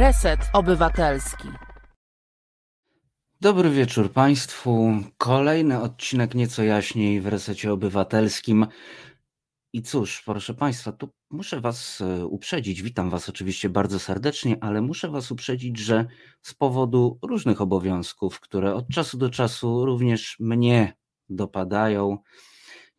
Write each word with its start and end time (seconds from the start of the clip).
Reset 0.00 0.40
Obywatelski. 0.52 1.48
Dobry 3.40 3.70
wieczór 3.70 4.12
Państwu. 4.12 4.92
Kolejny 5.18 5.80
odcinek 5.80 6.34
nieco 6.34 6.62
jaśniej 6.62 7.20
w 7.20 7.26
resecie 7.26 7.72
obywatelskim. 7.72 8.66
I 9.72 9.82
cóż, 9.82 10.22
proszę 10.22 10.54
Państwa, 10.54 10.92
tu 10.92 11.08
muszę 11.30 11.60
Was 11.60 12.00
e, 12.00 12.26
uprzedzić. 12.26 12.82
Witam 12.82 13.10
Was 13.10 13.28
oczywiście 13.28 13.68
bardzo 13.68 13.98
serdecznie, 13.98 14.56
ale 14.60 14.82
muszę 14.82 15.08
Was 15.08 15.30
uprzedzić, 15.30 15.78
że 15.78 16.06
z 16.42 16.54
powodu 16.54 17.18
różnych 17.22 17.60
obowiązków, 17.60 18.40
które 18.40 18.74
od 18.74 18.88
czasu 18.88 19.18
do 19.18 19.30
czasu 19.30 19.86
również 19.86 20.36
mnie 20.40 20.96
dopadają, 21.28 22.18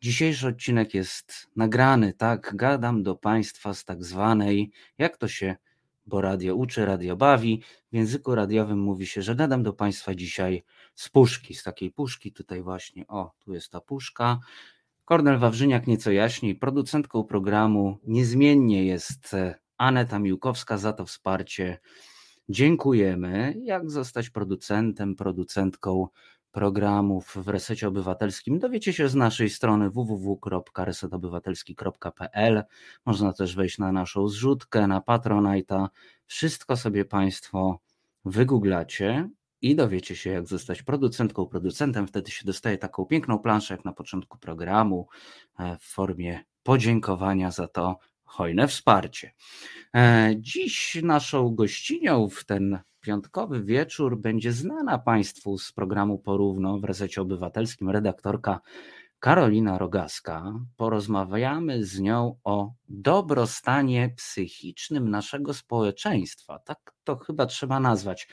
dzisiejszy 0.02 0.48
odcinek 0.48 0.94
jest 0.94 1.50
nagrany, 1.56 2.12
tak? 2.12 2.52
Gadam 2.56 3.02
do 3.02 3.14
Państwa 3.14 3.74
z 3.74 3.84
tak 3.84 4.04
zwanej, 4.04 4.72
jak 4.98 5.16
to 5.16 5.28
się 5.28 5.56
bo 6.06 6.20
radio 6.20 6.54
uczy, 6.54 6.86
radio 6.86 7.16
bawi. 7.16 7.62
W 7.92 7.96
języku 7.96 8.34
radiowym 8.34 8.78
mówi 8.78 9.06
się, 9.06 9.22
że 9.22 9.34
gadam 9.34 9.62
do 9.62 9.72
Państwa 9.72 10.14
dzisiaj 10.14 10.62
z 10.94 11.08
puszki, 11.08 11.54
z 11.54 11.62
takiej 11.62 11.90
puszki. 11.90 12.32
Tutaj 12.32 12.62
właśnie, 12.62 13.06
o, 13.06 13.32
tu 13.38 13.52
jest 13.52 13.70
ta 13.70 13.80
puszka. 13.80 14.38
Kornel 15.04 15.38
Wawrzyniak 15.38 15.86
nieco 15.86 16.10
jaśniej. 16.10 16.54
Producentką 16.54 17.24
programu 17.24 17.98
niezmiennie 18.04 18.84
jest 18.86 19.34
e, 19.34 19.54
Aneta 19.76 20.18
Miłkowska 20.18 20.78
za 20.78 20.92
to 20.92 21.06
wsparcie. 21.06 21.78
Dziękujemy. 22.48 23.54
Jak 23.62 23.90
zostać 23.90 24.30
producentem, 24.30 25.16
producentką 25.16 26.08
programów 26.52 27.34
w 27.36 27.48
Resecie 27.48 27.88
Obywatelskim 27.88 28.58
dowiecie 28.58 28.92
się 28.92 29.08
z 29.08 29.14
naszej 29.14 29.50
strony 29.50 29.90
www.resetobywatelski.pl. 29.90 32.64
Można 33.06 33.32
też 33.32 33.56
wejść 33.56 33.78
na 33.78 33.92
naszą 33.92 34.28
zrzutkę, 34.28 34.86
na 34.86 35.00
Patronite'a. 35.00 35.88
Wszystko 36.26 36.76
sobie 36.76 37.04
Państwo 37.04 37.80
wygooglacie 38.24 39.28
i 39.62 39.76
dowiecie 39.76 40.16
się, 40.16 40.30
jak 40.30 40.46
zostać 40.46 40.82
producentką, 40.82 41.46
producentem. 41.46 42.06
Wtedy 42.06 42.30
się 42.30 42.44
dostaje 42.44 42.78
taką 42.78 43.06
piękną 43.06 43.38
planszę, 43.38 43.74
jak 43.74 43.84
na 43.84 43.92
początku 43.92 44.38
programu, 44.38 45.08
e, 45.58 45.78
w 45.78 45.84
formie 45.84 46.44
podziękowania 46.62 47.50
za 47.50 47.68
to 47.68 47.98
hojne 48.24 48.68
wsparcie. 48.68 49.34
E, 49.94 50.34
dziś 50.38 50.98
naszą 51.02 51.54
gościnią 51.54 52.28
w 52.28 52.44
ten 52.44 52.78
piątkowy 53.02 53.64
wieczór 53.64 54.20
będzie 54.20 54.52
znana 54.52 54.98
Państwu 54.98 55.58
z 55.58 55.72
programu 55.72 56.18
Porówno 56.18 56.78
w 56.78 56.84
Resecie 56.84 57.22
Obywatelskim 57.22 57.90
redaktorka 57.90 58.60
Karolina 59.18 59.78
Rogaska. 59.78 60.52
Porozmawiamy 60.76 61.84
z 61.84 62.00
nią 62.00 62.36
o 62.44 62.72
dobrostanie 62.88 64.14
psychicznym 64.16 65.10
naszego 65.10 65.54
społeczeństwa. 65.54 66.58
Tak 66.58 66.92
to 67.04 67.16
chyba 67.16 67.46
trzeba 67.46 67.80
nazwać. 67.80 68.28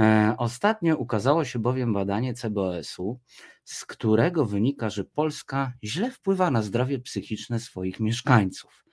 E, 0.00 0.34
ostatnio 0.38 0.96
ukazało 0.96 1.44
się 1.44 1.58
bowiem 1.58 1.92
badanie 1.92 2.34
CBOS-u, 2.34 3.20
z 3.64 3.84
którego 3.84 4.46
wynika, 4.46 4.90
że 4.90 5.04
Polska 5.04 5.72
źle 5.84 6.10
wpływa 6.10 6.50
na 6.50 6.62
zdrowie 6.62 6.98
psychiczne 6.98 7.60
swoich 7.60 8.00
mieszkańców. 8.00 8.84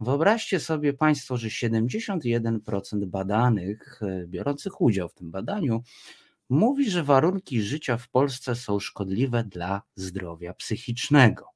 Wyobraźcie 0.00 0.60
sobie 0.60 0.92
Państwo, 0.92 1.36
że 1.36 1.48
71% 1.48 3.06
badanych, 3.06 4.00
e, 4.02 4.26
biorących 4.26 4.80
udział 4.80 5.08
w 5.08 5.14
tym 5.14 5.30
badaniu, 5.30 5.82
mówi, 6.48 6.90
że 6.90 7.04
warunki 7.04 7.62
życia 7.62 7.96
w 7.96 8.08
Polsce 8.08 8.54
są 8.54 8.80
szkodliwe 8.80 9.44
dla 9.44 9.82
zdrowia 9.94 10.54
psychicznego. 10.54 11.48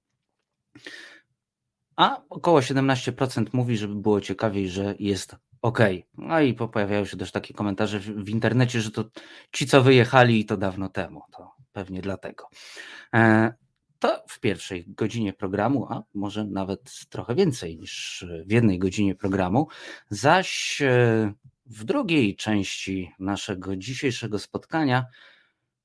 A 1.96 2.22
około 2.28 2.61
17% 2.61 3.46
mówi, 3.52 3.77
żeby 3.77 3.94
było 3.94 4.20
ciekawiej, 4.20 4.68
że 4.68 4.94
jest 4.98 5.36
ok. 5.62 5.78
No 6.18 6.41
i 6.41 6.55
pojawiają 6.55 7.05
się 7.05 7.16
też 7.16 7.33
takie 7.33 7.55
komentarze 7.55 8.00
w, 8.00 8.05
w 8.05 8.28
internecie, 8.28 8.80
że 8.80 8.91
to 8.91 9.05
ci, 9.52 9.66
co 9.66 9.83
wyjechali, 9.83 10.44
to 10.44 10.56
dawno 10.56 10.88
temu. 10.88 11.22
To 11.33 11.51
pewnie 11.72 12.02
dlatego. 12.02 12.48
E, 13.14 13.52
to 14.00 14.24
w 14.28 14.40
pierwszej 14.40 14.84
godzinie 14.88 15.33
programu, 15.33 15.86
a 15.90 16.02
może 16.14 16.44
nawet 16.44 16.92
trochę 17.08 17.34
więcej 17.34 17.78
niż 17.78 18.24
w 18.46 18.52
jednej 18.52 18.78
godzinie 18.78 19.14
programu, 19.14 19.68
zaś 20.11 20.83
e, 20.83 21.33
w 21.66 21.84
drugiej 21.84 22.36
części 22.36 23.12
naszego 23.18 23.77
dzisiejszego 23.77 24.39
spotkania 24.39 25.06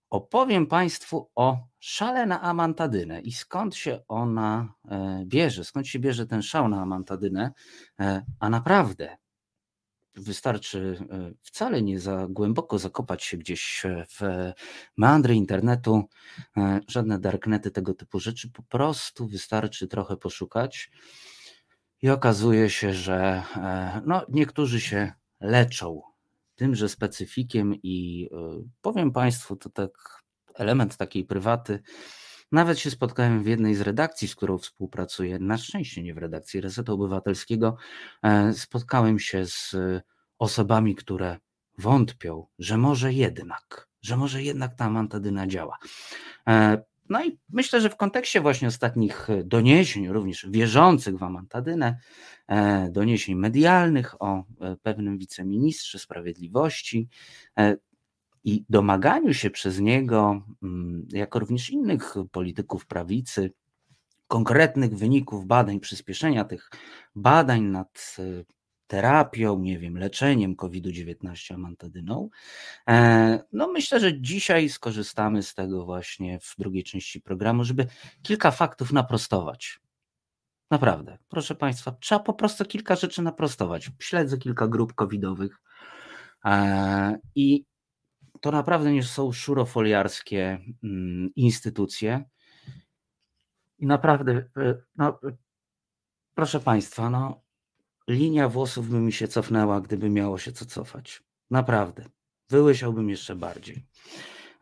opowiem 0.09 0.67
Państwu 0.67 1.29
o 1.35 1.67
szale 1.79 2.25
na 2.25 2.41
amantadynę 2.41 3.21
i 3.21 3.31
skąd 3.31 3.75
się 3.75 3.99
ona 4.07 4.73
e, 4.89 5.23
bierze, 5.25 5.63
skąd 5.63 5.87
się 5.87 5.99
bierze 5.99 6.25
ten 6.25 6.41
szał 6.41 6.69
na 6.69 6.81
amantadynę, 6.81 7.51
e, 7.99 8.25
a 8.39 8.49
naprawdę 8.49 9.17
wystarczy 10.15 10.97
e, 11.11 11.31
wcale 11.41 11.81
nie 11.81 11.99
za 11.99 12.27
głęboko 12.29 12.79
zakopać 12.79 13.23
się 13.23 13.37
gdzieś 13.37 13.85
e, 13.85 14.05
w 14.09 14.21
meandry 14.97 15.35
internetu, 15.35 16.03
e, 16.57 16.79
żadne 16.87 17.19
darknety 17.19 17.71
tego 17.71 17.93
typu 17.93 18.19
rzeczy, 18.19 18.51
po 18.51 18.63
prostu 18.63 19.27
wystarczy 19.27 19.87
trochę 19.87 20.17
poszukać 20.17 20.91
i 22.01 22.09
okazuje 22.09 22.69
się, 22.69 22.93
że 22.93 23.43
no, 24.05 24.25
niektórzy 24.29 24.81
się 24.81 25.13
leczą 25.39 26.01
tymże 26.55 26.89
specyfikiem 26.89 27.75
i 27.83 28.29
powiem 28.81 29.11
Państwu, 29.11 29.55
to 29.55 29.69
tak 29.69 30.23
element 30.55 30.97
takiej 30.97 31.25
prywaty, 31.25 31.79
nawet 32.55 32.79
się 32.79 32.91
spotkałem 32.91 33.43
w 33.43 33.47
jednej 33.47 33.75
z 33.75 33.81
redakcji, 33.81 34.27
z 34.27 34.35
którą 34.35 34.57
współpracuję, 34.57 35.39
na 35.39 35.57
szczęście 35.57 36.03
nie 36.03 36.13
w 36.13 36.17
redakcji 36.17 36.61
Resetu 36.61 36.93
Obywatelskiego, 36.93 37.77
e, 38.23 38.53
spotkałem 38.53 39.19
się 39.19 39.45
z 39.45 39.75
osobami, 40.39 40.95
które 40.95 41.37
wątpią, 41.77 42.47
że 42.59 42.77
może 42.77 43.13
jednak, 43.13 43.87
że 44.01 44.17
może 44.17 44.43
jednak 44.43 44.75
ta 44.75 44.85
amantadyna 44.85 45.47
działa. 45.47 45.77
E, 46.47 46.83
no 47.09 47.25
i 47.25 47.39
myślę, 47.49 47.81
że 47.81 47.89
w 47.89 47.97
kontekście 47.97 48.41
właśnie 48.41 48.67
ostatnich 48.67 49.27
doniesień, 49.43 50.07
również 50.07 50.47
wierzących 50.49 51.17
w 51.17 51.23
amantadynę, 51.23 51.97
e, 52.47 52.89
doniesień 52.91 53.35
medialnych 53.35 54.21
o 54.21 54.43
pewnym 54.81 55.17
wiceministrze 55.17 55.99
sprawiedliwości, 55.99 57.09
i 58.45 58.65
domaganiu 58.69 59.33
się 59.33 59.49
przez 59.49 59.79
niego, 59.79 60.41
mm, 60.63 61.07
jako 61.09 61.39
również 61.39 61.69
innych 61.69 62.13
polityków 62.31 62.85
prawicy, 62.85 63.53
konkretnych 64.27 64.97
wyników 64.97 65.45
badań, 65.45 65.79
przyspieszenia 65.79 66.43
tych 66.43 66.69
badań 67.15 67.61
nad 67.61 68.15
e, 68.19 68.43
terapią, 68.87 69.59
nie 69.59 69.79
wiem, 69.79 69.97
leczeniem 69.97 70.55
COVID-19 70.55 71.53
amantadyną. 71.53 72.29
E, 72.89 73.43
no 73.51 73.67
myślę, 73.67 73.99
że 73.99 74.21
dzisiaj 74.21 74.69
skorzystamy 74.69 75.43
z 75.43 75.53
tego 75.53 75.85
właśnie 75.85 76.39
w 76.39 76.55
drugiej 76.57 76.83
części 76.83 77.21
programu, 77.21 77.63
żeby 77.63 77.87
kilka 78.23 78.51
faktów 78.51 78.91
naprostować. 78.91 79.79
Naprawdę, 80.71 81.17
proszę 81.29 81.55
Państwa, 81.55 81.91
trzeba 81.91 82.19
po 82.19 82.33
prostu 82.33 82.65
kilka 82.65 82.95
rzeczy 82.95 83.21
naprostować. 83.21 83.91
Śledzę 83.99 84.37
kilka 84.37 84.67
grup 84.67 84.93
covidowych 84.93 85.61
e, 86.45 87.19
i 87.35 87.65
to 88.45 88.51
naprawdę 88.51 88.91
nie 88.91 89.03
są 89.03 89.31
szurofoliarskie 89.31 90.59
mm, 90.83 91.29
instytucje. 91.35 92.23
I 93.79 93.85
naprawdę, 93.85 94.49
e, 94.57 94.81
no, 94.95 95.19
proszę 96.35 96.59
Państwa, 96.59 97.09
no, 97.09 97.43
linia 98.07 98.49
włosów 98.49 98.89
by 98.89 98.99
mi 98.99 99.13
się 99.13 99.27
cofnęła, 99.27 99.81
gdyby 99.81 100.09
miało 100.09 100.37
się 100.37 100.51
co 100.51 100.65
cofać. 100.65 101.23
Naprawdę. 101.49 102.05
Wyłysiałbym 102.49 103.09
jeszcze 103.09 103.35
bardziej. 103.35 103.85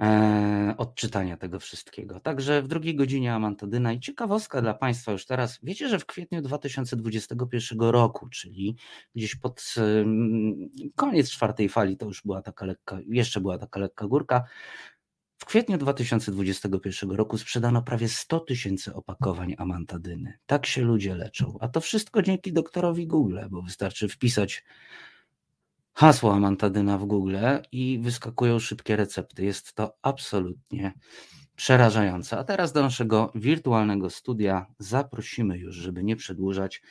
E, 0.04 0.76
odczytania 0.78 1.38
tego 1.38 1.60
wszystkiego. 1.60 2.20
Także 2.20 2.62
w 2.62 2.68
drugiej 2.68 2.96
godzinie 2.96 3.34
Amantadyna 3.34 3.94
i 3.94 4.00
ciekawostka 4.00 4.62
dla 4.62 4.74
Państwa 4.74 5.12
już 5.12 5.26
teraz. 5.26 5.60
Wiecie, 5.64 5.90
że 5.90 6.00
w 6.00 6.06
kwietniu 6.06 6.42
2021 6.42 7.80
roku, 7.80 8.30
czyli 8.30 8.76
gdzieś 9.16 9.36
pod 9.36 9.74
koniec 10.96 11.32
czwartej 11.32 11.70
fali, 11.70 11.98
to 11.98 12.06
już 12.06 12.22
była 12.26 12.42
taka 12.42 12.66
lekka, 12.66 13.00
jeszcze 13.08 13.42
była 13.42 13.58
taka 13.58 13.80
lekka 13.80 14.08
górka. 14.08 14.44
W 15.38 15.46
kwietniu 15.46 15.78
2021 15.78 17.12
roku 17.12 17.38
sprzedano 17.38 17.82
prawie 17.82 18.10
100 18.10 18.40
tysięcy 18.40 18.94
opakowań 18.94 19.56
amantadyny. 19.58 20.34
Tak 20.46 20.66
się 20.66 20.82
ludzie 20.82 21.16
leczą. 21.16 21.58
A 21.60 21.68
to 21.68 21.82
wszystko 21.82 22.22
dzięki 22.22 22.54
doktorowi 22.54 23.08
Google, 23.08 23.40
bo 23.50 23.62
wystarczy 23.62 24.08
wpisać 24.08 24.64
hasło 25.94 26.34
amantadyna 26.34 26.98
w 26.98 27.06
Google 27.06 27.38
i 27.72 28.00
wyskakują 28.00 28.60
szybkie 28.60 28.96
recepty. 28.96 29.46
Jest 29.46 29.74
to 29.74 29.98
absolutnie 30.02 30.94
przerażające. 31.56 32.38
A 32.38 32.44
teraz 32.44 32.74
do 32.74 32.82
naszego 32.82 33.32
wirtualnego 33.36 34.10
studia 34.10 34.66
zaprosimy 34.80 35.58
już, 35.58 35.76
żeby 35.76 36.04
nie 36.04 36.16
przedłużać, 36.16 36.82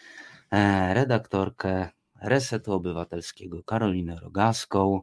e, 0.51 0.95
redaktorkę 0.95 1.89
Resetu 2.23 2.73
Obywatelskiego 2.73 3.63
Karolinę 3.65 4.17
Rogaską 4.21 5.01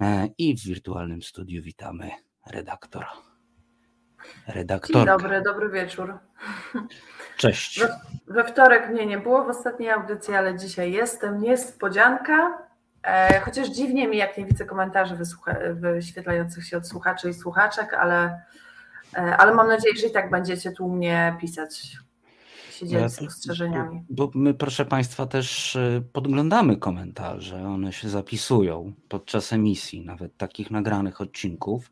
e, 0.00 0.28
i 0.38 0.56
w 0.56 0.64
wirtualnym 0.64 1.22
studiu 1.22 1.62
witamy 1.62 2.10
redaktor. 2.46 3.04
Redaktorka. 4.46 4.98
Dzień 4.98 5.06
dobry, 5.06 5.42
dobry 5.42 5.68
wieczór. 5.70 6.18
Cześć. 7.36 7.80
We, 7.80 8.00
we 8.26 8.44
wtorek 8.44 8.90
mnie 8.90 9.06
nie 9.06 9.18
było 9.18 9.44
w 9.44 9.48
ostatniej 9.48 9.90
audycji, 9.90 10.34
ale 10.34 10.58
dzisiaj 10.58 10.92
jestem. 10.92 11.40
Niespodzianka 11.40 12.71
chociaż 13.44 13.68
dziwnie 13.68 14.08
mi, 14.08 14.16
jak 14.16 14.38
nie 14.38 14.44
widzę 14.44 14.64
komentarzy 14.64 15.16
wyświetlających 15.74 16.66
się 16.66 16.76
od 16.76 16.88
słuchaczy 16.88 17.30
i 17.30 17.34
słuchaczek, 17.34 17.94
ale, 17.94 18.42
e, 19.14 19.36
ale 19.36 19.54
mam 19.54 19.68
nadzieję, 19.68 19.96
że 19.96 20.06
i 20.06 20.12
tak 20.12 20.30
będziecie 20.30 20.72
tu 20.72 20.88
mnie 20.88 21.36
pisać 21.40 21.76
się 21.78 21.98
z 23.08 23.14
spostrzeżeniami. 23.14 24.04
Bo 24.10 24.30
my, 24.34 24.54
proszę 24.54 24.84
Państwa, 24.84 25.26
też 25.26 25.76
e, 25.76 26.02
podglądamy 26.12 26.76
komentarze, 26.76 27.64
one 27.64 27.92
się 27.92 28.08
zapisują 28.08 28.92
podczas 29.08 29.52
emisji, 29.52 30.04
nawet 30.04 30.36
takich 30.36 30.70
nagranych 30.70 31.20
odcinków. 31.20 31.90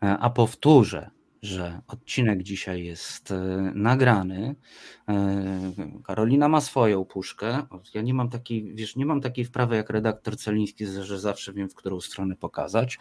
A 0.00 0.30
powtórzę, 0.30 1.10
że 1.42 1.80
odcinek 1.88 2.42
dzisiaj 2.42 2.84
jest 2.84 3.30
e, 3.30 3.36
nagrany. 3.74 4.54
E, 5.08 5.72
Karolina 6.04 6.48
ma 6.48 6.60
swoją 6.60 7.04
puszkę. 7.04 7.62
Ja 7.94 8.02
nie 8.02 8.14
mam 8.14 8.28
takiej, 8.28 8.74
wiesz, 8.74 8.96
nie 8.96 9.06
mam 9.06 9.20
takiej 9.20 9.44
wprawy 9.44 9.76
jak 9.76 9.90
redaktor 9.90 10.36
Celiński, 10.36 10.86
że 10.86 11.20
zawsze 11.20 11.52
wiem, 11.52 11.68
w 11.68 11.74
którą 11.74 12.00
stronę 12.00 12.36
pokazać. 12.36 12.98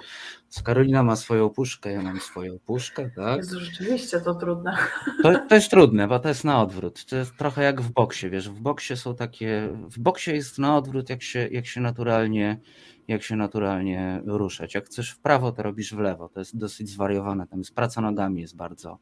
Karolina 0.63 1.03
ma 1.03 1.15
swoją 1.15 1.50
puszkę, 1.50 1.91
ja 1.91 2.01
mam 2.01 2.19
swoją 2.19 2.59
puszkę, 2.59 3.09
tak? 3.15 3.38
Jezu, 3.38 3.59
rzeczywiście 3.59 4.21
to 4.21 4.36
trudne. 4.36 4.77
To, 5.24 5.39
to 5.50 5.56
jest 5.56 5.69
trudne, 5.69 6.07
bo 6.07 6.19
to 6.19 6.30
jest 6.30 6.44
na 6.44 6.62
odwrót. 6.62 7.06
To 7.06 7.15
jest 7.15 7.38
trochę 7.38 7.63
jak 7.63 7.81
w 7.81 7.91
boksie, 7.91 8.30
wiesz, 8.30 8.50
w 8.50 8.59
boksie 8.62 8.97
są 8.97 9.15
takie, 9.15 9.69
w 9.74 10.00
boksie 10.00 10.31
jest 10.31 10.59
na 10.59 10.77
odwrót, 10.77 11.09
jak 11.09 11.24
się, 11.24 11.47
jak 11.51 11.65
się 11.65 11.81
naturalnie 11.81 12.59
jak 13.10 13.24
się 13.24 13.36
naturalnie 13.36 14.22
ruszać. 14.26 14.76
Jak 14.76 14.86
chcesz 14.86 15.12
w 15.12 15.20
prawo, 15.20 15.52
to 15.52 15.64
robisz 15.64 15.94
w 15.94 16.00
lewo. 16.00 16.30
To 16.30 16.40
jest 16.40 16.58
dosyć 16.58 16.90
zwariowane. 16.90 17.48
Tam 17.48 17.60
jest 17.60 17.76
praca 17.76 18.02
nogami 18.02 18.42
jest 18.42 18.56
bardzo, 18.56 19.00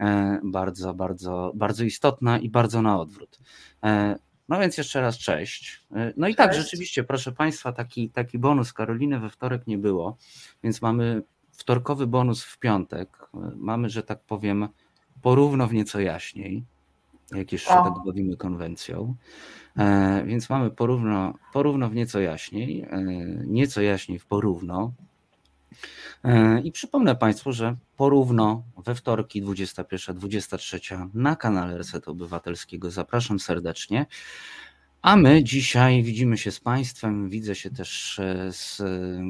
e, 0.00 0.40
bardzo, 0.44 0.94
bardzo, 0.94 1.52
bardzo 1.54 1.84
istotna 1.84 2.38
i 2.38 2.50
bardzo 2.50 2.82
na 2.82 3.00
odwrót. 3.00 3.38
E, 3.84 4.18
no 4.48 4.60
więc 4.60 4.78
jeszcze 4.78 5.00
raz 5.00 5.18
cześć. 5.18 5.86
E, 5.92 6.12
no 6.16 6.28
i 6.28 6.34
tak, 6.34 6.46
cześć. 6.46 6.58
tak, 6.58 6.64
rzeczywiście, 6.64 7.04
proszę 7.04 7.32
Państwa, 7.32 7.72
taki, 7.72 8.10
taki 8.10 8.38
bonus 8.38 8.72
Karoliny 8.72 9.20
we 9.20 9.30
wtorek 9.30 9.66
nie 9.66 9.78
było, 9.78 10.16
więc 10.62 10.82
mamy 10.82 11.22
wtorkowy 11.52 12.06
bonus 12.06 12.44
w 12.44 12.58
piątek. 12.58 13.28
Mamy, 13.56 13.90
że 13.90 14.02
tak 14.02 14.20
powiem, 14.20 14.68
porówno 15.22 15.66
w 15.66 15.72
nieco 15.72 16.00
jaśniej, 16.00 16.64
jak 17.32 17.52
jeszcze 17.52 17.80
o. 17.80 17.84
tak 17.84 17.92
bawimy 18.06 18.36
konwencją. 18.36 19.14
E, 19.78 20.24
więc 20.26 20.50
mamy 20.50 20.70
porówno, 20.70 21.34
porówno 21.52 21.88
w 21.88 21.94
nieco 21.94 22.20
jaśniej, 22.20 22.82
e, 22.82 23.02
nieco 23.46 23.80
jaśniej 23.80 24.18
w 24.18 24.26
porówno. 24.26 24.92
E, 26.24 26.60
I 26.60 26.72
przypomnę 26.72 27.16
Państwu, 27.16 27.52
że 27.52 27.76
porówno 27.96 28.62
we 28.84 28.94
wtorki 28.94 29.42
21-23 29.42 31.08
na 31.14 31.36
kanale 31.36 31.78
Resetu 31.78 32.10
Obywatelskiego. 32.10 32.90
Zapraszam 32.90 33.40
serdecznie. 33.40 34.06
A 35.02 35.16
my 35.16 35.44
dzisiaj 35.44 36.02
widzimy 36.02 36.38
się 36.38 36.50
z 36.50 36.60
Państwem, 36.60 37.28
widzę 37.28 37.54
się 37.54 37.70
też 37.70 38.20
z 38.50 38.82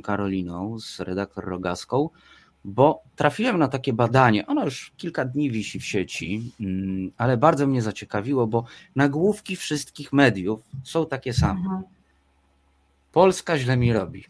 Karoliną, 0.05 0.79
z 0.81 1.00
redaktor 1.00 1.45
Rogaską 1.45 2.09
bo 2.69 3.03
trafiłem 3.17 3.59
na 3.59 3.69
takie 3.69 3.93
badanie. 3.93 4.47
Ono 4.47 4.65
już 4.65 4.93
kilka 4.97 5.25
dni 5.25 5.50
wisi 5.50 5.81
w 5.81 5.85
sieci, 5.85 6.53
mm, 6.61 7.11
ale 7.17 7.37
bardzo 7.37 7.67
mnie 7.67 7.82
zaciekawiło, 7.82 8.47
bo 8.47 8.65
nagłówki 8.97 9.56
wszystkich 9.56 10.12
mediów 10.12 10.61
są 10.85 11.06
takie 11.06 11.32
same. 11.32 11.61
Mhm. 11.61 11.82
Polska 13.12 13.59
źle 13.59 13.76
mi 13.76 13.93
robi. 13.93 14.25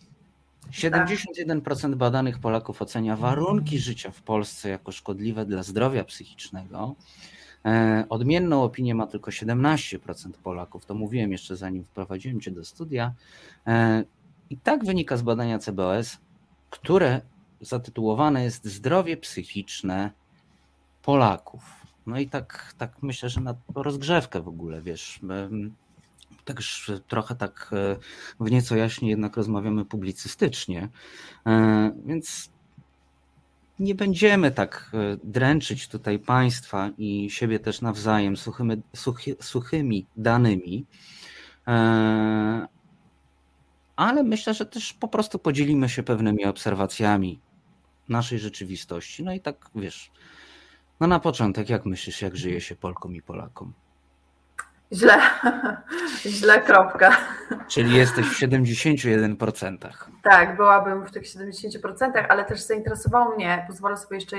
71% 0.70 1.94
badanych 1.94 2.38
Polaków 2.38 2.82
ocenia 2.82 3.17
warunki 3.17 3.79
życia 3.79 4.11
w 4.11 4.23
Polsce 4.23 4.69
jako 4.69 4.93
szkodliwe 4.93 5.46
dla 5.46 5.62
zdrowia 5.62 6.05
psychicznego. 6.05 6.94
E, 7.64 8.05
odmienną 8.08 8.62
opinię 8.62 8.94
ma 8.94 9.06
tylko 9.06 9.31
17% 9.31 10.31
Polaków. 10.43 10.87
To 10.87 10.94
mówiłem 10.94 11.32
jeszcze 11.32 11.56
zanim 11.56 11.84
wprowadziłem 11.84 12.41
Cię 12.41 12.50
do 12.50 12.64
studia. 12.64 13.12
E, 13.67 14.05
I 14.50 14.56
tak 14.56 14.84
wynika 14.84 15.17
z 15.17 15.23
badania 15.23 15.58
CBOS, 15.58 16.19
które 16.70 17.20
zatytułowane 17.60 18.44
jest 18.44 18.64
Zdrowie 18.64 19.16
psychiczne 19.16 20.10
Polaków. 21.02 21.62
No 22.06 22.19
i 22.19 22.28
tak, 22.28 22.75
tak 22.78 23.02
myślę, 23.02 23.28
że 23.28 23.40
na 23.40 23.55
rozgrzewkę 23.75 24.40
w 24.40 24.49
ogóle, 24.49 24.82
wiesz, 24.82 25.20
też 26.55 26.93
trochę 27.08 27.34
tak 27.34 27.70
e, 27.72 27.96
w 28.40 28.50
nieco 28.50 28.76
jaśniej 28.76 29.10
jednak 29.10 29.37
rozmawiamy 29.37 29.84
publicystycznie, 29.84 30.88
e, 31.46 31.93
więc 32.06 32.50
nie 33.78 33.94
będziemy 33.94 34.50
tak 34.50 34.90
e, 34.94 35.16
dręczyć 35.25 35.88
tutaj 35.88 36.19
państwa 36.19 36.90
i 36.99 37.31
siebie 37.31 37.58
też 37.58 37.81
nawzajem 37.81 38.37
suchymi, 38.37 38.82
suchy, 38.96 39.37
suchymi 39.40 40.06
danymi, 40.16 40.84
ale 43.96 44.22
myślę, 44.22 44.55
że 44.55 44.66
też 44.66 44.93
po 44.93 45.08
prostu 45.08 45.38
podzielimy 45.38 45.88
się 45.88 46.02
pewnymi 46.02 46.44
obserwacjami 46.44 47.40
naszej 48.08 48.38
rzeczywistości. 48.38 49.25
No 49.25 49.32
i 49.32 49.40
tak 49.40 49.56
wiesz, 49.75 50.10
no 51.00 51.06
na 51.06 51.20
początek, 51.20 51.70
jak 51.70 51.87
myślisz, 51.87 52.22
jak 52.22 52.37
żyje 52.37 52.60
się 52.60 52.76
Polkom 52.76 53.14
i 53.14 53.22
Polakom? 53.22 53.72
Źle, 54.93 55.19
źle, 56.38 56.62
kropka. 56.62 57.16
Czyli 57.69 57.96
jesteś 57.96 58.26
w 58.26 58.40
71%. 58.40 59.76
Tak, 60.22 60.56
byłabym 60.56 61.06
w 61.06 61.10
tych 61.10 61.22
70%, 61.22 62.26
ale 62.28 62.44
też 62.44 62.60
zainteresowało 62.60 63.34
mnie, 63.34 63.64
pozwolę 63.69 63.96
sobie 63.96 64.16
jeszcze 64.16 64.37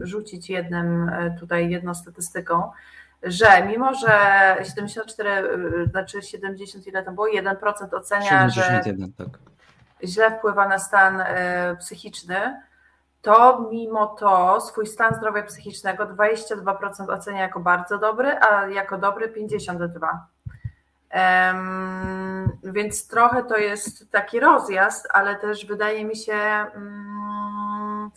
rzucić 0.00 0.50
jednym 0.50 1.08
e, 1.08 1.36
tutaj 1.40 1.70
jedną 1.70 1.94
statystyką, 1.94 2.70
że 3.22 3.66
mimo, 3.66 3.94
że 3.94 4.56
74, 4.62 5.30
e, 5.30 5.86
znaczy 5.90 6.22
70 6.22 6.86
ile 6.86 7.02
to 7.02 7.12
było, 7.12 7.26
1% 7.26 7.94
ocenia, 7.94 8.50
71, 8.50 9.12
że 9.18 9.24
tak. 9.24 9.38
źle 10.04 10.38
wpływa 10.38 10.68
na 10.68 10.78
stan 10.78 11.20
e, 11.20 11.76
psychiczny, 11.80 12.62
to 13.22 13.68
mimo 13.70 14.06
to 14.06 14.60
swój 14.60 14.86
stan 14.86 15.14
zdrowia 15.14 15.42
psychicznego 15.42 16.06
22% 16.06 17.10
ocenia 17.10 17.40
jako 17.40 17.60
bardzo 17.60 17.98
dobry, 17.98 18.28
a 18.40 18.66
jako 18.66 18.98
dobry 18.98 19.28
52%. 19.28 19.88
Um, 21.14 22.58
więc 22.62 23.08
trochę 23.08 23.44
to 23.44 23.56
jest 23.56 24.10
taki 24.10 24.40
rozjazd, 24.40 25.08
ale 25.12 25.36
też 25.36 25.66
wydaje 25.66 26.04
mi 26.04 26.16
się, 26.16 26.66
um, 26.74 28.10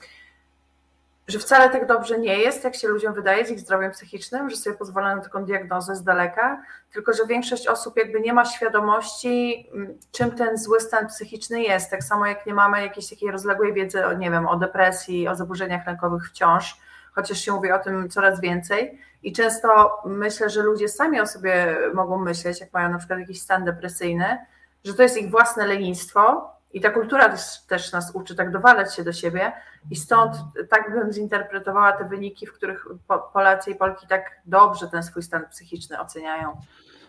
że 1.31 1.39
wcale 1.39 1.69
tak 1.69 1.88
dobrze 1.88 2.19
nie 2.19 2.38
jest, 2.38 2.63
jak 2.63 2.75
się 2.75 2.88
ludziom 2.88 3.13
wydaje 3.13 3.45
z 3.45 3.50
ich 3.51 3.60
zdrowiem 3.60 3.92
psychicznym, 3.92 4.50
że 4.50 4.56
sobie 4.56 4.75
pozwala 4.75 5.16
na 5.16 5.22
taką 5.22 5.45
diagnozę 5.45 5.95
z 5.95 6.04
daleka, 6.04 6.63
tylko 6.94 7.13
że 7.13 7.25
większość 7.25 7.68
osób 7.68 7.98
jakby 7.98 8.22
nie 8.22 8.33
ma 8.33 8.45
świadomości, 8.45 9.68
mm, 9.74 9.97
czym 10.11 10.31
ten 10.31 10.57
zły 10.57 10.80
stan 10.80 11.07
psychiczny 11.07 11.61
jest. 11.61 11.92
Tak 11.92 12.04
samo 12.04 12.26
jak 12.26 12.45
nie 12.45 12.54
mamy 12.54 12.81
jakiejś 12.81 13.09
takiej 13.09 13.31
rozległej 13.31 13.73
wiedzy, 13.73 14.06
o, 14.06 14.14
nie 14.14 14.31
wiem, 14.31 14.47
o 14.47 14.56
depresji, 14.56 15.28
o 15.28 15.35
zaburzeniach 15.35 15.88
lękowych 15.88 16.30
wciąż, 16.30 16.78
chociaż 17.16 17.38
się 17.38 17.52
mówi 17.52 17.71
o 17.71 17.80
tym 17.80 18.09
coraz 18.09 18.42
więcej. 18.42 19.00
I 19.23 19.33
często 19.33 19.97
myślę, 20.06 20.50
że 20.50 20.64
ludzie 20.64 20.90
sami 20.90 21.21
o 21.21 21.28
sobie 21.28 21.78
mogą 21.94 22.18
myśleć, 22.18 22.61
jak 22.61 22.73
mają 22.73 22.90
na 22.90 22.97
przykład 22.97 23.19
jakiś 23.19 23.42
stan 23.42 23.66
depresyjny, 23.66 24.38
że 24.83 24.94
to 24.94 25.04
jest 25.04 25.18
ich 25.18 25.31
własne 25.31 25.68
lenistwo, 25.68 26.52
i 26.73 26.81
ta 26.81 26.90
kultura 26.90 27.30
też, 27.30 27.61
też, 27.68 27.92
nas 27.92 28.11
uczy 28.16 28.35
tak 28.35 28.51
dowalać 28.51 28.95
się 28.95 29.04
do 29.04 29.13
siebie 29.13 29.51
i 29.92 29.95
stąd 29.95 30.35
tak 30.69 30.92
bym 30.94 31.13
zinterpretowała 31.13 31.92
te 31.92 32.06
wyniki, 32.06 32.47
w 32.47 32.54
których 32.54 32.87
Polacy 33.33 33.71
i 33.71 33.75
Polki 33.75 34.07
tak 34.07 34.42
dobrze 34.45 34.87
ten 34.87 35.04
swój 35.04 35.23
stan 35.23 35.45
psychiczny 35.49 35.99
oceniają. 35.99 36.61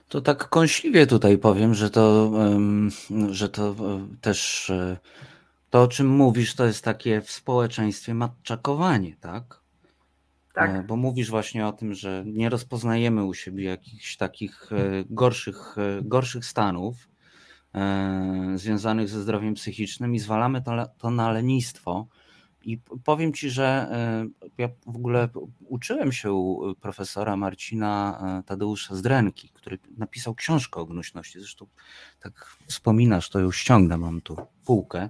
To 0.08 0.20
tak 0.20 0.48
kąśliwie 0.48 1.06
tutaj 1.06 1.38
powiem, 1.38 1.74
że 1.74 1.90
to, 1.90 2.32
że 3.30 3.48
to 3.48 3.68
e, 3.68 3.74
też 4.20 4.70
e, 4.70 4.96
to, 5.70 5.82
o 5.82 5.88
czym 5.88 6.06
mówisz, 6.06 6.54
to 6.54 6.66
jest 6.66 6.84
takie 6.84 7.20
w 7.20 7.30
społeczeństwie 7.30 8.14
matczakowanie, 8.14 9.16
tak? 9.20 9.60
Tak. 10.54 10.70
E, 10.70 10.82
bo 10.82 10.96
mówisz 10.96 11.30
właśnie 11.30 11.66
o 11.66 11.72
tym, 11.72 11.94
że 11.94 12.22
nie 12.26 12.48
rozpoznajemy 12.48 13.24
u 13.24 13.34
siebie 13.34 13.64
jakichś 13.64 14.16
takich 14.16 14.70
gorszych, 15.10 15.76
gorszych 16.02 16.44
stanów, 16.44 17.08
związanych 18.54 19.08
ze 19.08 19.22
zdrowiem 19.22 19.54
psychicznym 19.54 20.14
i 20.14 20.18
zwalamy 20.18 20.62
to, 20.62 20.72
to 20.98 21.10
na 21.10 21.30
lenistwo. 21.30 22.06
I 22.64 22.78
powiem 23.04 23.32
Ci, 23.32 23.50
że 23.50 23.88
e, 23.90 24.26
ja 24.58 24.68
w 24.86 24.96
ogóle 24.96 25.28
uczyłem 25.68 26.12
się 26.12 26.32
u 26.32 26.74
profesora 26.74 27.36
Marcina 27.36 28.20
e, 28.40 28.42
Tadeusza 28.42 28.94
Zdrenki, 28.94 29.48
który 29.48 29.78
napisał 29.98 30.34
książkę 30.34 30.80
o 30.80 30.86
gnuśności. 30.86 31.38
Zresztą 31.38 31.66
tak 32.20 32.56
wspominasz, 32.66 33.30
to 33.30 33.40
ją 33.40 33.52
ściągnę, 33.52 33.98
mam 33.98 34.20
tu 34.20 34.36
półkę. 34.64 35.08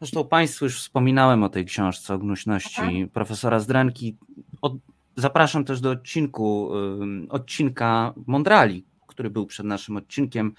Zresztą 0.00 0.28
Państwu 0.28 0.64
już 0.64 0.80
wspominałem 0.80 1.42
o 1.42 1.48
tej 1.48 1.64
książce 1.64 2.14
o 2.14 2.18
gnuśności 2.18 3.08
profesora 3.12 3.60
Zdrenki. 3.60 4.16
Od, 4.62 4.74
zapraszam 5.16 5.64
też 5.64 5.80
do 5.80 5.90
odcinku, 5.90 6.70
odcinka 7.28 8.14
Mondrali, 8.26 8.84
który 9.14 9.30
był 9.30 9.46
przed 9.46 9.66
naszym 9.66 9.96
odcinkiem, 9.96 10.52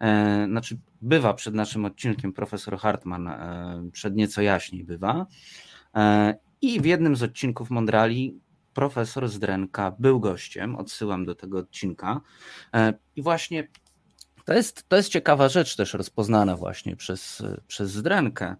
e, 0.00 0.46
znaczy 0.48 0.78
bywa 1.02 1.34
przed 1.34 1.54
naszym 1.54 1.84
odcinkiem, 1.84 2.32
profesor 2.32 2.78
Hartman 2.78 3.28
e, 3.28 3.90
przed 3.92 4.16
nieco 4.16 4.42
jaśniej 4.42 4.84
bywa. 4.84 5.26
E, 5.94 6.34
I 6.60 6.80
w 6.80 6.84
jednym 6.84 7.16
z 7.16 7.22
odcinków 7.22 7.70
Mondrali 7.70 8.40
profesor 8.74 9.28
Zdrenka 9.28 9.96
był 9.98 10.20
gościem, 10.20 10.76
odsyłam 10.76 11.24
do 11.24 11.34
tego 11.34 11.58
odcinka. 11.58 12.20
I 13.16 13.22
właśnie 13.22 13.68
To 14.44 14.54
jest, 14.54 14.88
to 14.88 14.96
jest 14.96 15.08
ciekawa 15.08 15.48
rzecz 15.48 15.76
też 15.76 15.94
rozpoznana 15.94 16.56
właśnie 16.56 16.96
przez, 16.96 17.42
przez 17.66 17.90
Zdrenkę. 17.90 18.56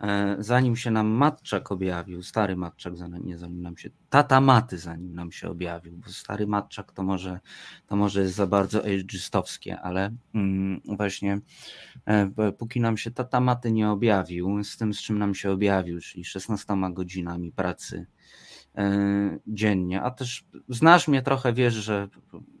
E, 0.00 0.36
zanim 0.38 0.76
się 0.76 0.90
nam 0.90 1.06
Matczak 1.06 1.72
objawił, 1.72 2.22
stary 2.22 2.56
Matczak, 2.56 2.94
nie 3.24 3.38
zanim 3.38 3.62
nam 3.62 3.76
się, 3.76 3.90
tata 4.10 4.40
Maty 4.40 4.78
zanim 4.78 5.14
nam 5.14 5.32
się 5.32 5.48
objawił, 5.48 5.96
bo 5.96 6.08
stary 6.10 6.46
Matczak 6.46 6.92
to 6.92 7.02
może, 7.02 7.40
to 7.86 7.96
może 7.96 8.20
jest 8.20 8.34
za 8.34 8.46
bardzo 8.46 8.84
ageistowskie, 8.84 9.80
ale 9.80 10.10
mm, 10.34 10.80
właśnie 10.84 11.40
e, 12.06 12.52
póki 12.58 12.80
nam 12.80 12.96
się 12.96 13.10
tata 13.10 13.40
Maty 13.40 13.72
nie 13.72 13.90
objawił, 13.90 14.64
z 14.64 14.76
tym 14.76 14.94
z 14.94 15.00
czym 15.00 15.18
nam 15.18 15.34
się 15.34 15.50
objawił, 15.50 16.00
czyli 16.00 16.24
16 16.24 16.74
godzinami 16.92 17.52
pracy 17.52 18.06
e, 18.76 19.38
dziennie, 19.46 20.02
a 20.02 20.10
też 20.10 20.44
znasz 20.68 21.08
mnie 21.08 21.22
trochę, 21.22 21.52
wiesz, 21.52 21.74
że 21.74 22.08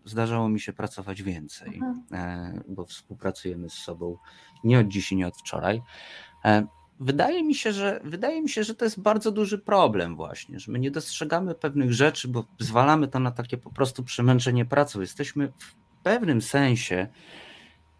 zdarzało 0.04 0.48
mi 0.48 0.60
się 0.60 0.72
pracować 0.72 1.22
więcej, 1.22 1.80
mhm. 1.82 2.62
bo 2.68 2.84
współpracujemy 2.84 3.70
z 3.70 3.74
sobą 3.74 4.16
nie 4.64 4.78
od 4.78 4.88
dziś 4.88 5.12
i 5.12 5.16
nie 5.16 5.26
od 5.26 5.36
wczoraj. 5.36 5.82
Wydaje 7.00 7.44
mi, 7.44 7.54
się, 7.54 7.72
że, 7.72 8.00
wydaje 8.04 8.42
mi 8.42 8.48
się, 8.48 8.64
że 8.64 8.74
to 8.74 8.84
jest 8.84 9.00
bardzo 9.00 9.30
duży 9.30 9.58
problem 9.58 10.16
właśnie, 10.16 10.60
że 10.60 10.72
my 10.72 10.78
nie 10.78 10.90
dostrzegamy 10.90 11.54
pewnych 11.54 11.92
rzeczy, 11.92 12.28
bo 12.28 12.44
zwalamy 12.58 13.08
to 13.08 13.18
na 13.18 13.30
takie 13.30 13.56
po 13.56 13.70
prostu 13.70 14.02
przemęczenie 14.02 14.64
pracą. 14.64 15.00
Jesteśmy 15.00 15.52
w 15.58 15.74
pewnym 16.02 16.42
sensie 16.42 17.08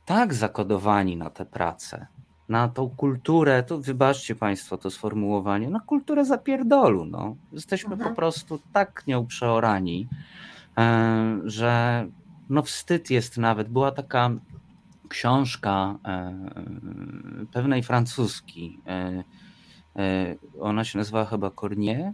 tak 0.04 0.34
zakodowani 0.34 1.16
na 1.16 1.30
tę 1.30 1.46
pracę, 1.46 2.06
na 2.48 2.68
tą 2.68 2.90
kulturę, 2.90 3.62
to 3.62 3.78
wybaczcie 3.78 4.34
Państwo 4.34 4.78
to 4.78 4.90
sformułowanie, 4.90 5.70
na 5.70 5.80
kulturę 5.80 6.24
zapierdolu. 6.24 7.04
No. 7.04 7.36
Jesteśmy 7.52 7.92
mhm. 7.92 8.10
po 8.10 8.16
prostu 8.16 8.60
tak 8.72 9.06
nią 9.06 9.26
przeorani, 9.26 10.08
e, 10.78 11.40
że 11.44 12.06
no 12.50 12.62
wstyd 12.62 13.10
jest 13.10 13.38
nawet. 13.38 13.68
Była 13.68 13.92
taka 13.92 14.30
książka 15.08 15.98
e, 16.04 16.34
pewnej 17.52 17.82
francuski. 17.82 18.80
E, 18.86 19.24
e, 19.96 20.36
ona 20.60 20.84
się 20.84 20.98
nazywa 20.98 21.24
chyba 21.24 21.50
Cornier. 21.50 22.12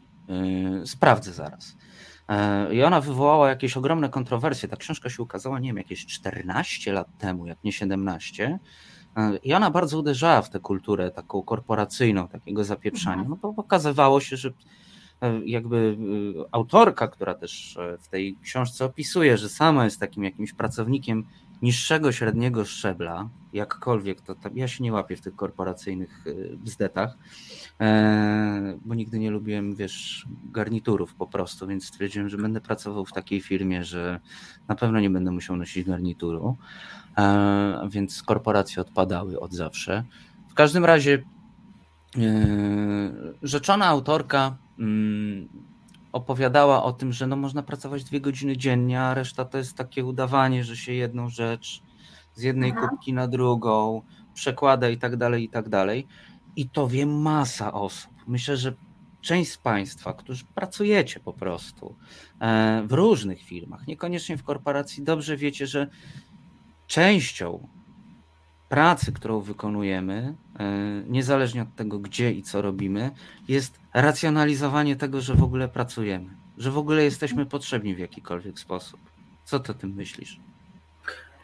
Sprawdzę 0.84 1.32
zaraz. 1.32 1.76
I 2.72 2.82
ona 2.82 3.00
wywołała 3.00 3.48
jakieś 3.48 3.76
ogromne 3.76 4.08
kontrowersje. 4.08 4.68
Ta 4.68 4.76
książka 4.76 5.10
się 5.10 5.22
ukazała, 5.22 5.58
nie 5.58 5.68
wiem, 5.68 5.76
jakieś 5.76 6.06
14 6.06 6.92
lat 6.92 7.18
temu, 7.18 7.46
jak 7.46 7.64
nie 7.64 7.72
17. 7.72 8.58
I 9.42 9.54
ona 9.54 9.70
bardzo 9.70 9.98
uderzała 9.98 10.42
w 10.42 10.50
tę 10.50 10.60
kulturę 10.60 11.10
taką 11.10 11.42
korporacyjną, 11.42 12.28
takiego 12.28 12.64
zapieprzania. 12.64 13.24
No 13.28 13.36
bo 13.36 13.54
pokazywało 13.54 14.20
się, 14.20 14.36
że 14.36 14.52
jakby 15.44 15.96
autorka, 16.52 17.08
która 17.08 17.34
też 17.34 17.78
w 18.00 18.08
tej 18.08 18.36
książce 18.42 18.84
opisuje, 18.84 19.38
że 19.38 19.48
sama 19.48 19.84
jest 19.84 20.00
takim 20.00 20.24
jakimś 20.24 20.52
pracownikiem 20.52 21.24
niższego 21.64 22.12
średniego 22.12 22.64
szczebla, 22.64 23.28
jakkolwiek 23.52 24.20
to 24.20 24.34
tam, 24.34 24.56
ja 24.56 24.68
się 24.68 24.84
nie 24.84 24.92
łapię 24.92 25.16
w 25.16 25.20
tych 25.20 25.36
korporacyjnych 25.36 26.26
y, 26.26 26.56
bzdetach, 26.56 27.18
e, 27.80 28.78
bo 28.84 28.94
nigdy 28.94 29.18
nie 29.18 29.30
lubiłem, 29.30 29.74
wiesz, 29.74 30.26
garniturów 30.52 31.14
po 31.14 31.26
prostu, 31.26 31.66
więc 31.66 31.86
stwierdziłem, 31.86 32.28
że 32.28 32.36
będę 32.36 32.60
pracował 32.60 33.04
w 33.04 33.12
takiej 33.12 33.40
firmie, 33.40 33.84
że 33.84 34.20
na 34.68 34.74
pewno 34.74 35.00
nie 35.00 35.10
będę 35.10 35.30
musiał 35.30 35.56
nosić 35.56 35.86
garnituru, 35.86 36.56
e, 37.18 37.88
więc 37.90 38.22
korporacje 38.22 38.82
odpadały 38.82 39.40
od 39.40 39.52
zawsze. 39.52 40.04
W 40.48 40.54
każdym 40.54 40.84
razie 40.84 41.22
e, 42.16 42.22
rzeczona 43.42 43.86
autorka 43.86 44.56
mm, 44.78 45.48
opowiadała 46.14 46.82
o 46.82 46.92
tym, 46.92 47.12
że 47.12 47.26
no 47.26 47.36
można 47.36 47.62
pracować 47.62 48.04
dwie 48.04 48.20
godziny 48.20 48.56
dziennie, 48.56 49.00
a 49.00 49.14
reszta 49.14 49.44
to 49.44 49.58
jest 49.58 49.76
takie 49.76 50.04
udawanie, 50.04 50.64
że 50.64 50.76
się 50.76 50.92
jedną 50.92 51.28
rzecz 51.28 51.82
z 52.34 52.42
jednej 52.42 52.72
Aha. 52.76 52.88
kubki 52.88 53.12
na 53.12 53.28
drugą 53.28 54.02
przekłada 54.34 54.88
i 54.88 54.98
tak 54.98 55.16
dalej, 55.16 55.44
i 55.44 55.48
tak 55.48 55.68
dalej. 55.68 56.06
I 56.56 56.68
to 56.68 56.88
wie 56.88 57.06
masa 57.06 57.72
osób. 57.72 58.12
Myślę, 58.26 58.56
że 58.56 58.74
część 59.20 59.52
z 59.52 59.58
Państwa, 59.58 60.12
którzy 60.12 60.44
pracujecie 60.54 61.20
po 61.20 61.32
prostu 61.32 61.96
e, 62.40 62.82
w 62.86 62.92
różnych 62.92 63.42
firmach, 63.42 63.86
niekoniecznie 63.86 64.36
w 64.36 64.42
korporacji, 64.42 65.02
dobrze 65.02 65.36
wiecie, 65.36 65.66
że 65.66 65.86
częścią 66.86 67.68
pracy, 68.68 69.12
którą 69.12 69.40
wykonujemy, 69.40 70.34
niezależnie 71.06 71.62
od 71.62 71.74
tego, 71.76 71.98
gdzie 71.98 72.32
i 72.32 72.42
co 72.42 72.62
robimy, 72.62 73.10
jest 73.48 73.78
racjonalizowanie 73.94 74.96
tego, 74.96 75.20
że 75.20 75.34
w 75.34 75.42
ogóle 75.42 75.68
pracujemy, 75.68 76.30
że 76.58 76.70
w 76.70 76.78
ogóle 76.78 77.04
jesteśmy 77.04 77.46
potrzebni 77.46 77.94
w 77.94 77.98
jakikolwiek 77.98 78.58
sposób. 78.58 79.00
Co 79.44 79.60
ty 79.60 79.72
o 79.72 79.74
tym 79.74 79.90
myślisz? 79.90 80.40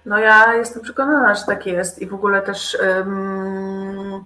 No 0.07 0.19
ja 0.19 0.55
jestem 0.55 0.83
przekonana, 0.83 1.35
że 1.35 1.45
tak 1.45 1.67
jest 1.67 2.03
i 2.03 2.07
w 2.07 2.15
ogóle 2.15 2.43
też 2.43 2.79
um, 2.97 4.25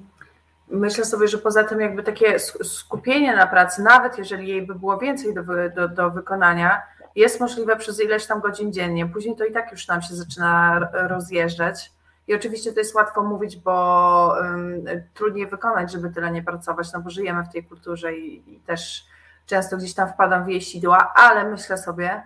myślę 0.69 1.05
sobie, 1.05 1.29
że 1.29 1.38
poza 1.38 1.64
tym 1.64 1.81
jakby 1.81 2.03
takie 2.03 2.38
skupienie 2.62 3.37
na 3.37 3.47
pracy, 3.47 3.83
nawet 3.83 4.19
jeżeli 4.19 4.49
jej 4.49 4.67
by 4.67 4.75
było 4.75 4.99
więcej 4.99 5.35
do, 5.35 5.43
do, 5.76 5.88
do 5.88 6.11
wykonania, 6.11 6.83
jest 7.17 7.41
możliwe 7.41 7.76
przez 7.76 8.03
ileś 8.03 8.26
tam 8.26 8.41
godzin 8.41 8.73
dziennie. 8.73 9.07
Później 9.07 9.37
to 9.37 9.45
i 9.45 9.53
tak 9.53 9.73
już 9.73 9.88
nam 9.88 10.03
się 10.03 10.14
zaczyna 10.14 10.81
rozjeżdżać. 10.93 11.93
I 12.28 12.35
oczywiście 12.35 12.73
to 12.73 12.78
jest 12.78 12.95
łatwo 12.95 13.23
mówić, 13.23 13.57
bo 13.57 14.37
um, 14.40 14.85
trudniej 15.14 15.47
wykonać, 15.47 15.93
żeby 15.93 16.11
tyle 16.11 16.31
nie 16.31 16.43
pracować, 16.43 16.93
no 16.93 17.00
bo 17.00 17.11
żyjemy 17.11 17.45
w 17.45 17.52
tej 17.52 17.64
kulturze 17.64 18.16
i, 18.16 18.54
i 18.54 18.61
też 18.61 19.07
często 19.47 19.76
gdzieś 19.76 19.95
tam 19.95 20.09
wpadam 20.09 20.45
w 20.45 20.49
jej 20.49 20.61
sidła, 20.61 21.12
ale 21.14 21.50
myślę 21.50 21.78
sobie, 21.78 22.23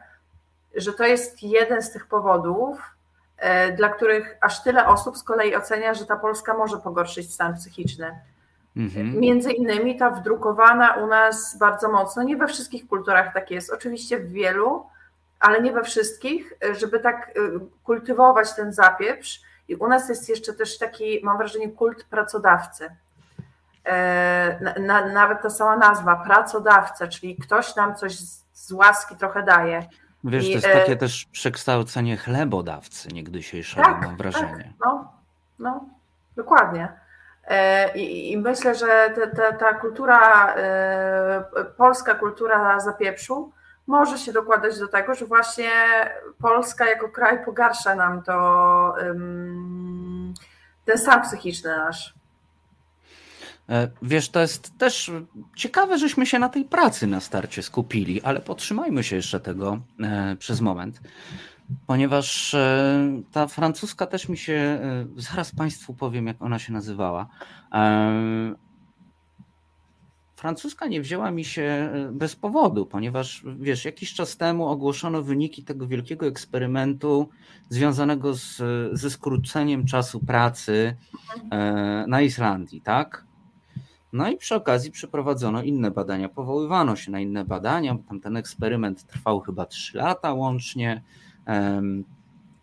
że 0.75 0.93
to 0.93 1.07
jest 1.07 1.43
jeden 1.43 1.83
z 1.83 1.93
tych 1.93 2.07
powodów, 2.07 2.95
e, 3.37 3.73
dla 3.73 3.89
których 3.89 4.39
aż 4.41 4.63
tyle 4.63 4.87
osób 4.87 5.17
z 5.17 5.23
kolei 5.23 5.57
ocenia, 5.57 5.95
że 5.95 6.07
ta 6.07 6.17
Polska 6.17 6.55
może 6.55 6.79
pogorszyć 6.79 7.35
stan 7.35 7.55
psychiczny. 7.55 8.21
Mhm. 8.77 9.21
Między 9.21 9.53
innymi 9.53 9.97
ta 9.99 10.11
wdrukowana 10.11 10.93
u 10.95 11.07
nas 11.07 11.59
bardzo 11.59 11.89
mocno, 11.89 12.23
nie 12.23 12.37
we 12.37 12.47
wszystkich 12.47 12.89
kulturach 12.89 13.35
tak 13.35 13.51
jest, 13.51 13.73
oczywiście 13.73 14.19
w 14.19 14.33
wielu, 14.33 14.87
ale 15.41 15.63
nie 15.63 15.73
we 15.73 15.85
wszystkich, 15.85 16.53
żeby 16.79 17.01
tak 17.01 17.31
y, 17.37 17.61
kultywować 17.85 18.55
ten 18.55 18.73
zapieprz, 18.73 19.43
i 19.69 19.77
u 19.77 19.89
nas 19.89 20.09
jest 20.09 20.29
jeszcze 20.29 20.55
też 20.55 20.79
taki, 20.79 21.21
mam 21.23 21.39
wrażenie, 21.39 21.73
kult 21.73 22.05
pracodawcy. 22.05 22.91
E, 23.85 24.59
na, 24.61 24.75
na, 24.75 25.07
nawet 25.07 25.43
ta 25.43 25.51
sama 25.51 25.77
nazwa, 25.77 26.17
pracodawca, 26.17 27.09
czyli 27.09 27.37
ktoś 27.37 27.77
nam 27.77 27.95
coś 27.95 28.19
z, 28.19 28.45
z 28.53 28.73
łaski 28.73 29.17
trochę 29.17 29.43
daje. 29.43 29.87
Wiesz, 30.25 30.45
I, 30.45 30.49
to 30.49 30.55
jest 30.55 30.67
e, 30.67 30.81
takie 30.81 30.97
też 30.97 31.25
przekształcenie 31.33 32.17
chlebodawcy 32.17 33.09
niegdysiejszego, 33.09 33.83
tak, 33.83 34.03
mam 34.03 34.17
wrażenie. 34.17 34.65
Tak, 34.65 34.73
no, 34.85 35.13
no, 35.59 35.85
dokładnie. 36.37 36.93
E, 37.45 37.99
I, 37.99 38.33
I, 38.33 38.39
myślę, 38.39 38.75
że 38.75 39.13
te, 39.15 39.27
te, 39.27 39.53
ta 39.53 39.75
kultura, 39.75 40.55
polska 41.77 42.15
kultura 42.15 42.81
zapieprzu, 42.81 43.53
może 43.89 44.19
się 44.19 44.33
dokładać 44.33 44.79
do 44.79 44.89
tego, 44.89 45.15
że 45.15 45.27
właśnie 45.27 45.71
Polska 46.39 46.89
jako 46.89 47.09
kraj 47.09 47.45
pogarsza 47.45 47.95
nam 47.95 48.23
to 48.23 48.95
ten 50.85 50.99
stan 50.99 51.23
psychiczny 51.23 51.77
nasz. 51.77 52.15
E, 53.69 53.89
wiesz, 54.03 54.29
to 54.29 54.41
jest 54.41 54.79
też 54.79 55.11
ciekawe, 55.57 55.99
żeśmy 55.99 56.27
się 56.27 56.39
na 56.39 56.49
tej 56.49 56.65
pracy 56.65 57.07
na 57.07 57.21
starcie 57.21 57.63
skupili, 57.63 58.23
ale 58.23 58.41
potrzymajmy 58.41 59.05
się 59.05 59.17
jeszcze 59.17 59.41
tego 59.41 59.79
e, 60.01 60.37
przez 60.37 60.61
moment, 60.61 61.01
ponieważ 61.87 62.55
e, 62.55 63.23
ta 63.33 63.47
francuska 63.47 64.07
też 64.07 64.29
mi 64.29 64.37
się, 64.37 64.81
zaraz 65.17 65.55
Państwu 65.55 65.95
powiem, 65.95 66.27
jak 66.27 66.43
ona 66.43 66.59
się 66.59 66.73
nazywała, 66.73 67.27
francuska 70.39 70.87
nie 70.87 71.01
wzięła 71.01 71.31
mi 71.31 71.45
się 71.45 71.63
e, 71.63 72.11
bez 72.13 72.37
powodu, 72.37 72.87
ponieważ 72.87 73.45
wiesz, 73.61 73.85
jakiś 73.85 74.15
czas 74.15 74.37
temu 74.37 74.67
ogłoszono 74.67 75.23
wyniki 75.23 75.65
tego 75.65 75.87
wielkiego 75.87 76.27
eksperymentu 76.27 77.29
związanego 77.69 78.35
z, 78.35 78.63
ze 78.93 79.11
skróceniem 79.11 79.87
czasu 79.87 80.21
pracy 80.21 80.97
e, 81.51 82.05
na 82.09 82.21
Islandii, 82.21 82.81
tak? 82.81 83.25
No 84.13 84.31
i 84.31 84.37
przy 84.37 84.55
okazji 84.55 84.91
przeprowadzono 84.91 85.63
inne 85.63 85.91
badania, 85.91 86.29
powoływano 86.29 86.97
się 86.97 87.11
na 87.11 87.21
inne 87.21 87.45
badania, 87.45 87.97
tam 88.09 88.21
ten 88.21 88.37
eksperyment 88.37 89.07
trwał 89.07 89.41
chyba 89.41 89.67
3 89.67 89.99
lata 89.99 90.33
łącznie. 90.33 91.03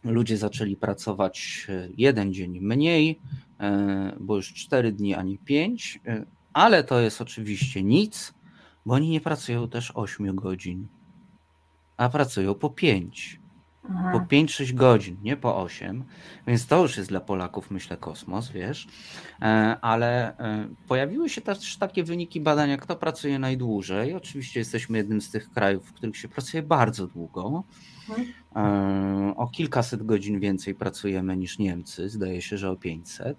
Ludzie 0.04 0.38
zaczęli 0.38 0.76
pracować 0.76 1.68
e, 1.70 1.90
jeden 1.98 2.34
dzień 2.34 2.60
mniej, 2.60 3.20
bo 4.20 4.36
już 4.36 4.54
4 4.54 4.92
dni, 4.92 5.16
a 5.16 5.24
nie 5.24 5.38
5 5.38 6.00
ale 6.56 6.84
to 6.84 7.00
jest 7.00 7.22
oczywiście 7.22 7.84
nic, 7.84 8.34
bo 8.86 8.94
oni 8.94 9.10
nie 9.10 9.22
pracują 9.22 9.70
też 9.70 9.92
8 9.96 10.36
godzin, 10.36 10.88
a 11.98 12.10
pracują 12.10 12.56
po 12.56 12.70
5. 12.70 13.40
po 14.12 14.20
5-6 14.20 14.74
godzin, 14.74 15.18
nie 15.22 15.38
po 15.38 15.62
8, 15.62 16.04
więc 16.48 16.68
to 16.68 16.82
już 16.82 16.98
jest 16.98 17.10
dla 17.10 17.20
Polaków, 17.20 17.72
myślę, 17.72 17.98
kosmos, 17.98 18.50
wiesz. 18.52 18.88
E, 19.42 19.78
ale 19.82 20.38
e, 20.38 20.68
pojawiły 20.88 21.30
się 21.30 21.42
też 21.42 21.78
takie 21.78 22.04
wyniki 22.04 22.42
badania, 22.42 22.78
kto 22.78 22.96
pracuje 22.96 23.40
najdłużej. 23.40 24.14
Oczywiście 24.14 24.60
jesteśmy 24.60 24.98
jednym 24.98 25.22
z 25.22 25.32
tych 25.32 25.50
krajów, 25.50 25.86
w 25.86 25.94
których 25.94 26.18
się 26.18 26.28
pracuje 26.28 26.64
bardzo 26.64 27.08
długo. 27.08 27.64
Mhm. 28.10 28.28
E, 28.56 29.36
o 29.38 29.48
kilkaset 29.48 30.04
godzin 30.04 30.40
więcej 30.40 30.76
pracujemy 30.76 31.38
niż 31.38 31.60
Niemcy, 31.60 32.10
zdaje 32.10 32.42
się, 32.42 32.58
że 32.58 32.72
o 32.72 32.76
500. 32.76 33.38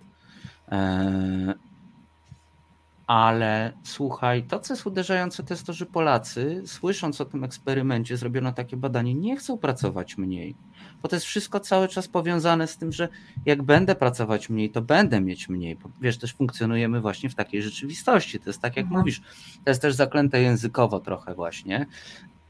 Ale 3.06 3.72
słuchaj, 3.82 4.42
to 4.42 4.60
co 4.60 4.74
jest 4.74 4.86
uderzające, 4.86 5.42
to 5.42 5.54
jest 5.54 5.66
to, 5.66 5.72
że 5.72 5.86
Polacy, 5.86 6.62
słysząc 6.66 7.20
o 7.20 7.24
tym 7.24 7.44
eksperymencie, 7.44 8.16
zrobiono 8.16 8.52
takie 8.52 8.76
badanie, 8.76 9.14
nie 9.14 9.36
chcą 9.36 9.58
pracować 9.58 10.18
mniej. 10.18 10.54
Bo 11.02 11.08
to 11.08 11.16
jest 11.16 11.26
wszystko 11.26 11.60
cały 11.60 11.88
czas 11.88 12.08
powiązane 12.08 12.66
z 12.66 12.76
tym, 12.76 12.92
że 12.92 13.08
jak 13.44 13.62
będę 13.62 13.94
pracować 13.94 14.50
mniej, 14.50 14.70
to 14.70 14.82
będę 14.82 15.20
mieć 15.20 15.48
mniej. 15.48 15.76
Bo 15.76 15.90
wiesz, 16.00 16.18
też 16.18 16.34
funkcjonujemy 16.34 17.00
właśnie 17.00 17.30
w 17.30 17.34
takiej 17.34 17.62
rzeczywistości. 17.62 18.40
To 18.40 18.50
jest 18.50 18.60
tak, 18.60 18.76
jak 18.76 18.84
mhm. 18.84 19.00
mówisz, 19.00 19.20
to 19.64 19.70
jest 19.70 19.82
też 19.82 19.94
zaklęte 19.94 20.42
językowo 20.42 21.00
trochę 21.00 21.34
właśnie, 21.34 21.86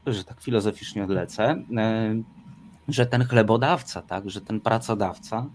że 0.07 0.23
tak 0.23 0.41
filozoficznie 0.41 1.03
odlecę, 1.03 1.63
e, 1.77 2.15
że 2.87 3.05
ten 3.05 3.23
chlebodawca, 3.25 4.01
tak, 4.01 4.29
że 4.29 4.41
ten 4.41 4.59
pracodawca 4.61 5.45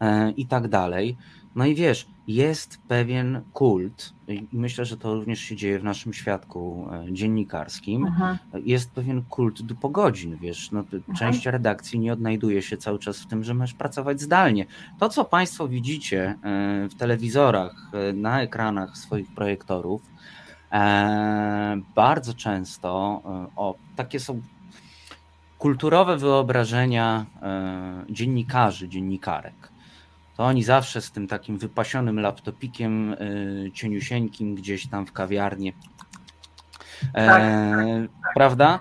e, 0.00 0.30
i 0.30 0.46
tak 0.46 0.68
dalej, 0.68 1.16
no 1.56 1.66
i 1.66 1.74
wiesz, 1.74 2.06
jest 2.28 2.78
pewien 2.88 3.40
kult, 3.52 4.12
i 4.28 4.46
myślę, 4.52 4.84
że 4.84 4.96
to 4.96 5.14
również 5.14 5.40
się 5.40 5.56
dzieje 5.56 5.78
w 5.78 5.84
naszym 5.84 6.12
świadku 6.12 6.88
e, 6.92 7.12
dziennikarskim, 7.12 8.06
Aha. 8.06 8.38
jest 8.64 8.90
pewien 8.90 9.22
kult 9.22 9.62
do 9.62 9.74
pogodzin, 9.74 10.36
wiesz, 10.36 10.72
no, 10.72 10.84
część 11.18 11.46
redakcji 11.46 11.98
nie 11.98 12.12
odnajduje 12.12 12.62
się 12.62 12.76
cały 12.76 12.98
czas 12.98 13.20
w 13.20 13.26
tym, 13.26 13.44
że 13.44 13.54
możesz 13.54 13.74
pracować 13.74 14.20
zdalnie. 14.20 14.66
To, 14.98 15.08
co 15.08 15.24
Państwo 15.24 15.68
widzicie 15.68 16.24
e, 16.42 16.88
w 16.88 16.94
telewizorach, 16.94 17.90
e, 17.92 18.12
na 18.12 18.42
ekranach 18.42 18.96
swoich 18.96 19.34
projektorów, 19.34 20.02
bardzo 21.94 22.34
często 22.34 22.88
o, 23.56 23.74
takie 23.96 24.20
są 24.20 24.40
kulturowe 25.58 26.16
wyobrażenia 26.16 27.26
dziennikarzy, 28.10 28.88
dziennikarek 28.88 29.75
to 30.36 30.44
oni 30.44 30.62
zawsze 30.62 31.00
z 31.00 31.10
tym 31.10 31.26
takim 31.26 31.58
wypasionym 31.58 32.20
laptopikiem 32.20 33.12
y, 33.12 33.70
cieniusieńkim 33.74 34.54
gdzieś 34.54 34.86
tam 34.86 35.06
w 35.06 35.12
kawiarni. 35.12 35.72
E, 37.14 37.26
tak, 37.26 37.42
tak, 37.42 37.86
tak. 38.22 38.34
Prawda? 38.34 38.80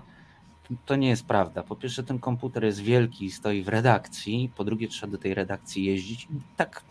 To 0.86 0.96
nie 0.96 1.10
jest 1.10 1.26
prawda. 1.26 1.64
Po 1.64 1.76
pierwsze, 1.76 2.04
ten 2.04 2.20
komputer 2.20 2.64
jest 2.64 2.80
wielki 2.80 3.26
i 3.26 3.32
stoi 3.32 3.64
w 3.64 3.68
redakcji. 3.68 4.52
Po 4.58 4.64
drugie, 4.64 4.88
trzeba 4.88 5.12
do 5.12 5.18
tej 5.18 5.34
redakcji 5.34 5.86
jeździć. 5.86 6.28
Tak, 6.58 6.84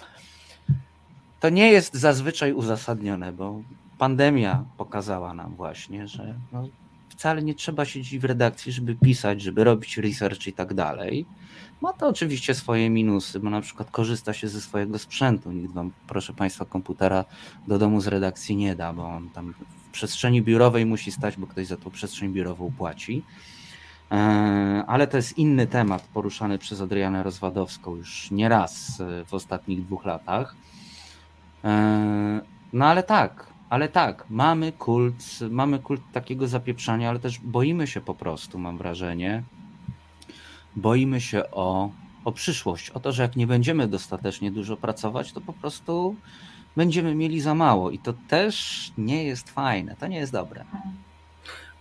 to 1.41 1.49
nie 1.49 1.73
jest 1.73 1.95
zazwyczaj 1.95 2.53
uzasadnione, 2.53 3.33
bo 3.33 3.63
pandemia 3.99 4.65
pokazała 4.77 5.35
nam 5.35 5.55
właśnie, 5.55 6.09
że 6.09 6.35
no, 6.53 6.69
wcale 7.17 7.43
nie 7.43 7.55
trzeba 7.55 7.85
siedzieć 7.85 8.19
w 8.19 8.25
redakcji, 8.25 8.73
żeby 8.73 8.95
pisać, 8.95 9.43
żeby 9.43 9.65
robić 9.65 9.97
research 9.97 10.47
i 10.47 10.53
tak 10.53 10.75
dalej. 10.75 11.27
Ma 11.81 11.93
to 11.93 12.09
oczywiście 12.09 12.55
swoje 12.55 12.91
minusy, 12.91 13.41
bo 13.41 13.51
na 13.51 13.61
przykład 13.61 13.91
korzysta 13.91 14.33
się 14.33 14.49
ze 14.49 14.61
swojego 14.61 14.99
sprzętu. 14.99 15.53
Nikt 15.53 15.75
wam, 15.75 15.93
proszę 16.07 16.33
Państwa, 16.33 16.65
komputera 16.65 17.25
do 17.69 17.79
domu 17.79 18.01
z 18.01 18.07
redakcji 18.07 18.57
nie 18.57 18.77
da, 18.77 18.93
bo 18.93 19.09
on 19.09 19.31
tam 19.31 19.55
w 19.89 19.93
przestrzeni 19.93 20.43
biurowej 20.43 20.87
musi 20.87 21.13
stać, 21.13 21.37
bo 21.37 21.47
ktoś 21.47 21.67
za 21.67 21.77
tą 21.77 21.91
przestrzeń 21.91 22.33
biurową 22.33 22.73
płaci. 22.79 23.23
E, 24.13 24.17
ale 24.87 25.07
to 25.07 25.17
jest 25.17 25.39
inny 25.39 25.67
temat 25.67 26.03
poruszany 26.03 26.59
przez 26.59 26.81
Adrianę 26.81 27.23
Rozwadowską 27.23 27.97
już 27.97 28.31
nieraz 28.31 29.01
e, 29.01 29.25
w 29.25 29.35
ostatnich 29.35 29.85
dwóch 29.85 30.05
latach. 30.05 30.55
E, 31.65 32.41
no 32.73 32.87
ale 32.87 33.03
tak, 33.03 33.54
ale 33.75 33.89
tak, 33.89 34.25
mamy 34.31 34.73
kult, 34.73 35.15
mamy 35.51 35.79
kult 35.79 36.01
takiego 36.13 36.49
zapieprzania, 36.49 37.11
ale 37.11 37.19
też 37.19 37.39
boimy 37.39 37.87
się 37.87 38.01
po 38.01 38.15
prostu, 38.15 38.59
mam 38.59 38.79
wrażenie, 38.79 39.43
boimy 40.77 41.21
się 41.21 41.51
o, 41.51 41.91
o 42.25 42.33
przyszłość, 42.33 42.91
o 42.91 43.01
to, 43.01 43.13
że 43.13 43.23
jak 43.23 43.37
nie 43.37 43.47
będziemy 43.47 43.89
dostatecznie 43.89 44.51
dużo 44.51 44.77
pracować, 44.77 45.33
to 45.33 45.41
po 45.41 45.53
prostu 45.53 46.17
będziemy 46.77 47.15
mieli 47.15 47.41
za 47.41 47.55
mało 47.55 47.91
i 47.91 47.99
to 47.99 48.15
też 48.29 48.93
nie 48.99 49.25
jest 49.25 49.51
fajne, 49.51 49.97
to 50.01 50.07
nie 50.07 50.19
jest 50.19 50.33
dobre. 50.33 50.65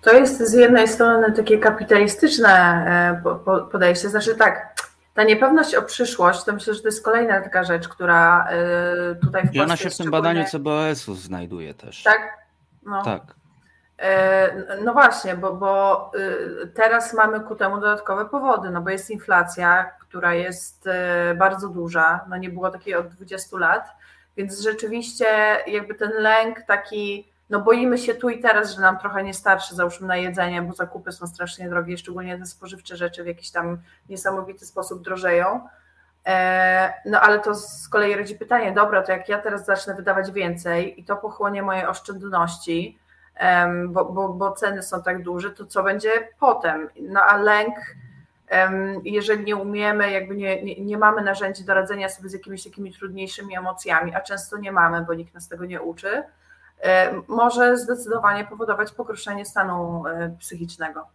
To 0.02 0.13
jest 0.13 0.38
z 0.38 0.54
jednej 0.54 0.88
strony 0.88 1.32
takie 1.32 1.58
kapitalistyczne 1.58 2.50
e, 3.26 3.70
podejście, 3.72 4.10
znaczy 4.10 4.36
tak, 4.36 4.73
ta 5.13 5.23
niepewność 5.23 5.76
o 5.76 5.82
przyszłość, 5.82 6.43
to 6.43 6.54
myślę, 6.54 6.73
że 6.73 6.82
to 6.82 6.88
jest 6.88 7.06
kolejna 7.06 7.41
taka 7.41 7.63
rzecz, 7.63 7.88
która 7.88 8.47
e, 8.49 9.15
tutaj 9.15 9.47
w 9.47 9.56
I 9.56 9.60
ona 9.60 9.78
się 9.78 9.89
w 9.89 9.97
tym 9.97 10.12
badaniu 10.12 10.45
CBOS-u 10.45 11.15
znajduje 11.15 11.73
też. 11.73 12.04
Tak? 12.04 12.38
No. 12.86 13.04
Tak. 13.04 13.21
E, 13.97 14.78
no 14.84 14.93
właśnie, 14.93 15.36
bo, 15.36 15.54
bo 15.54 16.12
y, 16.63 16.67
teraz 16.67 17.13
mamy 17.13 17.39
ku 17.39 17.56
temu 17.56 17.76
dodatkowe 17.76 18.26
powody, 18.26 18.69
no 18.69 18.82
bo 18.82 18.89
jest 18.89 19.10
inflacja, 19.10 19.91
która 19.99 20.34
jest 20.34 20.88
y, 20.88 21.36
bardzo 21.36 21.69
duża, 21.69 22.26
no 22.30 22.38
nie 22.38 22.49
było 22.49 22.71
takiej 22.71 22.95
od 22.95 23.08
20 23.08 23.58
lat, 23.58 23.88
więc 24.38 24.62
rzeczywiście 24.62 25.26
jakby 25.67 25.95
ten 25.95 26.12
lęk 26.12 26.62
taki, 26.62 27.33
no 27.54 27.60
boimy 27.60 27.98
się 27.98 28.16
tu 28.16 28.30
i 28.30 28.39
teraz, 28.39 28.76
że 28.76 28.82
nam 28.82 28.98
trochę 28.98 29.24
nie 29.24 29.34
starczy 29.34 29.76
załóżmy 29.76 30.08
na 30.08 30.18
jedzenie, 30.18 30.62
bo 30.62 30.74
zakupy 30.74 31.12
są 31.12 31.28
strasznie 31.28 31.70
drogie, 31.70 31.98
szczególnie 31.98 32.38
te 32.38 32.46
spożywcze 32.46 32.98
rzeczy 32.98 33.24
w 33.24 33.28
jakiś 33.28 33.52
tam 33.52 33.78
niesamowity 34.10 34.66
sposób 34.66 35.04
drożeją. 35.04 35.68
E, 36.26 36.94
no 37.06 37.22
ale 37.22 37.39
to 37.39 37.56
z 37.56 37.89
kolei 37.89 38.16
rodzi 38.16 38.36
pytanie, 38.36 38.72
dobra, 38.72 39.04
to 39.04 39.12
jak 39.12 39.30
ja 39.30 39.42
teraz 39.42 39.66
zacznę 39.66 39.96
wydawać 39.96 40.32
więcej 40.32 41.02
i 41.02 41.06
to 41.06 41.16
pochłonie 41.16 41.62
moje 41.62 41.89
oszczędności, 41.89 43.00
bo, 43.88 44.06
bo, 44.06 44.30
bo 44.30 44.52
ceny 44.52 44.84
są 44.84 45.04
tak 45.04 45.24
duże, 45.24 45.52
to 45.52 45.66
co 45.66 45.84
będzie 45.84 46.10
potem? 46.39 46.89
No 47.02 47.22
a 47.22 47.38
lęk, 47.38 47.76
jeżeli 49.04 49.44
nie 49.44 49.56
umiemy, 49.56 50.12
jakby 50.12 50.36
nie, 50.36 50.63
nie, 50.63 50.82
nie 50.82 50.98
mamy 50.98 51.22
narzędzi 51.22 51.66
do 51.66 51.74
radzenia 51.74 52.10
sobie 52.10 52.30
z 52.30 52.34
jakimiś 52.34 52.63
takimi 52.63 52.94
trudniejszymi 52.94 53.58
emocjami, 53.58 54.16
a 54.16 54.22
często 54.22 54.58
nie 54.58 54.72
mamy, 54.72 55.02
bo 55.02 55.13
nikt 55.13 55.34
nas 55.34 55.48
tego 55.48 55.66
nie 55.66 55.82
uczy, 55.82 56.24
może 57.28 57.78
zdecydowanie 57.78 58.46
powodować 58.46 58.91
pogorszenie 58.91 59.46
stanu 59.46 60.08
e, 60.08 60.36
psychicznego. 60.39 61.08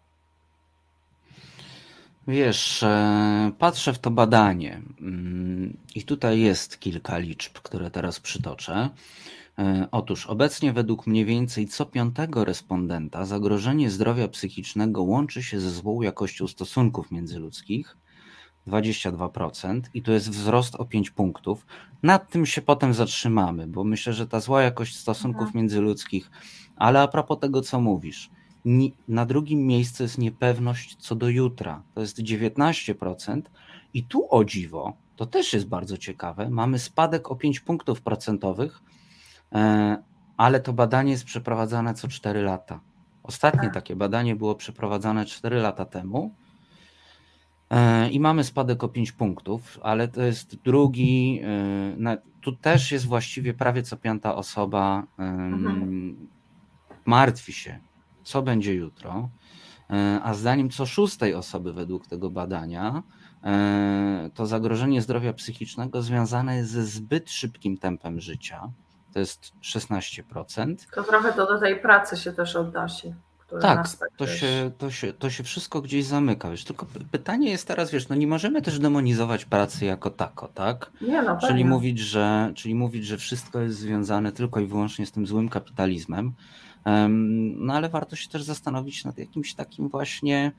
Wiesz, 2.28 2.82
e, 2.82 3.52
patrzę 3.58 3.92
w 3.92 3.98
to 3.98 4.10
badanie 4.10 4.82
mm, 5.00 5.76
i 5.94 6.02
tutaj 6.02 6.40
jest 6.40 6.80
kilka 6.80 7.18
liczb, 7.18 7.58
które 7.58 7.90
teraz 7.90 8.20
przytoczę. 8.20 8.88
E, 9.58 9.88
otóż 9.90 10.26
obecnie 10.26 10.72
według 10.72 11.06
mniej 11.06 11.24
więcej 11.24 11.66
co 11.68 11.86
piątego 11.86 12.44
respondenta 12.44 13.24
zagrożenie 13.24 13.90
zdrowia 13.90 14.28
psychicznego 14.28 15.02
łączy 15.02 15.42
się 15.42 15.60
ze 15.60 15.70
złą 15.70 16.02
jakością 16.02 16.48
stosunków 16.48 17.10
międzyludzkich 17.10 17.96
22% 18.68 19.80
i 19.94 20.02
to 20.02 20.12
jest 20.12 20.30
wzrost 20.30 20.74
o 20.74 20.84
5 20.84 21.10
punktów. 21.10 21.66
Nad 22.02 22.30
tym 22.30 22.46
się 22.46 22.62
potem 22.62 22.94
zatrzymamy, 22.94 23.66
bo 23.66 23.84
myślę, 23.84 24.12
że 24.12 24.26
ta 24.26 24.40
zła 24.40 24.62
jakość 24.62 24.96
stosunków 24.96 25.42
mhm. 25.42 25.56
międzyludzkich, 25.56 26.30
ale 26.76 27.02
a 27.02 27.08
propos 27.08 27.38
tego, 27.40 27.60
co 27.60 27.80
mówisz, 27.80 28.30
na 29.08 29.26
drugim 29.26 29.66
miejscu 29.66 30.02
jest 30.02 30.18
niepewność 30.18 30.96
co 30.96 31.14
do 31.14 31.28
jutra, 31.28 31.82
to 31.94 32.00
jest 32.00 32.18
19% 32.18 33.42
i 33.94 34.04
tu 34.04 34.26
o 34.30 34.44
dziwo, 34.44 34.92
to 35.16 35.26
też 35.26 35.52
jest 35.52 35.68
bardzo 35.68 35.96
ciekawe, 35.96 36.50
mamy 36.50 36.78
spadek 36.78 37.30
o 37.30 37.36
5 37.36 37.60
punktów 37.60 38.02
procentowych 38.02 38.82
E, 39.54 39.96
ale 40.36 40.60
to 40.60 40.72
badanie 40.72 41.10
jest 41.10 41.24
przeprowadzane 41.24 41.94
co 41.94 42.08
4 42.08 42.42
lata. 42.42 42.80
Ostatnie 43.22 43.62
tak. 43.62 43.74
takie 43.74 43.96
badanie 43.96 44.36
było 44.36 44.54
przeprowadzane 44.54 45.26
4 45.26 45.56
lata 45.56 45.84
temu 45.84 46.34
i 48.10 48.20
mamy 48.20 48.44
spadek 48.44 48.84
o 48.84 48.88
5 48.88 49.12
punktów, 49.12 49.78
ale 49.82 50.08
to 50.08 50.22
jest 50.22 50.56
drugi. 50.56 51.40
E, 52.04 52.18
tu 52.40 52.52
też 52.52 52.92
jest 52.92 53.06
właściwie 53.06 53.54
prawie 53.54 53.82
co 53.82 53.96
piąta 53.96 54.34
osoba 54.34 55.06
mhm. 55.18 56.28
martwi 57.04 57.52
się, 57.52 57.78
co 58.22 58.42
będzie 58.42 58.74
jutro. 58.74 59.28
A 60.22 60.34
zdaniem 60.34 60.70
co 60.70 60.86
szóstej 60.86 61.34
osoby 61.34 61.72
według 61.72 62.06
tego 62.06 62.30
badania, 62.30 63.02
to 64.34 64.46
zagrożenie 64.46 65.02
zdrowia 65.02 65.32
psychicznego 65.32 66.02
związane 66.02 66.56
jest 66.56 66.70
ze 66.70 66.84
zbyt 66.84 67.30
szybkim 67.30 67.78
tempem 67.78 68.20
życia 68.20 68.72
to 69.12 69.18
jest 69.18 69.52
16%. 69.62 70.76
To 70.94 71.02
trochę 71.02 71.32
to 71.32 71.46
do 71.46 71.60
tej 71.60 71.80
pracy 71.80 72.16
się 72.16 72.32
też 72.32 72.56
odnosi. 72.56 73.14
Tak, 73.60 73.96
tak 73.96 74.10
to, 74.16 74.26
się, 74.26 74.70
to, 74.78 74.90
się, 74.90 75.12
to 75.12 75.30
się 75.30 75.42
wszystko 75.44 75.82
gdzieś 75.82 76.04
zamyka. 76.04 76.50
Wiesz, 76.50 76.64
tylko 76.64 76.86
pytanie 77.10 77.50
jest 77.50 77.68
teraz, 77.68 77.90
wiesz, 77.90 78.08
no 78.08 78.16
nie 78.16 78.26
możemy 78.26 78.62
też 78.62 78.78
demonizować 78.78 79.44
pracy 79.44 79.84
jako 79.84 80.10
tako, 80.10 80.48
tak? 80.48 80.90
Nie, 81.00 81.22
no, 81.22 81.38
czyli, 81.38 81.64
mówić, 81.64 81.98
że, 81.98 82.52
czyli 82.54 82.74
mówić, 82.74 83.06
że 83.06 83.16
wszystko 83.16 83.60
jest 83.60 83.78
związane 83.78 84.32
tylko 84.32 84.60
i 84.60 84.66
wyłącznie 84.66 85.06
z 85.06 85.12
tym 85.12 85.26
złym 85.26 85.48
kapitalizmem. 85.48 86.32
No 87.56 87.74
ale 87.74 87.88
warto 87.88 88.16
się 88.16 88.28
też 88.28 88.42
zastanowić 88.42 89.04
nad 89.04 89.18
jakimś 89.18 89.54
takim 89.54 89.88
właśnie 89.88 90.52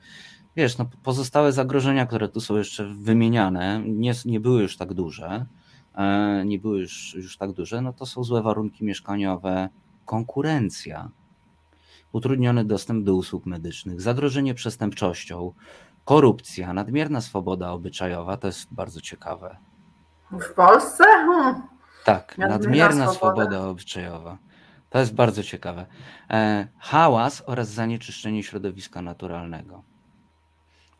wiesz, 0.56 0.78
no 0.78 0.86
pozostałe 1.02 1.52
zagrożenia, 1.52 2.06
które 2.06 2.28
tu 2.28 2.40
są 2.40 2.56
jeszcze 2.56 2.84
wymieniane, 2.84 3.82
nie, 3.86 4.12
nie 4.24 4.40
były 4.40 4.62
już 4.62 4.76
tak 4.76 4.94
duże, 4.94 5.46
e, 5.94 6.44
nie 6.46 6.58
były 6.58 6.80
już, 6.80 7.14
już 7.14 7.36
tak 7.36 7.52
duże, 7.52 7.80
no 7.80 7.92
to 7.92 8.06
są 8.06 8.24
złe 8.24 8.42
warunki 8.42 8.84
mieszkaniowe, 8.84 9.68
konkurencja, 10.04 11.10
utrudniony 12.12 12.64
dostęp 12.64 13.04
do 13.04 13.14
usług 13.14 13.46
medycznych, 13.46 14.00
zagrożenie 14.00 14.54
przestępczością, 14.54 15.52
korupcja, 16.04 16.72
nadmierna 16.72 17.20
swoboda 17.20 17.70
obyczajowa, 17.70 18.36
to 18.36 18.46
jest 18.46 18.74
bardzo 18.74 19.00
ciekawe. 19.00 19.56
W 20.32 20.54
Polsce? 20.54 21.04
Hmm. 21.04 21.62
Tak, 22.04 22.38
nadmierna, 22.38 22.58
nadmierna 22.58 23.12
swoboda. 23.12 23.44
swoboda 23.44 23.68
obyczajowa. 23.68 24.38
To 24.90 24.98
jest 24.98 25.14
bardzo 25.14 25.42
ciekawe. 25.42 25.86
E, 26.30 26.68
hałas 26.78 27.42
oraz 27.46 27.68
zanieczyszczenie 27.68 28.42
środowiska 28.42 29.02
naturalnego. 29.02 29.82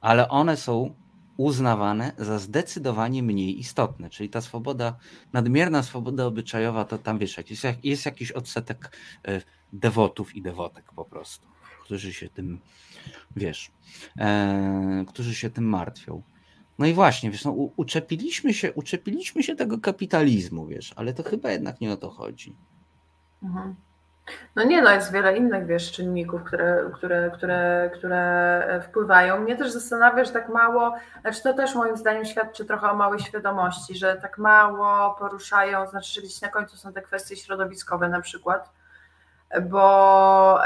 Ale 0.00 0.28
one 0.28 0.56
są 0.56 0.94
uznawane 1.40 2.12
za 2.18 2.38
zdecydowanie 2.38 3.22
mniej 3.22 3.58
istotne. 3.60 4.10
Czyli 4.10 4.28
ta 4.28 4.40
swoboda, 4.40 4.96
nadmierna 5.32 5.82
swoboda 5.82 6.26
obyczajowa, 6.26 6.84
to 6.84 6.98
tam 6.98 7.18
wiesz, 7.18 7.38
jest, 7.50 7.64
jest 7.82 8.06
jakiś 8.06 8.32
odsetek 8.32 8.96
e, 9.28 9.40
dewotów 9.72 10.36
i 10.36 10.42
dewotek 10.42 10.92
po 10.92 11.04
prostu, 11.04 11.46
którzy 11.84 12.12
się 12.12 12.28
tym, 12.28 12.60
wiesz, 13.36 13.70
e, 14.18 15.04
którzy 15.08 15.34
się 15.34 15.50
tym 15.50 15.64
martwią. 15.64 16.22
No 16.78 16.86
i 16.86 16.92
właśnie, 16.92 17.30
wiesz, 17.30 17.44
no, 17.44 17.52
uczepiliśmy 17.76 18.54
się, 18.54 18.72
uczepiliśmy 18.72 19.42
się 19.42 19.56
tego 19.56 19.78
kapitalizmu, 19.78 20.66
wiesz, 20.66 20.92
ale 20.96 21.14
to 21.14 21.22
chyba 21.22 21.50
jednak 21.50 21.80
nie 21.80 21.92
o 21.92 21.96
to 21.96 22.10
chodzi. 22.10 22.54
No 24.56 24.62
nie, 24.64 24.82
no 24.82 24.90
jest 24.90 25.12
wiele 25.12 25.36
innych, 25.36 25.66
wiesz, 25.66 25.92
czynników, 25.92 26.44
które, 26.44 26.90
które, 26.94 27.30
które, 27.34 27.90
które 27.94 28.80
wpływają. 28.88 29.40
Mnie 29.40 29.56
też 29.56 29.70
zastanawia, 29.70 30.24
że 30.24 30.32
tak 30.32 30.48
mało, 30.48 30.94
znaczy 31.20 31.42
to 31.42 31.54
też 31.54 31.74
moim 31.74 31.96
zdaniem 31.96 32.24
świadczy 32.24 32.64
trochę 32.64 32.90
o 32.90 32.96
małej 32.96 33.20
świadomości, 33.20 33.94
że 33.94 34.16
tak 34.16 34.38
mało 34.38 35.14
poruszają, 35.18 35.86
znaczy, 35.86 36.12
że 36.14 36.20
gdzieś 36.20 36.40
na 36.40 36.48
końcu 36.48 36.76
są 36.76 36.92
te 36.92 37.02
kwestie 37.02 37.36
środowiskowe 37.36 38.08
na 38.08 38.20
przykład, 38.20 38.72
bo 39.62 40.60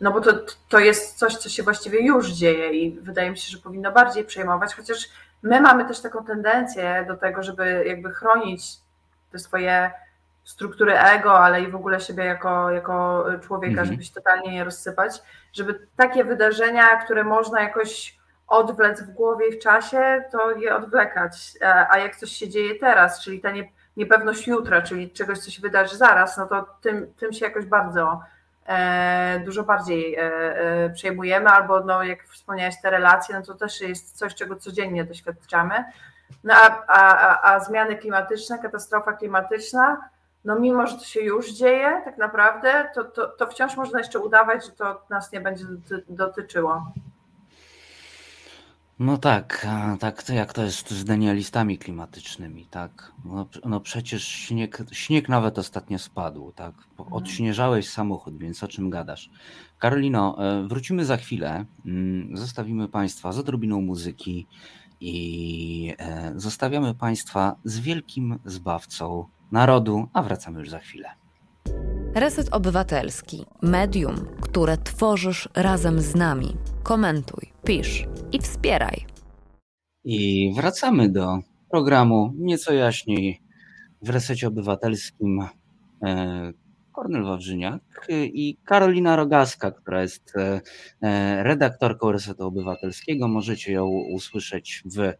no 0.00 0.12
bo 0.12 0.20
to, 0.20 0.32
to 0.68 0.78
jest 0.78 1.18
coś, 1.18 1.36
co 1.36 1.48
się 1.48 1.62
właściwie 1.62 2.06
już 2.06 2.30
dzieje 2.30 2.72
i 2.72 3.00
wydaje 3.00 3.30
mi 3.30 3.38
się, 3.38 3.50
że 3.50 3.58
powinno 3.58 3.92
bardziej 3.92 4.24
przejmować, 4.24 4.74
chociaż 4.74 5.08
my 5.42 5.60
mamy 5.60 5.84
też 5.84 6.00
taką 6.00 6.24
tendencję 6.24 7.04
do 7.08 7.16
tego, 7.16 7.42
żeby 7.42 7.84
jakby 7.86 8.10
chronić 8.10 8.62
te 9.32 9.38
swoje 9.38 9.90
struktury 10.50 10.98
ego, 10.98 11.38
ale 11.38 11.60
i 11.60 11.70
w 11.70 11.76
ogóle 11.76 12.00
siebie 12.00 12.24
jako, 12.24 12.70
jako 12.70 13.24
człowieka, 13.40 13.80
mhm. 13.80 13.86
żeby 13.86 14.04
się 14.04 14.12
totalnie 14.12 14.52
nie 14.52 14.64
rozsypać, 14.64 15.22
żeby 15.52 15.86
takie 15.96 16.24
wydarzenia, 16.24 16.96
które 16.96 17.24
można 17.24 17.62
jakoś 17.62 18.18
odwlec 18.48 19.02
w 19.02 19.10
głowie 19.10 19.48
i 19.48 19.52
w 19.52 19.58
czasie, 19.58 20.24
to 20.32 20.50
je 20.50 20.76
odwlekać. 20.76 21.52
A 21.90 21.98
jak 21.98 22.16
coś 22.16 22.30
się 22.30 22.48
dzieje 22.48 22.74
teraz, 22.74 23.24
czyli 23.24 23.40
ta 23.40 23.48
niepewność 23.96 24.46
jutra, 24.46 24.82
czyli 24.82 25.10
czegoś, 25.10 25.38
co 25.38 25.50
się 25.50 25.62
wydarzy 25.62 25.96
zaraz, 25.96 26.38
no 26.38 26.46
to 26.46 26.66
tym, 26.80 27.14
tym 27.14 27.32
się 27.32 27.44
jakoś 27.44 27.64
bardzo 27.64 28.20
e, 28.66 29.40
dużo 29.44 29.62
bardziej 29.62 30.14
e, 30.14 30.20
e, 30.20 30.90
przejmujemy, 30.90 31.50
albo 31.50 31.80
no, 31.80 32.02
jak 32.02 32.24
wspomniałeś, 32.24 32.74
te 32.82 32.90
relacje, 32.90 33.34
no 33.34 33.42
to 33.42 33.54
też 33.54 33.80
jest 33.80 34.18
coś, 34.18 34.34
czego 34.34 34.56
codziennie 34.56 35.04
doświadczamy. 35.04 35.84
No 36.44 36.54
a, 36.54 36.86
a, 36.86 37.52
a 37.52 37.60
zmiany 37.60 37.96
klimatyczne, 37.96 38.58
katastrofa 38.58 39.12
klimatyczna, 39.12 40.10
no 40.44 40.58
mimo, 40.58 40.86
że 40.86 40.96
to 40.96 41.04
się 41.04 41.20
już 41.20 41.52
dzieje 41.52 42.02
tak 42.04 42.18
naprawdę, 42.18 42.88
to, 42.94 43.04
to, 43.04 43.28
to 43.28 43.46
wciąż 43.46 43.76
można 43.76 43.98
jeszcze 43.98 44.18
udawać, 44.18 44.64
że 44.64 44.72
to 44.72 45.02
nas 45.10 45.32
nie 45.32 45.40
będzie 45.40 45.64
dotyczyło. 46.08 46.92
No 49.00 49.18
tak, 49.18 49.66
tak 50.00 50.22
to 50.22 50.32
jak 50.32 50.52
to 50.52 50.62
jest 50.62 50.90
z 50.90 51.04
denialistami 51.04 51.78
klimatycznymi, 51.78 52.66
tak? 52.66 53.12
No, 53.24 53.46
no 53.64 53.80
przecież 53.80 54.24
śnieg, 54.24 54.78
śnieg 54.92 55.28
nawet 55.28 55.58
ostatnio 55.58 55.98
spadł, 55.98 56.52
tak? 56.52 56.74
Mhm. 56.98 57.12
Odśnieżałeś 57.12 57.88
samochód, 57.88 58.38
więc 58.38 58.64
o 58.64 58.68
czym 58.68 58.90
gadasz? 58.90 59.30
Karolino, 59.78 60.36
e, 60.38 60.68
wrócimy 60.68 61.04
za 61.04 61.16
chwilę. 61.16 61.64
Mm, 61.86 62.36
zostawimy 62.36 62.88
Państwa 62.88 63.32
z 63.32 63.38
odrobiną 63.38 63.80
muzyki 63.80 64.46
i 65.00 65.94
e, 65.98 66.32
zostawiamy 66.36 66.94
Państwa 66.94 67.56
z 67.64 67.80
wielkim 67.80 68.38
zbawcą 68.44 69.28
narodu, 69.52 70.08
a 70.12 70.22
wracamy 70.22 70.58
już 70.58 70.70
za 70.70 70.78
chwilę. 70.78 71.08
Reset 72.14 72.48
Obywatelski, 72.52 73.44
medium, 73.62 74.14
które 74.40 74.76
tworzysz 74.76 75.48
razem 75.54 76.00
z 76.00 76.14
nami. 76.14 76.56
Komentuj, 76.82 77.52
pisz 77.64 78.06
i 78.32 78.38
wspieraj. 78.38 79.06
I 80.04 80.52
wracamy 80.56 81.08
do 81.08 81.38
programu 81.70 82.32
nieco 82.38 82.72
jaśniej 82.72 83.40
w 84.02 84.10
Resecie 84.10 84.46
Obywatelskim. 84.48 85.40
E, 86.02 86.52
Kornel 86.92 87.24
Wawrzyniak 87.24 88.06
i 88.08 88.56
Karolina 88.64 89.16
Rogaska, 89.16 89.70
która 89.70 90.02
jest 90.02 90.32
e, 91.02 91.42
redaktorką 91.42 92.12
Resetu 92.12 92.46
Obywatelskiego. 92.46 93.28
Możecie 93.28 93.72
ją 93.72 93.86
usłyszeć 93.86 94.82
w 94.96 95.12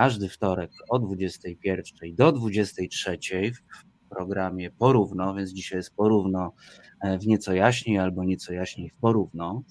każdy 0.00 0.28
wtorek 0.28 0.70
o 0.88 0.98
21 0.98 2.14
do 2.14 2.32
23 2.32 3.18
w 3.52 4.08
programie 4.08 4.70
Porówno, 4.70 5.34
więc 5.34 5.50
dzisiaj 5.50 5.78
jest 5.78 5.94
porówno 5.94 6.52
e, 7.00 7.18
w 7.18 7.26
nieco 7.26 7.52
jaśniej 7.52 7.98
albo 7.98 8.24
nieco 8.24 8.52
jaśniej 8.52 8.90
w 8.90 8.94
porówno. 8.94 9.62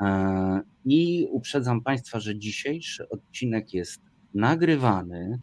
E, 0.00 0.60
I 0.84 1.26
uprzedzam 1.30 1.82
Państwa, 1.82 2.20
że 2.20 2.38
dzisiejszy 2.38 3.08
odcinek 3.08 3.74
jest 3.74 4.00
nagrywany, 4.34 5.40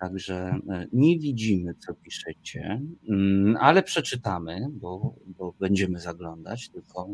także 0.00 0.36
e, 0.36 0.86
nie 0.92 1.18
widzimy, 1.18 1.74
co 1.74 1.94
piszecie, 1.94 2.82
mm, 3.08 3.56
ale 3.60 3.82
przeczytamy, 3.82 4.66
bo, 4.70 5.14
bo 5.26 5.54
będziemy 5.60 6.00
zaglądać, 6.00 6.70
tylko 6.70 7.08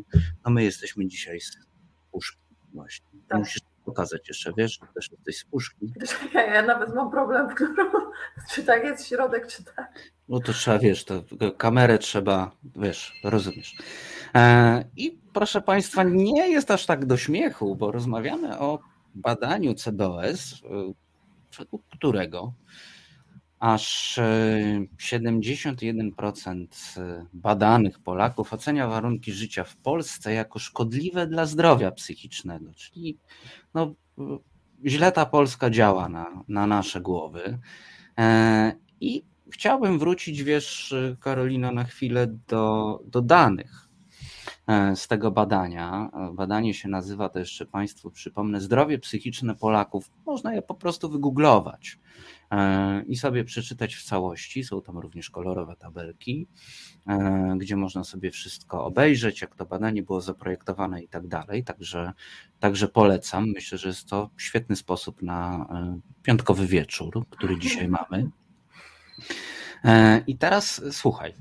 no 0.45 0.51
my 0.51 0.65
jesteśmy 0.65 1.07
dzisiaj 1.07 1.41
z 1.41 1.57
puszki 2.13 2.39
właśnie. 2.73 3.07
Tak. 3.29 3.39
Musisz 3.39 3.74
pokazać 3.85 4.29
jeszcze, 4.29 4.53
wiesz, 4.57 4.81
też 4.95 5.11
jesteś 5.11 5.39
z 5.39 5.45
puszki. 5.45 5.93
Ja 6.35 6.63
nawet 6.63 6.95
mam 6.95 7.11
problem, 7.11 7.49
czy 8.51 8.65
tak 8.65 8.85
jest 8.85 9.07
środek, 9.07 9.47
czy 9.47 9.65
tak. 9.65 9.93
No 10.29 10.41
to 10.41 10.53
trzeba, 10.53 10.79
wiesz, 10.79 11.05
to 11.05 11.25
kamerę 11.59 11.99
trzeba, 11.99 12.51
wiesz, 12.77 13.21
rozumiesz. 13.25 13.77
E, 14.35 14.85
I 14.97 15.19
proszę 15.33 15.61
Państwa, 15.61 16.03
nie 16.03 16.49
jest 16.51 16.71
aż 16.71 16.87
tak 16.87 17.07
do 17.07 17.17
śmiechu, 17.17 17.77
bo 17.77 17.93
rozmawiamy 17.93 18.59
o 18.59 18.79
badaniu 19.15 19.75
CBOS, 19.75 20.63
e, 20.65 20.93
według 21.59 21.83
którego 21.89 22.53
aż 23.65 24.19
71% 24.99 26.67
e, 26.97 27.27
badanych 27.33 27.99
Polaków 27.99 28.53
ocenia 28.53 28.89
warunki 28.89 29.33
życia 29.33 29.65
w 29.65 29.77
Polsce 29.77 30.33
jako 30.33 30.59
szkodliwe 30.59 31.27
dla 31.27 31.47
zdrowia 31.47 31.91
psychicznego, 31.91 32.75
czyli 32.75 33.19
no, 33.75 33.95
źle 34.87 35.13
ta 35.13 35.27
Polska 35.27 35.71
działa 35.71 36.09
na, 36.09 36.43
na 36.49 36.67
nasze 36.67 37.01
głowy. 37.01 37.59
E, 38.19 38.73
I 39.01 39.25
chciałbym 39.53 39.99
wrócić, 39.99 40.43
wiesz, 40.43 40.95
Karolina, 41.21 41.73
na 41.73 41.85
chwilę 41.85 42.27
do, 42.49 43.01
do 43.07 43.23
danych 43.23 43.89
e, 44.67 44.97
z 44.97 45.09
tego 45.09 45.31
badania. 45.31 46.11
Badanie 46.33 46.75
się 46.75 46.89
nazywa, 46.89 47.29
to 47.29 47.39
jeszcze 47.39 47.67
Państwu 47.67 48.11
przypomnę, 48.11 48.61
Zdrowie 48.61 48.99
psychiczne 48.99 49.55
Polaków. 49.55 50.11
Można 50.27 50.55
je 50.55 50.63
po 50.63 50.75
prostu 50.75 51.11
wygooglować. 51.11 51.99
E, 52.55 53.03
i 53.07 53.17
sobie 53.17 53.45
przeczytać 53.45 53.95
w 53.95 54.03
całości. 54.03 54.65
Są 54.65 54.83
tam 54.83 54.99
również 54.99 55.31
kolorowe 55.31 55.77
tabelki, 55.77 56.47
e, 57.07 57.57
gdzie 57.59 57.77
można 57.77 58.05
sobie 58.05 58.31
wszystko 58.31 58.85
obejrzeć, 58.85 59.41
jak 59.41 59.55
to 59.57 59.67
badanie 59.67 60.03
było 60.03 60.21
zaprojektowane 60.21 61.03
i 61.03 61.09
tak 61.09 61.27
dalej. 61.27 61.65
Także, 61.65 62.13
także 62.61 62.89
polecam. 62.89 63.49
Myślę, 63.49 63.79
że 63.79 63.89
jest 63.89 64.09
to 64.09 64.31
świetny 64.37 64.77
sposób 64.77 65.23
na 65.23 65.67
e, 65.71 66.01
piątkowy 66.23 66.67
wieczór, 66.67 67.27
który 67.31 67.59
dzisiaj 67.59 67.89
mamy. 67.89 68.31
I 70.27 70.39
teraz 70.39 70.83
słuchaj. 70.91 71.35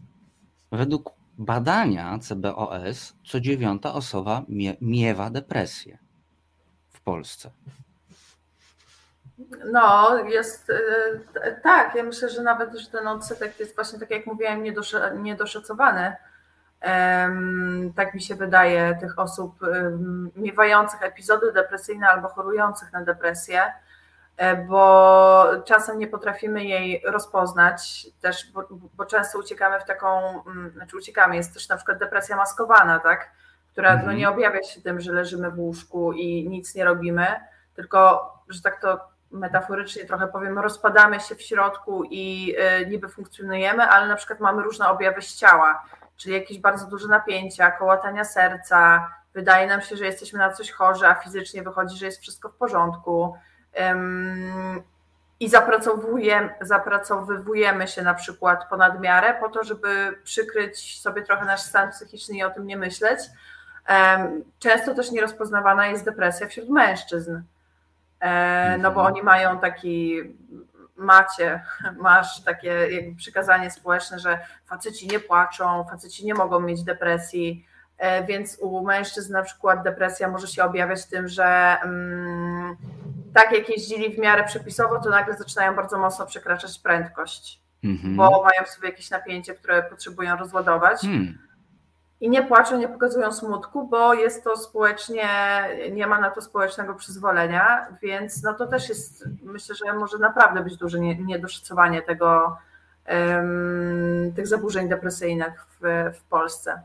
Według 0.71 1.11
badania 1.37 2.19
CBOS 2.19 3.15
co 3.25 3.39
dziewiąta 3.39 3.93
osoba 3.93 4.45
mie 4.49 4.75
miewa 4.81 5.29
depresję 5.29 5.97
w 6.89 7.01
Polsce. 7.01 7.51
No, 9.71 10.17
jest 10.19 10.69
e, 11.43 11.51
tak. 11.51 11.95
Ja 11.95 12.03
myślę, 12.03 12.29
że 12.29 12.41
nawet 12.43 12.75
że 12.75 12.89
ten 12.91 13.07
odsetek 13.07 13.59
jest 13.59 13.75
właśnie 13.75 13.99
tak 13.99 14.11
jak 14.11 14.25
mówiłem, 14.25 14.63
niedoszacowany. 15.23 16.15
Tak 17.95 18.13
mi 18.13 18.21
się 18.21 18.35
wydaje, 18.35 18.97
tych 18.99 19.19
osób 19.19 19.55
miewających 20.35 21.03
epizody 21.03 21.51
depresyjne 21.51 22.07
albo 22.07 22.27
chorujących 22.27 22.93
na 22.93 23.03
depresję, 23.03 23.61
e, 24.37 24.55
bo 24.55 25.45
czasem 25.65 25.99
nie 25.99 26.07
potrafimy 26.07 26.63
jej 26.63 27.03
rozpoznać 27.05 28.07
też, 28.21 28.51
bo, 28.51 28.67
bo 28.95 29.05
często 29.05 29.39
uciekamy 29.39 29.79
w 29.79 29.85
taką, 29.85 30.41
znaczy 30.73 30.97
uciekamy, 30.97 31.35
jest 31.35 31.53
też 31.53 31.69
na 31.69 31.75
przykład 31.75 31.97
depresja 31.97 32.35
maskowana, 32.35 32.99
tak? 32.99 33.31
która 33.71 33.89
no, 33.89 33.99
Mhm. 33.99 34.17
nie 34.17 34.29
objawia 34.29 34.63
się 34.63 34.81
tym, 34.81 34.99
że 34.99 35.11
leżymy 35.11 35.51
w 35.51 35.59
łóżku 35.59 36.13
i 36.13 36.49
nic 36.49 36.75
nie 36.75 36.85
robimy, 36.85 37.27
tylko, 37.75 38.31
że 38.49 38.61
tak 38.61 38.81
to 38.81 39.12
metaforycznie 39.33 40.05
trochę 40.05 40.27
powiem, 40.27 40.59
rozpadamy 40.59 41.19
się 41.19 41.35
w 41.35 41.41
środku 41.41 42.03
i 42.03 42.55
y, 42.81 42.85
niby 42.85 43.09
funkcjonujemy, 43.09 43.83
ale 43.83 44.07
na 44.07 44.15
przykład 44.15 44.39
mamy 44.39 44.63
różne 44.63 44.87
objawy 44.87 45.21
z 45.21 45.35
ciała, 45.35 45.85
czyli 46.17 46.35
jakieś 46.35 46.59
bardzo 46.59 46.87
duże 46.87 47.07
napięcia, 47.07 47.71
kołatania 47.71 48.25
serca, 48.25 49.09
wydaje 49.33 49.67
nam 49.67 49.81
się, 49.81 49.97
że 49.97 50.05
jesteśmy 50.05 50.39
na 50.39 50.53
coś 50.53 50.71
chorzy, 50.71 51.07
a 51.07 51.15
fizycznie 51.15 51.63
wychodzi, 51.63 51.97
że 51.97 52.05
jest 52.05 52.21
wszystko 52.21 52.49
w 52.49 52.55
porządku. 52.55 53.35
I 55.39 55.49
zapracowujemy, 55.49 56.53
zapracowywujemy 56.61 57.87
się 57.87 58.01
na 58.01 58.13
przykład 58.13 58.69
ponad 58.69 59.01
miarę 59.01 59.33
po 59.39 59.49
to, 59.49 59.63
żeby 59.63 60.19
przykryć 60.23 61.01
sobie 61.01 61.21
trochę 61.21 61.45
nasz 61.45 61.61
stan 61.61 61.91
psychiczny 61.91 62.37
i 62.37 62.43
o 62.43 62.49
tym 62.49 62.67
nie 62.67 62.77
myśleć. 62.77 63.19
Często 64.59 64.95
też 64.95 65.11
nierozpoznawana 65.11 65.87
jest 65.87 66.05
depresja 66.05 66.47
wśród 66.47 66.69
mężczyzn. 66.69 67.41
E, 68.23 68.77
No 68.77 68.91
bo 68.91 68.99
Mhm. 69.01 69.13
oni 69.13 69.23
mają 69.23 69.59
taki, 69.59 70.21
macie, 70.95 71.63
masz 72.01 72.43
takie 72.43 72.67
jakby 72.69 73.15
przykazanie 73.15 73.71
społeczne, 73.71 74.19
że 74.19 74.39
faceci 74.65 75.07
nie 75.07 75.19
płaczą, 75.19 75.85
faceci 75.91 76.25
nie 76.25 76.33
mogą 76.33 76.59
mieć 76.59 76.83
depresji, 76.83 77.65
e, 77.97 78.23
więc 78.23 78.57
u 78.61 78.85
mężczyzn 78.85 79.33
na 79.33 79.43
przykład 79.43 79.83
depresja 79.83 80.27
może 80.27 80.47
się 80.47 80.63
objawiać 80.63 81.05
tym, 81.05 81.27
że 81.27 81.77
mm, 81.83 82.75
tak 83.33 83.51
jak 83.51 83.69
jeździli 83.69 84.15
w 84.15 84.19
miarę 84.19 84.43
przepisowo, 84.43 84.99
to 84.99 85.09
nagle 85.09 85.37
zaczynają 85.37 85.75
bardzo 85.75 85.97
mocno 85.97 86.25
przekraczać 86.25 86.79
prędkość, 86.79 87.63
Mhm. 87.83 88.15
bo 88.15 88.29
mają 88.29 88.63
w 88.65 88.69
sobie 88.69 88.89
jakieś 88.89 89.09
napięcie, 89.09 89.53
które 89.53 89.83
potrzebują 89.83 90.37
rozładować. 90.37 91.01
Hmm. 91.01 91.37
I 92.23 92.29
nie 92.29 92.43
płaczą, 92.43 92.77
nie 92.77 92.87
pokazują 92.87 93.31
smutku, 93.31 93.87
bo 93.87 94.13
jest 94.13 94.43
to 94.43 94.57
społecznie, 94.57 95.29
nie 95.91 96.07
ma 96.07 96.19
na 96.19 96.29
to 96.29 96.41
społecznego 96.41 96.93
przyzwolenia, 96.93 97.87
więc 98.01 98.43
no 98.43 98.53
to 98.53 98.67
też 98.67 98.89
jest, 98.89 99.29
myślę, 99.41 99.75
że 99.75 99.93
może 99.93 100.17
naprawdę 100.17 100.63
być 100.63 100.77
duże 100.77 100.99
nie- 100.99 101.15
niedoszacowanie 101.15 102.01
tego, 102.01 102.57
tych 104.35 104.47
zaburzeń 104.47 104.89
depresyjnych 104.89 105.65
w, 105.81 106.11
w 106.17 106.23
Polsce. 106.23 106.81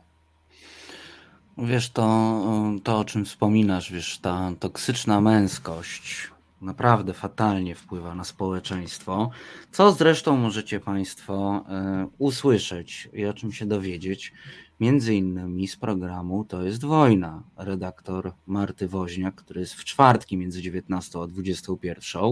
Wiesz, 1.59 1.91
to, 1.91 2.43
to 2.85 2.99
o 2.99 3.05
czym 3.05 3.25
wspominasz, 3.25 3.93
wiesz, 3.93 4.19
ta 4.19 4.51
toksyczna 4.61 5.21
męskość 5.21 6.31
naprawdę 6.61 7.15
fatalnie 7.15 7.75
wpływa 7.75 8.15
na 8.15 8.25
społeczeństwo, 8.25 9.31
co 9.73 9.93
zresztą 9.93 10.37
możecie 10.37 10.81
Państwo 10.81 11.65
e, 11.69 12.07
usłyszeć 12.19 13.09
i 13.13 13.27
o 13.27 13.35
czym 13.35 13.53
się 13.53 13.67
dowiedzieć, 13.67 14.33
między 14.81 15.15
innymi 15.15 15.69
z 15.69 15.77
programu 15.77 16.45
To 16.45 16.63
jest 16.63 16.85
wojna. 16.85 17.43
Redaktor 17.57 18.33
Marty 18.47 18.89
Woźniak, 18.89 19.35
który 19.35 19.61
jest 19.61 19.75
w 19.75 19.85
czwartki 19.85 20.37
między 20.37 20.63
19 20.63 21.19
a 21.23 21.27
21. 21.27 22.23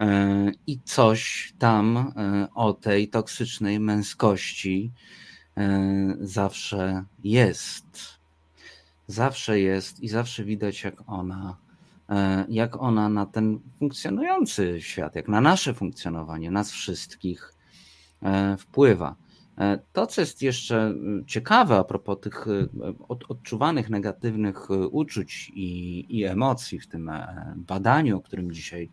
E, 0.00 0.52
I 0.66 0.78
coś 0.84 1.52
tam 1.58 1.96
e, 1.96 2.48
o 2.54 2.72
tej 2.72 3.08
toksycznej 3.08 3.80
męskości 3.80 4.90
e, 5.56 6.16
zawsze 6.20 7.04
jest. 7.24 7.86
Zawsze 9.06 9.60
jest 9.60 10.00
i 10.00 10.08
zawsze 10.08 10.44
widać, 10.44 10.84
jak 10.84 10.94
ona, 11.06 11.56
jak 12.48 12.82
ona 12.82 13.08
na 13.08 13.26
ten 13.26 13.58
funkcjonujący 13.78 14.80
świat, 14.80 15.14
jak 15.14 15.28
na 15.28 15.40
nasze 15.40 15.74
funkcjonowanie, 15.74 16.50
nas 16.50 16.70
wszystkich 16.70 17.54
wpływa. 18.58 19.14
E, 19.58 19.78
To, 19.92 20.06
co 20.06 20.20
jest 20.20 20.42
jeszcze 20.42 20.82
mm, 20.82 21.24
ciekawe 21.26 21.76
a 21.76 21.84
propos 21.84 22.20
tych 22.20 22.46
e, 22.48 22.68
od- 23.08 23.30
odczuwanych 23.30 23.90
negatywnych 23.90 24.70
e, 24.70 24.88
uczuć 24.88 25.52
i, 25.54 26.06
i 26.18 26.24
emocji 26.24 26.78
w 26.80 26.86
tym 26.86 27.08
e, 27.08 27.54
badaniu, 27.56 28.16
o 28.16 28.20
którym 28.20 28.52
dzisiaj 28.52 28.90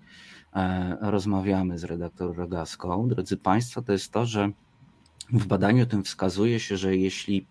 e, 0.55 0.97
rozmawiamy 1.01 1.79
z 1.79 1.83
redaktor 1.83 2.35
Rogaską, 2.37 3.07
drodzy 3.07 3.37
Państwo, 3.37 3.81
to 3.81 3.91
jest 3.91 4.11
to, 4.11 4.25
że 4.25 4.51
w 5.33 5.47
badaniu 5.47 5.85
tym 5.85 6.03
wskazuje 6.03 6.59
się, 6.59 6.77
że 6.77 6.97
jeśli 6.97 7.47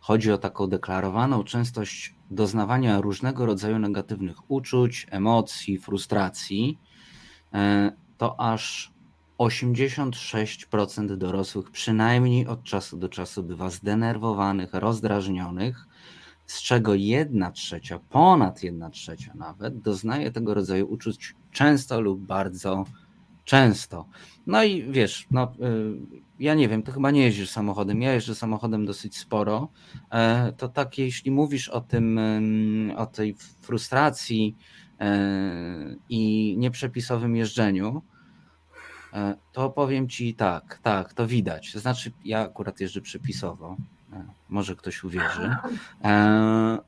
chodzi 0.00 0.32
o 0.32 0.38
taką 0.38 0.66
deklarowaną 0.66 1.44
częstość 1.44 2.14
doznawania 2.30 3.00
różnego 3.00 3.46
rodzaju 3.46 3.78
negatywnych 3.78 4.50
uczuć, 4.50 5.06
emocji, 5.10 5.78
frustracji, 5.78 6.78
e, 7.54 7.92
to 8.18 8.40
aż 8.40 8.92
86% 9.38 11.16
dorosłych 11.16 11.70
przynajmniej 11.70 12.46
od 12.46 12.62
czasu 12.62 12.96
do 12.96 13.08
czasu 13.08 13.42
bywa 13.42 13.70
zdenerwowanych, 13.70 14.74
rozdrażnionych, 14.74 15.86
z 16.46 16.62
czego 16.62 16.94
jedna 16.94 17.50
trzecia, 17.50 17.98
ponad 17.98 18.62
jedna 18.62 18.90
trzecia 18.90 19.32
nawet, 19.34 19.80
doznaje 19.80 20.32
tego 20.32 20.54
rodzaju 20.54 20.86
uczuć 20.86 21.34
często 21.52 22.00
lub 22.00 22.20
bardzo 22.20 22.84
często. 23.44 24.06
No 24.46 24.64
i 24.64 24.92
wiesz, 24.92 25.26
no, 25.30 25.52
y, 25.60 26.28
ja 26.38 26.54
nie 26.54 26.68
wiem, 26.68 26.82
ty 26.82 26.92
chyba 26.92 27.10
nie 27.10 27.22
jeździsz 27.22 27.50
samochodem, 27.50 28.02
ja 28.02 28.12
jeżdżę 28.12 28.34
samochodem 28.34 28.86
dosyć 28.86 29.18
sporo, 29.18 29.68
e, 30.10 30.52
to 30.52 30.68
tak 30.68 30.98
jeśli 30.98 31.30
mówisz 31.30 31.68
o 31.68 31.80
tym, 31.80 32.18
ym, 32.18 32.92
o 32.96 33.06
tej 33.06 33.34
frustracji 33.60 34.56
e, 35.00 35.96
i 36.08 36.54
nieprzepisowym 36.58 37.36
jeżdżeniu, 37.36 38.02
to 39.52 39.70
powiem 39.70 40.08
ci 40.08 40.34
tak, 40.34 40.78
tak, 40.82 41.12
to 41.12 41.26
widać. 41.26 41.72
To 41.72 41.80
znaczy, 41.80 42.12
ja 42.24 42.40
akurat 42.40 42.80
jeżdżę 42.80 43.00
przepisowo, 43.00 43.76
e, 44.12 44.24
może 44.48 44.76
ktoś 44.76 45.04
uwierzy, 45.04 45.56
e, 46.04 46.78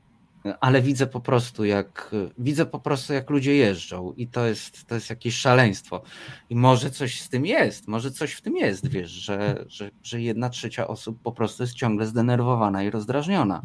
ale 0.61 0.83
widzę 0.83 1.07
po 1.07 1.21
prostu 1.21 1.65
jak 1.65 2.11
widzę 2.39 2.67
po 2.67 2.81
prostu 2.81 3.13
jak 3.13 3.31
ludzie 3.31 3.55
jeżdżą 3.57 4.13
i 4.17 4.27
to 4.27 4.47
jest, 4.47 4.87
to 4.87 4.95
jest 4.95 5.11
jakieś 5.11 5.35
szaleństwo. 5.37 6.03
I 6.51 6.57
może 6.57 6.91
coś 6.91 7.21
z 7.21 7.29
tym 7.29 7.47
jest, 7.47 7.89
może 7.89 8.11
coś 8.11 8.33
w 8.33 8.41
tym 8.43 8.57
jest, 8.57 8.89
wiesz, 8.89 9.11
że, 9.11 9.65
że, 9.69 9.91
że 10.03 10.21
jedna 10.21 10.51
trzecia 10.51 10.87
osób 10.89 11.19
po 11.23 11.33
prostu 11.33 11.63
jest 11.63 11.75
ciągle 11.75 12.07
zdenerwowana 12.07 12.83
i 12.83 12.91
rozdrażniona. 12.91 13.63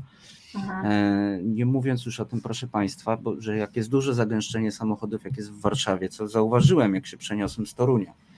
E, 0.83 1.39
Nie 1.43 1.65
mówiąc 1.65 2.05
już 2.05 2.19
o 2.19 2.25
tym, 2.25 2.41
proszę 2.41 2.67
Państwa, 2.67 3.17
bo, 3.17 3.41
że 3.41 3.57
jak 3.57 3.75
jest 3.75 3.89
duże 3.89 4.13
zagęszczenie 4.13 4.71
samochodów, 4.71 5.23
jak 5.25 5.37
jest 5.37 5.51
w 5.51 5.61
Warszawie, 5.61 6.09
co 6.09 6.27
zauważyłem, 6.27 6.95
jak 6.95 7.07
się 7.07 7.17
przeniosłem 7.17 7.67
z 7.67 7.73
Torunia 7.73 8.11
e, 8.11 8.34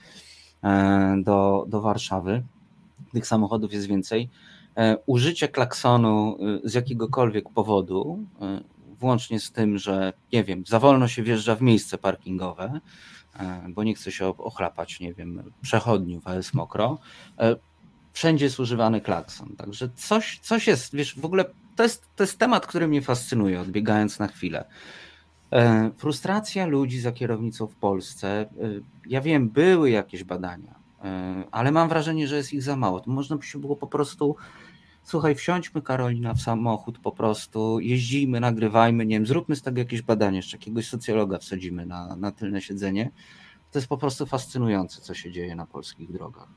do, 1.22 1.64
do 1.68 1.80
Warszawy, 1.80 2.42
tych 3.12 3.26
samochodów 3.26 3.72
jest 3.72 3.86
więcej. 3.86 4.28
E, 4.76 4.96
Użycie 5.06 5.48
klaksonu 5.48 6.38
e, 6.64 6.68
z 6.68 6.74
jakiegokolwiek 6.74 7.50
powodu, 7.50 8.18
e, 8.40 8.60
włącznie 9.00 9.40
z 9.40 9.52
tym, 9.52 9.78
że 9.78 10.12
nie 10.32 10.44
wiem, 10.44 10.64
za 10.66 10.78
wolno 10.80 11.08
się 11.08 11.22
wjeżdża 11.22 11.54
w 11.56 11.62
miejsce 11.62 11.98
parkingowe, 11.98 12.80
e, 13.36 13.62
bo 13.68 13.84
nie 13.84 13.94
chce 13.94 14.12
się 14.12 14.26
ochlapać, 14.26 15.00
nie 15.00 15.14
wiem, 15.14 15.52
przechodniów, 15.62 16.26
a 16.26 16.34
jest 16.34 16.54
mokro. 16.54 16.98
e, 17.38 17.56
Wszędzie 18.12 18.44
jest 18.44 18.60
używany 18.60 19.00
klakson. 19.00 19.56
Także 19.56 19.88
coś, 19.96 20.38
coś 20.38 20.66
jest, 20.66 20.94
wiesz, 20.94 21.20
w 21.20 21.24
ogóle 21.24 21.44
to 21.76 21.82
jest, 21.82 22.06
to 22.16 22.22
jest 22.22 22.38
temat, 22.38 22.66
który 22.66 22.88
mnie 22.88 23.02
fascynuje, 23.02 23.60
odbiegając 23.60 24.18
na 24.18 24.28
chwilę. 24.28 24.64
E, 25.52 25.90
Frustracja 25.96 26.66
ludzi 26.66 27.00
za 27.00 27.12
kierownicą 27.12 27.66
w 27.66 27.74
Polsce. 27.74 28.28
e, 28.40 28.46
Ja 29.06 29.20
wiem, 29.20 29.48
były 29.48 29.90
jakieś 29.90 30.24
badania, 30.24 30.74
e, 31.04 31.44
ale 31.50 31.72
mam 31.72 31.88
wrażenie, 31.88 32.28
że 32.28 32.36
jest 32.36 32.52
ich 32.52 32.62
za 32.62 32.76
mało. 32.76 33.00
To 33.00 33.10
można 33.10 33.36
by 33.36 33.42
się 33.42 33.58
było 33.58 33.76
po 33.76 33.86
prostu. 33.86 34.36
Słuchaj, 35.02 35.34
wsiądźmy 35.34 35.82
Karolina 35.82 36.34
w 36.34 36.40
samochód 36.40 36.98
po 36.98 37.12
prostu, 37.12 37.80
jeździjmy, 37.80 38.40
nagrywajmy, 38.40 39.06
nie 39.06 39.16
wiem, 39.16 39.26
zróbmy 39.26 39.56
z 39.56 39.62
tego 39.62 39.78
jakieś 39.78 40.02
badanie, 40.02 40.36
jeszcze 40.36 40.56
jakiegoś 40.56 40.88
socjologa 40.88 41.38
wsadzimy 41.38 41.86
na, 41.86 42.16
na 42.16 42.32
tylne 42.32 42.60
siedzenie. 42.62 43.10
To 43.72 43.78
jest 43.78 43.88
po 43.88 43.96
prostu 43.98 44.26
fascynujące, 44.26 45.00
co 45.00 45.14
się 45.14 45.32
dzieje 45.32 45.54
na 45.54 45.66
polskich 45.66 46.12
drogach. 46.12 46.48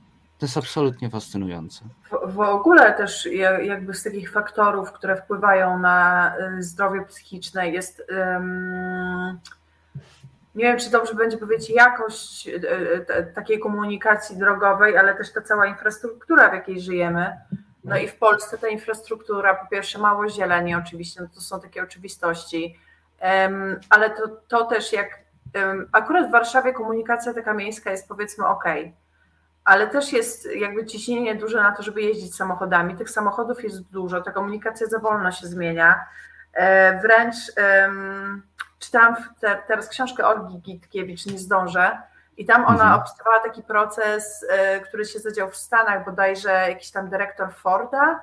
To 0.41 0.45
jest 0.45 0.57
absolutnie 0.57 1.09
fascynujące. 1.09 1.85
W, 2.11 2.33
w 2.35 2.39
ogóle 2.39 2.93
też 2.93 3.25
ja- 3.25 3.59
jakby 3.59 3.93
z 3.93 4.03
takich 4.03 4.31
faktorów, 4.31 4.91
które 4.91 5.15
wpływają 5.15 5.79
na 5.79 6.33
y, 6.57 6.63
zdrowie 6.63 7.05
psychiczne 7.05 7.69
jest 7.69 8.03
ym, 8.35 9.39
nie 10.55 10.63
wiem, 10.63 10.77
czy 10.79 10.89
dobrze 10.91 11.13
będzie 11.15 11.37
powiedzieć 11.37 11.69
jakość 11.69 12.47
y, 12.47 12.51
y, 13.19 13.33
takiej 13.35 13.59
komunikacji 13.59 14.37
drogowej, 14.37 14.97
ale 14.97 15.15
też 15.15 15.33
ta 15.33 15.41
cała 15.41 15.67
infrastruktura, 15.67 16.49
w 16.49 16.53
jakiej 16.53 16.81
żyjemy. 16.81 17.37
No 17.83 17.97
i 17.97 18.07
w 18.07 18.15
Polsce 18.15 18.57
ta 18.57 18.67
infrastruktura, 18.67 19.55
po 19.55 19.67
pierwsze 19.67 19.99
mało 19.99 20.29
zieleni 20.29 20.75
oczywiście, 20.75 21.21
no 21.21 21.27
to 21.35 21.41
są 21.41 21.59
takie 21.61 21.83
oczywistości, 21.83 22.79
Ym, 23.45 23.79
ale 23.89 24.09
to, 24.09 24.27
to 24.47 24.65
też 24.65 24.93
jak 24.93 25.19
ym, 25.57 25.89
akurat 25.91 26.27
w 26.27 26.31
Warszawie 26.31 26.73
komunikacja 26.73 27.33
taka 27.33 27.53
miejska 27.53 27.91
jest 27.91 28.07
powiedzmy 28.07 28.47
ok, 28.47 28.63
ale 29.63 29.87
też 29.87 30.13
jest 30.13 30.45
jakby 30.55 30.85
ciśnienie 30.85 31.35
duże 31.35 31.57
na 31.57 31.71
to, 31.71 31.83
żeby 31.83 32.01
jeździć 32.01 32.35
samochodami. 32.35 32.95
Tych 32.95 33.09
samochodów 33.09 33.63
jest 33.63 33.81
dużo, 33.81 34.21
ta 34.21 34.31
komunikacja 34.31 34.87
za 34.87 34.99
wolno 34.99 35.31
się 35.31 35.47
zmienia. 35.47 36.05
E, 36.53 36.99
Wręcz 37.01 37.35
czytałam 38.79 39.15
teraz 39.67 39.87
książkę 39.89 40.25
Olgi 40.27 40.59
Gitkiewicz, 40.59 41.25
nie 41.25 41.39
zdążę, 41.39 42.01
i 42.37 42.45
tam 42.45 42.65
ona 42.65 42.83
Mhm. 42.83 42.99
opisywała 42.99 43.39
taki 43.39 43.63
proces, 43.63 44.45
e, 44.49 44.79
który 44.79 45.05
się 45.05 45.19
zadział 45.19 45.49
w 45.49 45.55
Stanach, 45.55 46.05
bodajże 46.05 46.49
jakiś 46.51 46.91
tam 46.91 47.09
dyrektor 47.09 47.53
Forda 47.53 48.19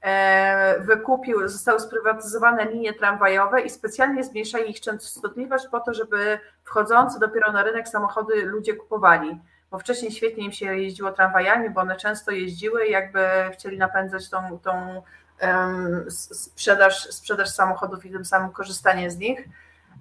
e, 0.00 0.80
wykupił, 0.80 1.48
zostały 1.48 1.80
sprywatyzowane 1.80 2.64
linie 2.64 2.92
tramwajowe 2.92 3.60
i 3.60 3.70
specjalnie 3.70 4.24
zmniejszali 4.24 4.70
ich 4.70 4.80
częstotliwość 4.80 5.68
po 5.70 5.80
to, 5.80 5.94
żeby 5.94 6.38
wchodzący 6.64 7.20
dopiero 7.20 7.52
na 7.52 7.62
rynek 7.62 7.88
samochody 7.88 8.42
ludzie 8.42 8.74
kupowali. 8.74 9.40
Bo 9.74 9.78
wcześniej 9.78 10.12
świetnie 10.12 10.44
im 10.44 10.52
się 10.52 10.76
jeździło 10.76 11.12
tramwajami, 11.12 11.70
bo 11.70 11.80
one 11.80 11.96
często 11.96 12.30
jeździły 12.30 12.86
i 12.86 12.90
jakby 12.90 13.28
chcieli 13.52 13.78
napędzać 13.78 14.30
tą, 14.30 14.58
tą 14.58 15.02
um, 15.42 16.04
sprzedaż, 16.10 17.08
sprzedaż 17.10 17.50
samochodów 17.50 18.06
i 18.06 18.10
tym 18.10 18.24
samym 18.24 18.50
korzystanie 18.50 19.10
z 19.10 19.18
nich. 19.18 19.48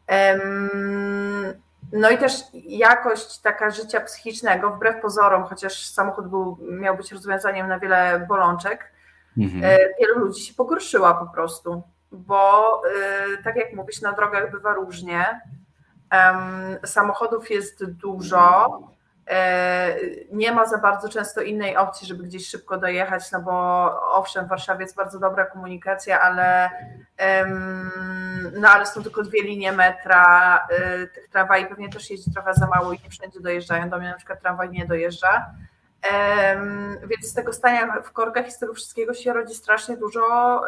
Um, 0.10 1.54
no 1.92 2.10
i 2.10 2.18
też 2.18 2.34
jakość 2.54 3.40
taka 3.40 3.70
życia 3.70 4.02
psychicznego, 4.02 4.70
wbrew 4.70 5.02
pozorom, 5.02 5.44
chociaż 5.44 5.86
samochód 5.86 6.28
był, 6.28 6.58
miał 6.62 6.98
być 6.98 7.12
rozwiązaniem 7.12 7.68
na 7.68 7.80
wiele 7.80 8.26
bolączek, 8.30 8.92
mhm. 9.38 9.64
E, 9.64 9.78
wielu 10.00 10.20
ludzi 10.20 10.42
się 10.42 10.54
pogorszyła 10.54 11.14
po 11.14 11.26
prostu, 11.26 11.84
bo 12.12 12.82
e, 12.86 13.44
tak 13.44 13.56
jak 13.56 13.74
mówisz, 13.74 14.02
na 14.02 14.12
drogach 14.12 14.52
bywa 14.52 14.74
różnie. 14.74 15.42
Samochodów 16.86 17.52
jest 17.52 17.86
dużo, 17.86 18.68
nie 20.32 20.52
ma 20.52 20.66
za 20.66 20.78
bardzo 20.78 21.10
często 21.10 21.42
innej 21.42 21.78
opcji, 21.78 22.08
żeby 22.08 22.24
gdzieś 22.24 22.48
szybko 22.48 22.78
dojechać, 22.78 23.32
no 23.32 23.42
bo 23.42 23.54
owszem, 24.12 24.46
w 24.46 24.50
Warszawie 24.50 24.82
jest 24.82 24.96
bardzo 24.96 25.20
dobra 25.20 25.46
komunikacja, 25.46 26.22
ale, 26.22 26.70
no 28.54 28.70
ale 28.70 28.86
są 28.86 29.04
tylko 29.04 29.24
dwie 29.24 29.44
linie 29.44 29.72
metra, 29.72 30.58
e, 30.70 31.08
tych 31.08 31.30
tramwajów 31.30 31.70
pewnie 31.70 31.90
też 31.90 32.10
jeździ 32.10 32.34
trochę 32.34 32.54
za 32.54 32.68
mało 32.68 32.94
i 32.94 33.00
nie 33.04 33.10
wszędzie 33.10 33.40
dojeżdżają, 33.40 33.90
do 33.90 34.00
mnie 34.00 34.10
na 34.10 34.18
przykład 34.18 34.42
tramwaj 34.42 34.70
nie 34.70 34.86
dojeżdża. 34.86 35.46
Więc 37.08 37.30
z 37.30 37.34
tego 37.34 37.54
stania 37.54 38.02
w 38.02 38.12
korkach 38.12 38.48
i 38.48 38.52
z 38.52 38.60
tego 38.60 38.74
wszystkiego 38.74 39.14
się 39.14 39.34
rodzi 39.34 39.56
strasznie 39.56 39.98
dużo 39.98 40.62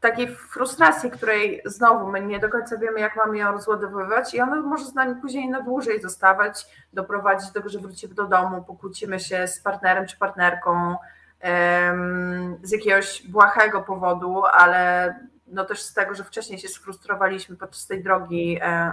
takiej 0.00 0.36
frustracji, 0.36 1.10
której 1.10 1.62
znowu 1.64 2.06
my 2.06 2.20
nie 2.20 2.38
do 2.38 2.48
końca 2.48 2.76
wiemy, 2.76 3.00
jak 3.00 3.16
mamy 3.16 3.38
ją 3.38 3.52
rozładowywać 3.52 4.34
i 4.34 4.40
ona 4.40 4.56
może 4.56 4.84
z 4.84 4.94
nami 4.94 5.20
później 5.20 5.48
na 5.48 5.60
dłużej 5.60 6.02
zostawać, 6.02 6.66
doprowadzić 6.92 7.46
do 7.46 7.54
tego, 7.54 7.68
że 7.68 7.78
wrócimy 7.78 8.14
do 8.14 8.24
domu, 8.24 8.64
pokłócimy 8.64 9.20
się 9.20 9.48
z 9.48 9.60
partnerem 9.60 10.06
czy 10.06 10.16
partnerką 10.16 10.96
z 12.62 12.72
jakiegoś 12.72 13.26
błahego 13.28 13.82
powodu, 13.82 14.42
ale 14.44 15.14
no 15.46 15.64
też 15.64 15.82
z 15.82 15.94
tego, 15.94 16.14
że 16.14 16.24
wcześniej 16.24 16.58
się 16.58 16.68
sfrustrowaliśmy 16.68 17.56
podczas 17.56 17.86
tej 17.86 18.02
drogi 18.02 18.58
e, 18.62 18.92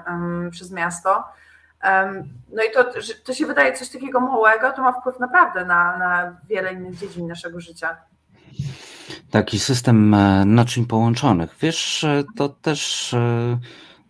przez 0.51 0.71
miasto. 0.71 1.23
No 2.49 2.63
i 2.63 2.71
to, 2.73 2.85
to 3.23 3.33
się 3.33 3.45
wydaje 3.45 3.73
coś 3.73 3.89
takiego 3.89 4.19
małego, 4.19 4.71
to 4.71 4.81
ma 4.81 4.91
wpływ 4.91 5.19
naprawdę 5.19 5.65
na, 5.65 5.97
na 5.97 6.37
wiele 6.49 6.73
innych 6.73 6.97
dziedzin 6.97 7.27
naszego 7.27 7.59
życia. 7.59 7.97
Taki 9.31 9.59
system 9.59 10.13
e, 10.13 10.45
naczyń 10.45 10.85
połączonych. 10.85 11.55
Wiesz, 11.61 12.03
e, 12.03 12.23
to 12.35 12.49
też 12.49 13.13
e, 13.13 13.59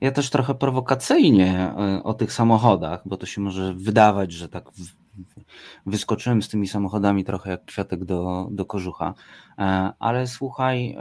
ja 0.01 0.11
też 0.11 0.29
trochę 0.29 0.55
prowokacyjnie 0.55 1.73
o 2.03 2.13
tych 2.13 2.33
samochodach, 2.33 3.01
bo 3.05 3.17
to 3.17 3.25
się 3.25 3.41
może 3.41 3.73
wydawać, 3.73 4.31
że 4.31 4.49
tak 4.49 4.63
wyskoczyłem 5.85 6.41
z 6.41 6.49
tymi 6.49 6.67
samochodami 6.67 7.23
trochę 7.23 7.51
jak 7.51 7.65
kwiatek 7.65 8.05
do, 8.05 8.47
do 8.51 8.65
kożucha, 8.65 9.13
ale 9.99 10.27
słuchaj, 10.27 10.97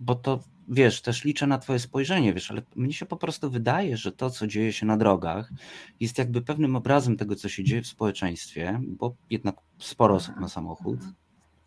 bo 0.00 0.14
to 0.14 0.40
wiesz, 0.68 1.02
też 1.02 1.24
liczę 1.24 1.46
na 1.46 1.58
Twoje 1.58 1.78
spojrzenie, 1.78 2.34
wiesz, 2.34 2.50
ale 2.50 2.62
mnie 2.76 2.92
się 2.92 3.06
po 3.06 3.16
prostu 3.16 3.50
wydaje, 3.50 3.96
że 3.96 4.12
to, 4.12 4.30
co 4.30 4.46
dzieje 4.46 4.72
się 4.72 4.86
na 4.86 4.96
drogach, 4.96 5.50
jest 6.00 6.18
jakby 6.18 6.42
pewnym 6.42 6.76
obrazem 6.76 7.16
tego, 7.16 7.36
co 7.36 7.48
się 7.48 7.64
dzieje 7.64 7.82
w 7.82 7.86
społeczeństwie, 7.86 8.80
bo 8.82 9.14
jednak 9.30 9.56
sporo 9.78 10.14
osób 10.14 10.36
ma 10.36 10.48
samochód. 10.48 11.00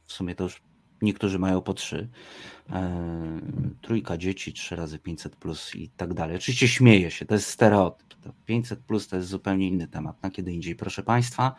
W 0.05 0.13
sumie 0.13 0.35
to 0.35 0.43
już 0.43 0.61
Niektórzy 1.05 1.39
mają 1.39 1.61
po 1.61 1.73
trzy. 1.73 2.07
E, 2.69 3.39
trójka 3.81 4.17
dzieci, 4.17 4.53
trzy 4.53 4.75
razy 4.75 4.99
500 4.99 5.35
plus 5.35 5.75
i 5.75 5.89
tak 5.89 6.13
dalej. 6.13 6.35
Oczywiście 6.35 6.67
śmieję 6.67 7.11
się, 7.11 7.25
to 7.25 7.33
jest 7.33 7.49
stereotyp. 7.49 8.15
To 8.21 8.33
500 8.45 8.79
plus 8.79 9.07
to 9.07 9.15
jest 9.15 9.29
zupełnie 9.29 9.67
inny 9.67 9.87
temat 9.87 10.23
na 10.23 10.31
kiedy 10.31 10.51
indziej, 10.51 10.75
proszę 10.75 11.03
Państwa. 11.03 11.55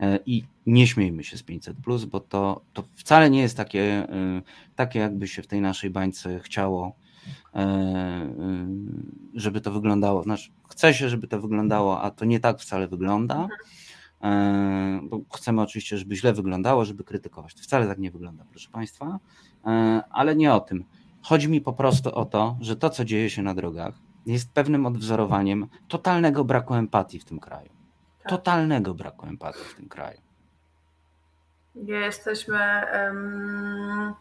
E, 0.00 0.18
I 0.26 0.44
nie 0.66 0.86
śmiejmy 0.86 1.24
się 1.24 1.36
z 1.36 1.42
500, 1.42 1.76
plus, 1.76 2.04
bo 2.04 2.20
to, 2.20 2.60
to 2.72 2.84
wcale 2.94 3.30
nie 3.30 3.40
jest 3.40 3.56
takie, 3.56 3.82
e, 3.82 4.42
takie, 4.76 4.98
jakby 4.98 5.28
się 5.28 5.42
w 5.42 5.46
tej 5.46 5.60
naszej 5.60 5.90
bańce 5.90 6.40
chciało, 6.40 6.96
żeby 9.34 9.60
to 9.60 9.72
wyglądało. 9.72 10.22
Znaczy, 10.22 10.50
chce 10.68 10.94
się, 10.94 11.08
żeby 11.08 11.26
to 11.26 11.40
wyglądało, 11.40 12.00
a 12.02 12.10
to 12.10 12.24
nie 12.24 12.40
tak 12.40 12.60
wcale 12.60 12.88
wygląda. 12.88 13.48
E, 14.22 15.00
bo 15.02 15.20
chcemy 15.34 15.62
oczywiście, 15.62 15.98
żeby 15.98 16.16
źle 16.16 16.32
wyglądało, 16.32 16.84
żeby 16.84 17.04
krytykować. 17.04 17.54
To 17.54 17.62
wcale 17.62 17.86
tak 17.86 17.98
nie 17.98 18.10
wygląda, 18.10 18.44
proszę 18.50 18.70
Państwa, 18.70 19.18
e, 19.66 20.02
ale 20.10 20.36
nie 20.36 20.54
o 20.54 20.60
tym. 20.60 20.84
Chodzi 21.22 21.48
mi 21.48 21.60
po 21.60 21.72
prostu 21.72 22.14
o 22.14 22.24
to, 22.24 22.56
że 22.60 22.76
to, 22.76 22.90
co 22.90 23.04
dzieje 23.04 23.30
się 23.30 23.42
na 23.42 23.54
drogach, 23.54 23.94
jest 24.26 24.52
pewnym 24.52 24.86
odwzorowaniem 24.86 25.66
totalnego 25.88 26.44
braku 26.44 26.74
empatii 26.74 27.18
w 27.18 27.24
tym 27.24 27.40
kraju. 27.40 27.68
Tak. 28.18 28.30
Totalnego 28.30 28.94
braku 28.94 29.26
empatii 29.26 29.64
w 29.64 29.74
tym 29.74 29.88
kraju. 29.88 30.18
Jesteśmy. 31.74 32.82
Um, 32.92 34.14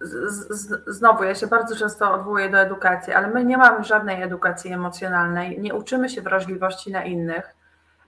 z, 0.00 0.48
z, 0.50 0.96
znowu, 0.96 1.24
ja 1.24 1.34
się 1.34 1.46
bardzo 1.46 1.76
często 1.76 2.14
odwołuję 2.14 2.50
do 2.50 2.58
edukacji, 2.58 3.12
ale 3.12 3.28
my 3.28 3.44
nie 3.44 3.56
mamy 3.56 3.84
żadnej 3.84 4.22
edukacji 4.22 4.72
emocjonalnej, 4.72 5.60
nie 5.60 5.74
uczymy 5.74 6.08
się 6.08 6.22
wrażliwości 6.22 6.92
na 6.92 7.04
innych 7.04 7.54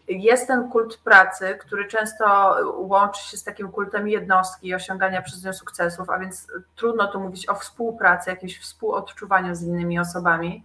jest 0.09 0.47
ten 0.47 0.69
kult 0.69 0.97
pracy, 0.97 1.59
który 1.61 1.85
często 1.85 2.57
łączy 2.77 3.23
się 3.23 3.37
z 3.37 3.45
takim 3.45 3.69
kultem 3.69 4.09
jednostki 4.09 4.69
i 4.69 4.75
osiągania 4.75 5.23
przez 5.23 5.45
nią 5.45 5.53
sukcesów, 5.53 6.11
a 6.11 6.19
więc 6.19 6.47
trudno 6.77 7.07
tu 7.07 7.21
mówić 7.21 7.49
o 7.49 7.55
współpracy, 7.55 8.31
jakimś 8.31 8.59
współodczuwaniu 8.59 9.55
z 9.55 9.63
innymi 9.63 9.99
osobami. 9.99 10.65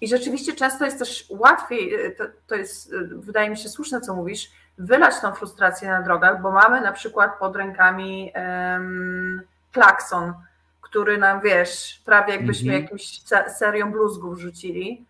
I 0.00 0.08
rzeczywiście 0.08 0.52
często 0.52 0.84
jest 0.84 0.98
też 0.98 1.26
łatwiej, 1.30 1.92
to, 2.18 2.24
to 2.46 2.54
jest, 2.54 2.94
wydaje 3.12 3.50
mi 3.50 3.56
się 3.56 3.68
słuszne, 3.68 4.00
co 4.00 4.14
mówisz, 4.14 4.50
wylać 4.78 5.20
tą 5.20 5.32
frustrację 5.32 5.88
na 5.88 6.02
drogach, 6.02 6.42
bo 6.42 6.50
mamy 6.50 6.80
na 6.80 6.92
przykład 6.92 7.38
pod 7.38 7.56
rękami 7.56 8.32
um, 8.34 9.42
klakson, 9.72 10.34
który 10.80 11.18
nam, 11.18 11.40
wiesz, 11.40 12.02
prawie 12.04 12.32
jakbyśmy 12.32 12.68
mm 12.70 12.80
-hmm. 12.80 12.82
jakimś 12.82 13.22
serią 13.58 13.92
bluzgów 13.92 14.38
rzucili 14.38 15.06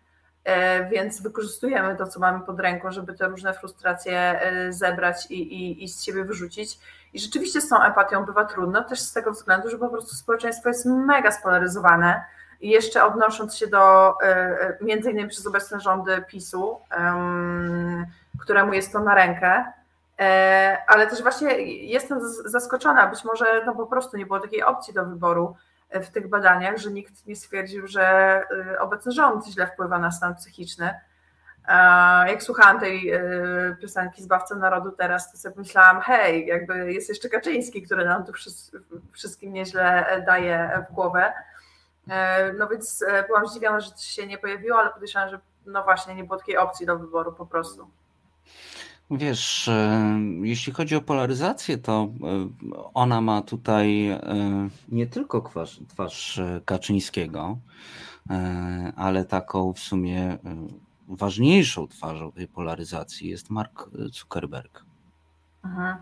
więc 0.91 1.21
wykorzystujemy 1.21 1.95
to, 1.95 2.07
co 2.07 2.19
mamy 2.19 2.39
pod 2.45 2.59
ręką, 2.59 2.91
żeby 2.91 3.13
te 3.13 3.27
różne 3.27 3.53
frustracje 3.53 4.41
e, 4.41 4.73
zebrać 4.73 5.31
i, 5.31 5.53
i, 5.53 5.83
i 5.83 5.89
z 5.89 6.03
siebie 6.03 6.23
wyrzucić. 6.23 6.79
I 7.13 7.19
rzeczywiście 7.19 7.61
z 7.61 7.69
tą 7.69 7.81
empatią 7.81 8.25
bywa 8.25 8.45
trudno, 8.45 8.83
też 8.83 8.99
z 8.99 9.13
tego 9.13 9.31
względu, 9.31 9.69
że 9.69 9.77
po 9.77 9.89
prostu 9.89 10.15
społeczeństwo 10.15 10.69
jest 10.69 10.85
mega 10.85 11.31
spolaryzowane. 11.31 12.23
I 12.61 12.69
jeszcze 12.69 13.05
odnosząc 13.05 13.57
się 13.57 13.67
do 13.67 14.13
e, 14.23 14.77
między 14.81 15.11
innymi 15.11 15.29
przez 15.29 15.47
obecne 15.47 15.79
rządy 15.79 16.23
PiSu, 16.27 16.77
któremu 18.39 18.73
jest 18.73 18.93
to 18.93 18.99
na 18.99 19.15
rękę, 19.15 19.65
ale 20.87 21.07
też 21.07 21.21
właśnie 21.21 21.51
jestem 21.85 22.19
zaskoczona, 22.45 23.07
być 23.07 23.23
może 23.23 23.45
no 23.65 23.75
po 23.75 23.85
prostu 23.85 24.17
nie 24.17 24.25
było 24.25 24.39
takiej 24.39 24.63
opcji 24.63 24.93
do 24.93 25.05
wyboru 25.05 25.55
w 25.93 26.09
tych 26.09 26.27
badaniach, 26.27 26.77
że 26.77 26.91
nikt 26.91 27.27
nie 27.27 27.35
stwierdził, 27.35 27.87
że 27.87 28.43
y, 28.73 28.79
obecny 28.79 29.11
rząd 29.11 29.47
źle 29.47 29.67
wpływa 29.67 29.99
na 29.99 30.11
stan 30.11 30.35
psychiczny. 30.35 30.93
Jak 32.27 32.43
słuchałam 32.43 32.79
tej 32.79 33.13
y, 33.13 33.77
piosenki 33.81 34.23
Zbawca 34.23 34.55
Narodu 34.55 34.91
teraz, 34.91 35.31
to 35.31 35.37
sobie 35.37 35.55
myślałam, 35.57 36.01
hej, 36.01 36.47
jakby 36.47 36.93
jest 36.93 37.09
jeszcze 37.09 37.29
Kaczyński, 37.29 37.81
który 37.81 38.05
nam 38.05 38.25
tu 38.25 38.31
wszystkim 39.11 39.53
nieźle 39.53 40.05
daje 40.27 40.85
w 40.89 40.93
głowę. 40.93 41.33
E, 42.09 42.53
no 42.53 42.67
więc 42.67 43.01
e, 43.07 43.23
byłam 43.27 43.47
zdziwiona, 43.47 43.79
że 43.79 43.91
się 43.97 44.27
nie 44.27 44.37
pojawiło, 44.37 44.79
ale 44.79 44.89
podejrzewam, 44.89 45.29
że 45.29 45.39
no 45.65 45.83
właśnie 45.83 46.15
nie 46.15 46.23
było 46.23 46.37
takiej 46.37 46.57
opcji 46.57 46.85
do 46.85 46.99
wyboru 46.99 47.33
po 47.33 47.45
prostu. 47.45 47.87
Wiesz, 49.11 49.67
e, 49.67 50.01
jeśli 50.41 50.73
chodzi 50.73 50.95
o 50.95 51.01
polaryzację, 51.01 51.77
to 51.77 52.09
e, 52.23 52.47
ona 52.93 53.21
ma 53.21 53.41
tutaj 53.41 54.07
e, 54.07 54.19
nie 54.89 55.07
tylko 55.07 55.41
twarz, 55.41 55.79
twarz 55.87 56.41
Kaczyńskiego, 56.65 57.57
ale 58.95 59.25
taką 59.25 59.73
w 59.73 59.79
sumie 59.79 60.37
ważniejszą 61.07 61.87
twarzą 61.87 62.31
tej 62.31 62.47
polaryzacji 62.47 63.29
jest 63.29 63.49
Mark 63.49 63.89
Zuckerberg. 64.05 64.85
Mhm. 65.65 65.97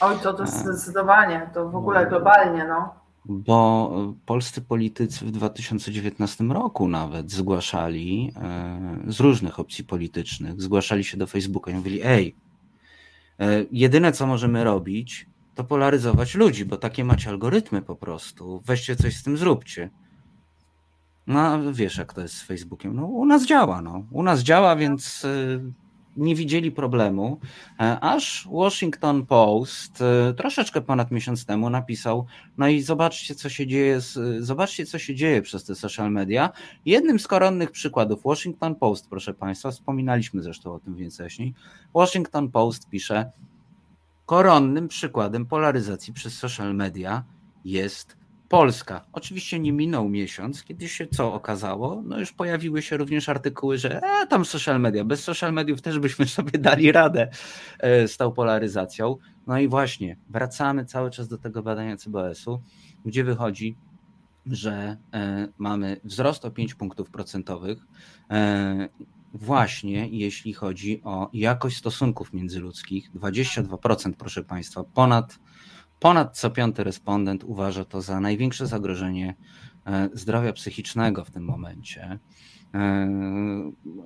Oj, 0.00 0.16
to, 0.22 0.34
to 0.34 0.46
zdecydowanie, 0.46 1.50
to 1.54 1.68
w 1.68 1.76
ogóle 1.76 2.06
globalnie, 2.06 2.64
no. 2.68 2.94
Bo 3.24 3.90
polscy 4.26 4.60
politycy 4.60 5.24
w 5.24 5.30
2019 5.30 6.44
roku 6.44 6.88
nawet 6.88 7.30
zgłaszali 7.30 8.34
z 9.06 9.20
różnych 9.20 9.60
opcji 9.60 9.84
politycznych, 9.84 10.62
zgłaszali 10.62 11.04
się 11.04 11.16
do 11.16 11.26
Facebooka 11.26 11.70
i 11.70 11.74
mówili: 11.74 12.00
Ej, 12.04 12.36
jedyne, 13.70 14.12
co 14.12 14.26
możemy 14.26 14.64
robić, 14.64 15.26
to 15.54 15.64
polaryzować 15.64 16.34
ludzi, 16.34 16.64
bo 16.64 16.76
takie 16.76 17.04
macie 17.04 17.30
algorytmy 17.30 17.82
po 17.82 17.96
prostu. 17.96 18.62
Weźcie 18.64 18.96
coś 18.96 19.16
z 19.16 19.22
tym, 19.22 19.36
zróbcie. 19.36 19.90
No, 21.26 21.72
wiesz, 21.72 21.98
jak 21.98 22.12
to 22.12 22.20
jest 22.20 22.34
z 22.34 22.42
Facebookiem. 22.42 22.96
No, 22.96 23.06
u 23.06 23.26
nas 23.26 23.46
działa, 23.46 23.82
no. 23.82 24.06
U 24.10 24.22
nas 24.22 24.40
działa, 24.40 24.76
więc, 24.76 25.24
e, 25.24 25.28
nie 26.16 26.34
widzieli 26.34 26.72
problemu, 26.72 27.40
e, 27.80 28.00
aż 28.00 28.48
Washington 28.52 29.26
Post 29.26 30.02
e, 30.02 30.34
troszeczkę 30.34 30.80
ponad 30.80 31.10
miesiąc 31.10 31.46
temu 31.46 31.70
napisał, 31.70 32.26
no 32.58 32.68
i 32.68 32.82
zobaczcie 32.82 33.34
co 33.34 33.48
się 33.48 33.66
dzieje, 33.66 34.00
zobaczcie 34.38 34.86
co 34.86 34.98
się 34.98 35.14
dzieje 35.14 35.42
przez 35.42 35.64
te 35.64 35.74
social 35.74 36.12
media. 36.12 36.50
Jednym 36.86 37.18
z 37.18 37.26
koronnych 37.26 37.70
przykładów 37.70 38.22
Washington 38.24 38.74
Post, 38.74 39.08
proszę 39.10 39.34
Państwa, 39.34 39.70
wspominaliśmy 39.70 40.42
zresztą 40.42 40.74
o 40.74 40.80
tym 40.80 41.10
wcześniej, 41.10 41.54
Washington 41.94 42.50
Post 42.50 42.88
pisze, 42.88 43.30
koronnym 44.26 44.88
przykładem 44.88 45.46
polaryzacji 45.46 46.12
przez 46.12 46.38
social 46.38 46.74
media 46.74 47.24
jest 47.64 48.21
Polska. 48.52 49.04
Oczywiście 49.12 49.58
nie 49.58 49.72
minął 49.72 50.08
miesiąc, 50.08 50.64
kiedy 50.64 50.88
się 50.88 51.06
co 51.06 51.34
okazało? 51.34 52.02
No 52.04 52.18
już 52.18 52.32
pojawiły 52.32 52.82
się 52.82 52.96
również 52.96 53.28
artykuły, 53.28 53.78
że 53.78 54.00
e, 54.02 54.26
tam 54.26 54.44
social 54.44 54.80
media, 54.80 55.04
bez 55.04 55.24
social 55.24 55.52
mediów 55.52 55.82
też 55.82 55.98
byśmy 55.98 56.26
sobie 56.38 56.58
dali 56.58 56.92
radę 56.92 57.30
e, 57.78 58.08
z 58.08 58.16
tą 58.16 58.32
polaryzacją. 58.32 59.16
No 59.46 59.58
i 59.58 59.68
właśnie, 59.68 60.16
wracamy 60.28 60.84
cały 60.84 61.10
czas 61.10 61.28
do 61.28 61.38
tego 61.38 61.62
badania 61.62 61.96
CBS-u, 61.96 62.62
gdzie 63.04 63.24
wychodzi, 63.24 63.76
że 64.46 64.96
e, 65.14 65.48
mamy 65.58 66.00
wzrost 66.04 66.44
o 66.44 66.50
5 66.50 66.74
punktów 66.74 67.10
procentowych 67.10 67.78
e, 68.30 68.88
właśnie 69.34 70.08
jeśli 70.08 70.52
chodzi 70.52 71.02
o 71.04 71.30
jakość 71.32 71.76
stosunków 71.76 72.32
międzyludzkich. 72.32 73.12
22%, 73.12 74.12
proszę 74.18 74.44
Państwa, 74.44 74.84
ponad 74.84 75.38
Ponad 76.02 76.38
co 76.38 76.50
piąty 76.50 76.84
respondent 76.84 77.44
uważa 77.44 77.84
to 77.84 78.02
za 78.02 78.20
największe 78.20 78.66
zagrożenie 78.66 79.34
e, 79.86 80.08
zdrowia 80.12 80.52
psychicznego 80.52 81.24
w 81.24 81.30
tym 81.30 81.44
momencie. 81.44 82.18
E, 82.74 83.08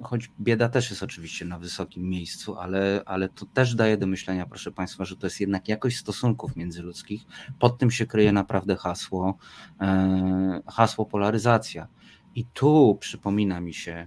choć 0.02 0.30
bieda 0.40 0.68
też 0.68 0.90
jest 0.90 1.02
oczywiście 1.02 1.44
na 1.44 1.58
wysokim 1.58 2.08
miejscu, 2.08 2.56
ale, 2.58 3.02
ale 3.06 3.28
to 3.28 3.46
też 3.46 3.74
daje 3.74 3.96
do 3.96 4.06
myślenia, 4.06 4.46
proszę 4.46 4.72
Państwa, 4.72 5.04
że 5.04 5.16
to 5.16 5.26
jest 5.26 5.40
jednak 5.40 5.68
jakość 5.68 5.96
stosunków 5.96 6.56
międzyludzkich. 6.56 7.22
Pod 7.58 7.78
tym 7.78 7.90
się 7.90 8.06
kryje 8.06 8.32
naprawdę 8.32 8.76
hasło, 8.76 9.38
e, 9.80 10.60
hasło 10.66 11.06
polaryzacja. 11.06 11.88
I 12.34 12.44
tu 12.44 12.96
przypomina 13.00 13.60
mi 13.60 13.74
się, 13.74 14.06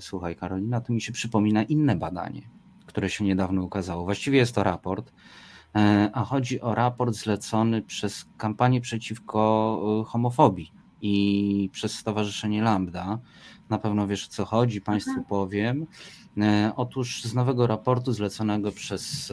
słuchaj 0.00 0.36
Karolina, 0.36 0.80
tu 0.80 0.92
mi 0.92 1.00
się 1.00 1.12
przypomina 1.12 1.62
inne 1.62 1.96
badanie, 1.96 2.42
które 2.86 3.10
się 3.10 3.24
niedawno 3.24 3.62
ukazało. 3.62 4.04
Właściwie 4.04 4.38
jest 4.38 4.54
to 4.54 4.62
raport, 4.62 5.12
a 6.12 6.24
chodzi 6.24 6.60
o 6.60 6.74
raport 6.74 7.14
zlecony 7.14 7.82
przez 7.82 8.26
kampanię 8.36 8.80
przeciwko 8.80 10.02
e, 10.02 10.04
homofobii 10.04 10.72
i 11.00 11.70
przez 11.72 11.94
Stowarzyszenie 11.94 12.62
Lambda. 12.62 13.18
Na 13.70 13.78
pewno 13.78 14.06
wiesz 14.06 14.26
o 14.26 14.30
co 14.30 14.44
chodzi, 14.44 14.80
Państwu 14.80 15.10
mhm. 15.10 15.26
powiem. 15.28 15.86
E, 16.38 16.72
otóż 16.76 17.22
z 17.24 17.34
nowego 17.34 17.66
raportu 17.66 18.12
zleconego 18.12 18.72
przez 18.72 19.32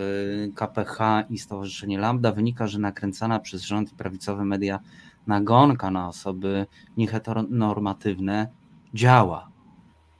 KPH 0.55 0.97
i 1.29 1.37
Stowarzyszenie 1.37 1.99
Lambda 1.99 2.31
wynika, 2.31 2.67
że 2.67 2.79
nakręcana 2.79 3.39
przez 3.39 3.61
rząd 3.61 3.91
i 3.93 3.95
prawicowe 3.95 4.45
media 4.45 4.79
nagonka 5.27 5.91
na 5.91 6.07
osoby 6.07 6.65
nieheteronormatywne 6.97 8.47
działa. 8.93 9.49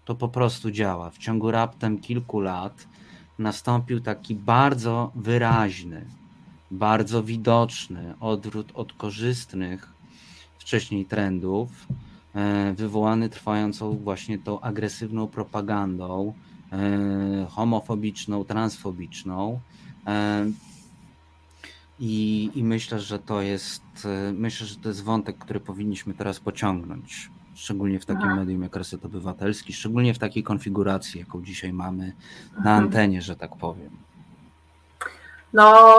To 0.06 0.16
po 0.16 0.30
prostu 0.30 0.72
działa. 0.72 1.10
W 1.10 1.18
ciągu 1.18 1.52
raptem 1.52 2.00
kilku 2.00 2.40
lat 2.40 2.88
nastąpił 3.40 4.00
taki 4.00 4.36
bardzo 4.36 5.12
wyraźny, 5.16 6.06
bardzo 6.72 7.24
widoczny 7.24 8.14
odwrót 8.20 8.72
od 8.74 8.94
korzystnych 8.94 9.94
wcześniej 10.60 11.06
trendów, 11.06 11.88
e, 12.36 12.74
wywołany 12.74 13.30
trwającą 13.30 13.98
właśnie 13.98 14.40
tą 14.40 14.62
agresywną 14.62 15.28
propagandą 15.28 16.34
e, 16.72 17.48
homofobiczną, 17.50 18.46
transfobiczną. 18.46 19.60
E, 20.08 20.46
I, 22.00 22.52
I 22.56 22.64
myślę, 22.64 23.00
że 23.00 23.20
to 23.20 23.42
jest 23.42 24.08
myślę, 24.34 24.68
że 24.68 24.76
to 24.76 24.90
jest 24.90 25.04
wątek, 25.04 25.38
który 25.38 25.60
powinniśmy 25.60 26.14
teraz 26.14 26.40
pociągnąć 26.40 27.30
szczególnie 27.60 28.00
w 28.00 28.06
takim 28.06 28.36
medium 28.36 28.64
jak 28.64 28.76
Reset 28.76 29.06
Obywatelski, 29.06 29.74
szczególnie 29.74 30.14
w 30.14 30.20
takiej 30.20 30.44
konfiguracji, 30.44 31.20
jaką 31.20 31.44
dzisiaj 31.44 31.74
mamy 31.74 32.14
na 32.54 32.58
mhm. 32.58 32.84
antenie, 32.84 33.22
że 33.22 33.36
tak 33.36 33.56
powiem. 33.56 33.90
No, 35.54 35.96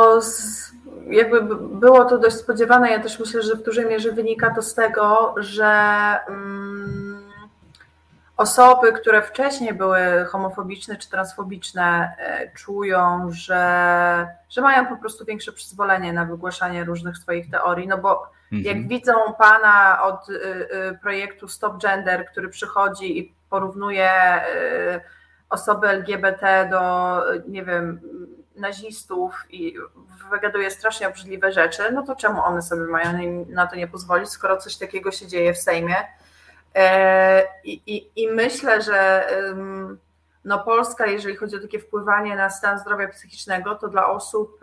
jakby 1.06 1.56
było 1.56 2.04
to 2.04 2.18
dość 2.18 2.36
spodziewane. 2.36 2.90
Ja 2.90 3.02
też 3.02 3.18
myślę, 3.20 3.42
że 3.42 3.56
w 3.56 3.62
dużej 3.62 3.86
mierze 3.86 4.12
wynika 4.12 4.54
to 4.54 4.62
z 4.62 4.74
tego, 4.74 5.34
że 5.38 5.66
mm, 6.28 7.30
osoby, 8.36 8.92
które 8.92 9.22
wcześniej 9.22 9.74
były 9.74 10.24
homofobiczne 10.28 10.96
czy 10.96 11.10
transfobiczne, 11.10 12.16
e, 12.18 12.50
czują, 12.54 13.28
że, 13.30 14.28
że 14.48 14.60
mają 14.60 14.86
po 14.86 14.96
prostu 14.96 15.24
większe 15.24 15.52
przyzwolenie 15.52 16.12
na 16.12 16.24
wygłaszanie 16.24 16.84
różnych 16.84 17.16
swoich 17.18 17.50
teorii, 17.50 17.88
no 17.88 17.98
bo. 17.98 18.39
Jak 18.52 18.88
widzą 18.88 19.12
pana 19.38 20.02
od 20.02 20.28
y, 20.28 20.32
y, 20.32 20.98
projektu 21.02 21.48
Stop 21.48 21.82
Gender, 21.82 22.26
który 22.26 22.48
przychodzi 22.48 23.18
i 23.18 23.34
porównuje 23.50 24.10
y, 24.36 25.00
osoby 25.50 25.88
LGBT 25.88 26.68
do, 26.70 27.22
nie 27.48 27.64
wiem, 27.64 28.00
nazistów 28.56 29.46
i 29.50 29.76
wygaduje 30.30 30.70
strasznie 30.70 31.08
obrzydliwe 31.08 31.52
rzeczy, 31.52 31.82
no 31.92 32.02
to 32.02 32.16
czemu 32.16 32.44
one 32.44 32.62
sobie 32.62 32.82
mają 32.82 33.46
na 33.48 33.66
to 33.66 33.76
nie 33.76 33.88
pozwolić, 33.88 34.28
skoro 34.28 34.56
coś 34.56 34.76
takiego 34.76 35.10
się 35.10 35.26
dzieje 35.26 35.54
w 35.54 35.58
Sejmie? 35.58 35.96
E, 36.74 37.42
I, 37.64 37.82
i, 37.86 38.22
i 38.22 38.30
myślę, 38.30 38.82
że 38.82 39.26
no 40.44 40.58
Polska, 40.58 41.06
jeżeli 41.06 41.36
chodzi 41.36 41.56
o 41.56 41.60
takie 41.60 41.78
wpływanie 41.78 42.36
na 42.36 42.50
stan 42.50 42.78
zdrowia 42.78 43.08
psychicznego, 43.08 43.74
to 43.74 43.88
dla 43.88 44.06
osób 44.06 44.60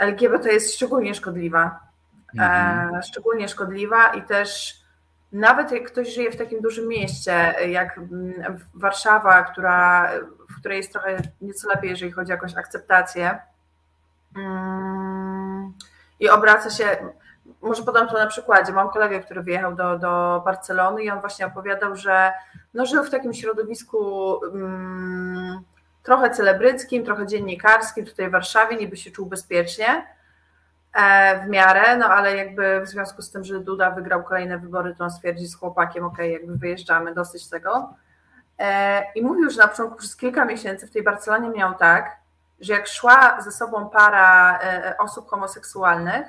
LGBT 0.00 0.52
jest 0.52 0.74
szczególnie 0.74 1.14
szkodliwa. 1.14 1.80
Mhm. 2.34 2.94
E, 2.94 3.02
szczególnie 3.02 3.48
szkodliwa 3.48 4.14
i 4.14 4.22
też 4.22 4.80
nawet 5.32 5.72
jak 5.72 5.84
ktoś 5.84 6.14
żyje 6.14 6.30
w 6.30 6.36
takim 6.36 6.60
dużym 6.60 6.88
mieście, 6.88 7.54
jak 7.68 7.98
mm, 7.98 8.58
Warszawa, 8.74 9.42
która, 9.42 10.10
w 10.50 10.60
której 10.60 10.78
jest 10.78 10.92
trochę 10.92 11.16
nieco 11.40 11.68
lepiej, 11.68 11.90
jeżeli 11.90 12.12
chodzi 12.12 12.32
o 12.32 12.34
jakąś 12.34 12.56
akceptację, 12.56 13.38
mm, 14.36 15.72
i 16.20 16.28
obraca 16.28 16.70
się, 16.70 16.84
może 17.62 17.82
podam 17.82 18.08
to 18.08 18.14
na 18.14 18.26
przykładzie, 18.26 18.72
mam 18.72 18.90
kolegę, 18.90 19.20
który 19.20 19.42
wyjechał 19.42 19.74
do, 19.74 19.98
do 19.98 20.42
Barcelony 20.44 21.02
i 21.02 21.10
on 21.10 21.20
właśnie 21.20 21.46
opowiadał, 21.46 21.96
że 21.96 22.32
no, 22.74 22.86
żył 22.86 23.04
w 23.04 23.10
takim 23.10 23.34
środowisku 23.34 24.32
um, 24.32 25.64
trochę 26.02 26.30
celebryckim, 26.30 27.04
trochę 27.04 27.26
dziennikarskim 27.26 28.06
tutaj 28.06 28.28
w 28.28 28.32
Warszawie, 28.32 28.76
niby 28.76 28.96
się 28.96 29.10
czuł 29.10 29.26
bezpiecznie, 29.26 30.06
E, 30.92 31.46
w 31.46 31.48
miarę, 31.48 31.96
no 31.96 32.06
ale 32.06 32.36
jakby 32.36 32.80
w 32.80 32.88
związku 32.88 33.22
z 33.22 33.30
tym, 33.30 33.44
że 33.44 33.60
Duda 33.60 33.90
wygrał 33.90 34.24
kolejne 34.24 34.58
wybory, 34.58 34.94
to 34.94 35.04
on 35.04 35.10
stwierdzi 35.10 35.46
z 35.46 35.56
chłopakiem, 35.56 36.04
ok, 36.04 36.18
jakby 36.18 36.56
wyjeżdżamy, 36.56 37.14
dosyć 37.14 37.48
tego. 37.48 37.94
E, 38.58 39.02
I 39.14 39.22
mówił, 39.22 39.50
że 39.50 39.58
na 39.58 39.68
początku 39.68 39.98
przez 39.98 40.16
kilka 40.16 40.44
miesięcy 40.44 40.86
w 40.86 40.90
tej 40.90 41.02
Barcelonie 41.02 41.50
miał 41.50 41.74
tak, 41.74 42.16
że 42.60 42.72
jak 42.72 42.86
szła 42.86 43.40
ze 43.40 43.52
sobą 43.52 43.90
para 43.90 44.58
e, 44.58 44.94
osób 44.98 45.28
homoseksualnych 45.28 46.26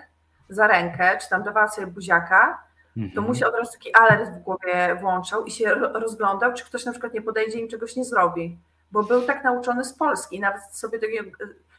za 0.49 0.67
rękę, 0.67 1.17
czy 1.21 1.29
tam 1.29 1.43
dawała 1.43 1.67
sobie 1.67 1.87
buziaka, 1.87 2.63
to 2.95 3.01
mhm. 3.01 3.27
mu 3.27 3.35
się 3.35 3.47
od 3.47 3.55
razu 3.55 3.71
taki 3.71 3.95
alert 3.95 4.29
w 4.29 4.39
głowie 4.39 4.97
włączał 5.01 5.45
i 5.45 5.51
się 5.51 5.69
rozglądał, 5.75 6.53
czy 6.53 6.65
ktoś 6.65 6.85
na 6.85 6.91
przykład 6.91 7.13
nie 7.13 7.21
podejdzie 7.21 7.57
i 7.57 7.61
im 7.61 7.67
czegoś 7.67 7.95
nie 7.95 8.05
zrobi. 8.05 8.59
Bo 8.91 9.03
był 9.03 9.21
tak 9.21 9.43
nauczony 9.43 9.85
z 9.85 9.93
Polski, 9.93 10.39
nawet 10.39 10.61
sobie 10.71 10.99
takiego 10.99 11.29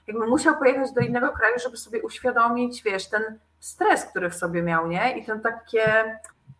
jakby 0.06 0.26
musiał 0.26 0.58
pojechać 0.58 0.92
do 0.92 1.00
innego 1.00 1.28
kraju, 1.28 1.54
żeby 1.64 1.76
sobie 1.76 2.02
uświadomić, 2.02 2.82
wiesz, 2.82 3.08
ten 3.08 3.22
stres, 3.60 4.04
który 4.04 4.30
w 4.30 4.34
sobie 4.34 4.62
miał, 4.62 4.88
nie? 4.88 5.18
I 5.18 5.24
ten 5.24 5.40
takie 5.40 6.18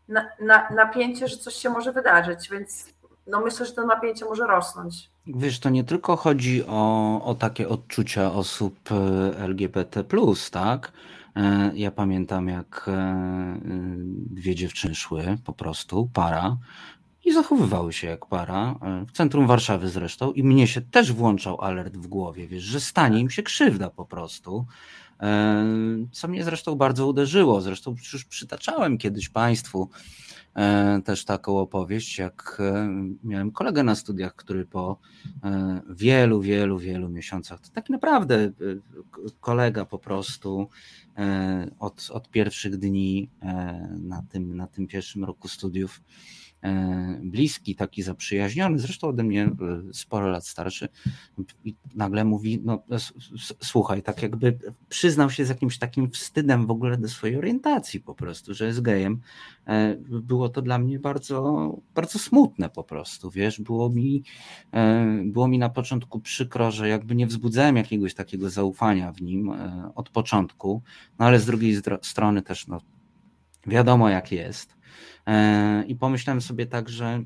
na, 0.09 0.28
na, 0.40 0.68
napięcie, 0.70 1.28
że 1.28 1.36
coś 1.36 1.55
się 1.55 1.70
może 1.70 1.92
wydarzyć, 1.92 2.48
więc 2.50 2.92
no 3.26 3.40
myślę, 3.40 3.66
że 3.66 3.72
to 3.72 3.86
napięcie 3.86 4.24
może 4.24 4.46
rosnąć. 4.46 5.11
Wiesz, 5.26 5.61
to 5.61 5.70
nie 5.70 5.84
tylko 5.84 6.16
chodzi 6.16 6.64
o, 6.66 7.20
o 7.24 7.34
takie 7.34 7.68
odczucia 7.68 8.32
osób 8.32 8.78
e, 8.92 9.38
LGBT, 9.38 10.05
tak? 10.50 10.92
E, 11.36 11.70
ja 11.74 11.90
pamiętam, 11.90 12.48
jak 12.48 12.84
e, 12.88 13.61
dwie 14.30 14.55
dziewczyny 14.55 14.94
szły, 14.94 15.38
po 15.44 15.53
prostu, 15.53 16.11
para, 16.14 16.57
i 17.25 17.33
zachowywały 17.33 17.93
się 17.93 18.07
jak 18.07 18.27
para, 18.27 18.79
e, 18.83 19.07
w 19.07 19.12
centrum 19.12 19.47
Warszawy 19.47 19.89
zresztą, 19.89 20.33
i 20.33 20.43
mnie 20.43 20.66
się 20.66 20.81
też 20.81 21.12
włączał 21.12 21.61
alert 21.61 21.97
w 21.97 22.07
głowie, 22.07 22.49
wiesz, 22.49 22.62
że 22.62 22.81
stanie 22.81 23.20
im 23.20 23.31
się 23.31 23.43
krzywda 23.43 23.91
po 23.91 24.05
prostu. 24.05 24.66
E, 25.20 25.66
co 26.12 26.29
mnie 26.29 26.45
zresztą 26.45 26.75
bardzo 26.75 27.07
uderzyło. 27.07 27.61
Zresztą 27.61 27.95
już 28.12 28.25
przytaczałem 28.25 28.99
kiedyś 28.99 29.29
Państwu 29.29 29.89
e, 30.55 31.01
też 31.05 31.25
taką 31.25 31.59
opowieść, 31.59 32.18
jak 32.18 32.62
miałem 33.25 33.51
kolegę 33.51 33.83
na 33.83 33.95
studiach, 33.95 34.35
który 34.35 34.66
po 34.66 34.99
wielu, 35.89 36.41
wielu, 36.41 36.79
wielu 36.79 37.09
miesiącach, 37.09 37.61
to 37.61 37.68
tak 37.70 37.91
naprawdę 37.91 38.53
kolega 39.41 39.85
po 39.85 39.99
prostu 39.99 40.68
od, 41.79 42.09
od 42.12 42.31
pierwszych 42.31 42.77
dni 42.77 43.31
na 43.99 44.23
tym, 44.23 44.57
na 44.57 44.66
tym 44.66 44.87
pierwszym 44.87 45.25
roku 45.25 45.49
studiów, 45.49 46.01
bliski, 47.23 47.75
taki 47.75 48.03
zaprzyjaźniony, 48.03 48.79
zresztą 48.79 49.09
ode 49.09 49.23
mnie 49.23 49.45
e, 49.45 49.53
sporo 49.93 50.29
lat 50.29 50.47
starszy, 50.47 50.89
i 51.65 51.75
nagle 51.95 52.25
mówi, 52.25 52.61
no 52.65 52.83
słuchaj, 53.63 54.03
tak 54.03 54.23
jakby 54.23 54.59
przyznał 54.89 55.31
się 55.31 55.45
z 55.45 55.49
jakimś 55.49 55.79
takim 55.79 56.11
wstydem 56.11 56.67
w 56.67 56.71
ogóle 56.71 56.99
do 56.99 57.09
swojej 57.09 57.37
orientacji 57.37 58.01
po 58.01 58.15
prostu, 58.15 58.55
że 58.55 58.67
jest 58.67 58.81
gejem. 58.81 59.21
Było 60.09 60.49
to 60.49 60.63
dla 60.63 60.79
mnie 60.79 60.99
bardzo, 60.99 61.69
bardzo 61.95 62.19
smutne 62.19 62.71
po 62.71 62.85
prostu, 62.85 63.31
wiesz, 63.31 63.61
było 63.61 63.91
mi, 63.91 64.25
było 65.25 65.49
mi 65.49 65.59
na 65.59 65.69
początku 65.69 66.21
przykro, 66.21 66.71
że 66.71 66.89
jakby 66.89 67.15
nie 67.15 67.27
wzbudzałem 67.27 67.77
jakiegoś 67.77 68.15
takiego 68.15 68.51
zaufania 68.51 69.13
w 69.13 69.23
nim 69.23 69.53
od 69.95 70.11
początku, 70.11 70.83
no 71.19 71.27
ale 71.27 71.41
z 71.41 71.47
drugiej 71.47 71.77
strony 72.03 72.43
też 72.43 72.67
no, 72.67 72.81
wiadomo 73.67 74.09
jak 74.09 74.33
jest. 74.33 74.82
E, 75.27 75.85
I 75.87 75.97
pomyślałem 75.97 76.41
sobie 76.41 76.66
tak, 76.66 76.89
że 76.89 77.23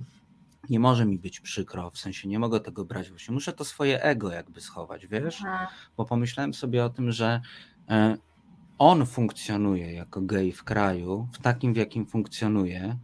nie 0.70 0.80
może 0.80 1.06
mi 1.06 1.18
być 1.18 1.40
przykro, 1.40 1.90
w 1.90 1.98
sensie 1.98 2.28
nie 2.28 2.38
mogę 2.38 2.60
tego 2.60 2.84
brać 2.84 3.10
właśnie, 3.10 3.34
muszę 3.34 3.52
to 3.52 3.64
swoje 3.64 4.02
ego 4.02 4.32
jakby 4.32 4.60
schować, 4.60 5.06
wiesz? 5.06 5.42
Bo 5.96 6.04
pomyślałem 6.04 6.54
sobie 6.54 6.84
o 6.84 6.90
tym, 6.90 7.12
że 7.12 7.40
e, 7.88 8.16
on 8.78 9.06
funkcjonuje 9.06 9.92
jako 9.92 10.20
gej 10.20 10.52
w 10.52 10.64
kraju, 10.64 11.28
w 11.32 11.38
takim 11.38 11.74
w 11.74 11.76
jakim 11.76 12.06
funkcjonuje. 12.06 12.98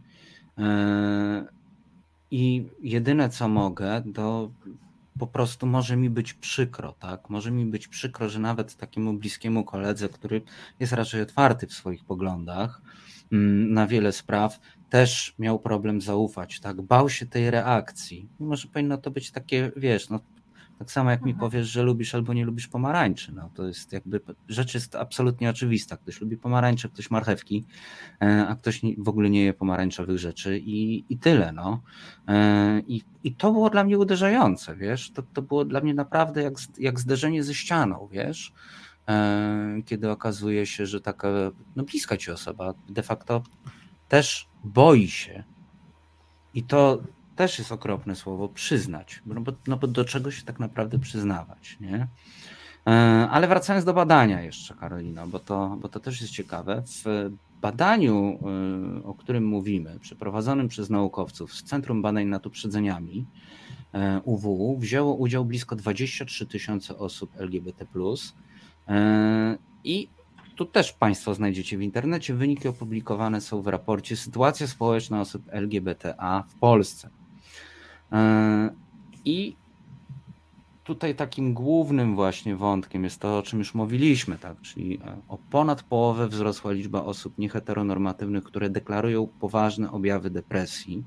E, 0.57 1.45
I 2.31 2.69
jedyne 2.81 3.29
co 3.29 3.47
mogę, 3.47 4.03
to 4.13 4.51
po 5.19 5.27
prostu 5.27 5.67
może 5.67 5.97
mi 5.97 6.09
być 6.09 6.33
przykro, 6.33 6.91
tak? 6.91 7.29
Może 7.29 7.51
mi 7.51 7.65
być 7.65 7.87
przykro, 7.87 8.29
że 8.29 8.39
nawet 8.39 8.75
takiemu 8.75 9.13
bliskiemu 9.13 9.63
koledze, 9.63 10.09
który 10.09 10.41
jest 10.79 10.93
raczej 10.93 11.21
otwarty 11.21 11.67
w 11.67 11.73
swoich 11.73 12.05
poglądach 12.05 12.81
mm, 13.31 13.73
na 13.73 13.87
wiele 13.87 14.11
spraw, 14.11 14.59
też 14.93 15.35
miał 15.39 15.59
problem 15.59 16.01
zaufać, 16.01 16.59
tak? 16.59 16.81
Bał 16.81 17.09
się 17.09 17.25
tej 17.25 17.51
reakcji. 17.51 18.29
Mimo, 18.39 18.55
że 18.55 18.67
powinno 18.67 18.97
to 18.97 19.11
być 19.11 19.31
takie, 19.31 19.71
wiesz, 19.75 20.09
no 20.09 20.19
tak 20.79 20.91
samo 20.91 21.11
jak 21.11 21.21
mi 21.21 21.31
mhm. 21.31 21.39
powiesz, 21.39 21.67
że 21.67 21.83
lubisz 21.83 22.15
albo 22.15 22.33
nie 22.33 22.45
lubisz 22.45 22.67
pomarańczy. 22.67 23.31
No, 23.31 23.49
to 23.53 23.67
jest 23.67 23.93
jakby, 23.93 24.21
rzecz 24.47 24.73
jest 24.73 24.95
absolutnie 24.95 25.49
oczywista. 25.49 25.97
Ktoś 25.97 26.21
lubi 26.21 26.37
pomarańcze, 26.37 26.89
ktoś 26.89 27.11
marchewki, 27.11 27.65
e, 28.21 28.47
a 28.47 28.55
ktoś 28.55 28.81
w 28.97 29.09
ogóle 29.09 29.29
nie 29.29 29.43
je 29.45 29.53
pomarańczowych 29.53 30.17
rzeczy 30.17 30.59
i, 30.59 31.05
i 31.09 31.17
tyle. 31.17 31.51
No. 31.51 31.81
E, 32.27 32.79
I, 32.87 33.03
I 33.23 33.35
to 33.35 33.51
było 33.51 33.69
dla 33.69 33.83
mnie 33.83 33.99
uderzające, 33.99 34.75
wiesz. 34.75 35.11
To, 35.11 35.23
to 35.33 35.41
było 35.41 35.65
dla 35.65 35.81
mnie 35.81 35.93
naprawdę 35.93 36.43
jak, 36.43 36.53
jak 36.79 36.99
zderzenie 36.99 37.43
ze 37.43 37.53
ścianą, 37.53 38.09
wiesz. 38.11 38.53
E, 39.09 39.81
kiedy 39.85 40.11
okazuje 40.11 40.65
się, 40.65 40.85
że 40.85 41.01
taka 41.01 41.27
no, 41.75 41.83
bliska 41.83 42.17
ci 42.17 42.31
osoba 42.31 42.73
de 42.89 43.03
facto 43.03 43.43
też 44.13 44.47
boi 44.63 45.07
się. 45.07 45.43
I 46.53 46.63
to 46.63 47.01
też 47.35 47.59
jest 47.59 47.71
okropne 47.71 48.15
słowo, 48.15 48.49
przyznać, 48.49 49.21
no 49.25 49.41
bo, 49.41 49.51
no 49.67 49.77
bo 49.77 49.87
do 49.87 50.05
czego 50.05 50.31
się 50.31 50.43
tak 50.43 50.59
naprawdę 50.59 50.99
przyznawać, 50.99 51.77
nie? 51.81 52.07
E, 52.87 52.91
ale 53.31 53.47
wracając 53.47 53.85
do 53.85 53.93
badania 53.93 54.41
jeszcze, 54.41 54.73
Karolino, 54.73 55.27
bo 55.27 55.39
to, 55.39 55.77
bo 55.81 55.89
to 55.89 55.99
też 55.99 56.21
jest 56.21 56.33
ciekawe. 56.33 56.83
W 56.85 57.29
badaniu, 57.61 58.39
e, 59.01 59.03
o 59.03 59.13
którym 59.13 59.45
mówimy, 59.45 59.99
przeprowadzonym 59.99 60.67
przez 60.67 60.89
naukowców 60.89 61.53
z 61.53 61.63
Centrum 61.63 62.01
Badań 62.01 62.25
nad 62.25 62.45
Uprzedzeniami 62.45 63.25
e, 63.93 64.21
UW, 64.23 64.77
wzięło 64.79 65.15
udział 65.15 65.45
blisko 65.45 65.75
23 65.75 66.45
tysiące 66.45 66.97
osób 66.97 67.31
LGBT. 67.37 67.85
I 69.83 70.07
tu 70.55 70.65
też 70.65 70.93
Państwo 70.93 71.33
znajdziecie 71.33 71.77
w 71.77 71.81
internecie. 71.81 72.33
Wyniki 72.33 72.67
opublikowane 72.67 73.41
są 73.41 73.61
w 73.61 73.67
raporcie 73.67 74.15
Sytuacja 74.15 74.67
społeczna 74.67 75.21
osób 75.21 75.43
LGBTA 75.51 76.43
w 76.47 76.55
Polsce. 76.55 77.09
E, 78.11 78.69
I 79.25 79.55
tutaj 80.83 81.15
takim 81.15 81.53
głównym 81.53 82.15
właśnie 82.15 82.55
wątkiem 82.55 83.03
jest 83.03 83.19
to, 83.19 83.37
o 83.37 83.41
czym 83.41 83.59
już 83.59 83.73
mówiliśmy, 83.73 84.37
tak? 84.37 84.61
czyli 84.61 84.99
e, 85.05 85.17
o 85.27 85.37
ponad 85.37 85.83
połowę 85.83 86.27
wzrosła 86.27 86.71
liczba 86.71 87.03
osób 87.03 87.37
nieheteronormatywnych, 87.37 88.43
które 88.43 88.69
deklarują 88.69 89.27
poważne 89.27 89.91
objawy 89.91 90.29
depresji. 90.29 91.03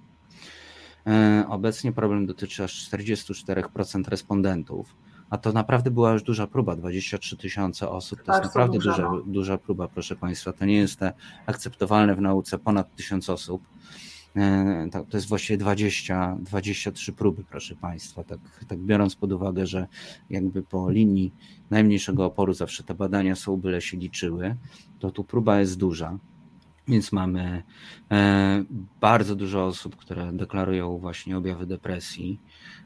E, 1.07 1.45
obecnie 1.49 1.93
problem 1.93 2.27
dotyczy 2.27 2.65
aż 2.65 2.91
44% 2.91 4.09
respondentów, 4.09 4.97
a 5.31 5.39
to 5.39 5.53
naprawdę 5.53 5.91
była 5.91 6.13
już 6.13 6.23
duża 6.23 6.47
próba, 6.47 6.77
23 6.77 7.37
tysiące 7.37 7.89
osób, 7.89 8.23
to 8.23 8.33
jest 8.33 8.45
naprawdę 8.45 8.79
duża, 8.79 9.03
no. 9.03 9.23
duża 9.27 9.59
próba, 9.59 9.89
proszę 9.89 10.17
Państwa, 10.17 10.53
to 10.53 10.65
nie 10.65 10.77
jest 10.77 11.01
akceptowalne 11.47 12.15
w 12.15 12.21
nauce 12.21 12.59
ponad 12.59 12.97
1000 12.97 13.31
osób. 13.31 13.63
E, 14.37 14.89
to 14.91 15.17
jest 15.17 15.29
właściwie 15.29 15.59
20, 15.59 16.37
23 16.41 17.13
próby, 17.13 17.45
proszę 17.45 17.75
Państwa. 17.77 18.25
Tak, 18.25 18.39
tak 18.69 18.79
biorąc 18.79 19.17
pod 19.17 19.33
uwagę, 19.33 19.67
że 19.67 19.87
jakby 20.31 20.63
po 20.63 20.91
linii 20.91 21.33
najmniejszego 21.71 22.25
oporu 22.25 22.55
zawsze 22.55 22.85
te 22.85 22.95
badania 22.95 23.37
są 23.37 23.57
byle 23.57 23.81
się 23.81 23.97
liczyły, 23.97 24.57
to 24.99 25.11
tu 25.11 25.25
próba 25.25 25.61
jest 25.61 25.79
duża. 25.79 26.19
Więc 26.89 27.13
mamy 27.13 27.63
e, 28.11 28.65
bardzo 29.01 29.37
dużo 29.37 29.67
osób, 29.67 29.97
które 29.97 30.33
deklarują 30.33 30.99
właśnie 30.99 31.37
objawy 31.37 31.67
depresji. 31.67 32.41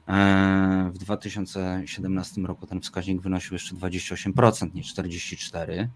E, 0.08 0.90
w 0.94 0.98
2017 0.98 2.42
roku 2.42 2.66
ten 2.66 2.80
wskaźnik 2.80 3.22
wynosił 3.22 3.52
jeszcze 3.52 3.74
28%, 3.74 4.74
nie 4.74 4.82
44%. 4.82 5.88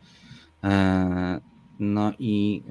No 1.78 2.12
i 2.18 2.64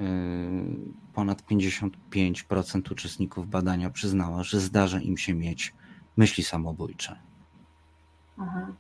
ponad 1.14 1.42
55% 1.42 2.92
uczestników 2.92 3.50
badania 3.50 3.90
przyznało, 3.90 4.44
że 4.44 4.60
zdarza 4.60 5.00
im 5.00 5.18
się 5.18 5.34
mieć 5.34 5.74
myśli 6.18 6.44
samobójcze. 6.44 7.20
Mhm. 8.38 8.76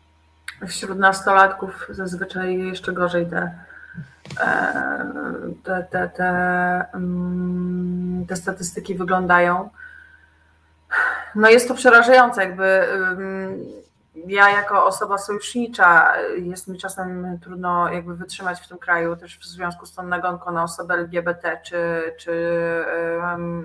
Wśród 0.67 0.99
nastolatków 0.99 1.87
zazwyczaj 1.89 2.57
jeszcze 2.57 2.93
gorzej 2.93 3.29
te, 3.29 3.37
e, 3.37 3.72
te, 5.63 5.87
te, 5.91 6.09
te, 6.09 6.29
mm, 6.93 8.25
te 8.27 8.35
statystyki 8.35 8.95
wyglądają. 8.95 9.69
No 11.35 11.49
jest 11.49 11.67
to 11.67 11.73
przerażające, 11.73 12.43
jakby 12.43 12.87
ja 14.27 14.49
jako 14.49 14.85
osoba 14.85 15.17
sojusznicza 15.17 16.13
jest 16.37 16.67
mi 16.67 16.77
czasem 16.77 17.39
trudno 17.41 17.91
jakby 17.91 18.15
wytrzymać 18.15 18.61
w 18.61 18.67
tym 18.67 18.77
kraju 18.77 19.15
też 19.15 19.39
w 19.39 19.45
związku 19.45 19.85
z 19.85 19.93
tą 19.93 20.03
nagonką 20.03 20.51
na 20.51 20.63
osoby 20.63 20.93
LGBT 20.93 21.59
czy, 21.63 22.03
czy 22.17 22.55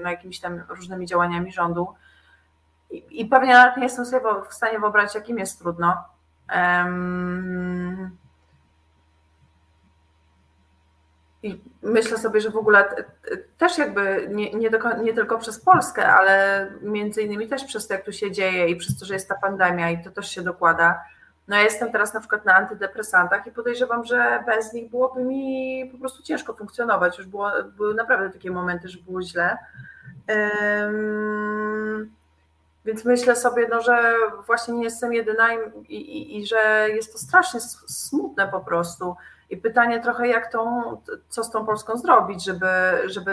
na 0.03 0.11
jakimiś 0.11 0.41
tam 0.41 0.63
różnymi 0.69 1.07
działaniami 1.07 1.53
rządu. 1.53 1.95
I, 2.91 3.21
i 3.21 3.27
pewnie 3.27 3.53
nawet 3.53 3.77
nie 3.77 3.83
jestem 3.83 4.07
sobie 4.07 4.25
w 4.51 4.55
stanie 4.55 4.81
wyobrazić, 4.81 5.15
jakim 5.15 5.39
jest 5.39 5.59
trudno. 5.59 6.05
Um, 6.57 8.17
I 11.43 11.61
myślę 11.83 12.19
sobie, 12.19 12.41
że 12.41 12.51
w 12.51 12.57
ogóle 12.57 13.05
też 13.59 13.79
jakby 13.79 14.29
nie, 14.31 14.53
nie, 14.53 14.71
do, 14.71 14.97
nie, 15.03 15.15
tylko 15.15 15.39
przez 15.39 15.61
Polskę, 15.61 16.07
ale 16.07 16.67
między 16.83 17.23
innymi 17.23 17.49
też 17.49 17.65
przez 17.65 17.87
to, 17.87 17.95
jak 17.95 18.05
tu 18.05 18.13
się 18.13 18.33
dzieje 18.33 18.69
i 18.69 18.77
przez 18.77 18.99
to, 18.99 19.07
że 19.07 19.15
jest 19.15 19.29
ta 19.29 19.35
pandemia 19.35 19.91
i 19.91 20.05
to 20.05 20.11
też 20.11 20.31
się 20.31 20.43
dokłada. 20.43 21.01
No 21.49 21.57
ja 21.57 21.63
jestem 21.63 21.93
teraz 21.93 22.15
na 22.15 22.21
przykład 22.21 22.45
na 22.45 22.55
antydepresantach 22.55 23.47
i 23.47 23.53
podejrzewam, 23.53 24.05
że 24.05 24.43
bez 24.47 24.73
nich 24.73 24.91
byłoby 24.91 25.25
mi 25.25 25.91
po 25.93 25.99
prostu 25.99 26.23
ciężko 26.23 26.55
funkcjonować. 26.55 27.19
Już 27.19 27.27
było, 27.27 27.51
były 27.77 27.95
naprawdę 27.95 28.31
takie 28.31 28.51
momenty, 28.51 28.89
że 28.89 28.99
było 28.99 29.23
źle. 29.23 29.59
Um, 30.29 32.11
więc 32.85 33.05
myślę 33.05 33.37
sobie, 33.37 33.69
no, 33.71 33.83
że 33.83 34.15
właśnie 34.47 34.75
nie 34.75 34.85
jestem 34.85 35.13
jedyna 35.13 35.49
i, 35.89 35.95
i, 35.95 36.39
i 36.39 36.47
że 36.47 36.89
jest 36.89 37.13
to 37.13 37.19
strasznie 37.19 37.61
smutne 37.87 38.49
po 38.49 38.61
prostu. 38.61 39.17
I 39.51 39.57
pytanie 39.57 40.01
trochę, 40.01 40.29
jak 40.29 40.53
tą, 40.53 40.83
co 41.29 41.45
z 41.45 41.51
tą 41.51 41.67
Polską 41.67 41.97
zrobić, 41.99 42.45
żeby, 42.45 42.67
żeby 43.07 43.33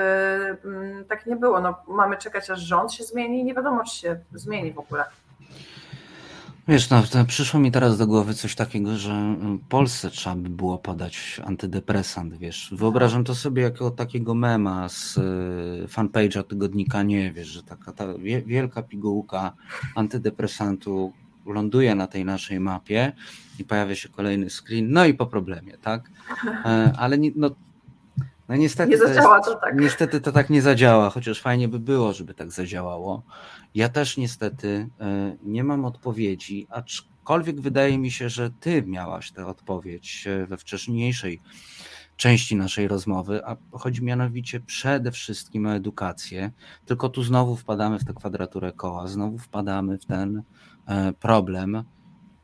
mm, 0.66 1.06
tak 1.06 1.26
nie 1.26 1.36
było. 1.36 1.62
No, 1.62 1.76
mamy 1.88 2.18
czekać, 2.18 2.50
aż 2.50 2.60
rząd 2.60 2.94
się 2.94 3.04
zmieni 3.04 3.40
i 3.40 3.44
nie 3.44 3.54
wiadomo, 3.54 3.84
czy 3.84 3.96
się 3.96 4.20
zmieni 4.34 4.74
w 4.74 4.80
ogóle. 4.80 5.06
Wiesz, 6.68 6.90
no, 6.90 7.04
przyszło 7.28 7.60
mi 7.60 7.72
teraz 7.72 7.98
do 7.98 8.08
głowy 8.08 8.34
coś 8.34 8.56
takiego, 8.56 8.96
że 8.98 9.36
Polsce 9.70 10.10
trzeba 10.10 10.36
by 10.36 10.50
było 10.50 10.78
podać 10.78 11.42
antydepresant, 11.46 12.38
wiesz. 12.38 12.74
Wyobrażam 12.78 13.24
to 13.24 13.36
sobie 13.36 13.64
jako 13.64 13.92
takiego 13.92 14.36
mema 14.36 14.90
z 14.90 15.18
y, 15.18 15.22
fanpage'a 15.88 16.44
tygodnika 16.44 17.04
Nie, 17.04 17.32
wiesz, 17.34 17.48
że 17.48 17.64
taka 17.64 17.92
ta 17.92 18.06
wielka 18.46 18.84
pigułka 18.84 19.54
antydepresantu 19.96 21.14
ląduje 21.46 21.96
na 21.96 22.08
tej 22.08 22.26
naszej 22.26 22.60
mapie 22.60 23.12
i 23.60 23.64
pojawia 23.64 23.96
się 23.96 24.10
kolejny 24.10 24.50
screen, 24.50 24.92
no 24.92 25.06
i 25.06 25.14
po 25.14 25.26
problemie, 25.26 25.78
tak? 25.78 26.12
E, 26.66 26.94
ale 26.98 27.18
no, 27.36 27.50
no 28.50 28.56
niestety, 28.56 28.92
nie 28.92 28.98
to, 28.98 29.08
jest, 29.08 29.20
to 29.46 29.56
tak. 29.56 29.80
niestety 29.80 30.22
to 30.22 30.32
tak 30.32 30.50
nie 30.50 30.62
zadziała, 30.62 31.10
chociaż 31.10 31.42
fajnie 31.42 31.68
by 31.68 31.80
było, 31.80 32.14
żeby 32.14 32.34
tak 32.34 32.52
zadziałało. 32.52 33.24
Ja 33.76 33.90
też 33.90 34.18
niestety 34.18 34.90
e, 35.00 35.38
nie 35.44 35.64
mam 35.64 35.86
odpowiedzi, 35.86 36.68
aczkolwiek 36.70 37.62
wydaje 37.62 37.98
mi 37.98 38.12
się, 38.12 38.30
że 38.30 38.50
ty 38.60 38.84
miałaś 38.84 39.32
tę 39.32 39.46
odpowiedź 39.46 40.28
e, 40.28 40.46
we 40.46 40.58
wcześniejszej 40.58 41.42
części 42.18 42.56
naszej 42.56 42.88
rozmowy, 42.88 43.46
a 43.46 43.56
chodzi 43.72 44.04
mianowicie 44.04 44.60
przede 44.60 45.12
wszystkim 45.12 45.66
o 45.66 45.76
edukację. 45.76 46.52
Tylko 46.86 47.10
tu 47.10 47.24
znowu 47.24 47.56
wpadamy 47.56 48.00
w 48.00 48.06
tę 48.06 48.14
kwadraturę 48.14 48.72
koła, 48.72 49.08
znowu 49.08 49.38
wpadamy 49.38 49.98
w 49.98 50.06
ten 50.06 50.44
problem, 51.20 51.84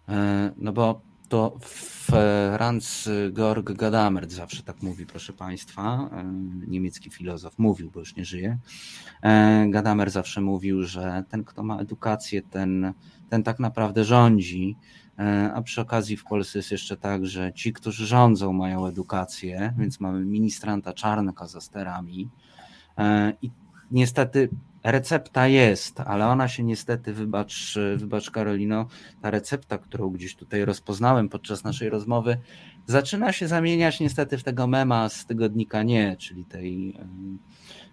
e, 0.10 0.52
no 0.58 0.74
bo 0.74 1.02
to 1.30 1.58
Franz 1.62 3.10
Georg 3.34 3.72
Gadamer 3.72 4.30
zawsze 4.30 4.64
tak 4.64 4.82
mówi, 4.82 5.06
proszę 5.06 5.34
Państwa, 5.34 6.10
e, 6.12 6.24
niemiecki 6.68 7.10
filozof, 7.10 7.60
mówił, 7.60 7.92
bo 7.92 8.00
już 8.00 8.16
nie 8.16 8.26
żyje. 8.26 8.58
Gadamer 9.70 10.12
zawsze 10.12 10.42
mówił, 10.42 10.84
że 10.84 11.24
ten, 11.30 11.44
kto 11.44 11.64
ma 11.64 11.80
edukację, 11.80 12.42
ten, 12.42 12.94
ten 13.30 13.44
tak 13.44 13.60
naprawdę 13.60 14.04
rządzi, 14.04 14.76
E, 15.22 15.54
a 15.54 15.62
przy 15.62 15.82
okazji 15.82 16.18
w 16.18 16.24
Polsce 16.24 16.60
jest 16.60 16.72
jeszcze 16.72 16.98
tak, 16.98 17.26
że 17.26 17.54
ci, 17.54 17.74
którzy 17.74 18.06
rządzą, 18.06 18.54
mają 18.54 18.86
edukację, 18.86 19.74
więc 19.78 20.00
mamy 20.00 20.26
ministranta 20.26 20.94
Czarnka 20.94 21.48
za 21.48 21.62
sterami. 21.62 22.30
E, 22.98 23.34
I 23.42 23.52
niestety 23.92 24.50
recepta 24.84 25.48
jest, 25.48 26.00
ale 26.00 26.28
ona 26.28 26.48
się 26.48 26.64
niestety, 26.64 27.14
wybacz, 27.14 27.78
wybacz 27.98 28.32
Karolino, 28.32 28.88
ta 29.22 29.32
recepta, 29.32 29.78
którą 29.78 30.10
gdzieś 30.10 30.36
tutaj 30.36 30.66
rozpoznałem 30.66 31.30
podczas 31.30 31.64
naszej 31.64 31.90
rozmowy, 31.90 32.38
zaczyna 32.88 33.34
się 33.34 33.48
zamieniać 33.48 34.00
niestety 34.00 34.38
w 34.38 34.44
tego 34.44 34.68
mema 34.68 35.10
z 35.10 35.26
tygodnika 35.26 35.84
Nie, 35.84 36.16
czyli 36.18 36.46
tej 36.46 36.98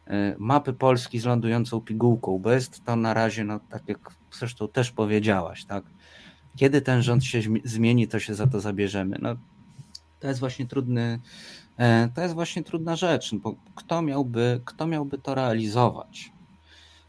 e, 0.07 0.35
mapy 0.39 0.73
Polski 0.73 1.19
z 1.19 1.25
lądującą 1.25 1.81
pigułką, 1.81 2.39
bo 2.39 2.53
jest 2.53 2.85
to 2.85 2.97
na 2.97 3.15
razie, 3.15 3.45
no 3.45 3.61
tak 3.71 3.89
jak 3.89 4.11
zresztą 4.33 4.69
też 4.69 4.91
powiedziałaś, 4.91 5.65
tak, 5.65 5.85
kiedy 6.57 6.81
ten 6.81 7.03
rząd 7.03 7.25
się 7.25 7.41
zmieni, 7.65 8.09
to 8.09 8.21
się 8.21 8.35
za 8.35 8.47
to 8.47 8.61
zabierzemy. 8.61 9.19
No, 9.23 9.37
to 10.21 10.29
jest 10.29 10.41
właśnie 10.41 10.67
trudny, 10.67 11.21
e, 11.77 12.09
to 12.15 12.23
jest 12.23 12.35
właśnie 12.35 12.63
trudna 12.63 12.97
rzecz, 12.97 13.35
bo 13.35 13.55
kto 13.75 14.03
miałby, 14.03 14.61
kto 14.65 14.87
miałby 14.87 15.19
to 15.19 15.35
realizować? 15.35 16.38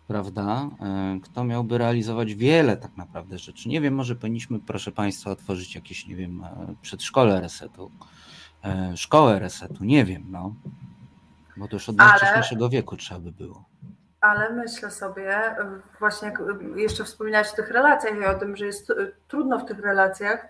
Prawda? 0.10 0.70
E, 0.82 1.20
kto 1.24 1.44
miałby 1.44 1.78
realizować 1.78 2.36
wiele 2.36 2.78
tak 2.78 2.98
naprawdę 2.98 3.38
rzeczy? 3.38 3.70
Nie 3.70 3.82
wiem, 3.82 3.94
może 3.94 4.16
powinniśmy, 4.16 4.60
proszę 4.60 4.92
Państwa, 4.92 5.32
otworzyć 5.32 5.76
jakieś, 5.76 6.08
nie 6.08 6.16
wiem, 6.16 6.44
e, 6.44 6.76
przedszkole 6.82 7.42
resetu, 7.42 7.92
szkołę 8.96 9.40
resetu, 9.40 9.84
nie 9.84 10.06
wiem, 10.06 10.24
no. 10.30 10.56
Bo 11.58 11.68
to 11.68 11.76
już 11.76 11.90
od 11.90 11.96
Ale... 12.00 12.36
naszego 12.36 12.70
wieku 12.70 12.98
trzeba 12.98 13.20
by 13.20 13.32
było. 13.32 13.66
Ale 14.22 14.54
myślę 14.54 14.92
sobie, 14.92 15.56
właśnie 16.00 16.28
jak 16.28 16.42
jeszcze 16.76 17.04
wspominać 17.04 17.48
o 17.54 17.56
tych 17.56 17.72
relacjach 17.72 18.18
i 18.22 18.26
o 18.26 18.40
tym, 18.40 18.56
że 18.56 18.66
jest 18.66 18.94
trudno 19.28 19.60
w 19.60 19.66
tych 19.66 19.80
relacjach, 19.80 20.48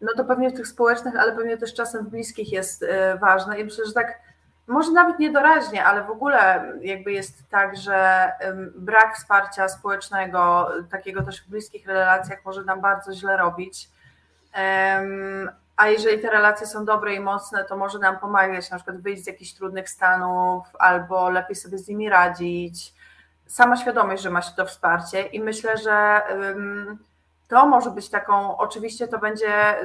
no 0.00 0.08
to 0.16 0.24
pewnie 0.24 0.50
w 0.50 0.54
tych 0.54 0.66
społecznych, 0.66 1.16
ale 1.16 1.32
pewnie 1.32 1.56
też 1.56 1.74
czasem 1.74 2.06
w 2.06 2.10
bliskich 2.10 2.52
jest 2.52 2.82
e, 2.82 3.18
ważne. 3.18 3.60
I 3.60 3.64
myślę, 3.64 3.86
że 3.86 3.92
tak, 3.92 4.25
może 4.66 4.92
nawet 4.92 5.18
niedoraźnie, 5.18 5.84
ale 5.84 6.04
w 6.04 6.10
ogóle 6.10 6.72
jakby 6.80 7.12
jest 7.12 7.50
tak, 7.50 7.76
że 7.76 8.32
brak 8.74 9.16
wsparcia 9.16 9.68
społecznego, 9.68 10.70
takiego 10.90 11.22
też 11.22 11.42
w 11.42 11.48
bliskich 11.48 11.86
relacjach 11.86 12.44
może 12.44 12.64
nam 12.64 12.80
bardzo 12.80 13.12
źle 13.12 13.36
robić. 13.36 13.88
A 15.76 15.88
jeżeli 15.88 16.22
te 16.22 16.30
relacje 16.30 16.66
są 16.66 16.84
dobre 16.84 17.14
i 17.14 17.20
mocne, 17.20 17.64
to 17.64 17.76
może 17.76 17.98
nam 17.98 18.18
pomagać 18.18 18.70
na 18.70 18.76
przykład 18.76 19.00
wyjść 19.00 19.24
z 19.24 19.26
jakichś 19.26 19.52
trudnych 19.52 19.90
stanów 19.90 20.66
albo 20.78 21.30
lepiej 21.30 21.56
sobie 21.56 21.78
z 21.78 21.88
nimi 21.88 22.08
radzić 22.08 22.94
sama 23.46 23.76
świadomość, 23.76 24.22
że 24.22 24.30
masz 24.30 24.54
to 24.54 24.66
wsparcie 24.66 25.22
i 25.22 25.40
myślę, 25.40 25.76
że 25.76 26.22
to 27.48 27.66
może 27.66 27.90
być 27.90 28.10
taką, 28.10 28.56
oczywiście 28.56 29.08
to 29.08 29.18
będzie 29.18 29.76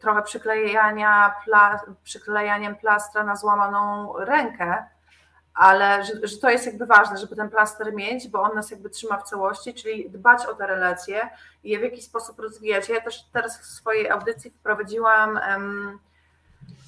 trochę 0.00 0.22
przyklejania, 0.22 1.34
pla, 1.44 1.80
przyklejaniem 2.04 2.76
plastra 2.76 3.24
na 3.24 3.36
złamaną 3.36 4.12
rękę, 4.18 4.84
ale 5.54 6.04
że, 6.04 6.12
że, 6.22 6.38
to 6.38 6.50
jest 6.50 6.66
jakby 6.66 6.86
ważne, 6.86 7.18
żeby 7.18 7.36
ten 7.36 7.50
plaster 7.50 7.94
mieć, 7.94 8.28
bo 8.28 8.42
on 8.42 8.54
nas 8.54 8.70
jakby 8.70 8.90
trzyma 8.90 9.18
w 9.18 9.28
całości, 9.28 9.74
czyli 9.74 10.10
dbać 10.10 10.46
o 10.46 10.54
te 10.54 10.66
relacje 10.66 11.30
i 11.64 11.70
je 11.70 11.78
w 11.78 11.82
jakiś 11.82 12.04
sposób 12.04 12.38
rozwijać. 12.38 12.88
Ja 12.88 13.00
też 13.00 13.24
teraz 13.32 13.60
w 13.60 13.64
swojej 13.64 14.10
audycji 14.10 14.50
wprowadziłam 14.50 15.40
um, 15.50 15.98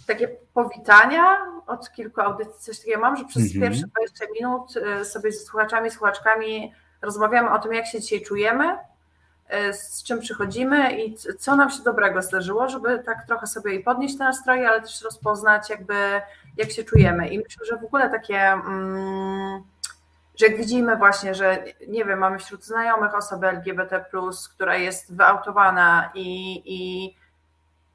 takie 0.06 0.28
powitania 0.54 1.36
od 1.66 1.92
kilku 1.92 2.20
audycji, 2.20 2.54
coś 2.58 2.78
takiego 2.78 3.00
mam, 3.00 3.16
że 3.16 3.24
przez 3.24 3.42
mm-hmm. 3.42 3.60
pierwsze 3.60 3.86
20 3.86 4.24
minut 4.40 4.76
y, 4.76 5.04
sobie 5.04 5.32
ze 5.32 5.44
słuchaczami, 5.44 5.90
słuchaczkami 5.90 6.74
rozmawiamy 7.02 7.50
o 7.50 7.58
tym, 7.58 7.72
jak 7.72 7.86
się 7.86 8.00
dzisiaj 8.00 8.22
czujemy, 8.22 8.78
z 9.72 10.02
czym 10.02 10.20
przychodzimy 10.20 10.92
i 10.96 11.16
co 11.38 11.56
nam 11.56 11.70
się 11.70 11.82
dobrego 11.82 12.22
zdarzyło, 12.22 12.68
żeby 12.68 12.98
tak 12.98 13.26
trochę 13.26 13.46
sobie 13.46 13.74
i 13.74 13.80
podnieść 13.80 14.18
te 14.18 14.24
nastroje, 14.24 14.68
ale 14.68 14.80
też 14.80 15.02
rozpoznać 15.02 15.70
jakby 15.70 15.94
jak 16.56 16.70
się 16.70 16.84
czujemy. 16.84 17.28
I 17.28 17.38
myślę, 17.38 17.66
że 17.66 17.76
w 17.76 17.84
ogóle 17.84 18.10
takie, 18.10 18.40
mm, 18.40 19.62
że 20.36 20.46
jak 20.46 20.56
widzimy 20.56 20.96
właśnie, 20.96 21.34
że 21.34 21.64
nie 21.88 22.04
wiem, 22.04 22.18
mamy 22.18 22.38
wśród 22.38 22.64
znajomych 22.64 23.14
osobę 23.14 23.48
LGBT+, 23.48 24.04
która 24.54 24.76
jest 24.76 25.16
wyautowana 25.16 26.10
i, 26.14 26.62
i 26.64 27.14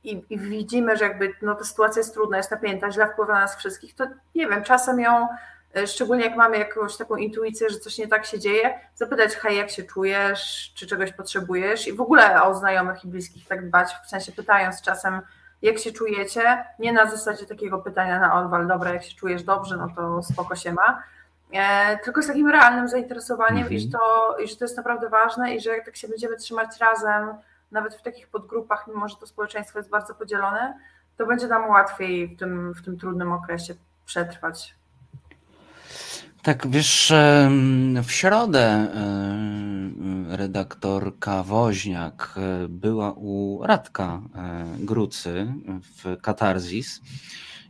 i, 0.04 0.26
i, 0.30 0.40
widzimy, 0.40 0.98
że 0.98 1.06
jakby 1.06 1.34
no, 1.42 1.56
ta 1.56 1.64
sytuacja 1.64 2.00
jest 2.00 2.14
trudna, 2.14 2.38
jest 2.38 2.52
napięta, 2.52 2.92
źle 2.92 3.08
wpływa 3.08 3.34
na 3.34 3.40
nas 3.40 3.56
wszystkich, 3.56 3.96
to 3.96 4.08
nie 4.36 4.48
wiem, 4.48 4.64
czasem 4.64 5.00
ją, 5.00 5.22
e, 5.22 5.28
szczególnie 5.86 6.26
jak 6.26 6.36
mamy 6.36 6.58
jakąś 6.58 6.98
taką 6.98 7.16
intuicję, 7.16 7.70
że 7.70 7.80
coś 7.80 7.98
nie 7.98 8.08
tak 8.08 8.26
się 8.26 8.40
dzieje, 8.40 8.80
zapytać, 8.96 9.36
hej, 9.36 9.58
jak 9.58 9.70
się 9.70 9.84
czujesz, 9.84 10.72
czy 10.76 10.88
czegoś 10.88 11.12
potrzebujesz? 11.12 11.88
I 11.88 11.94
w 11.94 12.02
ogóle 12.02 12.44
o 12.44 12.56
znajomych 12.56 13.06
i 13.06 13.08
bliskich 13.08 13.48
tak 13.48 13.68
dbać, 13.68 13.96
w 14.06 14.10
sensie 14.10 14.32
pytając 14.32 14.82
czasem, 14.82 15.22
jak 15.62 15.80
się 15.80 15.92
czujecie, 15.92 16.66
nie 16.80 16.94
na 16.94 17.12
zasadzie 17.12 17.46
takiego 17.46 17.78
pytania 17.78 18.20
na 18.20 18.42
odwal, 18.42 18.68
dobra, 18.68 18.94
jak 18.94 19.04
się 19.04 19.16
czujesz? 19.16 19.44
Dobrze, 19.44 19.78
no 19.78 19.90
to 19.96 20.24
spoko 20.24 20.56
się 20.56 20.74
ma, 20.74 21.04
e, 21.54 21.98
tylko 21.98 22.22
z 22.22 22.28
takim 22.28 22.50
realnym 22.50 22.88
zainteresowaniem, 22.88 23.68
-hmm. 23.68 23.74
i, 23.74 23.92
to, 23.92 24.36
i 24.44 24.48
że 24.48 24.56
to 24.56 24.66
jest 24.66 24.78
naprawdę 24.78 25.10
ważne 25.10 25.56
i 25.56 25.62
że 25.62 25.70
jak 25.70 25.86
tak 25.86 25.96
się 25.96 26.08
będziemy 26.08 26.38
trzymać 26.38 26.80
razem, 26.80 27.34
nawet 27.72 27.96
w 27.96 28.02
takich 28.02 28.28
podgrupach, 28.28 28.88
mimo 28.88 29.08
że 29.08 29.16
to 29.16 29.28
społeczeństwo 29.28 29.80
jest 29.80 29.90
bardzo 29.90 30.16
podzielone, 30.16 30.80
to 31.18 31.26
będzie 31.26 31.48
nam 31.48 31.70
łatwiej 31.70 32.28
w 32.28 32.40
tym, 32.40 32.74
w 32.74 32.86
tym 32.86 32.98
trudnym 32.98 33.32
okresie 33.32 33.74
przetrwać. 34.06 34.77
Tak, 36.44 36.68
wiesz, 36.68 37.14
w 38.04 38.12
środę 38.12 38.88
redaktorka 40.30 41.44
Woźniak 41.44 42.36
e, 42.38 42.68
była 42.68 43.12
u 43.12 43.60
Radka 43.64 44.22
e, 44.36 44.66
Grucy 44.80 45.54
w 45.82 46.22
Katarzis 46.22 47.02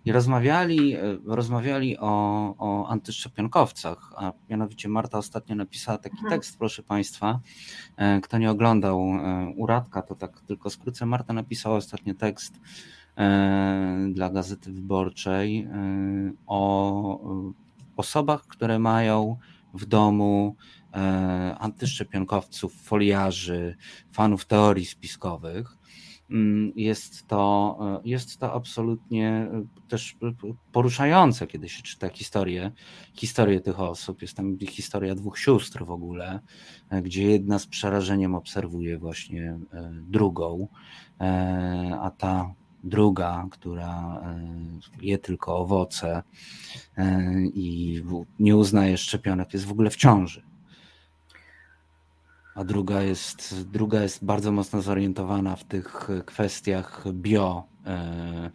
i 0.05 0.11
rozmawiali, 0.11 0.95
e, 0.95 0.99
rozmawiali 1.26 1.97
o, 1.97 2.09
o 2.57 2.88
antyszczepionkowcach, 2.89 4.13
a 4.15 4.32
mianowicie 4.49 4.89
Marta 4.89 5.18
ostatnio 5.18 5.55
napisała 5.55 5.97
taki 5.97 6.15
mhm. 6.15 6.30
tekst, 6.30 6.57
proszę 6.59 6.84
Państwa, 6.84 7.39
kto 8.24 8.38
nie 8.38 8.51
oglądał 8.51 8.99
e, 8.99 9.53
Uradka, 9.55 10.01
to 10.01 10.15
tak 10.15 10.41
tylko 10.41 10.70
skrócę, 10.70 11.05
Marta 11.05 11.34
napisała 11.34 11.76
ostatnio 11.76 12.13
tekst 12.13 12.59
dla 14.09 14.30
Gazety 14.30 14.72
Wyborczej 14.72 15.68
o 16.47 17.20
osobach, 18.00 18.48
które 18.48 18.80
mają 18.80 19.38
w 19.74 19.86
domu 19.86 20.56
antyszczepionkowców, 21.60 22.74
foliarzy, 22.74 23.76
fanów 24.12 24.45
teorii 24.45 24.86
spiskowych 24.86 25.78
Mm, 26.30 26.72
jest 26.76 27.28
to, 27.28 27.78
e, 27.82 28.10
jest 28.10 28.38
to 28.39 28.54
absolutnie 28.54 29.30
e, 29.30 29.66
też 29.88 30.18
poruszające, 30.72 31.48
kiedy 31.48 31.70
się 31.70 31.84
czyta 31.84 32.10
historię, 32.10 32.72
historię 33.14 33.62
tych 33.62 33.80
osób. 33.80 34.22
Jest 34.22 34.38
tam 34.38 34.58
historia 34.60 35.16
dwóch 35.16 35.39
sióstr 35.39 35.86
w 35.86 35.91
ogóle, 35.91 36.39
e, 36.89 37.02
gdzie 37.02 37.24
jedna 37.24 37.60
z 37.60 37.68
przerażeniem 37.68 38.36
obserwuje 38.36 38.98
właśnie 38.98 39.60
drugą, 40.02 40.68
a 42.02 42.12
ta 42.18 42.54
druga, 42.88 43.47
która 43.51 44.21
je 45.01 45.17
tylko 45.17 45.57
owoce 45.57 46.23
i 47.53 48.03
nie 48.39 48.55
uznaje 48.57 48.97
szczepionek, 48.97 49.53
jest 49.53 49.65
w 49.65 49.71
ogóle 49.71 49.89
w 49.89 49.95
ciąży 49.95 50.41
a 52.58 52.64
druga 52.64 53.01
jest, 53.01 53.70
druga 53.72 54.01
jest 54.01 54.26
bardzo 54.26 54.51
mocno 54.51 54.82
zorientowana 54.82 55.55
w 55.55 55.64
tych 55.64 56.10
kwestiach 56.26 57.03
bio, 57.14 57.64
e, 57.86 58.51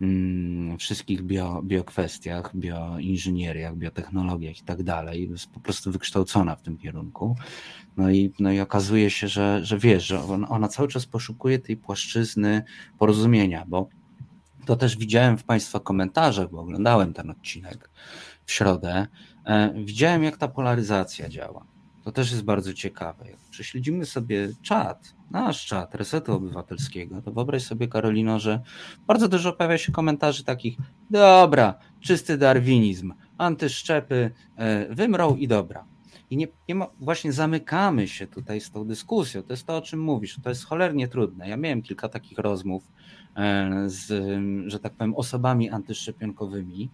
mm, 0.00 0.78
wszystkich 0.78 1.22
bio, 1.22 1.62
biokwestiach, 1.62 2.56
bioinżynieriach, 2.56 3.76
biotechnologiach 3.76 4.58
i 4.58 4.62
tak 4.62 4.82
dalej. 4.82 5.30
Jest 5.30 5.50
po 5.50 5.60
prostu 5.60 5.92
wykształcona 5.92 6.56
w 6.56 6.62
tym 6.62 6.78
kierunku. 6.78 7.36
No 7.96 8.10
i, 8.10 8.32
no 8.38 8.52
i 8.52 8.60
okazuje 8.60 9.10
się, 9.10 9.28
że, 9.28 9.64
że 9.64 9.78
wiesz, 9.78 10.06
że 10.06 10.22
ona, 10.48 10.68
cały 10.68 10.88
czas 10.88 11.06
poszukuje 11.06 11.58
tej 11.58 11.76
płaszczyzny 11.76 12.62
porozumienia, 12.98 13.64
bo 13.68 13.88
to 14.66 14.76
też 14.76 14.96
widziałem 14.96 15.38
w 15.38 15.44
Państwa 15.44 15.80
komentarzach, 15.80 16.50
bo 16.50 16.60
oglądałem 16.60 17.12
ten 17.12 17.30
odcinek 17.30 17.90
w 18.44 18.52
środę. 18.52 19.06
E, 19.46 19.74
widziałem, 19.84 20.22
jak 20.22 20.36
ta 20.36 20.48
polaryzacja 20.48 21.28
działa 21.28 21.71
To 22.04 22.12
też 22.12 22.30
jest 22.30 22.44
bardzo 22.44 22.74
ciekawe. 22.74 23.30
Jak 23.30 23.38
prześledzimy 23.50 24.06
sobie 24.06 24.48
czat, 24.62 25.14
nasz 25.30 25.66
czat 25.66 25.94
Resetu 25.94 26.32
Obywatelskiego, 26.32 27.22
to 27.22 27.32
wyobraź 27.32 27.62
sobie, 27.62 27.88
Karolino, 27.88 28.38
że 28.38 28.60
bardzo 29.06 29.28
dużo 29.28 29.52
pojawia 29.52 29.78
się 29.78 29.92
komentarzy 29.92 30.44
takich, 30.44 30.78
dobra, 31.10 31.74
czysty 32.00 32.38
darwinizm, 32.38 33.14
antyszczepy 33.38 34.30
e, 34.56 34.94
wymrą 34.94 35.36
i 35.36 35.48
dobra. 35.48 35.84
I 36.30 36.36
nie, 36.36 36.48
nie 36.68 36.74
ma, 36.74 36.86
właśnie 37.00 37.32
zamykamy 37.32 38.08
się 38.08 38.26
tutaj 38.26 38.60
z 38.60 38.70
tą 38.70 38.84
dyskusją. 38.84 39.42
To 39.42 39.52
jest 39.52 39.66
to, 39.66 39.76
o 39.76 39.80
czym 39.80 40.00
mówisz. 40.00 40.40
To 40.42 40.48
jest 40.48 40.64
cholernie 40.64 41.08
trudne. 41.08 41.48
Ja 41.48 41.56
miałem 41.56 41.82
kilka 41.82 42.08
takich 42.08 42.38
rozmów 42.38 42.92
e, 43.36 43.70
z, 43.86 44.12
że 44.70 44.80
tak 44.80 44.94
powiem, 44.94 45.14
osobami 45.14 45.70
antyszczepionkowymi. 45.70 46.90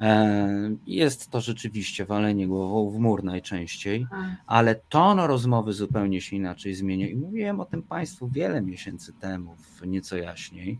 E, 0.00 0.48
jest 0.86 1.30
to 1.30 1.40
rzeczywiście 1.40 2.04
walenie 2.04 2.48
głową 2.48 2.90
w 2.90 2.98
mur 2.98 3.24
najczęściej, 3.24 4.06
ale 4.46 4.74
ton 4.74 5.18
rozmowy 5.18 5.72
zupełnie 5.72 6.20
się 6.20 6.36
inaczej 6.36 6.74
zmienia. 6.74 7.08
I 7.08 7.16
mówiłem 7.16 7.60
o 7.60 7.64
tym 7.64 7.82
Państwu 7.82 8.28
wiele 8.28 8.62
miesięcy 8.62 9.12
temu, 9.12 9.56
nieco 9.86 10.16
jaśniej. 10.16 10.78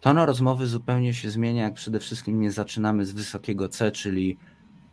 Ton 0.00 0.18
rozmowy 0.18 0.66
zupełnie 0.66 1.14
się 1.14 1.30
zmienia, 1.30 1.62
jak 1.62 1.74
przede 1.74 2.00
wszystkim 2.00 2.40
nie 2.40 2.52
zaczynamy 2.52 3.06
z 3.06 3.12
wysokiego 3.12 3.68
C, 3.68 3.92
czyli 3.92 4.38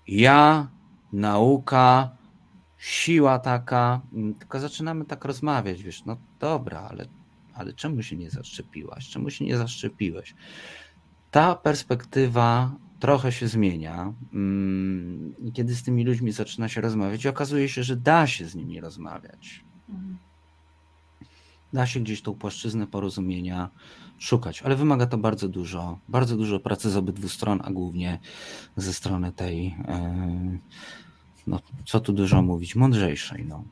ja 0.08 0.68
nauka, 1.14 2.10
siła 2.78 3.40
taka, 3.40 4.02
mm, 4.14 4.34
tylko 4.34 4.60
zaczynamy 4.60 5.06
tak 5.06 5.26
rozmawiać, 5.26 5.84
wiesz, 5.84 6.06
no 6.06 6.18
dobra, 6.40 6.88
ale, 6.92 7.06
ale 7.54 7.74
czemu 7.74 8.04
się 8.04 8.16
nie 8.16 8.30
zaszczepiłaś, 8.30 9.10
czemu 9.10 9.30
się 9.30 9.46
nie 9.46 9.58
zaszczepiłeś? 9.58 10.36
Ta 11.32 11.56
perspektywa 11.56 12.72
trochę 13.04 13.32
się 13.32 13.48
zmienia, 13.48 14.14
mm, 14.34 15.34
kiedy 15.54 15.76
z 15.76 15.84
tymi 15.84 16.04
ludźmi 16.04 16.32
zaczyna 16.32 16.70
się 16.70 16.82
rozmawiać 16.82 17.26
i 17.26 17.28
okazuje 17.28 17.70
się, 17.70 17.84
że 17.84 17.96
da 17.96 18.28
się 18.28 18.46
z 18.46 18.56
nimi 18.56 18.82
rozmawiać. 18.82 19.64
Da 21.74 21.86
się 21.86 22.00
gdzieś 22.00 22.22
tą 22.22 22.36
płaszczyznę 22.36 22.88
porozumienia 22.88 23.70
szukać, 24.20 24.62
ale 24.62 24.76
wymaga 24.76 25.06
to 25.06 25.18
bardzo 25.18 25.48
dużo, 25.50 26.00
bardzo 26.10 26.38
dużo 26.38 26.60
pracy 26.60 26.90
z 26.90 26.98
obydwu 26.98 27.30
stron, 27.30 27.60
a 27.64 27.72
głównie 27.72 28.20
ze 28.78 28.94
strony 28.94 29.32
tej 29.32 29.66
yy, 29.66 30.60
no 31.48 31.60
co 31.86 32.00
tu 32.00 32.14
dużo 32.14 32.42
mówić, 32.42 32.76
mądrzejszej. 32.76 33.46
No. 33.46 33.64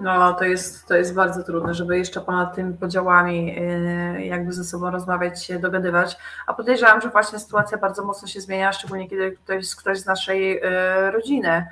No, 0.00 0.34
to 0.34 0.44
jest, 0.44 0.86
to 0.86 0.94
jest 0.94 1.14
bardzo 1.14 1.42
trudne, 1.42 1.74
żeby 1.74 1.98
jeszcze 1.98 2.20
ponad 2.20 2.54
tymi 2.54 2.74
podziałami 2.74 3.58
y, 3.58 4.24
jakby 4.24 4.52
ze 4.52 4.64
sobą 4.64 4.90
rozmawiać, 4.90 5.44
się 5.44 5.58
dogadywać. 5.58 6.16
A 6.46 6.54
podejrzewam, 6.54 7.00
że 7.00 7.10
właśnie 7.10 7.38
sytuacja 7.38 7.78
bardzo 7.78 8.04
mocno 8.04 8.28
się 8.28 8.40
zmienia, 8.40 8.72
szczególnie 8.72 9.08
kiedy 9.08 9.32
ktoś, 9.32 9.74
ktoś 9.74 9.98
z 9.98 10.06
naszej 10.06 10.58
y, 10.58 11.10
rodziny 11.10 11.66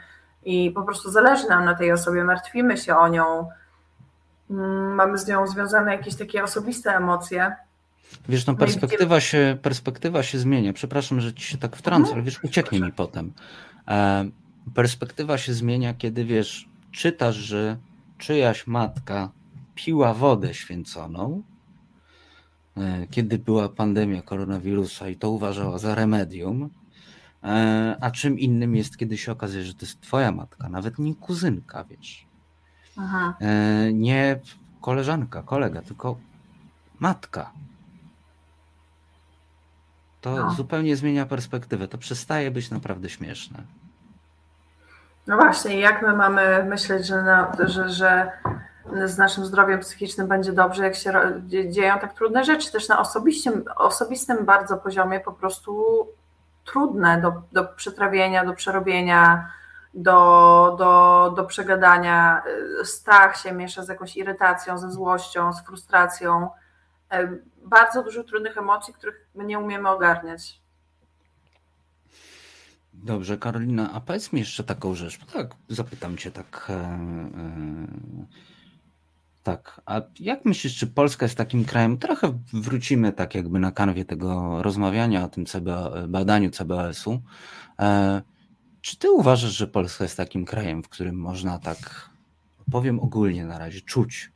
i 0.44 0.70
po 0.70 0.82
prostu 0.82 1.10
zależy 1.10 1.48
nam 1.48 1.64
na 1.64 1.74
tej 1.74 1.92
osobie, 1.92 2.24
martwimy 2.24 2.76
się 2.76 2.96
o 2.96 3.08
nią, 3.08 3.48
mm, 4.50 4.94
mamy 4.94 5.18
z 5.18 5.26
nią 5.26 5.46
związane 5.46 5.92
jakieś 5.92 6.14
takie 6.14 6.44
osobiste 6.44 6.96
emocje. 6.96 7.56
Wiesz, 8.28 8.46
no 8.46 8.54
perspektywa 8.54 9.20
się, 9.20 9.56
perspektywa 9.62 10.22
się 10.22 10.38
zmienia. 10.38 10.72
Przepraszam, 10.72 11.20
że 11.20 11.34
ci 11.34 11.44
się 11.44 11.58
tak 11.58 11.76
wtrącę, 11.76 12.12
ale 12.12 12.22
wiesz, 12.22 12.44
ucieknie 12.44 12.80
mi 12.80 12.92
potem. 12.92 13.32
E, 13.88 14.24
perspektywa 14.74 15.38
się 15.38 15.52
zmienia, 15.54 15.94
kiedy 15.94 16.24
wiesz, 16.24 16.68
czytasz, 16.92 17.36
że 17.36 17.76
czyjaś 18.18 18.66
matka 18.66 19.30
piła 19.74 20.14
wodę 20.14 20.54
święconą, 20.54 21.42
e, 22.76 23.06
kiedy 23.06 23.38
była 23.38 23.68
pandemia 23.68 24.22
koronawirusa 24.22 25.08
i 25.08 25.16
to 25.16 25.30
uważała 25.30 25.78
za 25.78 25.94
remedium, 25.94 26.70
e, 27.44 27.96
a 28.00 28.10
czym 28.10 28.38
innym 28.38 28.76
jest, 28.76 28.96
kiedy 28.96 29.18
się 29.18 29.32
okazuje, 29.32 29.64
że 29.64 29.74
to 29.74 29.86
jest 29.86 30.00
twoja 30.00 30.32
matka, 30.32 30.68
nawet 30.68 30.98
nie 30.98 31.14
kuzynka, 31.14 31.84
wiesz. 31.84 32.26
Aha. 32.96 33.36
Nie 33.92 34.40
koleżanka, 34.80 35.42
kolega, 35.42 35.82
tylko 35.82 36.18
matka. 36.98 37.52
To 40.20 40.36
no. 40.36 40.50
zupełnie 40.50 40.96
zmienia 40.96 41.26
perspektywę. 41.26 41.88
To 41.88 41.98
przestaje 41.98 42.50
być 42.50 42.70
naprawdę 42.70 43.08
śmieszne. 43.10 43.62
No 45.28 45.36
właśnie, 45.36 45.80
jak 45.80 46.02
my 46.02 46.12
mamy 46.12 46.64
myśleć, 46.64 47.06
że, 47.06 47.22
na, 47.22 47.52
że, 47.58 47.88
że 47.88 48.32
z 49.04 49.18
naszym 49.18 49.44
zdrowiem 49.44 49.80
psychicznym 49.80 50.26
będzie 50.26 50.52
dobrze, 50.52 50.84
jak 50.84 50.94
się 50.94 51.12
dzieją 51.68 51.98
tak 51.98 52.14
trudne 52.14 52.44
rzeczy, 52.44 52.72
też 52.72 52.88
na 52.88 53.00
osobistym, 53.00 53.64
osobistym 53.76 54.44
bardzo 54.44 54.76
poziomie 54.76 55.20
po 55.20 55.32
prostu 55.32 56.06
trudne 56.64 57.20
do, 57.20 57.32
do 57.52 57.64
przetrawienia, 57.64 58.44
do 58.44 58.54
przerobienia, 58.54 59.52
do, 59.94 60.76
do, 60.78 61.32
do 61.36 61.44
przegadania. 61.44 62.42
Strach 62.84 63.36
się 63.36 63.52
miesza 63.52 63.82
z 63.82 63.88
jakąś 63.88 64.16
irytacją, 64.16 64.78
ze 64.78 64.90
złością, 64.90 65.52
z 65.52 65.64
frustracją. 65.64 66.48
Bardzo 67.56 68.02
dużo 68.02 68.24
trudnych 68.24 68.58
emocji, 68.58 68.94
których 68.94 69.26
my 69.34 69.44
nie 69.44 69.58
umiemy 69.58 69.88
ogarniać. 69.88 70.60
Dobrze, 73.04 73.38
Karolina, 73.38 73.92
a 73.92 74.00
powiedz 74.00 74.32
mi 74.32 74.40
jeszcze 74.40 74.64
taką 74.64 74.94
rzecz. 74.94 75.18
Tak, 75.32 75.54
zapytam 75.68 76.16
cię 76.16 76.30
tak. 76.30 76.66
E, 76.70 76.74
e, 76.74 76.98
tak, 79.42 79.80
a 79.86 80.00
jak 80.20 80.44
myślisz, 80.44 80.76
czy 80.76 80.86
Polska 80.86 81.24
jest 81.26 81.36
takim 81.36 81.64
krajem? 81.64 81.98
Trochę 81.98 82.38
wrócimy 82.52 83.12
tak 83.12 83.34
jakby 83.34 83.58
na 83.58 83.72
kanwie 83.72 84.04
tego 84.04 84.62
rozmawiania 84.62 85.24
o 85.24 85.28
tym 85.28 85.46
CB, 85.46 85.90
badaniu 86.08 86.50
CBS-u. 86.50 87.22
E, 87.78 88.22
czy 88.80 88.96
ty 88.98 89.10
uważasz, 89.10 89.52
że 89.52 89.66
Polska 89.66 90.04
jest 90.04 90.16
takim 90.16 90.44
krajem, 90.44 90.82
w 90.82 90.88
którym 90.88 91.16
można 91.16 91.58
tak, 91.58 92.10
powiem 92.70 93.00
ogólnie 93.00 93.46
na 93.46 93.58
razie, 93.58 93.80
czuć, 93.80 94.30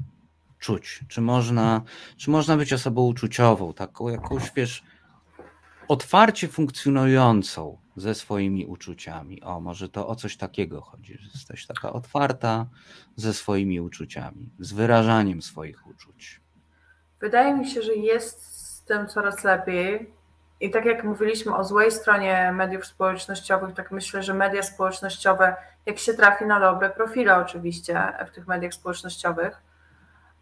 czuć? 0.58 1.04
Czy 1.08 1.20
można, 1.20 1.82
czy 2.16 2.30
można 2.30 2.56
być 2.56 2.72
osobą 2.72 3.06
uczuciową, 3.06 3.72
taką 3.72 4.08
jakąś, 4.08 4.52
wiesz, 4.56 4.82
otwarcie 5.88 6.48
funkcjonującą 6.48 7.81
ze 7.96 8.14
swoimi 8.14 8.66
uczuciami. 8.66 9.42
O, 9.42 9.60
może 9.60 9.88
to 9.88 10.08
o 10.08 10.16
coś 10.16 10.36
takiego 10.36 10.80
chodzi, 10.80 11.18
że 11.18 11.28
jesteś 11.34 11.66
taka 11.66 11.92
otwarta 11.92 12.66
ze 13.16 13.34
swoimi 13.34 13.80
uczuciami, 13.80 14.50
z 14.58 14.72
wyrażaniem 14.72 15.42
swoich 15.42 15.86
uczuć. 15.86 16.40
Wydaje 17.20 17.54
mi 17.54 17.68
się, 17.68 17.82
że 17.82 17.94
jest 17.94 18.42
z 18.42 18.84
tym 18.84 19.06
coraz 19.06 19.44
lepiej. 19.44 20.12
I 20.60 20.70
tak 20.70 20.84
jak 20.84 21.04
mówiliśmy 21.04 21.56
o 21.56 21.64
złej 21.64 21.90
stronie 21.90 22.52
mediów 22.52 22.86
społecznościowych, 22.86 23.74
tak 23.74 23.90
myślę, 23.90 24.22
że 24.22 24.34
media 24.34 24.62
społecznościowe, 24.62 25.56
jak 25.86 25.98
się 25.98 26.14
trafi 26.14 26.44
na 26.44 26.60
dobre 26.60 26.90
profile 26.90 27.36
oczywiście 27.36 28.12
w 28.26 28.30
tych 28.34 28.46
mediach 28.46 28.74
społecznościowych, 28.74 29.62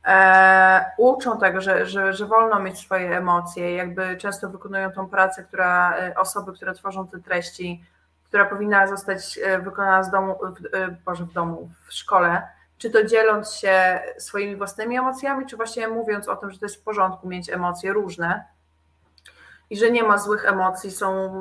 e, 0.05 0.90
uczą 0.96 1.38
tego, 1.38 1.61
że, 1.61 1.86
że, 1.86 2.12
że 2.12 2.26
wolno 2.26 2.61
mieć 2.61 2.78
swoje 2.78 3.16
emocje, 3.16 3.74
jakby 3.74 4.16
często 4.16 4.48
wykonują 4.48 4.92
tą 4.92 5.09
pracę, 5.09 5.44
która 5.44 5.96
e, 5.96 6.14
osoby, 6.14 6.53
które 6.53 6.74
tworzą 6.74 7.09
te 7.09 7.18
treści, 7.18 7.84
która 8.24 8.44
powinna 8.44 8.86
zostać 8.86 9.38
e, 9.38 9.59
wykonana 9.59 10.03
z 10.03 10.11
domu, 10.11 10.34
w, 10.34 10.74
e, 10.74 10.96
Boże, 11.05 11.24
w 11.24 11.32
domu, 11.32 11.70
w 11.86 11.92
szkole, 11.92 12.42
czy 12.78 12.90
to 12.90 13.05
dzieląc 13.05 13.53
się 13.53 14.01
swoimi 14.18 14.57
własnymi 14.57 14.96
emocjami, 14.96 15.46
czy 15.46 15.57
właśnie 15.57 15.88
mówiąc 15.88 16.28
o 16.28 16.36
tym, 16.36 16.51
że 16.51 16.59
to 16.59 16.64
jest 16.64 16.76
w 16.76 16.82
porządku 16.84 17.28
mieć 17.28 17.51
emocje 17.51 17.92
różne 17.92 18.44
i 19.70 19.76
że 19.76 19.90
nie 19.90 20.03
ma 20.03 20.18
złych 20.18 20.44
emocji, 20.44 20.90
są 20.90 21.34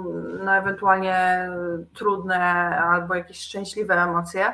no, 0.43 0.55
ewentualnie 0.55 1.49
trudne 1.93 2.43
albo 2.81 3.15
jakieś 3.15 3.39
szczęśliwe 3.39 3.93
emocje 3.93 4.53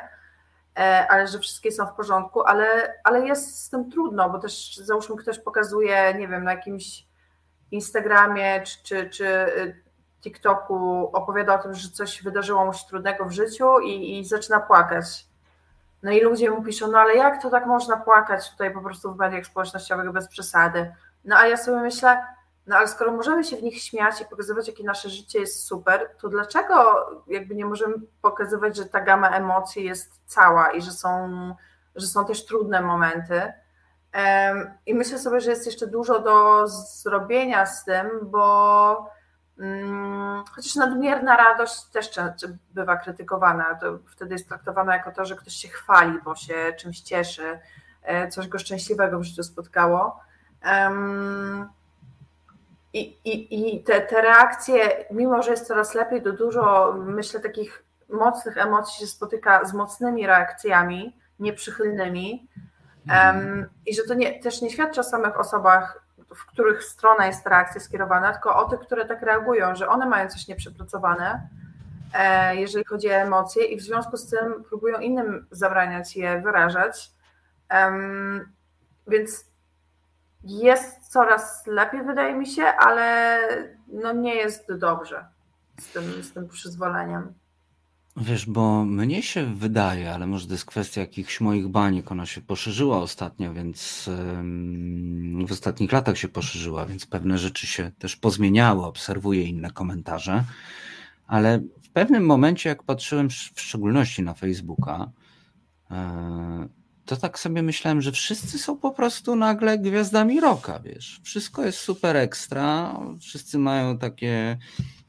ale 1.09 1.27
że 1.27 1.39
wszystkie 1.39 1.71
są 1.71 1.85
w 1.87 1.93
porządku, 1.93 2.43
ale, 2.43 2.93
ale 3.03 3.27
jest 3.27 3.65
z 3.65 3.69
tym 3.69 3.91
trudno, 3.91 4.29
bo 4.29 4.39
też 4.39 4.75
załóżmy 4.75 5.15
ktoś 5.15 5.39
pokazuje, 5.39 6.13
nie 6.13 6.27
wiem, 6.27 6.43
na 6.43 6.51
jakimś 6.51 7.07
Instagramie 7.71 8.61
czy, 8.61 8.83
czy, 8.83 9.09
czy 9.09 9.25
y, 9.25 9.83
TikToku 10.21 11.09
opowiada 11.13 11.55
o 11.55 11.63
tym, 11.63 11.73
że 11.73 11.89
coś 11.89 12.23
wydarzyło 12.23 12.65
mu 12.65 12.73
się 12.73 12.87
trudnego 12.87 13.25
w 13.25 13.31
życiu 13.31 13.79
i, 13.79 14.19
i 14.19 14.25
zaczyna 14.25 14.59
płakać. 14.59 15.27
No 16.03 16.11
i 16.11 16.21
ludzie 16.21 16.51
mu 16.51 16.63
piszą, 16.63 16.91
no 16.91 16.99
ale 16.99 17.15
jak 17.15 17.41
to 17.41 17.49
tak 17.49 17.65
można 17.65 17.97
płakać 17.97 18.51
tutaj 18.51 18.73
po 18.73 18.81
prostu 18.81 19.13
w 19.13 19.17
mediach 19.17 19.45
społecznościowych 19.45 20.11
bez 20.11 20.27
przesady? 20.27 20.95
No 21.25 21.35
a 21.37 21.47
ja 21.47 21.57
sobie 21.57 21.77
myślę, 21.77 22.25
no 22.67 22.75
ale 22.75 22.87
skoro 22.87 23.11
możemy 23.11 23.43
się 23.43 23.57
w 23.57 23.63
nich 23.63 23.81
śmiać 23.81 24.21
i 24.21 24.25
pokazywać, 24.25 24.67
jakie 24.67 24.83
nasze 24.83 25.09
życie 25.09 25.39
jest 25.39 25.63
super, 25.63 26.09
to 26.21 26.29
dlaczego 26.29 27.05
jakby 27.27 27.55
nie 27.55 27.65
możemy 27.65 27.95
pokazywać, 28.21 28.77
że 28.77 28.85
ta 28.85 29.01
gama 29.01 29.29
emocji 29.29 29.83
jest 29.83 30.21
cała 30.25 30.71
i 30.71 30.81
że 30.81 30.91
są, 30.91 31.29
że 31.95 32.07
są 32.07 32.25
też 32.25 32.45
trudne 32.45 32.81
momenty? 32.81 33.53
I 34.85 34.93
myślę 34.93 35.19
sobie, 35.19 35.41
że 35.41 35.49
jest 35.49 35.65
jeszcze 35.65 35.87
dużo 35.87 36.19
do 36.19 36.67
zrobienia 36.67 37.65
z 37.65 37.85
tym, 37.85 38.09
bo 38.21 39.09
mm, 39.59 40.43
chociaż 40.55 40.75
nadmierna 40.75 41.37
radość 41.37 41.83
też 41.83 42.11
bywa 42.73 42.97
krytykowana, 42.97 43.75
to 43.75 43.99
wtedy 44.07 44.33
jest 44.33 44.47
traktowana 44.47 44.93
jako 44.93 45.11
to, 45.11 45.25
że 45.25 45.35
ktoś 45.35 45.53
się 45.53 45.67
chwali, 45.67 46.19
bo 46.23 46.35
się 46.35 46.73
czymś 46.79 47.01
cieszy, 47.01 47.59
e, 48.01 48.27
coś 48.27 48.47
go 48.47 48.59
szczęśliwego 48.59 49.19
w 49.19 49.23
życiu 49.23 49.43
spotkało. 49.43 50.19
I, 52.95 53.19
i, 53.25 53.75
i 53.77 53.83
te, 53.83 54.01
te 54.01 54.21
reakcje, 54.21 55.05
mimo 55.11 55.43
że 55.43 55.51
jest 55.51 55.67
coraz 55.67 55.93
lepiej, 55.93 56.21
to 56.21 56.31
dużo, 56.33 56.93
myślę, 56.97 57.39
takich 57.39 57.83
mocnych 58.09 58.57
emocji 58.57 58.99
się 58.99 59.07
spotyka 59.07 59.65
z 59.65 59.73
mocnymi 59.73 60.27
reakcjami, 60.27 61.17
nieprzychylnymi 61.39 62.49
mhm. 63.07 63.69
i 63.85 63.95
że 63.95 64.03
to 64.03 64.13
nie, 64.13 64.39
też 64.39 64.61
nie 64.61 64.69
świadczy 64.69 64.99
o 64.99 65.03
samych 65.03 65.39
osobach, 65.39 66.05
w 66.35 66.45
których 66.45 66.83
strona 66.83 67.27
jest 67.27 67.47
reakcja 67.47 67.81
skierowana, 67.81 68.31
tylko 68.31 68.55
o 68.55 68.69
tych, 68.69 68.79
które 68.79 69.05
tak 69.05 69.21
reagują, 69.21 69.75
że 69.75 69.87
one 69.87 70.05
mają 70.05 70.29
coś 70.29 70.47
nieprzepracowane, 70.47 71.49
e, 72.13 72.55
jeżeli 72.55 72.85
chodzi 72.85 73.09
o 73.09 73.13
emocje 73.13 73.65
i 73.65 73.77
w 73.77 73.81
związku 73.81 74.17
z 74.17 74.29
tym 74.29 74.63
próbują 74.63 74.99
innym 74.99 75.47
zabraniać 75.51 76.15
je 76.15 76.41
wyrażać. 76.41 77.11
Więc 79.07 79.45
jest 80.45 81.07
coraz 81.07 81.67
lepiej, 81.67 82.03
wydaje 82.03 82.33
mi 82.35 82.47
się, 82.47 82.63
ale 82.63 83.39
no 83.87 84.13
nie 84.13 84.35
jest 84.35 84.73
dobrze 84.73 85.25
z 85.79 85.91
tym, 85.91 86.23
z 86.23 86.33
tym 86.33 86.47
przyzwoleniem. 86.47 87.33
Wiesz, 88.17 88.45
bo 88.45 88.85
mnie 88.85 89.23
się 89.23 89.55
wydaje, 89.55 90.13
ale 90.13 90.27
może 90.27 90.47
to 90.47 90.53
jest 90.53 90.65
kwestia 90.65 91.01
jakichś 91.01 91.41
moich 91.41 91.67
baniek, 91.67 92.11
ona 92.11 92.25
się 92.25 92.41
poszerzyła 92.41 92.97
ostatnio, 92.97 93.53
więc 93.53 94.09
w 95.47 95.51
ostatnich 95.51 95.91
latach 95.91 96.17
się 96.17 96.27
poszerzyła, 96.27 96.85
więc 96.85 97.05
pewne 97.05 97.37
rzeczy 97.37 97.67
się 97.67 97.91
też 97.99 98.15
pozmieniały, 98.15 98.85
obserwuję 98.85 99.43
inne 99.43 99.71
komentarze, 99.71 100.43
ale 101.27 101.59
w 101.83 101.89
pewnym 101.89 102.25
momencie, 102.25 102.69
jak 102.69 102.83
patrzyłem 102.83 103.29
w 103.29 103.61
szczególności 103.61 104.23
na 104.23 104.33
Facebooka, 104.33 105.11
e, 105.91 106.67
to 107.05 107.17
tak 107.17 107.39
sobie 107.39 107.63
myślałem, 107.63 108.01
że 108.01 108.11
wszyscy 108.11 108.59
są 108.59 108.77
po 108.77 108.91
prostu 108.91 109.35
nagle 109.35 109.79
gwiazdami 109.79 110.39
roka, 110.39 110.79
wiesz. 110.79 111.19
Wszystko 111.23 111.65
jest 111.65 111.79
super 111.79 112.17
ekstra, 112.17 112.99
wszyscy 113.21 113.57
mają 113.57 113.97
takie 113.97 114.57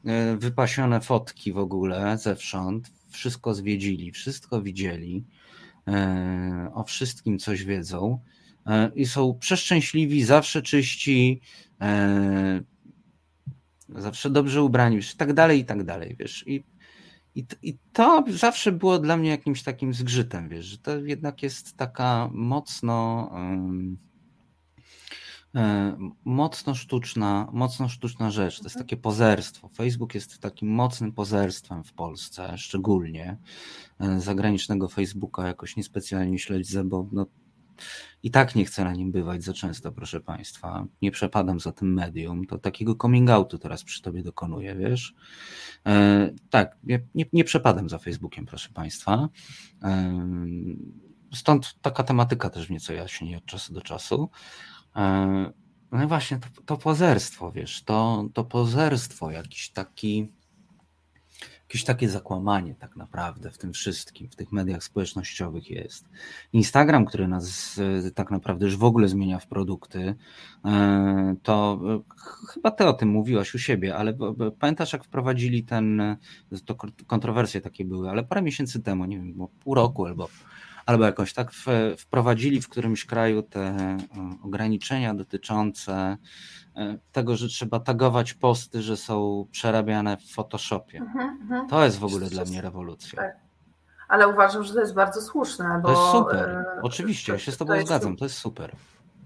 e, 0.05 0.37
wypasione 0.37 1.01
fotki 1.01 1.53
w 1.53 1.57
ogóle 1.57 2.17
zewsząd, 2.17 2.91
wszystko 3.09 3.53
zwiedzili, 3.53 4.11
wszystko 4.11 4.61
widzieli, 4.61 5.25
e, 5.87 6.71
o 6.73 6.83
wszystkim 6.83 7.39
coś 7.39 7.63
wiedzą 7.63 8.19
e, 8.65 8.91
i 8.95 9.05
są 9.05 9.37
przeszczęśliwi, 9.39 10.23
zawsze 10.23 10.61
czyści, 10.61 11.41
zawsze 13.89 14.29
dobrze 14.29 14.63
ubrani, 14.63 14.95
wiesz, 14.95 15.13
i 15.13 15.17
tak 15.17 15.33
dalej, 15.33 15.59
i 15.59 15.65
tak 15.65 15.83
dalej, 15.83 16.15
wiesz. 16.19 16.43
I 16.47 16.63
i, 17.37 17.45
I 17.61 17.77
to 17.93 18.23
zawsze 18.29 18.71
było 18.71 18.99
dla 18.99 19.17
mnie 19.17 19.29
jakimś 19.29 19.63
takim 19.63 19.93
zgrzytem, 19.93 20.49
wiesz, 20.49 20.65
że 20.65 20.77
to 20.77 20.97
jednak 20.97 21.43
jest 21.43 21.77
taka 21.77 22.29
mocno, 22.33 23.29
e, 25.55 25.97
mocno 26.25 26.75
sztuczna, 26.75 27.47
mocno 27.53 27.89
sztuczna 27.89 28.31
rzecz. 28.31 28.59
To 28.59 28.63
jest 28.63 28.77
takie 28.77 28.97
pozerstwo. 28.97 29.69
Facebook 29.69 30.15
jest 30.15 30.39
takim 30.39 30.69
mocnym 30.69 31.11
pozerstwem 31.11 31.83
w 31.83 31.93
Polsce, 31.93 32.57
szczególnie. 32.57 33.37
E, 33.99 34.19
zagranicznego 34.19 34.87
Facebooka 34.87 35.47
jakoś 35.47 35.75
niespecjalnie 35.75 36.39
śledzę, 36.39 36.83
bo 36.83 37.07
no, 37.11 37.25
i 38.23 38.31
tak 38.31 38.55
nie 38.55 38.65
chcę 38.65 38.83
na 38.83 38.93
nim 38.93 39.11
bywać 39.11 39.43
za 39.43 39.53
często, 39.53 39.91
proszę 39.91 40.21
Państwa. 40.21 40.85
Nie 41.01 41.11
przepadam 41.11 41.59
za 41.59 41.71
tym 41.71 41.93
medium. 41.93 42.45
To 42.45 42.57
takiego 42.57 42.95
coming 42.95 43.29
outu 43.29 43.57
teraz 43.57 43.83
przy 43.83 44.01
Tobie 44.01 44.23
dokonuję, 44.23 44.75
wiesz. 44.75 45.15
E, 45.85 46.29
tak, 46.49 46.77
nie, 46.83 47.27
nie, 47.33 47.43
przepadam 47.43 47.89
za 47.89 47.97
Facebookiem, 47.97 48.45
proszę 48.45 48.69
Państwa. 48.73 49.29
E, 49.83 50.21
stąd 51.33 51.75
taka 51.81 52.03
tematyka 52.03 52.49
też 52.49 52.69
mnie 52.69 52.79
co 52.79 52.93
jaśni 52.93 53.35
od 53.35 53.45
czasu 53.45 53.73
do 53.73 53.81
czasu. 53.81 54.29
E, 54.95 55.51
no 55.91 56.03
i 56.03 56.07
właśnie 56.07 56.39
to, 56.39 56.61
to 56.65 56.77
pozerstwo, 56.77 57.51
wiesz, 57.51 57.83
to, 57.83 58.29
to 58.33 58.43
pozerstwo, 58.43 59.31
jakiś 59.31 59.69
taki 59.69 60.36
jakieś 61.67 61.83
takie 61.83 62.09
zakłamanie 62.09 62.75
tak 62.75 62.95
naprawdę 62.95 63.51
w 63.51 63.57
tym 63.57 63.73
wszystkim, 63.73 64.29
w 64.29 64.35
tych 64.35 64.51
mediach 64.51 64.83
społecznościowych 64.83 65.69
jest. 65.69 66.09
Instagram, 66.53 67.05
który 67.05 67.27
nas 67.27 67.79
e, 68.07 68.11
tak 68.11 68.31
naprawdę 68.31 68.65
już 68.65 68.77
w 68.77 68.83
ogóle 68.83 69.07
zmienia 69.07 69.39
w 69.39 69.47
produkty, 69.47 70.15
e, 70.65 71.35
to 71.43 71.79
e, 71.95 72.01
chyba 72.53 72.71
ty 72.71 72.85
o 72.85 72.93
tym 72.93 73.09
mówiłaś 73.09 73.55
u 73.55 73.59
siebie, 73.59 73.95
ale 73.95 74.17
pamiętasz 74.59 74.93
jak 74.93 75.03
wprowadzili 75.03 75.63
ten, 75.63 76.17
to 76.65 76.75
kontrowersje 77.07 77.61
takie 77.61 77.85
były, 77.85 78.09
ale 78.09 78.23
parę 78.23 78.41
miesięcy 78.41 78.83
temu, 78.83 79.05
nie 79.05 79.17
wiem, 79.17 79.47
pół 79.59 79.75
roku 79.75 80.05
albo 80.05 80.29
albo 80.87 81.05
jakoś 81.05 81.33
tak 81.33 81.51
wprowadzili 81.97 82.61
w 82.61 82.69
którymś 82.69 83.05
kraju 83.05 83.43
te 83.43 83.97
ograniczenia 84.43 85.13
dotyczące 85.13 86.17
E, 86.77 86.97
tego, 87.11 87.35
że 87.35 87.47
trzeba 87.47 87.79
tagować 87.79 88.33
posty, 88.33 88.81
że 88.81 88.97
są 88.97 89.47
przerabiane 89.51 90.17
w 90.17 90.33
Photoshopie. 90.33 90.97
Mhm, 90.97 91.39
mhm. 91.41 91.67
To 91.67 91.83
jest 91.83 91.99
w 91.99 92.03
ogóle 92.03 92.27
dla 92.27 92.45
mnie 92.45 92.61
rewolucja. 92.61 93.21
Tak. 93.21 93.35
Ale 94.07 94.27
uważam, 94.27 94.63
że 94.63 94.73
to 94.73 94.79
jest 94.79 94.93
bardzo 94.93 95.21
słuszne. 95.21 95.79
Bo, 95.83 95.93
to 95.93 95.99
jest 95.99 96.11
super. 96.11 96.49
E, 96.49 96.79
Oczywiście, 96.81 97.33
ja 97.33 97.39
się 97.39 97.51
z 97.51 97.57
Tobą 97.57 97.73
to 97.73 97.85
zgadzam, 97.85 98.17
to 98.17 98.25
jest 98.25 98.37
super. 98.37 98.71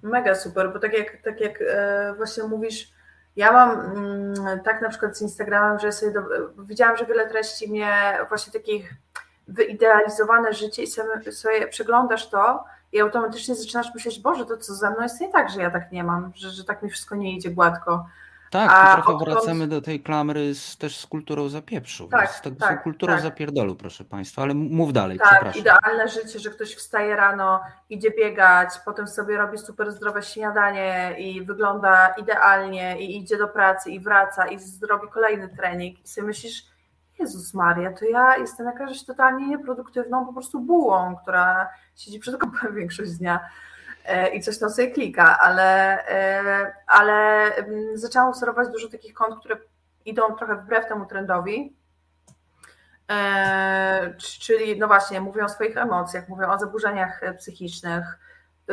Mega 0.02 0.36
super, 0.36 0.74
bo 0.74 0.80
tak 0.80 0.94
jak, 0.94 1.22
tak 1.24 1.42
jak 1.42 1.60
e, 1.62 2.14
właśnie 2.18 2.44
mówisz, 2.44 2.92
ja 3.36 3.52
mam 3.52 3.80
mm, 3.80 4.60
tak 4.64 4.82
na 4.82 4.90
przykład 4.90 5.18
z 5.18 5.22
Instagramem, 5.22 5.80
że 5.80 5.92
sobie 5.92 6.12
do, 6.12 6.22
widziałam, 6.64 6.98
że 6.98 7.06
wiele 7.06 7.30
treści 7.30 7.70
mnie 7.70 8.18
właśnie 8.30 8.54
takich 8.54 8.94
wyidealizowane 9.52 10.54
życie 10.54 10.84
i 10.84 10.88
sobie, 10.88 11.68
przeglądasz 11.70 12.30
to 12.30 12.64
i 12.92 13.02
automatycznie 13.02 13.56
zaczynasz 13.56 13.94
myśleć, 13.94 14.20
Boże, 14.20 14.46
to 14.46 14.58
co 14.58 14.74
ze 14.74 14.90
mną 14.90 15.02
jest 15.02 15.22
nie 15.22 15.32
tak, 15.32 15.50
że 15.50 15.62
ja 15.62 15.72
tak 15.72 15.92
nie 15.92 16.04
mam, 16.04 16.32
że, 16.36 16.50
że 16.50 16.64
tak 16.64 16.84
mi 16.84 16.90
wszystko 16.90 17.16
nie 17.16 17.36
idzie 17.36 17.50
gładko. 17.50 18.06
Tak, 18.52 18.72
A 18.74 18.94
trochę 18.94 19.14
odkąd... 19.14 19.30
wracamy 19.30 19.68
do 19.68 19.82
tej 19.82 20.00
klamry 20.00 20.56
z, 20.56 20.78
też 20.78 20.98
z 20.98 21.06
kulturą 21.06 21.50
zapieprzu. 21.50 22.08
Tak, 22.08 22.32
z 22.32 22.42
tego 22.42 22.56
tak, 22.56 22.84
kulturą 22.84 23.14
tak. 23.14 23.22
zapierdolu, 23.22 23.76
proszę 23.76 24.06
Państwa, 24.06 24.42
ale 24.42 24.54
mów 24.54 24.94
dalej, 24.94 25.18
tak, 25.18 25.30
przepraszam. 25.30 25.62
idealne 25.62 26.08
życie, 26.08 26.40
że 26.40 26.50
ktoś 26.50 26.76
wstaje 26.76 27.16
rano, 27.16 27.62
idzie 27.90 28.12
biegać, 28.12 28.70
potem 28.86 29.08
sobie 29.08 29.38
robi 29.38 29.58
super 29.58 29.92
zdrowe 29.92 30.24
śniadanie 30.24 31.16
i 31.18 31.46
wygląda 31.46 32.08
idealnie 32.08 33.02
i 33.02 33.18
idzie 33.18 33.38
do 33.38 33.48
pracy 33.48 33.92
i 33.92 34.00
wraca 34.00 34.48
i 34.48 34.60
zrobi 34.60 35.08
kolejny 35.08 35.50
trening 35.50 36.06
i 36.06 36.08
sobie 36.08 36.28
myślisz, 36.28 36.64
Jezus 37.22 37.54
Maria, 37.54 37.92
to 37.92 38.06
ja 38.06 38.38
jestem 38.38 38.66
jakaś 38.66 39.04
totalnie 39.04 39.48
nieproduktywną 39.48 40.26
po 40.26 40.34
prostu 40.34 40.60
bułą, 40.60 41.16
która 41.16 41.70
siedzi 41.96 42.20
przed 42.20 42.38
kompem 42.38 42.76
większość 42.76 43.12
dnia 43.12 43.50
e, 44.06 44.30
i 44.30 44.42
coś 44.42 44.58
tam 44.58 44.70
sobie 44.70 44.92
klika, 44.92 45.40
ale, 45.40 46.00
e, 46.08 46.74
ale 46.88 47.16
mm, 47.56 47.98
zaczęłam 47.98 48.30
obserwować 48.30 48.68
dużo 48.70 48.90
takich 48.90 49.14
kont, 49.14 49.40
które 49.40 49.58
idą 50.06 50.36
trochę 50.36 50.56
wbrew 50.56 50.88
temu 50.88 51.06
trendowi, 51.06 51.76
e, 53.12 54.14
czyli 54.18 54.80
no 54.80 54.88
właśnie 54.88 55.22
mówią 55.22 55.46
o 55.46 55.50
swoich 55.50 55.78
emocjach, 55.78 56.30
mówią 56.30 56.50
o 56.52 56.60
zaburzeniach 56.60 57.22
psychicznych, 57.38 58.20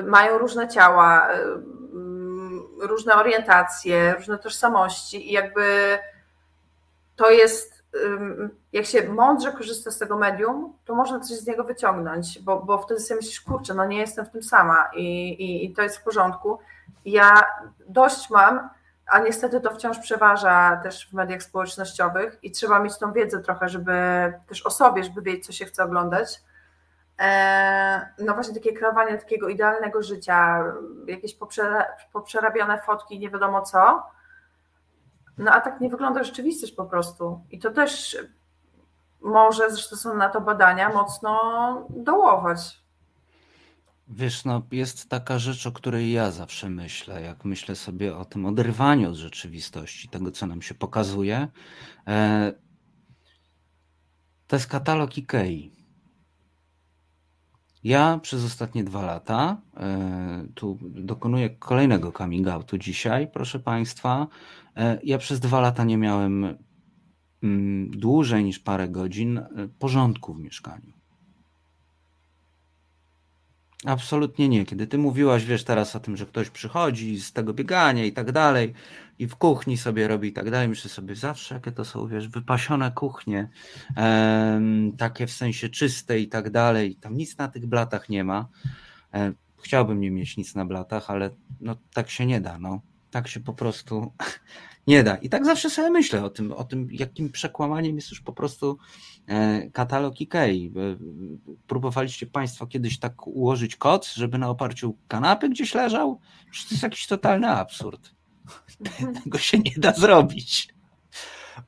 mają 0.02 0.38
różne 0.38 0.68
ciała, 0.68 1.28
mm, 1.30 2.62
różne 2.80 3.14
orientacje, 3.14 4.14
różne 4.14 4.38
tożsamości 4.38 5.30
i 5.30 5.32
jakby 5.32 5.98
to 7.16 7.30
jest 7.30 7.77
jak 8.72 8.86
się 8.86 9.08
mądrze 9.08 9.52
korzysta 9.52 9.90
z 9.90 9.98
tego 9.98 10.18
medium, 10.18 10.72
to 10.84 10.94
można 10.94 11.20
coś 11.20 11.38
z 11.38 11.46
niego 11.46 11.64
wyciągnąć, 11.64 12.42
bo, 12.42 12.62
bo 12.62 12.78
wtedy 12.78 13.00
sobie 13.00 13.16
myślisz, 13.16 13.40
kurczę, 13.40 13.74
no 13.74 13.84
nie 13.84 13.98
jestem 13.98 14.26
w 14.26 14.30
tym 14.30 14.42
sama 14.42 14.90
i, 14.94 15.28
i, 15.28 15.64
i 15.64 15.74
to 15.74 15.82
jest 15.82 15.96
w 15.96 16.02
porządku. 16.02 16.58
Ja 17.04 17.42
dość 17.86 18.30
mam, 18.30 18.70
a 19.06 19.18
niestety 19.18 19.60
to 19.60 19.70
wciąż 19.74 19.98
przeważa 19.98 20.80
też 20.82 21.08
w 21.10 21.12
mediach 21.12 21.42
społecznościowych 21.42 22.38
i 22.42 22.50
trzeba 22.50 22.80
mieć 22.80 22.98
tą 22.98 23.12
wiedzę 23.12 23.40
trochę, 23.40 23.68
żeby 23.68 23.92
też 24.48 24.66
o 24.66 24.70
sobie, 24.70 25.04
żeby 25.04 25.22
wiedzieć, 25.22 25.46
co 25.46 25.52
się 25.52 25.64
chce 25.64 25.84
oglądać. 25.84 26.42
E, 27.20 28.08
no 28.18 28.34
właśnie 28.34 28.54
takie 28.54 28.72
kreowanie 28.72 29.18
takiego 29.18 29.48
idealnego 29.48 30.02
życia, 30.02 30.64
jakieś 31.06 31.36
poprzerabiane 32.12 32.80
fotki, 32.80 33.18
nie 33.18 33.30
wiadomo 33.30 33.62
co, 33.62 34.02
no 35.38 35.52
a 35.52 35.60
tak 35.60 35.80
nie 35.80 35.88
wygląda 35.88 36.24
rzeczywistość 36.24 36.72
po 36.72 36.84
prostu. 36.84 37.40
I 37.50 37.58
to 37.58 37.70
też 37.70 38.16
może, 39.20 39.70
zresztą 39.70 39.96
są 39.96 40.16
na 40.16 40.28
to 40.28 40.40
badania, 40.40 40.92
mocno 40.92 41.40
dołować. 41.90 42.80
Wiesz, 44.08 44.44
no 44.44 44.62
jest 44.72 45.08
taka 45.08 45.38
rzecz, 45.38 45.66
o 45.66 45.72
której 45.72 46.12
ja 46.12 46.30
zawsze 46.30 46.68
myślę, 46.70 47.22
jak 47.22 47.44
myślę 47.44 47.76
sobie 47.76 48.16
o 48.16 48.24
tym 48.24 48.46
oderwaniu 48.46 49.08
od 49.08 49.14
rzeczywistości, 49.14 50.08
tego, 50.08 50.30
co 50.30 50.46
nam 50.46 50.62
się 50.62 50.74
pokazuje. 50.74 51.48
E, 52.06 52.52
to 54.46 54.56
jest 54.56 54.66
katalog 54.66 55.18
Ikei. 55.18 55.77
Ja 57.84 58.18
przez 58.22 58.44
ostatnie 58.44 58.84
dwa 58.84 59.02
lata, 59.02 59.60
e, 59.76 60.46
tu 60.54 60.78
dokonuję 60.82 61.50
kolejnego 61.50 62.12
coming 62.12 62.48
outu 62.48 62.78
dzisiaj, 62.78 63.28
proszę 63.32 63.60
Państwa. 63.60 64.26
E, 64.76 64.98
ja 65.02 65.18
przez 65.18 65.40
dwa 65.40 65.60
lata 65.60 65.84
nie 65.84 65.96
miałem 65.96 66.56
mm, 67.42 67.90
dłużej 67.90 68.44
niż 68.44 68.58
parę 68.58 68.88
godzin 68.88 69.38
e, 69.38 69.44
porządku 69.78 70.34
w 70.34 70.38
mieszkaniu. 70.38 70.97
Absolutnie 73.86 74.48
nie. 74.48 74.66
Kiedy 74.66 74.86
ty 74.86 74.98
mówiłaś, 74.98 75.44
wiesz, 75.44 75.64
teraz 75.64 75.96
o 75.96 76.00
tym, 76.00 76.16
że 76.16 76.26
ktoś 76.26 76.50
przychodzi 76.50 77.20
z 77.20 77.32
tego 77.32 77.54
biegania 77.54 78.04
i 78.04 78.12
tak 78.12 78.32
dalej, 78.32 78.74
i 79.18 79.26
w 79.26 79.36
kuchni 79.36 79.76
sobie 79.76 80.08
robi 80.08 80.28
i 80.28 80.32
tak 80.32 80.50
dalej, 80.50 80.68
myślę 80.68 80.90
sobie 80.90 81.14
zawsze, 81.16 81.54
jakie 81.54 81.72
to 81.72 81.84
są, 81.84 82.08
wiesz, 82.08 82.28
wypasione 82.28 82.92
kuchnie, 82.92 83.50
em, 83.96 84.92
takie 84.98 85.26
w 85.26 85.32
sensie 85.32 85.68
czyste 85.68 86.18
i 86.20 86.28
tak 86.28 86.50
dalej, 86.50 86.96
tam 86.96 87.16
nic 87.16 87.38
na 87.38 87.48
tych 87.48 87.66
blatach 87.66 88.08
nie 88.08 88.24
ma. 88.24 88.48
E, 89.14 89.32
chciałbym 89.62 90.00
nie 90.00 90.10
mieć 90.10 90.36
nic 90.36 90.54
na 90.54 90.64
blatach, 90.64 91.10
ale 91.10 91.30
no 91.60 91.76
tak 91.94 92.10
się 92.10 92.26
nie 92.26 92.40
da, 92.40 92.58
no. 92.58 92.80
Tak 93.10 93.28
się 93.28 93.40
po 93.40 93.54
prostu 93.54 94.12
nie 94.88 95.04
da. 95.04 95.16
I 95.16 95.28
tak 95.28 95.44
zawsze 95.44 95.70
sobie 95.70 95.90
myślę 95.90 96.24
o 96.24 96.30
tym, 96.30 96.52
o 96.52 96.64
tym, 96.64 96.88
jakim 96.90 97.30
przekłamaniem 97.30 97.96
jest 97.96 98.10
już 98.10 98.20
po 98.20 98.32
prostu 98.32 98.78
e, 99.26 99.70
katalog 99.70 100.14
IKEA. 100.20 100.72
Próbowaliście 101.66 102.26
Państwo 102.26 102.66
kiedyś 102.66 102.98
tak 102.98 103.26
ułożyć 103.26 103.76
koc, 103.76 104.14
żeby 104.14 104.38
na 104.38 104.48
oparciu 104.48 104.96
kanapy 105.08 105.48
gdzieś 105.48 105.74
leżał? 105.74 106.20
Przecież 106.50 106.68
to 106.68 106.74
jest 106.74 106.82
jakiś 106.82 107.06
totalny 107.06 107.48
absurd. 107.48 108.10
Tego 109.24 109.38
się 109.38 109.58
nie 109.58 109.72
da 109.76 109.92
zrobić. 109.92 110.74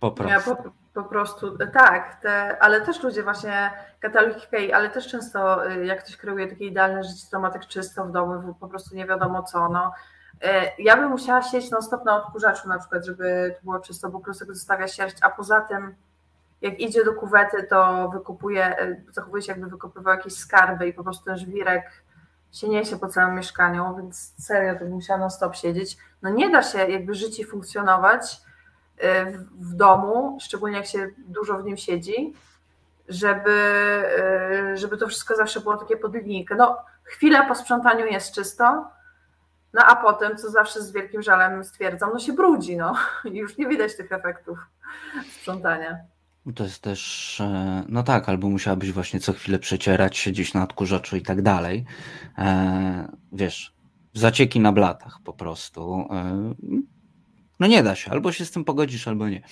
Po 0.00 0.10
prostu. 0.10 0.50
Ja 0.50 0.56
po, 0.56 0.72
po 0.94 1.08
prostu, 1.08 1.58
tak, 1.72 2.22
te, 2.22 2.58
ale 2.58 2.80
też 2.80 3.02
ludzie 3.02 3.22
właśnie, 3.22 3.70
katalog 4.00 4.36
IKEA, 4.36 4.72
ale 4.72 4.90
też 4.90 5.08
często 5.08 5.70
y, 5.72 5.86
jak 5.86 6.04
ktoś 6.04 6.16
kreuje 6.16 6.48
takie 6.48 6.66
idealne 6.66 7.04
życie, 7.04 7.26
to 7.30 7.40
ma 7.40 7.50
tak 7.50 7.66
czysto 7.66 8.04
w 8.04 8.12
domu, 8.12 8.54
po 8.60 8.68
prostu 8.68 8.96
nie 8.96 9.06
wiadomo 9.06 9.42
co, 9.42 9.68
no 9.68 9.92
E, 9.92 10.19
ja 10.78 10.96
bym 10.96 11.10
musiała 11.10 11.42
siedzieć 11.42 11.70
non 11.70 11.82
stop 11.82 12.04
na 12.04 12.16
odkurzaczu 12.16 12.68
na 12.68 12.78
przykład, 12.78 13.06
żeby 13.06 13.54
to 13.56 13.62
było 13.64 13.80
czysto, 13.80 14.08
bo 14.08 14.20
klusek 14.20 14.48
zostawia 14.52 14.88
sierść, 14.88 15.16
a 15.22 15.30
poza 15.30 15.60
tym 15.60 15.94
jak 16.60 16.80
idzie 16.80 17.04
do 17.04 17.14
kuwety, 17.14 17.62
to 17.62 18.08
wykupuje, 18.08 18.78
e, 18.78 18.96
zachowuje 19.08 19.42
się 19.42 19.52
jakby 19.52 19.66
wykopywał 19.66 20.14
jakieś 20.14 20.34
skarby 20.34 20.88
i 20.88 20.92
po 20.92 21.04
prostu 21.04 21.24
ten 21.24 21.38
żwirek 21.38 22.02
się 22.52 22.68
niesie 22.68 22.96
po 22.96 23.08
całym 23.08 23.36
mieszkaniu, 23.36 23.96
więc 23.96 24.34
serio 24.38 24.74
to 24.74 24.80
bym 24.80 24.92
musiała 24.92 25.18
non 25.18 25.30
stop 25.30 25.56
siedzieć. 25.56 25.96
No 26.22 26.30
nie 26.30 26.50
da 26.50 26.62
się 26.62 26.78
jakby 26.78 27.14
żyć 27.14 27.40
i 27.40 27.44
funkcjonować 27.44 28.40
e, 28.98 29.32
w 29.60 29.74
domu, 29.74 30.38
szczególnie 30.40 30.76
jak 30.76 30.86
się 30.86 31.08
dużo 31.18 31.58
w 31.58 31.64
nim 31.64 31.76
siedzi, 31.76 32.34
żeby, 33.08 33.54
żeby 34.74 34.96
to 34.96 35.08
wszystko 35.08 35.36
zawsze 35.36 35.60
było 35.60 35.76
takie 35.76 35.96
pod 35.96 36.14
linijkę. 36.14 36.54
No 36.54 36.78
chwilę 37.04 37.46
po 37.48 37.54
sprzątaniu 37.54 38.06
jest 38.06 38.34
czysto, 38.34 38.90
no 39.72 39.82
a 39.86 39.96
potem, 39.96 40.36
co 40.36 40.50
zawsze 40.50 40.82
z 40.82 40.92
wielkim 40.92 41.22
żalem 41.22 41.64
stwierdzam, 41.64 42.10
no 42.12 42.18
się 42.18 42.32
brudzi, 42.32 42.76
no 42.76 42.94
i 43.24 43.36
już 43.42 43.58
nie 43.58 43.68
widać 43.68 43.96
tych 43.96 44.12
efektów 44.12 44.58
sprzątania. 45.40 45.98
To 46.54 46.64
jest 46.64 46.82
też, 46.82 47.40
e, 47.40 47.84
no 47.88 48.02
tak, 48.02 48.28
albo 48.28 48.48
musiałabyś 48.48 48.92
właśnie 48.92 49.20
co 49.20 49.32
chwilę 49.32 49.58
przecierać, 49.58 50.16
siedzieć 50.16 50.54
na 50.54 50.62
odkurzaczu 50.62 51.16
i 51.16 51.22
tak 51.22 51.42
dalej. 51.42 51.84
E, 52.38 53.08
wiesz, 53.32 53.74
zacieki 54.14 54.60
na 54.60 54.72
blatach 54.72 55.18
po 55.24 55.32
prostu. 55.32 56.08
E, 56.10 56.54
no 57.60 57.66
nie 57.66 57.82
da 57.82 57.94
się, 57.94 58.10
albo 58.10 58.32
się 58.32 58.44
z 58.44 58.50
tym 58.50 58.64
pogodzisz, 58.64 59.08
albo 59.08 59.28
nie. 59.28 59.42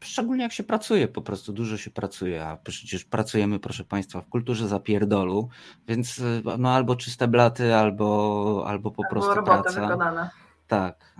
Szczególnie 0.00 0.42
jak 0.42 0.52
się 0.52 0.64
pracuje, 0.64 1.08
po 1.08 1.22
prostu 1.22 1.52
dużo 1.52 1.76
się 1.76 1.90
pracuje, 1.90 2.46
a 2.46 2.56
przecież 2.56 3.04
pracujemy, 3.04 3.58
proszę 3.58 3.84
Państwa, 3.84 4.20
w 4.20 4.28
kulturze 4.28 4.68
zapierdolu, 4.68 5.48
więc 5.88 6.22
no 6.58 6.70
albo 6.70 6.96
czyste 6.96 7.28
blaty, 7.28 7.74
albo, 7.74 8.64
albo 8.66 8.90
po 8.90 9.02
albo 9.02 9.10
prostu 9.10 9.42
praca. 9.44 9.80
wykonana. 9.80 10.30
Tak, 10.66 11.14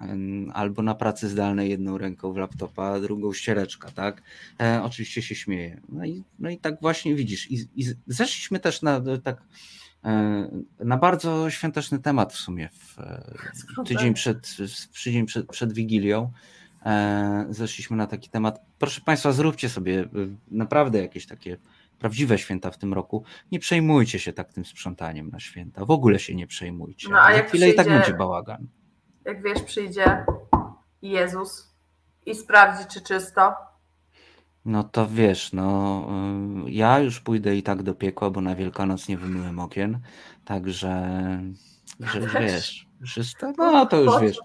albo 0.52 0.82
na 0.82 0.94
pracy 0.94 1.28
zdalnej 1.28 1.70
jedną 1.70 1.98
ręką 1.98 2.32
w 2.32 2.36
laptopa, 2.36 3.00
drugą 3.00 3.32
ściereczka, 3.32 3.90
tak? 3.90 4.22
E, 4.60 4.82
oczywiście 4.82 5.22
się 5.22 5.34
śmieje. 5.34 5.80
No 5.88 6.04
i, 6.04 6.24
no 6.38 6.50
i 6.50 6.58
tak 6.58 6.80
właśnie 6.80 7.14
widzisz. 7.14 7.50
I, 7.50 7.68
i 7.76 7.84
zeszliśmy 8.06 8.60
też 8.60 8.82
na 8.82 9.00
tak 9.22 9.42
e, 10.04 10.48
na 10.80 10.96
bardzo 10.96 11.50
świąteczny 11.50 11.98
temat 11.98 12.32
w 12.32 12.36
sumie 12.36 12.68
w, 12.72 12.96
tydzień 13.86 14.14
przed, 14.14 14.46
w 14.92 15.04
tydzień 15.04 15.26
przed, 15.26 15.46
przed 15.50 15.72
Wigilią. 15.72 16.32
E, 16.84 17.46
zeszliśmy 17.50 17.96
na 17.96 18.06
taki 18.06 18.30
temat. 18.30 18.60
Proszę 18.78 19.00
Państwa, 19.00 19.32
zróbcie 19.32 19.68
sobie 19.68 20.00
e, 20.00 20.06
naprawdę 20.50 21.02
jakieś 21.02 21.26
takie 21.26 21.56
prawdziwe 21.98 22.38
święta 22.38 22.70
w 22.70 22.78
tym 22.78 22.94
roku. 22.94 23.24
Nie 23.52 23.58
przejmujcie 23.58 24.18
się 24.18 24.32
tak 24.32 24.52
tym 24.52 24.64
sprzątaniem 24.64 25.30
na 25.30 25.40
święta. 25.40 25.84
W 25.84 25.90
ogóle 25.90 26.18
się 26.18 26.34
nie 26.34 26.46
przejmujcie. 26.46 27.08
No, 27.10 27.18
a 27.20 27.32
jak 27.32 27.48
chwilę 27.48 27.66
przyjdzie, 27.66 27.82
i 27.82 27.86
tak 27.86 27.88
będzie 27.88 28.14
bałagan. 28.14 28.66
Jak 29.24 29.42
wiesz, 29.42 29.62
przyjdzie 29.62 30.24
Jezus 31.02 31.74
i 32.26 32.34
sprawdzi, 32.34 32.84
czy 32.90 33.00
czysto. 33.00 33.54
No 34.64 34.84
to 34.84 35.08
wiesz, 35.08 35.52
no 35.52 36.06
e, 36.66 36.70
ja 36.70 36.98
już 36.98 37.20
pójdę 37.20 37.56
i 37.56 37.62
tak 37.62 37.82
do 37.82 37.94
piekła, 37.94 38.30
bo 38.30 38.40
na 38.40 38.54
Wielkanoc 38.54 39.08
nie 39.08 39.18
wymyłem 39.18 39.58
okien, 39.58 39.98
także 40.44 41.18
że, 42.00 42.20
wiesz, 42.20 42.86
czysto, 43.14 43.52
no 43.58 43.86
to 43.86 44.00
już 44.00 44.20
wiesz. 44.20 44.38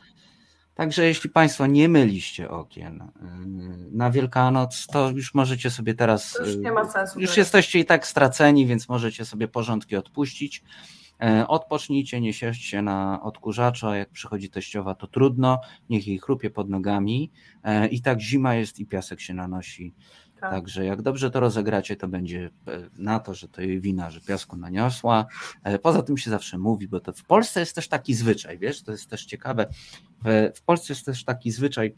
Także 0.80 1.06
jeśli 1.06 1.30
Państwo 1.30 1.68
nie 1.68 1.90
myliście 1.90 2.50
okien 2.50 3.02
y, 3.02 3.08
na 3.92 4.12
Wielkanoc, 4.12 4.88
to 4.88 5.10
już 5.10 5.34
możecie 5.34 5.70
sobie 5.70 5.94
teraz. 5.94 6.34
To 6.34 6.46
już 6.46 6.58
nie 6.58 6.72
ma 6.72 6.90
sensu. 6.90 7.20
Już 7.20 7.38
jesteście 7.38 7.80
i 7.80 7.86
tak 7.86 8.08
straceni, 8.08 8.68
więc 8.68 8.90
możecie 8.90 9.26
sobie 9.26 9.48
porządki 9.48 9.96
odpuścić. 9.96 10.64
E, 11.22 11.48
odpocznijcie, 11.48 12.22
nie 12.22 12.34
siedźcie 12.34 12.82
na 12.82 13.20
odkurzaczu, 13.24 13.88
a 13.88 13.98
jak 13.98 14.10
przychodzi 14.10 14.50
teściowa, 14.50 14.96
to 14.96 15.08
trudno, 15.08 15.62
niech 15.90 16.08
jej 16.08 16.20
chrupie 16.20 16.50
pod 16.50 16.70
nogami. 16.70 17.32
I 17.92 18.02
tak 18.02 18.22
zima 18.22 18.56
jest 18.56 18.80
i 18.80 18.86
piasek 18.86 19.22
się 19.22 19.34
nanosi 19.34 19.94
tak. 20.40 20.52
Także 20.52 20.86
jak 20.86 21.02
dobrze 21.02 21.32
to 21.32 21.40
rozegracie, 21.40 21.96
to 21.96 22.08
będzie 22.08 22.50
e, 22.68 22.90
na 22.98 23.20
to, 23.20 23.34
że 23.34 23.48
to 23.48 23.62
jej 23.62 23.82
wina, 23.82 24.10
że 24.10 24.22
piasku 24.22 24.58
naniosła. 24.58 25.26
E, 25.64 25.80
poza 25.80 26.02
tym 26.02 26.18
się 26.18 26.30
zawsze 26.30 26.58
mówi, 26.58 26.88
bo 26.88 27.00
to 27.00 27.14
w 27.14 27.24
Polsce 27.24 27.60
jest 27.60 27.76
też 27.76 27.88
taki 27.88 28.14
zwyczaj, 28.14 28.58
wiesz, 28.60 28.84
to 28.84 28.92
jest 28.92 29.10
też 29.10 29.26
ciekawe. 29.26 29.68
W 30.56 30.62
Polsce 30.66 30.94
jest 30.94 31.06
też 31.06 31.24
taki 31.24 31.52
zwyczaj, 31.52 31.96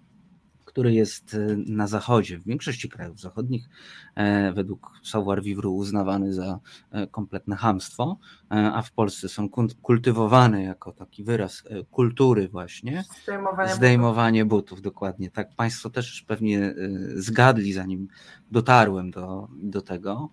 który 0.72 0.94
jest 0.94 1.34
e, 1.34 1.38
na 1.68 1.88
zachodzie, 1.88 2.38
w 2.38 2.44
większości 2.44 2.90
krajów 2.90 3.20
zachodnich, 3.20 3.70
e, 4.16 4.54
według 4.54 4.92
savoir 5.04 5.44
vivre 5.44 5.70
uznawany 5.70 6.34
za 6.34 6.60
e, 6.92 7.08
kompletne 7.08 7.56
hamstwo, 7.56 8.18
a 8.50 8.82
w 8.82 8.92
Polsce 8.92 9.30
są 9.30 9.50
kultywowane 9.82 10.64
jako 10.64 10.92
taki 10.92 11.24
wyraz 11.24 11.64
kultury 11.92 12.48
właśnie. 12.48 13.04
Zdejmowanie, 13.24 13.74
Zdejmowanie 13.74 14.46
butów. 14.46 14.70
butów. 14.70 14.82
dokładnie. 14.82 15.32
Tak 15.32 15.56
Państwo 15.56 15.90
też 15.90 16.22
pewnie 16.28 16.76
zgadli, 17.16 17.74
zanim 17.74 18.08
dotarłem 18.52 19.12
do, 19.12 19.48
do 19.54 19.82
tego. 19.82 20.30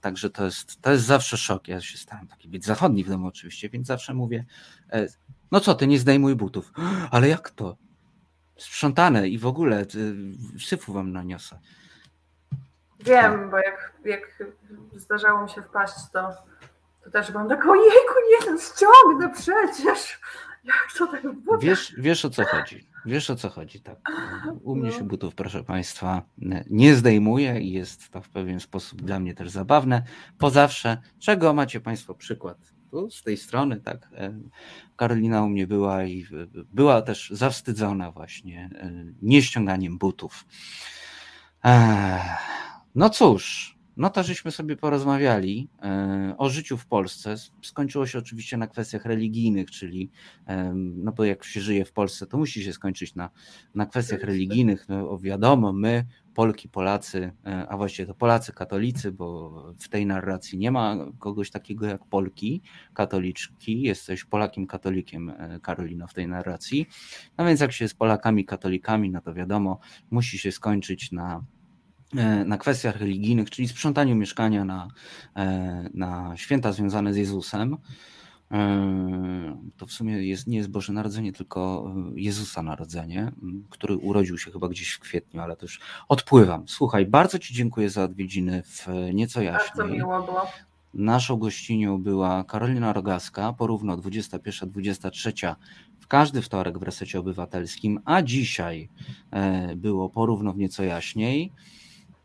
Także 0.00 0.30
to 0.30 0.44
jest, 0.44 0.80
to 0.80 0.92
jest 0.92 1.04
zawsze 1.04 1.36
szok. 1.36 1.68
Ja 1.68 1.80
się 1.80 1.98
stałem 1.98 2.26
taki 2.26 2.48
być 2.48 2.64
zachodni 2.64 3.04
w 3.04 3.08
domu 3.08 3.26
oczywiście, 3.26 3.68
więc 3.68 3.86
zawsze 3.86 4.14
mówię, 4.14 4.44
no 5.50 5.60
co 5.60 5.74
ty, 5.74 5.86
nie 5.86 5.98
zdejmuj 5.98 6.36
butów. 6.36 6.72
Ale 7.10 7.28
jak 7.28 7.50
to? 7.50 7.76
Sprzątane 8.56 9.28
i 9.28 9.38
w 9.38 9.46
ogóle 9.46 9.86
syfu 10.66 10.92
wam 10.92 11.12
naniosę. 11.12 11.58
Wiem, 13.00 13.50
bo 13.50 13.58
jak, 13.58 13.92
jak 14.04 14.20
zdarzało 14.92 15.42
mi 15.42 15.50
się 15.50 15.62
wpaść, 15.62 15.94
to, 16.12 16.30
to 17.04 17.10
też 17.10 17.30
byłam 17.30 17.48
tak, 17.48 17.66
ojejku, 17.66 18.14
nie, 18.30 18.52
no 18.52 18.58
ściągnę 18.58 19.30
przecież. 19.34 20.20
Jak 20.64 20.88
to 20.98 21.06
tak 21.06 21.32
było? 21.32 21.58
Wiesz, 21.58 21.94
wiesz 21.98 22.24
o 22.24 22.30
co 22.30 22.44
chodzi. 22.44 22.88
Wiesz 23.06 23.30
o 23.30 23.36
co 23.36 23.48
chodzi, 23.48 23.80
tak. 23.80 23.98
U 24.62 24.76
mnie 24.76 24.90
no. 24.90 24.96
się 24.98 25.04
butów, 25.04 25.34
proszę 25.34 25.64
Państwa, 25.64 26.22
nie 26.70 26.94
zdejmuje 26.94 27.60
i 27.60 27.72
jest 27.72 28.10
to 28.10 28.20
w 28.20 28.28
pewien 28.28 28.60
sposób 28.60 29.02
dla 29.02 29.20
mnie 29.20 29.34
też 29.34 29.50
zabawne. 29.50 30.02
Po 30.38 30.50
zawsze, 30.50 30.98
czego 31.18 31.54
macie 31.54 31.80
Państwo 31.80 32.14
przykład? 32.14 32.58
Z 33.10 33.22
tej 33.22 33.36
strony, 33.36 33.80
tak. 33.80 34.08
E, 34.12 34.38
Karolina 34.96 35.42
u 35.42 35.48
mnie 35.48 35.66
była 35.66 36.04
i 36.04 36.26
była 36.72 37.02
też 37.02 37.30
zawstydzona 37.30 38.10
właśnie 38.10 38.70
e, 38.74 39.04
nieściąganiem 39.22 39.98
butów. 39.98 40.44
No 42.94 43.10
cóż, 43.10 43.73
no 43.96 44.10
to 44.10 44.22
żeśmy 44.22 44.50
sobie 44.50 44.76
porozmawiali 44.76 45.68
e, 45.82 46.34
o 46.38 46.48
życiu 46.48 46.76
w 46.76 46.86
Polsce. 46.86 47.34
Skończyło 47.62 48.06
się 48.06 48.18
oczywiście 48.18 48.56
na 48.56 48.66
kwestiach 48.66 49.04
religijnych, 49.04 49.70
czyli 49.70 50.10
no 50.94 51.12
bo 51.12 51.24
jak 51.24 51.44
się 51.44 51.60
żyje 51.60 51.84
w 51.84 51.92
Polsce, 51.92 52.26
to 52.26 52.38
musi 52.38 52.64
się 52.64 52.72
skończyć 52.72 53.14
na, 53.14 53.30
na 53.74 53.86
kwestiach 53.86 54.20
religijnych. 54.20 54.88
No 54.88 55.18
wiadomo, 55.18 55.72
my 55.72 56.06
Polki, 56.34 56.68
Polacy, 56.68 57.32
e, 57.46 57.66
a 57.68 57.76
właściwie 57.76 58.06
to 58.06 58.14
Polacy 58.14 58.52
katolicy, 58.52 59.12
bo 59.12 59.50
w 59.78 59.88
tej 59.88 60.06
narracji 60.06 60.58
nie 60.58 60.70
ma 60.70 60.96
kogoś 61.18 61.50
takiego 61.50 61.86
jak 61.86 62.06
Polki 62.06 62.62
katoliczki. 62.94 63.82
Jesteś 63.82 64.24
Polakiem 64.24 64.66
katolikiem, 64.66 65.30
e, 65.30 65.60
Karolino, 65.62 66.06
w 66.06 66.14
tej 66.14 66.28
narracji. 66.28 66.86
No 67.38 67.44
więc 67.44 67.60
jak 67.60 67.72
się 67.72 67.84
jest 67.84 67.98
Polakami 67.98 68.44
katolikami, 68.44 69.10
no 69.10 69.20
to 69.20 69.34
wiadomo, 69.34 69.78
musi 70.10 70.38
się 70.38 70.52
skończyć 70.52 71.12
na 71.12 71.44
na 72.46 72.58
kwestiach 72.58 72.96
religijnych, 72.96 73.50
czyli 73.50 73.68
sprzątaniu 73.68 74.16
mieszkania 74.16 74.64
na, 74.64 74.88
na 75.94 76.32
święta 76.36 76.72
związane 76.72 77.14
z 77.14 77.16
Jezusem. 77.16 77.76
Yy, 78.50 78.58
to 79.76 79.86
w 79.86 79.92
sumie 79.92 80.26
jest, 80.26 80.46
nie 80.46 80.56
jest 80.56 80.70
Boże 80.70 80.92
Narodzenie, 80.92 81.32
tylko 81.32 81.92
Jezusa 82.14 82.62
Narodzenie, 82.62 83.32
który 83.70 83.96
urodził 83.96 84.38
się 84.38 84.50
chyba 84.50 84.68
gdzieś 84.68 84.92
w 84.92 85.00
kwietniu, 85.00 85.40
ale 85.40 85.56
to 85.56 85.64
już 85.64 85.80
odpływam. 86.08 86.68
Słuchaj, 86.68 87.06
bardzo 87.06 87.38
Ci 87.38 87.54
dziękuję 87.54 87.90
za 87.90 88.04
odwiedziny 88.04 88.62
w 88.62 88.86
Nieco 89.14 89.42
Jaśniej. 89.42 89.70
Bardzo 89.76 89.94
miło 89.94 90.22
było. 90.22 90.46
Naszą 90.94 91.36
gościnią 91.36 92.02
była 92.02 92.44
Karolina 92.44 92.92
Rogaska, 92.92 93.52
porówno 93.52 93.96
21-23 93.96 95.54
w 96.00 96.06
każdy 96.06 96.42
wtorek 96.42 96.78
w 96.78 96.82
resecie 96.82 97.18
obywatelskim, 97.18 98.00
a 98.04 98.22
dzisiaj 98.22 98.88
e, 99.30 99.76
było 99.76 100.10
porówno 100.10 100.52
w 100.52 100.58
nieco 100.58 100.82
jaśniej. 100.82 101.52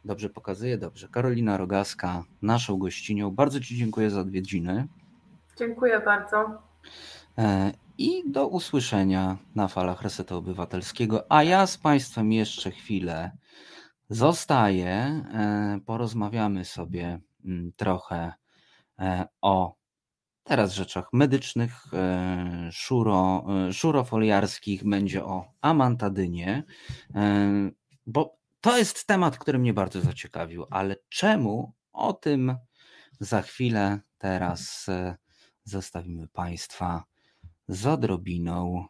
Dobrze 0.06 0.30
pokazuje, 0.30 0.78
dobrze. 0.78 1.08
Karolina 1.08 1.58
Rogaska, 1.58 2.24
naszą 2.41 2.78
gościnią. 2.78 3.32
Bardzo 3.32 3.60
Ci 3.60 3.78
dziękuję 3.78 4.10
za 4.10 4.20
odwiedziny. 4.20 4.88
Dziękuję 5.58 6.00
bardzo. 6.06 6.62
E, 7.38 7.74
I 7.97 8.32
do 8.32 8.47
usłyszenia 8.47 9.38
na 9.56 9.68
falach 9.68 10.02
Resetu 10.02 10.38
Obywatelskiego. 10.38 11.26
A 11.30 11.43
ja 11.43 11.68
z 11.68 11.78
Państwem 11.78 12.32
jeszcze 12.32 12.72
chwilę 12.72 13.32
zostaję. 14.10 14.89
E, 14.89 15.80
porozmawiamy 15.86 16.66
sobie 16.66 17.20
mm, 17.45 17.72
trochę 17.78 18.34
o 19.41 19.76
teraz 20.43 20.74
rzeczach 20.74 21.14
medycznych, 21.14 21.72
szuro, 22.72 23.45
szurofoliarskich, 23.72 24.84
będzie 24.84 25.26
o 25.26 25.45
amantadynie, 25.62 26.64
bo 28.06 28.39
to 28.62 28.78
jest 28.78 29.07
temat, 29.07 29.38
który 29.38 29.60
mnie 29.60 29.74
bardzo 29.74 30.01
zaciekawił, 30.01 30.66
ale 30.70 30.95
czemu 31.10 31.74
o 31.93 32.14
tym 32.14 32.55
za 33.20 33.41
chwilę 33.41 33.99
teraz 34.18 34.89
e, 34.89 35.18
zostawimy 35.64 36.28
Państwa 36.28 37.03
z 37.68 37.86
odrobiną 37.86 38.86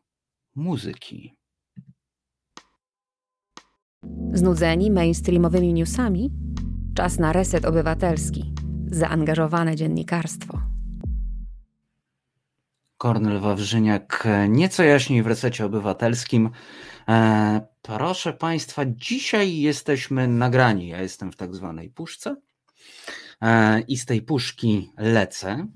muzyki. 0.56 1.36
Znudzeni 4.34 4.92
mainstreamowymi 4.92 5.74
newsami? 5.74 6.32
Czas 6.96 7.20
na 7.20 7.34
reset 7.34 7.66
obywatelski. 7.66 8.54
Zaangażowane 8.92 9.76
dziennikarstwo. 9.76 10.62
Kornel 12.98 13.40
Wawrzyniak, 13.40 14.28
nieco 14.50 14.84
jaśniej 14.84 15.24
w 15.24 15.28
resecie 15.28 15.66
obywatelskim. 15.66 16.50
E, 17.08 17.62
proszę 17.82 18.34
Państwa, 18.34 18.86
dzisiaj 18.86 19.58
jesteśmy 19.58 20.28
nagrani. 20.28 20.88
Ja 20.88 21.02
jestem 21.02 21.32
w 21.32 21.36
tak 21.36 21.56
zwanej 21.56 21.90
puszce 21.90 22.36
e, 23.42 23.82
i 23.82 23.98
z 23.98 24.06
tej 24.06 24.22
puszki 24.22 24.92
lecę. 24.98 25.68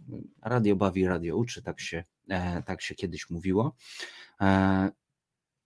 Radio 0.41 0.75
bawi, 0.75 1.07
radio 1.07 1.37
uczy, 1.37 1.61
tak 1.61 1.79
się, 1.79 2.03
e, 2.29 2.63
tak 2.63 2.81
się 2.81 2.95
kiedyś 2.95 3.29
mówiło. 3.29 3.75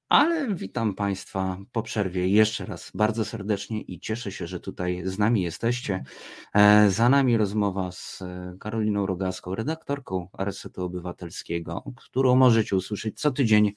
Ale 0.10 0.56
witam 0.56 0.94
Państwa 0.96 1.58
po 1.72 1.84
przerwie 1.84 2.28
jeszcze 2.28 2.66
raz 2.66 2.92
bardzo 2.96 3.26
serdecznie 3.26 3.82
i 3.82 4.00
cieszę 4.00 4.32
się, 4.32 4.48
że 4.48 4.60
tutaj 4.60 5.02
z 5.06 5.20
nami 5.20 5.42
jesteście. 5.42 6.04
E, 6.54 6.90
za 6.90 7.10
nami 7.10 7.38
rozmowa 7.38 7.92
z 7.92 8.22
e, 8.22 8.58
Karoliną 8.60 9.06
Rogaską, 9.06 9.56
redaktorką 9.56 10.30
Resetu 10.38 10.84
Obywatelskiego, 10.84 11.84
którą 11.96 12.36
możecie 12.36 12.76
usłyszeć 12.76 13.20
co 13.20 13.32
tydzień 13.32 13.74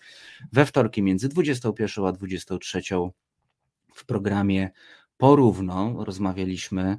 we 0.52 0.66
wtorki 0.66 1.02
między 1.02 1.28
21 1.28 2.04
a 2.04 2.12
23 2.12 2.80
w 3.94 4.06
programie 4.06 4.70
Porówno. 5.16 6.04
Rozmawialiśmy 6.04 6.98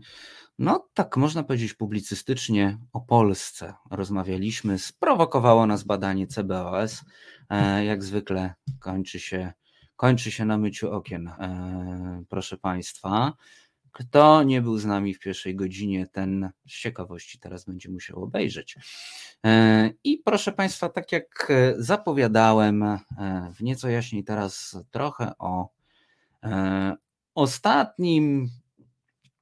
no 0.62 0.88
tak 0.94 1.18
można 1.18 1.44
powiedzieć 1.44 1.74
publicystycznie 1.74 2.78
o 2.94 3.02
Polsce 3.02 3.74
rozmawialiśmy. 3.92 4.80
Sprowokowało 4.80 5.68
nas 5.68 5.84
badanie 5.84 6.28
CBOS. 6.28 7.02
E, 7.50 7.86
jak 7.86 8.04
zwykle 8.04 8.54
kończy 8.80 9.20
się, 9.20 9.54
kończy 9.96 10.32
się 10.32 10.46
na 10.46 10.58
myciu 10.58 10.92
okien, 10.92 11.28
e, 11.28 12.24
proszę 12.30 12.58
Państwa. 12.58 13.34
Kto 13.92 14.44
nie 14.44 14.62
był 14.62 14.78
z 14.78 14.86
nami 14.86 15.14
w 15.14 15.20
pierwszej 15.20 15.56
godzinie, 15.56 16.08
ten 16.08 16.50
z 16.68 16.72
ciekawości 16.72 17.40
teraz 17.40 17.66
będzie 17.66 17.90
musiał 17.90 18.24
obejrzeć. 18.24 18.76
E, 19.46 19.90
I 20.04 20.18
proszę 20.26 20.52
Państwa, 20.52 20.90
tak 20.90 21.12
jak 21.12 21.52
zapowiadałem, 21.78 23.00
w 23.56 23.64
nieco 23.64 23.90
jaśniej 23.90 24.24
teraz 24.24 24.78
trochę 24.92 25.32
o 25.38 25.70
ostatnim 27.36 28.50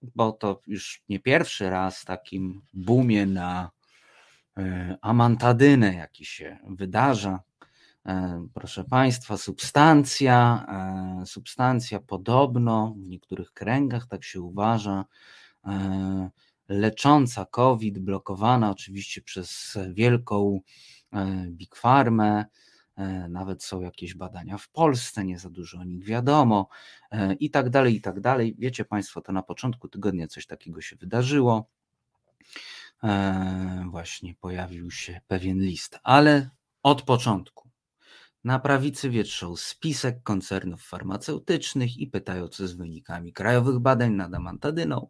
bo 0.02 0.32
to 0.32 0.62
już 0.68 1.04
nie 1.10 1.20
pierwszy 1.20 1.70
raz 1.70 2.06
takim 2.06 2.62
boomie 2.74 3.26
na 3.26 3.72
e, 4.58 4.97
amantadynę, 5.02 5.95
jaki 5.95 6.26
się 6.26 6.58
wydarza. 6.70 7.39
E, 8.06 8.47
proszę 8.54 8.84
Państwa, 8.84 9.38
substancja, 9.38 10.66
e, 11.22 11.26
substancja 11.26 12.00
podobno 12.00 12.95
w 12.97 13.08
niektórych 13.08 13.54
kręgach, 13.54 14.08
tak 14.08 14.24
się 14.24 14.41
uważa, 14.41 15.06
lecząca 16.70 17.45
COVID, 17.45 18.00
blokowana 18.00 18.72
oczywiście 18.72 19.22
przez 19.22 19.78
wielką 19.93 20.60
Big 21.50 21.76
Pharmę, 21.76 22.45
nawet 23.30 23.64
są 23.64 23.82
jakieś 23.82 24.16
badania 24.16 24.58
w 24.58 24.70
Polsce, 24.70 25.26
nie 25.26 25.39
za 25.39 25.50
dużo 25.50 25.80
o 25.80 25.84
nich 25.84 26.06
wiadomo 26.06 26.68
e, 27.12 27.34
i 27.34 27.50
tak 27.50 27.70
dalej, 27.70 27.95
i 27.95 28.02
tak 28.02 28.20
dalej. 28.20 28.56
Wiecie 28.58 28.86
Państwo, 28.86 29.22
to 29.22 29.32
na 29.32 29.43
początku 29.43 29.89
tygodnia 29.89 30.28
coś 30.28 30.45
takiego 30.45 30.82
się 30.82 30.95
wydarzyło. 30.95 31.70
E, 33.04 33.86
właśnie 33.89 34.36
pojawił 34.36 34.91
się 34.91 35.22
pewien 35.28 35.60
list, 35.60 36.00
ale 36.04 36.50
od 36.84 37.02
początku. 37.02 37.68
Na 38.44 38.60
prawicy 38.60 39.10
wietrzą 39.10 39.56
spisek 39.56 40.24
koncernów 40.24 40.84
farmaceutycznych 40.84 41.98
i 41.98 42.08
pytają, 42.08 42.48
co 42.48 42.68
z 42.68 42.74
wynikami 42.74 43.34
krajowych 43.34 43.80
badań 43.80 44.12
nad 44.12 44.34
amantadyną. 44.34 45.10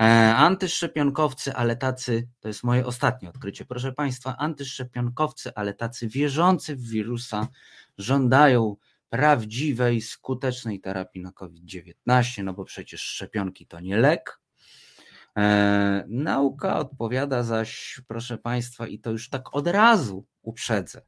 E, 0.00 0.04
antyszczepionkowcy, 0.36 1.54
ale 1.54 1.76
tacy, 1.76 2.28
to 2.40 2.48
jest 2.48 2.64
moje 2.64 2.86
ostatnie 2.86 3.28
odkrycie, 3.28 3.64
proszę 3.64 3.92
Państwa, 3.92 4.36
antyszczepionkowcy, 4.36 5.54
ale 5.54 5.74
tacy 5.74 6.08
wierzący 6.08 6.76
w 6.76 6.88
wirusa 6.88 7.48
żądają 7.98 8.76
prawdziwej, 9.08 10.00
skutecznej 10.00 10.80
terapii 10.80 11.22
na 11.22 11.32
COVID-19, 11.32 12.44
no 12.44 12.52
bo 12.52 12.64
przecież 12.64 13.00
szczepionki 13.00 13.66
to 13.66 13.80
nie 13.80 13.96
lek. 13.96 14.40
E, 15.36 16.04
nauka 16.08 16.78
odpowiada 16.78 17.42
zaś, 17.42 18.00
proszę 18.08 18.38
Państwa, 18.38 18.86
i 18.86 18.98
to 18.98 19.10
już 19.10 19.28
tak 19.28 19.54
od 19.54 19.66
razu 19.66 20.26
uprzedzę, 20.42 21.02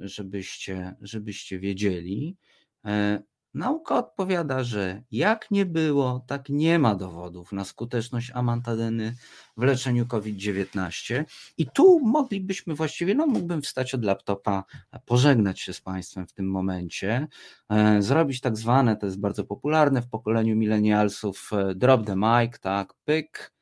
żebyście, 0.00 0.94
żebyście 1.00 1.58
wiedzieli. 1.58 2.36
E, 2.84 3.22
nauka 3.54 3.96
odpowiada, 3.96 4.64
że 4.64 5.02
jak 5.10 5.50
nie 5.50 5.66
było, 5.66 6.24
tak 6.26 6.48
nie 6.48 6.78
ma 6.78 6.94
dowodów 6.94 7.52
na 7.52 7.64
skuteczność 7.64 8.30
amantadyny 8.34 9.14
w 9.56 9.62
leczeniu 9.62 10.06
COVID-19. 10.06 11.24
I 11.58 11.66
tu 11.66 12.00
moglibyśmy 12.00 12.74
właściwie, 12.74 13.14
no 13.14 13.26
mógłbym 13.26 13.62
wstać 13.62 13.94
od 13.94 14.04
laptopa, 14.04 14.64
pożegnać 15.06 15.60
się 15.60 15.72
z 15.72 15.80
Państwem 15.80 16.26
w 16.26 16.32
tym 16.32 16.50
momencie, 16.50 17.28
e, 17.68 18.02
zrobić 18.02 18.40
tak 18.40 18.56
zwane, 18.56 18.96
to 18.96 19.06
jest 19.06 19.20
bardzo 19.20 19.44
popularne 19.44 20.02
w 20.02 20.08
pokoleniu 20.08 20.56
milenialsów, 20.56 21.50
e, 21.52 21.74
drop 21.74 22.06
the 22.06 22.16
mic, 22.16 22.58
tak, 22.60 22.94
pyk, 23.04 23.52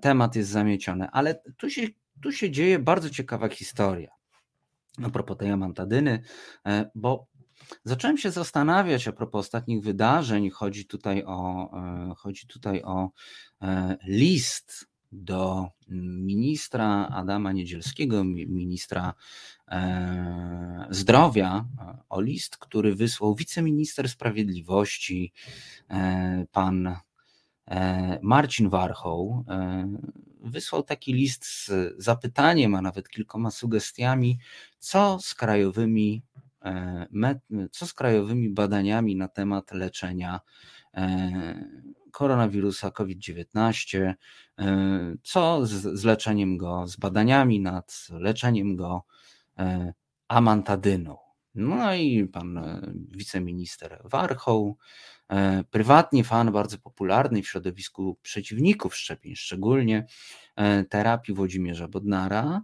temat 0.00 0.36
jest 0.36 0.50
zamieciony. 0.50 1.08
Ale 1.10 1.42
tu 1.56 1.70
się 1.70 1.82
tu 2.22 2.32
się 2.32 2.50
dzieje 2.50 2.78
bardzo 2.78 3.10
ciekawa 3.10 3.48
historia. 3.48 4.10
A 5.02 5.10
propos 5.10 5.36
tej 5.36 5.50
amantadyny, 5.50 6.22
e, 6.66 6.90
bo 6.94 7.26
zacząłem 7.84 8.18
się 8.18 8.30
zastanawiać 8.30 9.08
a 9.08 9.12
propos 9.12 9.46
ostatnich 9.46 9.82
wydarzeń. 9.82 10.50
Chodzi 10.50 10.86
tutaj 10.86 11.24
o, 11.26 11.70
e, 11.78 12.14
chodzi 12.16 12.46
tutaj 12.46 12.82
o 12.82 13.10
e, 13.62 13.96
list 14.06 14.86
do 15.12 15.68
ministra 15.88 17.08
Adama 17.08 17.52
Niedzielskiego, 17.52 18.24
ministra 18.24 19.14
zdrowia, 20.90 21.64
o 22.08 22.20
list, 22.20 22.56
który 22.56 22.94
wysłał 22.94 23.34
wiceminister 23.34 24.08
sprawiedliwości, 24.08 25.32
pan 26.52 26.96
Marcin 28.22 28.68
Warchoł, 28.68 29.44
wysłał 30.44 30.82
taki 30.82 31.12
list 31.12 31.46
z 31.46 31.94
zapytaniem, 31.98 32.74
a 32.74 32.82
nawet 32.82 33.08
kilkoma 33.08 33.50
sugestiami, 33.50 34.38
co 34.78 35.18
z 35.20 35.34
krajowymi, 35.34 36.22
e, 36.64 37.06
co 37.70 37.86
z 37.86 37.94
krajowymi 37.94 38.50
badaniami 38.50 39.16
na 39.16 39.28
temat 39.28 39.72
leczenia 39.72 40.40
e, 40.94 41.64
koronawirusa 42.10 42.90
COVID-19, 42.90 44.14
e, 44.58 45.16
co 45.22 45.66
z, 45.66 46.00
z 46.00 46.04
leczeniem 46.04 46.56
go, 46.56 46.86
z 46.86 46.96
badaniami 46.96 47.60
nad 47.60 48.06
leczeniem 48.10 48.76
go 48.76 49.04
amantadyną. 50.28 51.16
No 51.54 51.94
i 51.94 52.26
pan 52.26 52.60
wiceminister 53.10 54.00
Warchoł 54.04 54.76
prywatnie 55.70 56.24
fan 56.24 56.52
bardzo 56.52 56.78
popularny 56.78 57.42
w 57.42 57.48
środowisku 57.48 58.18
przeciwników 58.22 58.96
szczepień, 58.96 59.36
szczególnie 59.36 60.06
e, 60.56 60.84
terapii 60.84 61.34
Włodzimierza 61.34 61.88
Bodnara, 61.88 62.62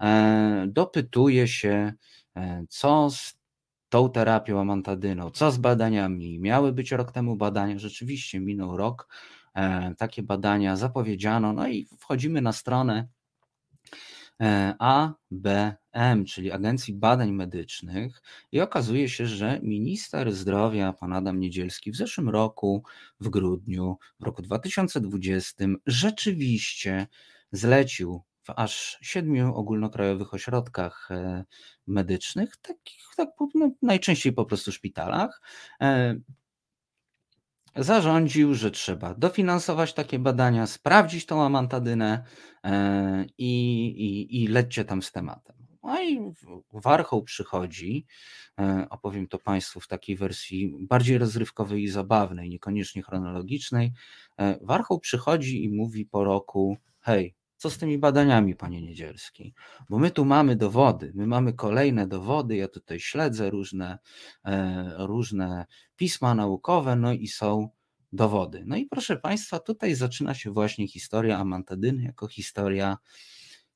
e, 0.00 0.66
dopytuje 0.68 1.48
się, 1.48 1.92
co 2.68 3.10
z 3.10 3.36
tą 3.88 4.10
terapią 4.10 4.60
amantadyną, 4.60 5.30
co 5.30 5.50
z 5.50 5.58
badaniami. 5.58 6.40
Miały 6.40 6.72
być 6.72 6.92
rok 6.92 7.12
temu 7.12 7.36
badania, 7.36 7.78
rzeczywiście 7.78 8.40
minął 8.40 8.76
rok. 8.76 9.08
takie 9.98 10.22
badania 10.22 10.76
zapowiedziano. 10.76 11.52
No 11.52 11.68
i 11.68 11.88
wchodzimy 11.98 12.42
na 12.42 12.52
stronę 12.52 13.08
ABM, 15.96 16.24
czyli 16.24 16.52
Agencji 16.52 16.94
Badań 16.94 17.32
Medycznych, 17.32 18.22
i 18.52 18.60
okazuje 18.60 19.08
się, 19.08 19.26
że 19.26 19.60
minister 19.62 20.32
zdrowia, 20.32 20.92
pan 20.92 21.12
Adam 21.12 21.40
Niedzielski, 21.40 21.92
w 21.92 21.96
zeszłym 21.96 22.28
roku, 22.28 22.84
w 23.20 23.28
grudniu, 23.28 23.98
w 24.20 24.24
roku 24.24 24.42
2020, 24.42 25.64
rzeczywiście 25.86 27.06
zlecił 27.52 28.22
w 28.42 28.50
aż 28.56 28.98
siedmiu 29.02 29.54
ogólnokrajowych 29.54 30.34
ośrodkach 30.34 31.08
e, 31.10 31.44
medycznych, 31.86 32.56
takich 32.56 33.02
tak, 33.16 33.28
no, 33.54 33.70
najczęściej 33.82 34.32
po 34.32 34.44
prostu 34.44 34.72
szpitalach, 34.72 35.42
e, 35.80 36.14
zarządził, 37.76 38.54
że 38.54 38.70
trzeba 38.70 39.14
dofinansować 39.14 39.94
takie 39.94 40.18
badania, 40.18 40.66
sprawdzić 40.66 41.26
tą 41.26 41.42
amantadynę 41.42 42.24
e, 42.64 43.24
i, 43.38 43.86
i, 43.86 44.42
i 44.44 44.48
lećcie 44.48 44.84
tam 44.84 45.02
z 45.02 45.12
tematem. 45.12 45.65
No 45.86 46.02
i 46.02 46.32
Warchoł 46.72 47.22
przychodzi, 47.22 48.06
opowiem 48.90 49.28
to 49.28 49.38
Państwu 49.38 49.80
w 49.80 49.88
takiej 49.88 50.16
wersji 50.16 50.74
bardziej 50.80 51.18
rozrywkowej 51.18 51.82
i 51.82 51.88
zabawnej, 51.88 52.50
niekoniecznie 52.50 53.02
chronologicznej. 53.02 53.92
Warchoł 54.60 55.00
przychodzi 55.00 55.64
i 55.64 55.68
mówi 55.68 56.06
po 56.06 56.24
roku: 56.24 56.76
Hej, 57.00 57.34
co 57.56 57.70
z 57.70 57.78
tymi 57.78 57.98
badaniami, 57.98 58.56
panie 58.56 58.82
Niedzielski? 58.82 59.54
Bo 59.90 59.98
my 59.98 60.10
tu 60.10 60.24
mamy 60.24 60.56
dowody, 60.56 61.12
my 61.14 61.26
mamy 61.26 61.52
kolejne 61.52 62.06
dowody, 62.06 62.56
ja 62.56 62.68
tutaj 62.68 63.00
śledzę 63.00 63.50
różne, 63.50 63.98
e, 64.44 64.92
różne 64.98 65.66
pisma 65.96 66.34
naukowe, 66.34 66.96
no 66.96 67.12
i 67.12 67.28
są 67.28 67.68
dowody. 68.12 68.62
No 68.66 68.76
i 68.76 68.86
proszę 68.86 69.16
państwa, 69.16 69.58
tutaj 69.58 69.94
zaczyna 69.94 70.34
się 70.34 70.50
właśnie 70.50 70.88
historia 70.88 71.38
amantadyny 71.38 72.02
jako 72.02 72.28
historia 72.28 72.96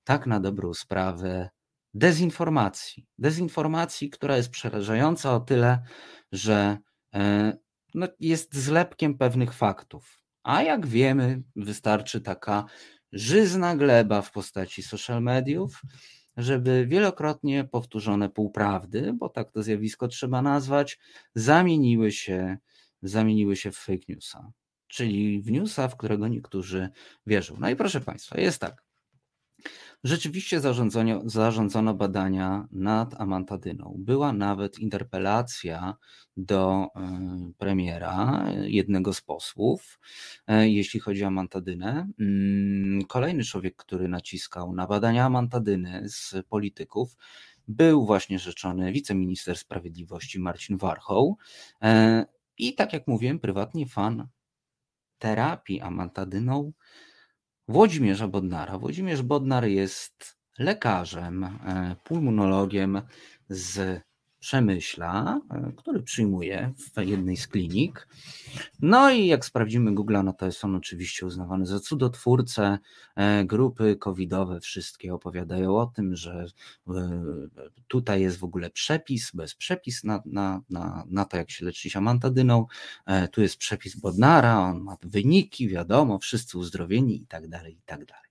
tak 0.04 0.26
na 0.26 0.40
dobrą 0.40 0.74
sprawę 0.74 1.50
dezinformacji. 1.94 3.06
Dezinformacji, 3.18 4.10
która 4.10 4.36
jest 4.36 4.50
przerażająca 4.50 5.34
o 5.34 5.40
tyle, 5.40 5.82
że 6.32 6.78
e, 7.14 7.52
no, 7.94 8.08
jest 8.20 8.54
zlepkiem 8.54 9.18
pewnych 9.18 9.52
faktów. 9.52 10.22
A 10.42 10.62
jak 10.62 10.86
wiemy, 10.86 11.42
wystarczy 11.56 12.20
taka 12.20 12.64
żyzna 13.12 13.76
gleba 13.76 14.22
w 14.22 14.32
postaci 14.32 14.82
social 14.82 15.22
mediów, 15.22 15.82
żeby 16.36 16.86
wielokrotnie 16.86 17.64
powtórzone 17.64 18.28
półprawdy, 18.28 19.12
bo 19.12 19.28
tak 19.28 19.52
to 19.52 19.62
zjawisko 19.62 20.08
trzeba 20.08 20.42
nazwać, 20.42 20.98
zamieniły 21.34 22.12
się, 22.12 22.58
zamieniły 23.02 23.56
się 23.56 23.70
w 23.70 23.76
fake 23.76 24.04
newsa, 24.08 24.52
czyli 24.88 25.42
w 25.42 25.50
newsa, 25.50 25.88
w 25.88 25.96
którego 25.96 26.28
niektórzy 26.28 26.88
wierzą. 27.26 27.56
No 27.60 27.70
i 27.70 27.76
proszę 27.76 28.00
Państwa, 28.00 28.40
jest 28.40 28.60
tak. 28.60 28.89
Rzeczywiście 30.04 30.60
zarządzono, 30.60 31.22
zarządzono 31.24 31.94
badania 31.94 32.68
nad 32.72 33.20
amantadyną. 33.20 33.94
Była 33.98 34.32
nawet 34.32 34.78
interpelacja 34.78 35.96
do 36.36 36.86
e, 36.96 37.52
premiera, 37.58 38.46
jednego 38.62 39.14
z 39.14 39.20
posłów, 39.20 40.00
e, 40.46 40.68
jeśli 40.68 41.00
chodzi 41.00 41.24
o 41.24 41.26
amantadynę. 41.26 42.08
Mm, 42.20 43.04
kolejny 43.04 43.44
człowiek, 43.44 43.76
który 43.76 44.08
naciskał 44.08 44.72
na 44.72 44.86
badania 44.86 45.24
amantadyny 45.24 46.02
z 46.08 46.34
polityków, 46.48 47.16
był 47.68 48.06
właśnie 48.06 48.38
rzeczony 48.38 48.92
wiceminister 48.92 49.58
sprawiedliwości 49.58 50.40
Marcin 50.40 50.76
Warchoł. 50.76 51.36
E, 51.82 52.26
I 52.58 52.74
tak 52.74 52.92
jak 52.92 53.06
mówiłem, 53.06 53.38
prywatnie 53.38 53.86
fan 53.86 54.28
terapii 55.18 55.80
amantadyną 55.80 56.72
Włodzimierza 57.70 58.28
Bodnara. 58.28 58.78
Włodzimierz 58.78 59.22
Bodnar 59.22 59.64
jest 59.64 60.36
lekarzem, 60.58 61.44
e, 61.44 61.96
pulmonologiem 62.04 63.02
z 63.48 64.00
Przemyśla, 64.40 65.40
e, 65.50 65.72
który 65.76 66.02
przyjmuje 66.02 66.72
w 66.76 67.02
jednej 67.02 67.36
z 67.36 67.48
klinik. 67.48 68.08
No 68.80 69.10
i 69.10 69.26
jak 69.26 69.44
sprawdzimy 69.44 69.94
Google, 69.94 70.16
no 70.24 70.32
to 70.32 70.46
jest 70.46 70.64
on 70.64 70.76
oczywiście 70.76 71.26
uznawany 71.26 71.66
za 71.66 71.80
cudotwórcę. 71.80 72.78
E, 73.16 73.44
grupy 73.44 73.96
covidowe 73.96 74.60
wszystkie 74.60 75.14
opowiadają 75.14 75.76
o 75.76 75.86
tym, 75.86 76.16
że 76.16 76.46
tutaj 77.88 78.20
jest 78.22 78.38
w 78.38 78.44
ogóle 78.44 78.70
przepis, 78.70 79.30
bez 79.34 79.54
przepis 79.54 80.04
na, 80.04 80.22
na, 80.26 80.60
na, 80.70 81.04
na 81.10 81.24
to, 81.24 81.36
jak 81.36 81.50
się 81.50 81.64
leczyć 81.64 81.96
amantadyną. 81.96 82.66
Tu 83.32 83.42
jest 83.42 83.56
przepis 83.56 83.96
Bodnara, 83.96 84.58
on 84.60 84.80
ma 84.80 84.96
wyniki, 85.02 85.68
wiadomo, 85.68 86.18
wszyscy 86.18 86.58
uzdrowieni 86.58 87.22
i 87.22 87.26
tak 87.26 87.48
dalej, 87.48 87.74
i 87.74 87.82
tak 87.86 88.04
dalej. 88.04 88.29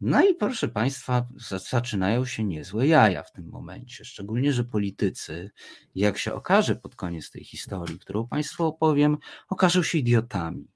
No 0.00 0.26
i 0.26 0.34
proszę 0.34 0.68
Państwa, 0.68 1.26
zaczynają 1.70 2.24
się 2.24 2.44
niezłe 2.44 2.86
jaja 2.86 3.22
w 3.22 3.32
tym 3.32 3.48
momencie. 3.48 4.04
Szczególnie, 4.04 4.52
że 4.52 4.64
politycy, 4.64 5.50
jak 5.94 6.18
się 6.18 6.34
okaże 6.34 6.76
pod 6.76 6.96
koniec 6.96 7.30
tej 7.30 7.44
historii, 7.44 7.98
którą 7.98 8.28
Państwu 8.28 8.64
opowiem, 8.64 9.16
okażą 9.48 9.82
się 9.82 9.98
idiotami. 9.98 10.68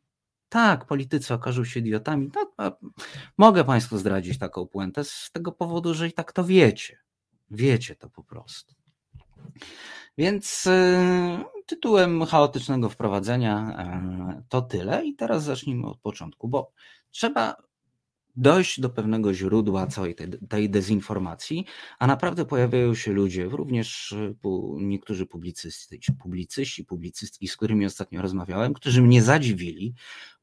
Tak, 0.49 0.87
politycy 0.87 1.35
okażą 1.35 1.65
się 1.65 1.81
idiotami. 1.81 2.31
No, 2.59 2.77
mogę 3.39 3.65
Państwu 3.65 3.99
zdradzić 3.99 4.39
taką 4.39 4.67
puentę 4.67 5.05
z 5.05 5.31
tego 5.33 5.53
powodu, 5.53 5.95
że 5.95 6.09
i 6.09 6.13
tak 6.13 6.33
to 6.33 6.45
wiecie. 6.45 6.99
Wiecie 7.51 7.97
to 7.97 8.11
po 8.11 8.25
prostu. 8.25 8.75
Więc 10.19 10.67
y, 10.67 11.39
tytułem 11.67 12.25
chaotycznego 12.25 12.89
wprowadzenia 12.89 13.77
y, 14.41 14.43
to 14.49 14.63
tyle. 14.63 15.07
I 15.07 15.15
teraz 15.15 15.43
zacznijmy 15.43 15.87
od 15.87 15.99
początku, 15.99 16.49
bo 16.49 16.73
trzeba 17.11 17.57
dojść 18.36 18.81
do 18.81 18.90
pewnego 18.90 19.35
źródła 19.35 19.86
całej 19.86 20.15
tej, 20.15 20.28
tej 20.48 20.70
dezinformacji, 20.70 21.66
a 21.98 22.07
naprawdę 22.07 22.44
pojawiają 22.44 22.94
się 22.94 23.12
ludzie, 23.12 23.44
również 23.44 24.12
e, 24.12 24.35
niektórzy 24.81 25.27
publicyści, 25.27 26.12
publicyści, 26.23 26.85
publicystki, 26.85 27.48
z 27.48 27.57
którymi 27.57 27.86
ostatnio 27.86 28.23
rozmawiałem, 28.23 28.74
którzy 28.74 29.02
mnie 29.02 29.23
zadziwili, 29.23 29.94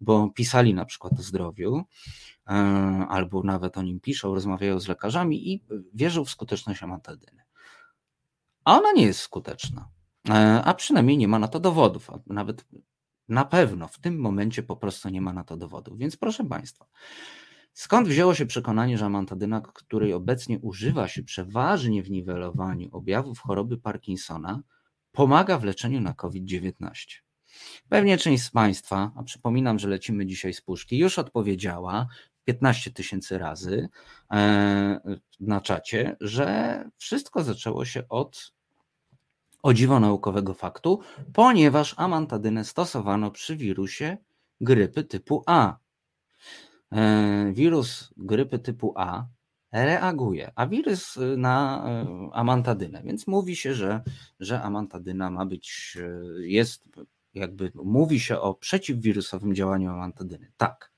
bo 0.01 0.29
pisali 0.29 0.73
na 0.73 0.85
przykład 0.85 1.13
o 1.19 1.21
zdrowiu, 1.21 1.83
e, 2.47 2.51
albo 3.09 3.43
nawet 3.43 3.77
o 3.77 3.81
nim 3.81 3.99
piszą, 3.99 4.33
rozmawiają 4.33 4.79
z 4.79 4.87
lekarzami 4.87 5.53
i 5.53 5.63
wierzą 5.93 6.25
w 6.25 6.29
skuteczność 6.29 6.83
amantadyny. 6.83 7.43
A 8.65 8.77
ona 8.77 8.91
nie 8.91 9.03
jest 9.03 9.19
skuteczna, 9.19 9.89
e, 10.29 10.61
a 10.63 10.73
przynajmniej 10.73 11.17
nie 11.17 11.27
ma 11.27 11.39
na 11.39 11.47
to 11.47 11.59
dowodów, 11.59 12.09
a 12.09 12.19
nawet 12.27 12.65
na 13.29 13.45
pewno 13.45 13.87
w 13.87 13.99
tym 13.99 14.19
momencie 14.19 14.63
po 14.63 14.75
prostu 14.75 15.09
nie 15.09 15.21
ma 15.21 15.33
na 15.33 15.43
to 15.43 15.57
dowodów. 15.57 15.97
Więc 15.97 16.17
proszę 16.17 16.43
Państwa, 16.43 16.85
Skąd 17.77 18.07
wzięło 18.07 18.35
się 18.35 18.45
przekonanie, 18.45 18.97
że 18.97 19.05
amantadyna, 19.05 19.61
której 19.61 20.13
obecnie 20.13 20.59
używa 20.59 21.07
się 21.07 21.23
przeważnie 21.23 22.03
w 22.03 22.11
niwelowaniu 22.11 22.89
objawów 22.91 23.39
choroby 23.39 23.77
Parkinsona, 23.77 24.61
pomaga 25.11 25.57
w 25.57 25.63
leczeniu 25.63 26.01
na 26.01 26.13
COVID-19? 26.13 26.81
Pewnie 27.89 28.17
część 28.17 28.43
z 28.43 28.51
Państwa, 28.51 29.11
a 29.15 29.23
przypominam, 29.23 29.79
że 29.79 29.87
lecimy 29.87 30.25
dzisiaj 30.25 30.53
z 30.53 30.61
puszki, 30.61 30.97
już 30.97 31.19
odpowiedziała 31.19 32.07
15 32.45 32.91
tysięcy 32.91 33.37
razy 33.37 33.89
e, 34.31 35.19
na 35.39 35.61
czacie, 35.61 36.15
że 36.21 36.83
wszystko 36.97 37.43
zaczęło 37.43 37.85
się 37.85 38.07
od 38.09 38.53
o 39.63 39.73
dziwo 39.73 39.99
naukowego 39.99 40.53
faktu, 40.53 40.99
ponieważ 41.33 41.93
amantadynę 41.97 42.65
stosowano 42.65 43.31
przy 43.31 43.55
wirusie 43.57 44.17
grypy 44.61 45.03
typu 45.03 45.43
A. 45.45 45.86
E, 46.91 47.51
wirus 47.53 48.13
grypy 48.17 48.59
typu 48.59 48.93
A 48.95 49.27
reaguje, 49.71 50.51
a 50.55 50.67
wirus 50.67 51.17
y, 51.17 51.37
na 51.37 51.83
e, 51.85 52.29
amantadynę, 52.33 53.01
więc 53.03 53.27
mówi 53.27 53.55
się, 53.55 53.73
że, 53.73 54.01
że 54.39 54.61
amantadyna 54.61 55.29
ma 55.29 55.45
być, 55.45 55.97
e, 56.01 56.47
jest 56.47 56.85
jakby, 57.33 57.71
mówi 57.75 58.19
się 58.19 58.39
o 58.39 58.53
przeciwwirusowym 58.53 59.55
działaniu 59.55 59.91
amantadyny. 59.91 60.51
Tak. 60.57 60.91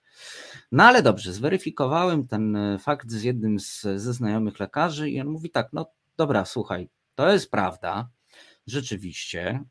No 0.72 0.84
ale 0.84 1.04
dobrze, 1.04 1.34
zweryfikowałem 1.34 2.28
ten 2.28 2.58
fakt 2.80 3.12
z 3.12 3.24
jednym 3.24 3.60
z, 3.60 3.82
ze 3.82 4.14
znajomych 4.14 4.60
lekarzy 4.60 5.10
i 5.10 5.22
on 5.22 5.28
mówi 5.28 5.50
tak, 5.50 5.70
no 5.74 5.92
dobra, 6.18 6.46
słuchaj, 6.46 6.90
to 7.16 7.32
jest 7.32 7.52
prawda, 7.52 8.10
rzeczywiście 8.68 9.64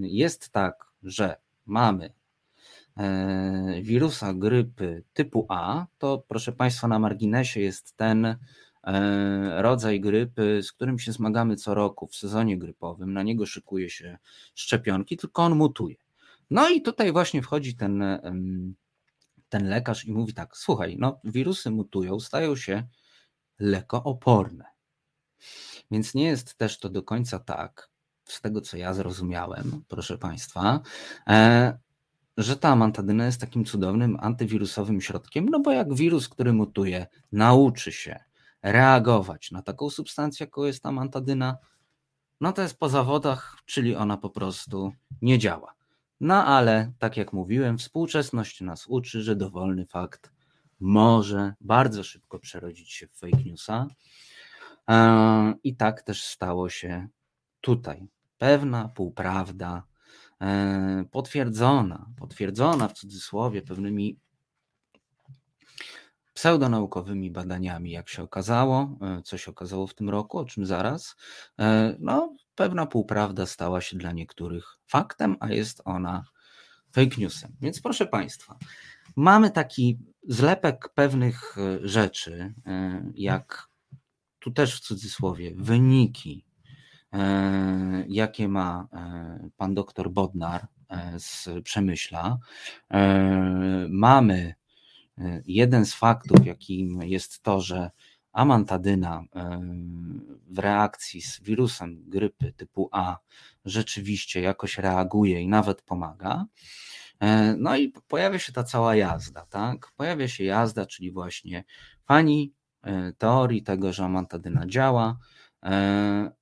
jest 0.00 0.50
tak, 0.50 0.84
że 1.02 1.36
mamy 1.66 2.12
wirusa 3.82 4.34
grypy 4.34 5.04
typu 5.12 5.46
A, 5.48 5.86
to 5.98 6.24
proszę 6.28 6.52
Państwa, 6.52 6.88
na 6.88 6.98
marginesie 6.98 7.60
jest 7.60 7.96
ten 7.96 8.24
e, 8.24 8.36
rodzaj 9.62 10.00
grypy, 10.00 10.60
z 10.62 10.72
którym 10.72 10.98
się 10.98 11.12
zmagamy 11.12 11.56
co 11.56 11.74
roku 11.74 12.06
w 12.06 12.16
sezonie 12.16 12.58
grypowym. 12.58 13.12
Na 13.12 13.22
niego 13.22 13.46
szykuje 13.46 13.90
się 13.90 14.18
szczepionki, 14.54 15.16
tylko 15.16 15.42
on 15.42 15.54
mutuje. 15.54 15.96
No 16.50 16.68
i 16.68 16.82
tutaj 16.82 17.12
właśnie 17.12 17.42
wchodzi 17.42 17.76
ten, 17.76 18.04
ten 19.48 19.68
lekarz 19.68 20.04
i 20.04 20.12
mówi 20.12 20.34
tak: 20.34 20.56
Słuchaj, 20.56 20.96
no, 20.98 21.20
wirusy 21.24 21.70
mutują, 21.70 22.20
stają 22.20 22.56
się 22.56 22.86
lekooporne. 23.58 24.64
Więc 25.90 26.14
nie 26.14 26.24
jest 26.24 26.54
też 26.54 26.78
to 26.78 26.88
do 26.88 27.02
końca 27.02 27.38
tak, 27.38 27.90
z 28.24 28.40
tego 28.40 28.60
co 28.60 28.76
ja 28.76 28.94
zrozumiałem, 28.94 29.84
proszę 29.88 30.18
Państwa, 30.18 30.80
e, 31.28 31.78
że 32.36 32.56
ta 32.56 32.68
amantadyna 32.68 33.26
jest 33.26 33.40
takim 33.40 33.64
cudownym 33.64 34.18
antywirusowym 34.20 35.00
środkiem, 35.00 35.48
no 35.48 35.60
bo 35.60 35.72
jak 35.72 35.94
wirus, 35.94 36.28
który 36.28 36.52
mutuje, 36.52 37.06
nauczy 37.32 37.92
się 37.92 38.20
reagować 38.62 39.50
na 39.50 39.62
taką 39.62 39.90
substancję, 39.90 40.44
jaką 40.44 40.64
jest 40.64 40.86
amantadyna, 40.86 41.56
no 42.40 42.52
to 42.52 42.62
jest 42.62 42.78
po 42.78 42.88
zawodach, 42.88 43.56
czyli 43.64 43.96
ona 43.96 44.16
po 44.16 44.30
prostu 44.30 44.92
nie 45.22 45.38
działa. 45.38 45.74
No 46.20 46.44
ale, 46.46 46.92
tak 46.98 47.16
jak 47.16 47.32
mówiłem, 47.32 47.78
współczesność 47.78 48.60
nas 48.60 48.86
uczy, 48.86 49.22
że 49.22 49.36
dowolny 49.36 49.86
fakt 49.86 50.32
może 50.80 51.54
bardzo 51.60 52.04
szybko 52.04 52.38
przerodzić 52.38 52.92
się 52.92 53.06
w 53.06 53.18
fake 53.18 53.42
newsa. 53.44 53.86
E, 54.90 55.54
I 55.64 55.76
tak 55.76 56.02
też 56.02 56.24
stało 56.24 56.68
się 56.68 57.08
tutaj. 57.60 58.08
Pewna 58.38 58.88
półprawda, 58.88 59.82
potwierdzona, 61.10 62.06
potwierdzona 62.16 62.88
w 62.88 62.92
cudzysłowie 62.92 63.62
pewnymi 63.62 64.18
pseudonaukowymi 66.34 67.30
badaniami, 67.30 67.90
jak 67.90 68.08
się 68.08 68.22
okazało, 68.22 68.98
e, 69.00 69.22
co 69.22 69.38
się 69.38 69.50
okazało 69.50 69.86
w 69.86 69.94
tym 69.94 70.10
roku, 70.10 70.38
o 70.38 70.44
czym 70.44 70.66
zaraz, 70.66 71.16
no, 71.98 72.36
pewna 72.54 72.86
półprawda 72.86 73.46
stała 73.46 73.80
się 73.80 73.96
dla 73.96 74.12
niektórych 74.12 74.78
faktem, 74.86 75.36
a 75.40 75.48
jest 75.52 75.82
ona 75.84 76.24
fake 76.94 77.16
newsem. 77.18 77.56
Więc 77.60 77.80
proszę 77.80 78.06
Państwa, 78.06 78.58
mamy 79.16 79.50
taki 79.50 79.98
zlepek 80.28 80.88
pewnych 80.94 81.58
e, 81.58 81.88
rzeczy, 81.88 82.54
e, 82.66 83.04
jak 83.14 83.68
tu 84.38 84.50
też 84.50 84.76
w 84.76 84.80
cudzysłowie, 84.80 85.54
wyniki, 85.56 86.44
e, 86.46 86.53
jakie 88.08 88.48
ma 88.48 88.88
pan 89.56 89.74
doktor 89.74 90.10
Bodnar 90.10 90.66
z 91.18 91.48
Przemyśla. 91.64 92.38
Mamy 93.88 94.54
jeden 95.46 95.86
z 95.86 95.94
faktów, 95.94 96.46
jakim 96.46 97.02
jest 97.02 97.42
to, 97.42 97.60
że 97.60 97.90
amantadyna 98.32 99.24
w 100.46 100.58
reakcji 100.58 101.22
z 101.22 101.40
wirusem 101.40 102.02
grypy 102.06 102.52
typu 102.52 102.88
A 102.92 103.18
rzeczywiście 103.64 104.40
jakoś 104.40 104.78
reaguje 104.78 105.40
i 105.42 105.48
nawet 105.48 105.82
pomaga. 105.82 106.46
E, 107.20 107.56
no 107.58 107.76
i 107.76 107.92
pojawia 108.08 108.38
się 108.38 108.52
ta 108.52 108.64
cała 108.64 108.96
jazda, 108.96 109.46
tak? 109.46 109.92
Pojawia 109.96 110.28
się 110.28 110.44
jazda, 110.44 110.86
czyli 110.86 111.12
właśnie 111.12 111.64
fani 112.04 112.52
e, 112.82 113.12
teorii 113.12 113.62
tego, 113.62 113.92
że 113.92 114.04
amantadyna 114.04 114.66
działa, 114.66 115.18
e, 115.62 116.32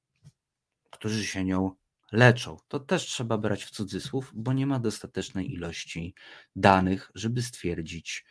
którzy 1.03 1.27
się 1.27 1.45
nią 1.45 1.71
leczą. 2.13 2.57
To 2.69 2.81
też 2.81 3.07
trzeba 3.07 3.39
brać 3.39 3.65
w 3.65 3.71
cudzysłów, 3.71 4.33
bo 4.35 4.53
nie 4.53 4.67
ma 4.67 4.79
dostatecznej 4.79 5.53
ilości 5.53 6.15
danych, 6.57 7.11
żeby 7.15 7.43
stwierdzić, 7.43 8.25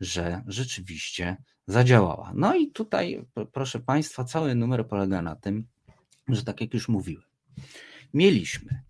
że 0.00 0.42
rzeczywiście 0.46 1.36
zadziałała. 1.66 2.32
No 2.34 2.54
i 2.54 2.70
tutaj, 2.70 3.26
proszę 3.52 3.80
Państwa, 3.80 4.24
cały 4.24 4.54
numer 4.54 4.88
polega 4.88 5.22
na 5.22 5.36
tym, 5.36 5.66
że 6.28 6.44
tak 6.44 6.60
jak 6.60 6.74
już 6.74 6.88
mówiłem, 6.88 7.24
mieliśmy 8.14 8.82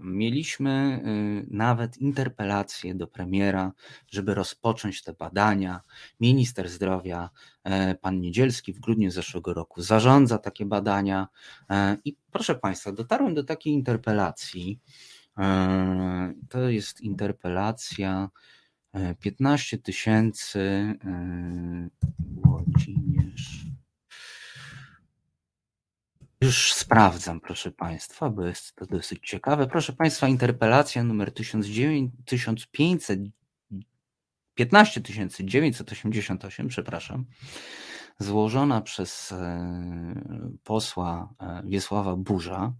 mieliśmy 0.00 1.02
y, 1.46 1.54
nawet 1.56 1.98
interpelację 1.98 2.94
do 2.94 3.06
premiera, 3.06 3.72
żeby 4.10 4.34
rozpocząć 4.34 5.02
te 5.02 5.12
badania. 5.12 5.80
Minister 6.20 6.68
zdrowia, 6.68 7.30
e, 7.64 7.94
pan 7.94 8.20
Niedzielski, 8.20 8.72
w 8.72 8.80
grudniu 8.80 9.10
zeszłego 9.10 9.54
roku 9.54 9.82
zarządza 9.82 10.38
takie 10.38 10.64
badania. 10.64 11.28
E, 11.70 11.96
I 12.04 12.16
proszę 12.30 12.54
Państwa, 12.54 12.92
dotarłem 12.92 13.34
do 13.34 13.44
takiej 13.44 13.72
interpelacji. 13.72 14.80
To 16.48 16.68
jest 16.68 17.00
interpelacja 17.00 18.30
15 19.20 19.78
tysięcy 19.78 20.94
Włodzimierz. 22.18 23.69
Już 26.42 26.72
sprawdzam, 26.72 27.40
proszę 27.40 27.70
Państwa, 27.70 28.30
bo 28.30 28.46
jest 28.46 28.74
to 28.74 28.86
dosyć 28.86 29.28
ciekawe. 29.28 29.66
Proszę 29.66 29.92
Państwa, 29.92 30.28
interpelacja 30.28 31.04
numer 31.04 31.34
1500, 31.34 33.20
15988, 34.54 36.68
przepraszam, 36.68 37.24
złożona 38.18 38.80
przez 38.80 39.32
e, 39.32 40.54
posła 40.64 41.34
e, 41.40 41.62
Wiesława 41.66 42.16
Burza. 42.16 42.72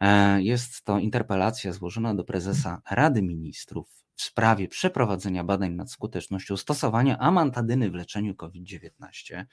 E, 0.00 0.42
jest 0.42 0.84
to 0.84 0.98
interpelacja 0.98 1.72
złożona 1.72 2.14
do 2.14 2.24
prezesa 2.24 2.82
Rady 2.90 3.22
Ministrów 3.22 3.99
w 4.20 4.22
sprawie 4.22 4.68
przeprowadzenia 4.68 5.44
badań 5.44 5.72
nad 5.72 5.90
skutecznością 5.90 6.56
stosowania 6.56 7.18
amantadyny 7.18 7.90
w 7.90 7.94
leczeniu 7.94 8.34
COVID-19. 8.34 9.44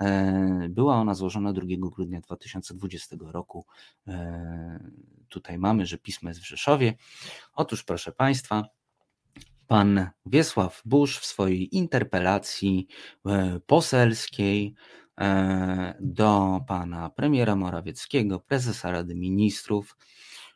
E, 0.00 0.68
była 0.70 0.96
ona 0.96 1.14
złożona 1.14 1.52
2 1.52 1.66
grudnia 1.78 2.20
2020 2.20 3.16
roku. 3.20 3.66
E, 4.08 4.90
tutaj 5.28 5.58
mamy, 5.58 5.86
że 5.86 5.98
pismo 5.98 6.28
jest 6.28 6.40
w 6.40 6.48
Rzeszowie. 6.48 6.94
Otóż, 7.52 7.84
proszę 7.84 8.12
Państwa, 8.12 8.64
pan 9.66 10.10
Wiesław 10.26 10.82
Busz 10.84 11.18
w 11.18 11.26
swojej 11.26 11.76
interpelacji 11.76 12.86
e, 13.26 13.60
poselskiej 13.66 14.74
do 16.00 16.60
pana 16.66 17.10
premiera 17.10 17.56
Morawieckiego, 17.56 18.40
prezesa 18.40 18.90
Rady 18.90 19.14
Ministrów, 19.14 19.96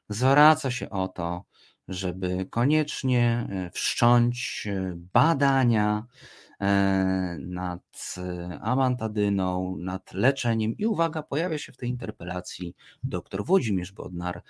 zwraca 0.08 0.70
się 0.70 0.90
o 0.90 1.08
to, 1.08 1.44
żeby 1.92 2.46
koniecznie 2.50 3.46
e, 3.50 3.70
wszcząć 3.70 4.66
e, 4.70 4.92
badania 5.12 6.06
e, 6.60 7.36
nad 7.40 8.14
amantadyną, 8.60 9.76
nad 9.76 10.14
leczeniem 10.14 10.76
i 10.76 10.86
uwaga, 10.86 11.22
pojawia 11.22 11.58
się 11.58 11.72
w 11.72 11.76
tej 11.76 11.88
interpelacji 11.88 12.74
dr 13.04 13.44
Włodzimierz 13.44 13.92
Bodnar 13.92 14.42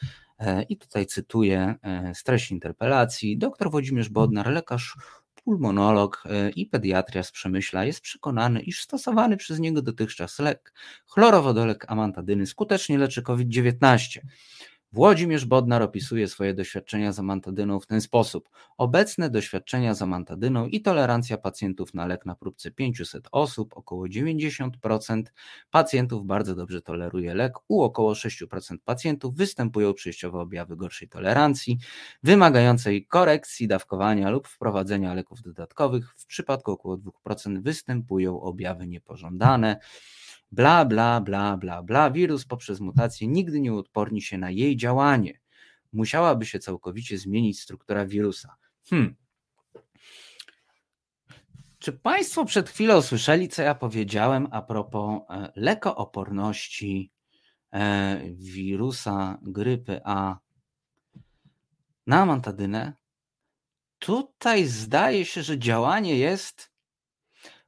i 0.68 0.76
tutaj 0.76 1.06
cytuję 1.06 1.74
z 2.14 2.22
treści 2.22 2.54
interpelacji. 2.54 3.38
Dr 3.38 3.70
Włodzimierz 3.70 4.08
Bodnar, 4.08 4.46
lekarz 4.46 4.96
pulmonolog 5.34 6.24
i 6.56 6.66
pediatria 6.66 7.22
z 7.22 7.30
Przemyśla 7.30 7.84
jest 7.84 8.00
przekonany, 8.00 8.60
iż 8.60 8.82
stosowany 8.82 9.36
przez 9.36 9.60
niego 9.60 9.82
dotychczas 9.82 10.38
lek 10.38 10.72
chlorowodolek 11.06 11.84
amantadyny 11.88 12.46
skutecznie 12.46 12.98
leczy 12.98 13.22
COVID-19. 13.22 14.20
Włodzimierz 14.94 15.44
Bodnar 15.44 15.82
opisuje 15.82 16.28
swoje 16.28 16.54
doświadczenia 16.54 17.12
z 17.12 17.18
amantadyną 17.18 17.80
w 17.80 17.86
ten 17.86 18.00
sposób. 18.00 18.50
Obecne 18.78 19.30
doświadczenia 19.30 19.94
z 19.94 20.02
amantadyną 20.02 20.66
i 20.66 20.82
tolerancja 20.82 21.38
pacjentów 21.38 21.94
na 21.94 22.06
lek 22.06 22.26
na 22.26 22.34
próbce 22.34 22.70
500 22.70 23.28
osób, 23.32 23.76
około 23.76 24.06
90% 24.06 25.22
pacjentów 25.70 26.26
bardzo 26.26 26.54
dobrze 26.54 26.82
toleruje 26.82 27.34
lek, 27.34 27.52
u 27.68 27.82
około 27.82 28.12
6% 28.12 28.76
pacjentów 28.84 29.34
występują 29.34 29.94
przejściowe 29.94 30.38
objawy 30.38 30.76
gorszej 30.76 31.08
tolerancji, 31.08 31.78
wymagającej 32.22 33.06
korekcji 33.06 33.68
dawkowania 33.68 34.30
lub 34.30 34.48
wprowadzenia 34.48 35.14
leków 35.14 35.42
dodatkowych. 35.42 36.14
W 36.16 36.26
przypadku 36.26 36.70
około 36.70 36.96
2% 36.96 37.62
występują 37.62 38.40
objawy 38.40 38.86
niepożądane 38.86 39.80
bla, 40.52 40.84
bla, 40.84 41.20
bla, 41.20 41.56
bla, 41.56 41.82
bla. 41.82 42.10
Wirus 42.10 42.44
poprzez 42.44 42.80
mutację 42.80 43.28
nigdy 43.28 43.60
nie 43.60 43.72
uodporni 43.72 44.22
się 44.22 44.38
na 44.38 44.50
jej 44.50 44.76
działanie. 44.76 45.40
Musiałaby 45.92 46.46
się 46.46 46.58
całkowicie 46.58 47.18
zmienić 47.18 47.60
struktura 47.60 48.06
wirusa. 48.06 48.56
Hmm. 48.90 49.14
Czy 51.78 51.92
Państwo 51.92 52.44
przed 52.44 52.70
chwilą 52.70 53.02
słyszeli, 53.02 53.48
co 53.48 53.62
ja 53.62 53.74
powiedziałem 53.74 54.48
a 54.50 54.62
propos 54.62 55.20
e, 55.30 55.52
lekooporności 55.56 57.12
e, 57.72 58.20
wirusa 58.34 59.38
grypy 59.42 60.00
A 60.04 60.38
na 62.06 62.26
mantadynę? 62.26 62.92
Tutaj 63.98 64.66
zdaje 64.66 65.24
się, 65.24 65.42
że 65.42 65.58
działanie 65.58 66.18
jest 66.18 66.72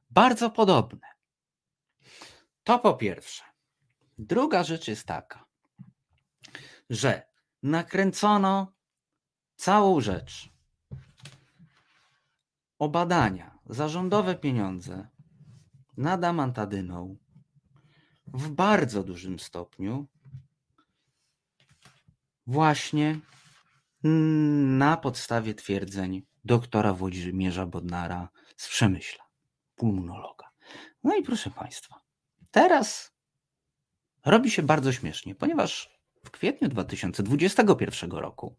bardzo 0.09 0.49
podobne. 0.49 1.14
To 2.65 2.79
po 2.79 2.93
pierwsze. 2.93 3.43
Druga 4.17 4.63
rzecz 4.63 4.87
jest 4.87 5.05
taka, 5.07 5.45
że 6.89 7.27
nakręcono 7.63 8.73
całą 9.55 10.01
rzecz 10.01 10.49
o 12.79 12.89
badania, 12.89 13.59
zarządowe 13.65 14.35
pieniądze 14.35 15.07
nad 15.97 16.23
amantadyną 16.23 17.17
w 18.27 18.49
bardzo 18.49 19.03
dużym 19.03 19.39
stopniu 19.39 20.07
właśnie 22.47 23.19
na 24.77 24.97
podstawie 24.97 25.53
twierdzeń 25.53 26.25
doktora 26.43 26.93
Włodzimierza 26.93 27.65
Bodnara 27.65 28.29
z 28.57 28.67
Przemyśla, 28.69 29.23
pulmonologa. 29.75 30.49
No 31.03 31.15
i 31.15 31.23
proszę 31.23 31.49
Państwa, 31.49 32.04
Teraz 32.55 33.11
robi 34.25 34.51
się 34.51 34.63
bardzo 34.63 34.91
śmiesznie, 34.91 35.35
ponieważ 35.35 35.99
w 36.25 36.31
kwietniu 36.31 36.69
2021 36.69 38.11
roku 38.11 38.55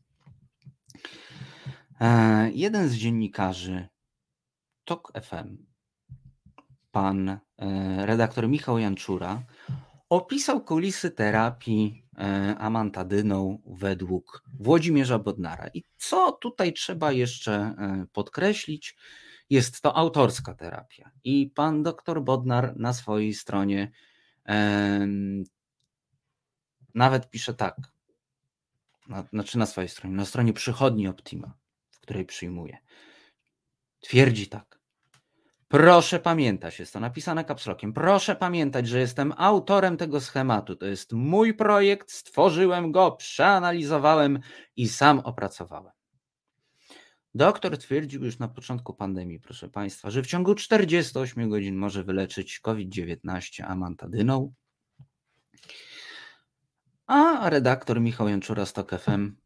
E, 2.01 2.51
jeden 2.51 2.89
z 2.89 2.95
dziennikarzy 2.95 3.89
TOK 4.85 5.13
FM, 5.23 5.57
pan 6.91 7.29
e, 7.29 7.39
redaktor 8.07 8.49
Michał 8.49 8.79
Janczura, 8.79 9.43
opisał 10.09 10.65
kulisy 10.65 11.11
terapii 11.11 12.05
e, 12.19 12.57
amantadyną 12.59 13.63
według 13.67 14.43
Włodzimierza 14.61 15.19
Bodnara. 15.19 15.69
I 15.75 15.83
co 15.97 16.33
tutaj 16.33 16.73
trzeba 16.73 17.13
jeszcze 17.13 17.75
podkreślić? 18.13 18.97
Jest 19.51 19.81
to 19.81 19.97
autorska 19.97 20.55
terapia. 20.55 21.11
I 21.25 21.53
pan 21.55 21.83
doktor 21.83 22.23
Bodnar 22.23 22.77
na 22.77 22.93
swojej 22.93 23.35
stronie 23.35 23.91
nawet 26.95 27.31
pisze 27.31 27.55
tak, 27.55 27.77
na, 29.09 29.23
znaczy 29.33 29.59
na 29.59 29.67
swojej 29.67 29.89
stronie, 29.89 30.17
na 30.17 30.25
stronie 30.25 30.53
przychodni 30.53 31.09
Optima, 31.09 31.55
w 31.91 32.01
której 32.01 32.25
przyjmuje. 32.25 32.79
Twierdzi 34.01 34.47
tak. 34.47 34.77
Proszę 35.69 36.21
pamiętać, 36.21 36.79
jest 36.79 36.93
to 36.93 37.01
napisane 37.01 37.45
kapslokiem, 37.45 37.93
proszę 37.93 38.37
pamiętać, 38.37 38.89
że 38.89 38.99
jestem 38.99 39.33
autorem 39.37 39.97
tego 39.97 40.21
schematu. 40.21 40.77
To 40.77 40.87
jest 40.87 41.13
mój 41.13 41.55
projekt, 41.55 42.13
stworzyłem 42.13 42.93
go, 42.93 43.13
przeanalizowałem 43.13 44.39
i 44.77 44.89
sam 44.89 45.19
opracowałem. 45.19 45.96
Doktor 47.37 47.79
twierdził 47.79 48.25
już 48.25 48.39
na 48.39 48.49
początku 48.49 48.95
pandemii, 48.95 49.41
proszę 49.41 49.69
Państwa, 49.69 50.11
że 50.11 50.23
w 50.23 50.27
ciągu 50.27 50.55
48 50.55 51.51
godzin 51.51 51.77
może 51.77 52.05
wyleczyć 52.05 52.61
COVID-19 52.61 53.63
amantadyną. 53.63 54.55
A 57.07 57.51
redaktor 57.51 58.01
Michał 58.01 58.29
Janczura 58.29 58.67
z 58.67 58.73
TOK 58.73 58.91
FM 58.99 59.37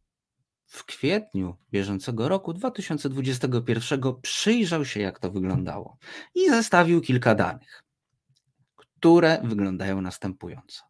w 0.66 0.84
kwietniu 0.84 1.56
bieżącego 1.70 2.28
roku 2.28 2.52
2021 2.52 4.00
przyjrzał 4.22 4.84
się, 4.84 5.00
jak 5.00 5.18
to 5.18 5.30
wyglądało 5.30 5.96
i 6.34 6.48
zestawił 6.50 7.00
kilka 7.00 7.34
danych, 7.34 7.82
które 8.76 9.40
wyglądają 9.44 10.00
następująco. 10.00 10.82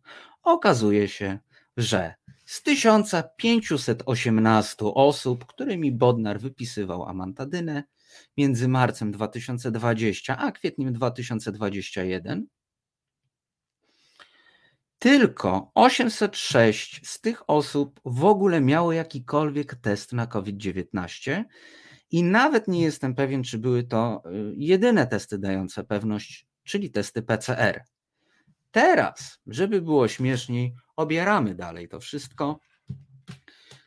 Okazuje 0.43 1.09
się, 1.09 1.39
że 1.77 2.15
z 2.51 2.63
1518 2.63 4.77
osób, 4.95 5.47
którymi 5.47 5.93
Bodnar 5.93 6.41
wypisywał 6.41 7.05
amantadynę 7.05 7.85
między 8.37 8.69
marcem 8.69 9.13
2020 9.13 10.39
a 10.39 10.53
kwietniem 10.53 10.93
2021, 10.93 12.47
tylko 14.99 15.71
806 15.75 17.09
z 17.09 17.21
tych 17.21 17.51
osób 17.51 18.01
w 18.05 18.25
ogóle 18.25 18.61
miało 18.61 18.93
jakikolwiek 18.93 19.75
test 19.75 20.13
na 20.13 20.27
COVID-19 20.27 21.45
i 22.11 22.23
nawet 22.23 22.69
nie 22.69 22.83
jestem 22.83 23.15
pewien, 23.15 23.43
czy 23.43 23.59
były 23.59 23.85
to 23.85 24.23
y, 24.27 24.55
jedyne 24.57 25.07
testy 25.07 25.39
dające 25.39 25.85
pewność, 25.85 26.47
czyli 26.65 26.91
testy 26.91 27.23
PCR. 27.23 27.85
Teraz, 28.71 29.39
żeby 29.47 29.83
było 29.83 30.09
śmieszniej, 30.09 30.75
obieramy 30.97 31.55
dalej 31.55 31.89
to 31.89 32.01
wszystko 32.01 32.61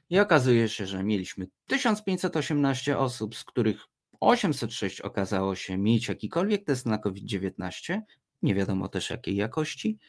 i 0.10 0.20
okazuje 0.20 0.70
się, 0.70 0.86
że 0.86 1.04
mieliśmy 1.04 1.48
1518 1.68 2.98
osób, 2.98 3.36
z 3.36 3.44
których 3.44 3.86
806 4.20 5.02
okazało 5.02 5.56
się 5.56 5.78
mieć 5.78 6.08
jakikolwiek 6.08 6.66
test 6.66 6.86
na 6.86 6.98
COVID-19, 6.98 8.02
nie 8.42 8.56
wiadomo 8.56 8.88
też 8.88 9.10
jakiej 9.10 9.36
jakości, 9.36 10.00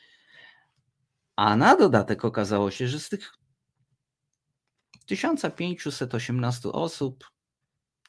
a 1.37 1.57
na 1.57 1.77
dodatek 1.77 2.25
okazało 2.25 2.71
się, 2.71 2.89
że 2.89 3.01
z 3.01 3.09
tych 3.09 3.35
1518 5.07 6.69
osób 6.69 7.31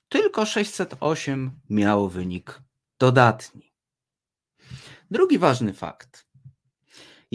tylko 0.10 0.46
608 0.46 1.60
miało 1.70 2.10
wynik 2.10 2.62
dodatni. 3.00 3.74
Drugi 5.12 5.38
ważny 5.38 5.74
fakt. 5.74 6.25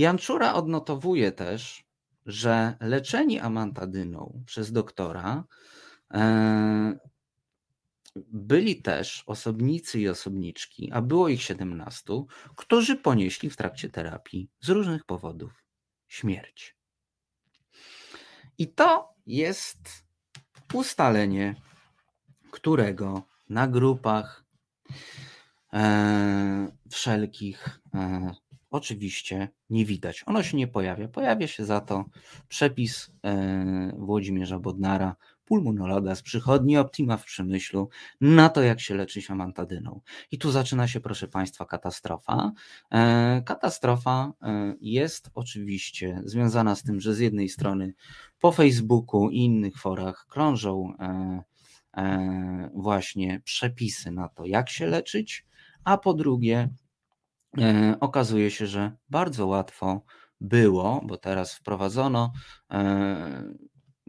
Janczura 0.00 0.54
odnotowuje 0.54 1.32
też, 1.32 1.84
że 2.26 2.76
leczeni 2.80 3.38
amantadyną 3.38 4.42
przez 4.46 4.72
doktora 4.72 5.44
e, 6.14 6.98
byli 8.16 8.82
też 8.82 9.24
osobnicy 9.26 10.00
i 10.00 10.08
osobniczki, 10.08 10.92
a 10.92 11.02
było 11.02 11.28
ich 11.28 11.42
17, 11.42 12.24
którzy 12.56 12.96
ponieśli 12.96 13.50
w 13.50 13.56
trakcie 13.56 13.88
terapii 13.88 14.50
z 14.60 14.68
różnych 14.68 15.04
powodów 15.04 15.64
śmierć. 16.08 16.76
I 18.58 18.68
to 18.68 19.14
jest 19.26 19.78
ustalenie, 20.74 21.54
którego 22.50 23.22
na 23.48 23.68
grupach 23.68 24.44
e, 25.72 26.68
wszelkich 26.90 27.80
e, 27.94 28.34
oczywiście 28.70 29.48
nie 29.70 29.84
widać. 29.84 30.22
Ono 30.26 30.42
się 30.42 30.56
nie 30.56 30.68
pojawia. 30.68 31.08
Pojawia 31.08 31.46
się 31.46 31.64
za 31.64 31.80
to 31.80 32.04
przepis 32.48 33.10
e, 33.24 33.92
Włodzimierza 33.98 34.58
Bodnara 34.58 35.16
pulmonologa 35.44 36.14
z 36.14 36.22
przychodni 36.22 36.76
Optima 36.76 37.16
w 37.16 37.24
Przemyślu 37.24 37.88
na 38.20 38.48
to, 38.48 38.62
jak 38.62 38.80
się 38.80 38.94
leczyć 38.94 39.30
amantadyną. 39.30 40.00
I 40.30 40.38
tu 40.38 40.50
zaczyna 40.50 40.88
się, 40.88 41.00
proszę 41.00 41.28
Państwa, 41.28 41.64
katastrofa. 41.64 42.52
E, 42.92 43.42
katastrofa 43.46 44.32
e, 44.42 44.74
jest 44.80 45.30
oczywiście 45.34 46.22
związana 46.24 46.74
z 46.74 46.82
tym, 46.82 47.00
że 47.00 47.14
z 47.14 47.18
jednej 47.18 47.48
strony 47.48 47.94
po 48.40 48.52
Facebooku 48.52 49.30
i 49.30 49.36
innych 49.36 49.78
forach 49.78 50.26
krążą 50.28 50.92
właśnie 52.74 53.40
przepisy 53.44 54.10
na 54.10 54.28
to, 54.28 54.46
jak 54.46 54.70
się 54.70 54.86
leczyć, 54.86 55.46
a 55.84 55.98
po 55.98 56.14
drugie 56.14 56.68
okazuje 58.00 58.50
się, 58.50 58.66
że 58.66 58.92
bardzo 59.10 59.46
łatwo 59.46 60.02
było, 60.40 61.00
bo 61.06 61.16
teraz 61.16 61.54
wprowadzono 61.54 62.32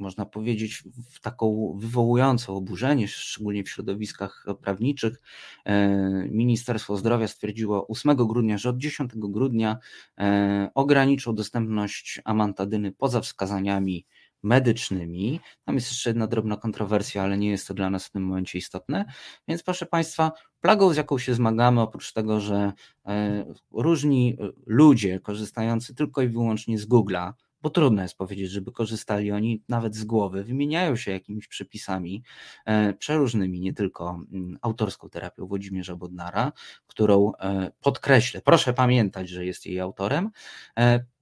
można 0.01 0.25
powiedzieć, 0.25 0.83
w 1.11 1.19
taką 1.19 1.77
wywołującą 1.79 2.55
oburzenie, 2.55 3.07
szczególnie 3.07 3.63
w 3.63 3.69
środowiskach 3.69 4.45
prawniczych. 4.61 5.21
E, 5.65 5.89
Ministerstwo 6.29 6.97
Zdrowia 6.97 7.27
stwierdziło 7.27 7.87
8 7.87 8.15
grudnia, 8.15 8.57
że 8.57 8.69
od 8.69 8.77
10 8.77 9.11
grudnia 9.15 9.77
e, 10.19 10.69
ograniczą 10.75 11.35
dostępność 11.35 12.21
amantadyny 12.25 12.91
poza 12.91 13.21
wskazaniami 13.21 14.05
medycznymi. 14.43 15.39
Tam 15.65 15.75
jest 15.75 15.87
jeszcze 15.89 16.09
jedna 16.09 16.27
drobna 16.27 16.57
kontrowersja, 16.57 17.23
ale 17.23 17.37
nie 17.37 17.49
jest 17.49 17.67
to 17.67 17.73
dla 17.73 17.89
nas 17.89 18.05
w 18.05 18.11
tym 18.11 18.23
momencie 18.23 18.57
istotne. 18.57 19.05
Więc 19.47 19.63
proszę 19.63 19.85
Państwa, 19.85 20.31
plagą, 20.61 20.93
z 20.93 20.97
jaką 20.97 21.17
się 21.17 21.33
zmagamy, 21.33 21.81
oprócz 21.81 22.13
tego, 22.13 22.39
że 22.39 22.73
e, 23.05 23.45
różni 23.71 24.37
ludzie 24.65 25.19
korzystający 25.19 25.95
tylko 25.95 26.21
i 26.21 26.27
wyłącznie 26.27 26.77
z 26.77 26.87
Google'a, 26.87 27.33
bo 27.61 27.69
trudno 27.69 28.01
jest 28.01 28.17
powiedzieć, 28.17 28.51
żeby 28.51 28.71
korzystali 28.71 29.31
oni 29.31 29.63
nawet 29.69 29.95
z 29.95 30.03
głowy, 30.03 30.43
wymieniają 30.43 30.95
się 30.95 31.11
jakimiś 31.11 31.47
przepisami 31.47 32.23
e, 32.65 32.93
przeróżnymi, 32.93 33.59
nie 33.59 33.73
tylko 33.73 34.21
mm, 34.31 34.57
autorską 34.61 35.09
terapią 35.09 35.47
Włodzimierza 35.47 35.95
Bodnara, 35.95 36.51
którą 36.87 37.31
e, 37.35 37.71
podkreślę, 37.81 38.41
proszę 38.41 38.73
pamiętać, 38.73 39.29
że 39.29 39.45
jest 39.45 39.65
jej 39.65 39.79
autorem, 39.79 40.29
to 40.75 41.20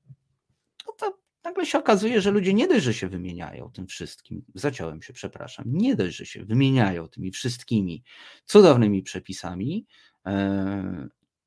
nagle 1.44 1.66
się 1.66 1.78
okazuje, 1.78 2.22
że 2.22 2.32
ludzie 2.32 2.54
nie 2.54 2.68
dość, 2.68 2.86
że 2.86 2.94
się 2.94 3.08
wymieniają 3.08 3.72
tym 3.72 3.88
wszystkim, 3.88 4.46
zaciąłem 4.56 5.02
się, 5.02 5.14
przepraszam, 5.14 5.66
nie 5.68 5.96
dość, 5.96 6.18
że 6.18 6.26
się 6.26 6.46
wymieniają 6.46 7.08
tymi 7.08 7.32
wszystkimi 7.32 8.04
cudownymi 8.46 9.04
przepisami, 9.04 9.86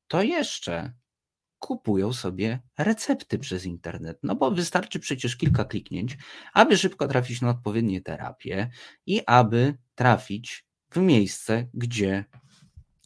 to 0.09 0.23
jeszcze 0.23 0.93
kupują 1.59 2.13
sobie 2.13 2.61
recepty 2.79 3.39
przez 3.39 3.65
internet. 3.65 4.19
No 4.23 4.35
bo 4.35 4.51
wystarczy 4.51 5.01
przecież 5.01 5.37
kilka 5.37 5.65
kliknięć, 5.65 6.17
aby 6.53 6.79
szybko 6.79 7.09
trafić 7.09 7.41
na 7.41 7.51
odpowiednie 7.51 8.01
terapie 8.01 8.71
i 9.07 9.23
aby 9.27 9.79
trafić 9.95 10.67
w 10.91 10.97
miejsce, 10.97 11.69
gdzie 11.75 12.25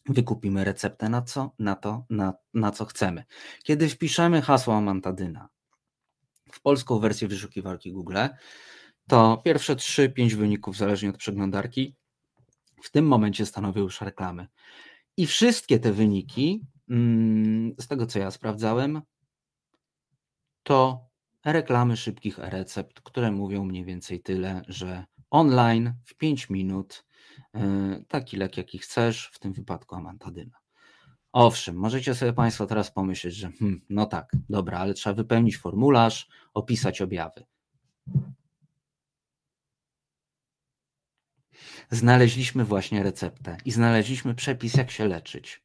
wykupimy 0.09 0.65
receptę 0.65 1.09
na 1.09 1.23
co, 1.23 1.55
na 1.59 1.77
to, 1.77 2.05
na, 2.11 2.35
na 2.55 2.71
co 2.71 2.85
chcemy. 2.85 3.25
Kiedy 3.63 3.89
wpiszemy 3.89 4.43
hasło 4.43 4.77
amantadyna 4.77 5.49
w 6.53 6.63
polską 6.63 6.99
wersję 6.99 7.29
wyszukiwarki 7.29 7.93
Google, 7.93 8.19
to 9.09 9.43
pierwsze 9.45 9.77
3-5 9.77 10.35
wyników, 10.35 10.77
zależnie 10.77 11.11
od 11.11 11.17
przeglądarki, 11.17 11.97
w 12.83 12.91
tym 12.91 13.07
momencie 13.07 13.47
stanowią 13.47 13.83
już 13.83 14.01
reklamy. 14.01 14.47
I 15.17 15.27
wszystkie 15.27 15.79
te 15.79 15.93
wyniki 15.93 16.67
Mm, 16.89 17.75
z 17.81 17.89
tego 17.89 18.07
co 18.07 18.19
ja 18.19 18.31
sprawdzałem, 18.31 19.03
to 20.63 21.09
reklamy 21.45 21.97
szybkich 21.97 22.39
recept, 22.39 23.01
które 23.01 23.31
mówią 23.31 23.65
mniej 23.65 23.85
więcej 23.85 24.23
tyle, 24.23 24.63
że 24.69 25.05
online 25.31 25.95
w 26.05 26.15
5 26.15 26.51
minut 26.51 27.05
e, 27.55 28.05
taki 28.09 28.37
lek, 28.37 28.57
jaki 28.57 28.79
chcesz, 28.79 29.31
w 29.33 29.39
tym 29.39 29.53
wypadku 29.53 29.95
amantadyna. 29.95 30.59
Owszem, 31.37 31.77
możecie 31.77 32.15
sobie 32.15 32.33
Państwo 32.33 32.67
teraz 32.67 32.91
pomyśleć, 32.91 33.35
że 33.35 33.51
hmm, 33.59 33.81
no 33.91 34.07
tak, 34.07 34.33
dobra, 34.49 34.79
ale 34.79 34.95
trzeba 34.95 35.15
wypełnić 35.15 35.59
formularz, 35.59 36.29
opisać 36.55 37.03
objawy. 37.03 37.45
znaleźliśmy 41.91 42.65
właśnie 42.65 43.03
receptę 43.03 43.57
i 43.65 43.71
znaleźliśmy 43.71 44.35
przepis, 44.35 44.75
jak 44.75 44.91
się 44.91 45.09
leczyć. 45.09 45.63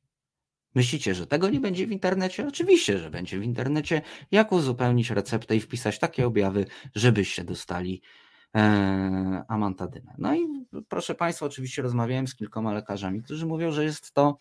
Myślicie, 0.76 1.16
że 1.16 1.28
tego 1.28 1.50
nie 1.50 1.60
będzie 1.60 1.88
w 1.88 1.92
internecie? 1.92 2.48
Oczywiście, 2.48 2.98
że 2.98 3.10
będzie 3.10 3.40
w 3.40 3.44
internecie. 3.44 4.02
Jak 4.32 4.52
uzupełnić 4.52 5.10
receptę 5.10 5.56
i 5.56 5.60
wpisać 5.60 6.00
takie 6.00 6.28
objawy, 6.28 6.66
żebyście 6.96 7.44
dostali 7.44 8.02
e, 8.56 9.44
amantadynę. 9.48 10.16
No 10.18 10.36
i 10.36 10.66
proszę 10.90 11.16
Państwa, 11.16 11.46
oczywiście 11.46 11.82
rozmawiałem 11.82 12.28
z 12.28 12.36
kilkoma 12.36 12.74
lekarzami, 12.74 13.24
którzy 13.24 13.46
mówią, 13.46 13.72
że 13.72 13.84
jest 13.84 14.14
to 14.14 14.38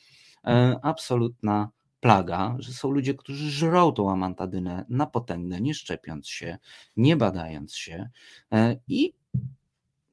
absolutna 0.83 1.71
plaga, 2.01 2.57
że 2.59 2.73
są 2.73 2.91
ludzie, 2.91 3.15
którzy 3.15 3.51
żrą 3.51 3.93
tą 3.93 4.13
amantadynę 4.13 4.85
na 4.89 5.07
potęgę, 5.07 5.61
nie 5.61 5.75
szczepiąc 5.75 6.29
się, 6.29 6.59
nie 6.97 7.17
badając 7.17 7.75
się 7.75 8.11
e, 8.53 8.77
i 8.89 9.13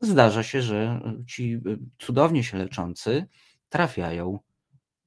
zdarza 0.01 0.43
się, 0.43 0.61
że 0.61 1.01
ci 1.27 1.59
cudownie 1.99 2.43
się 2.43 2.57
leczący 2.57 3.27
trafiają 3.69 4.39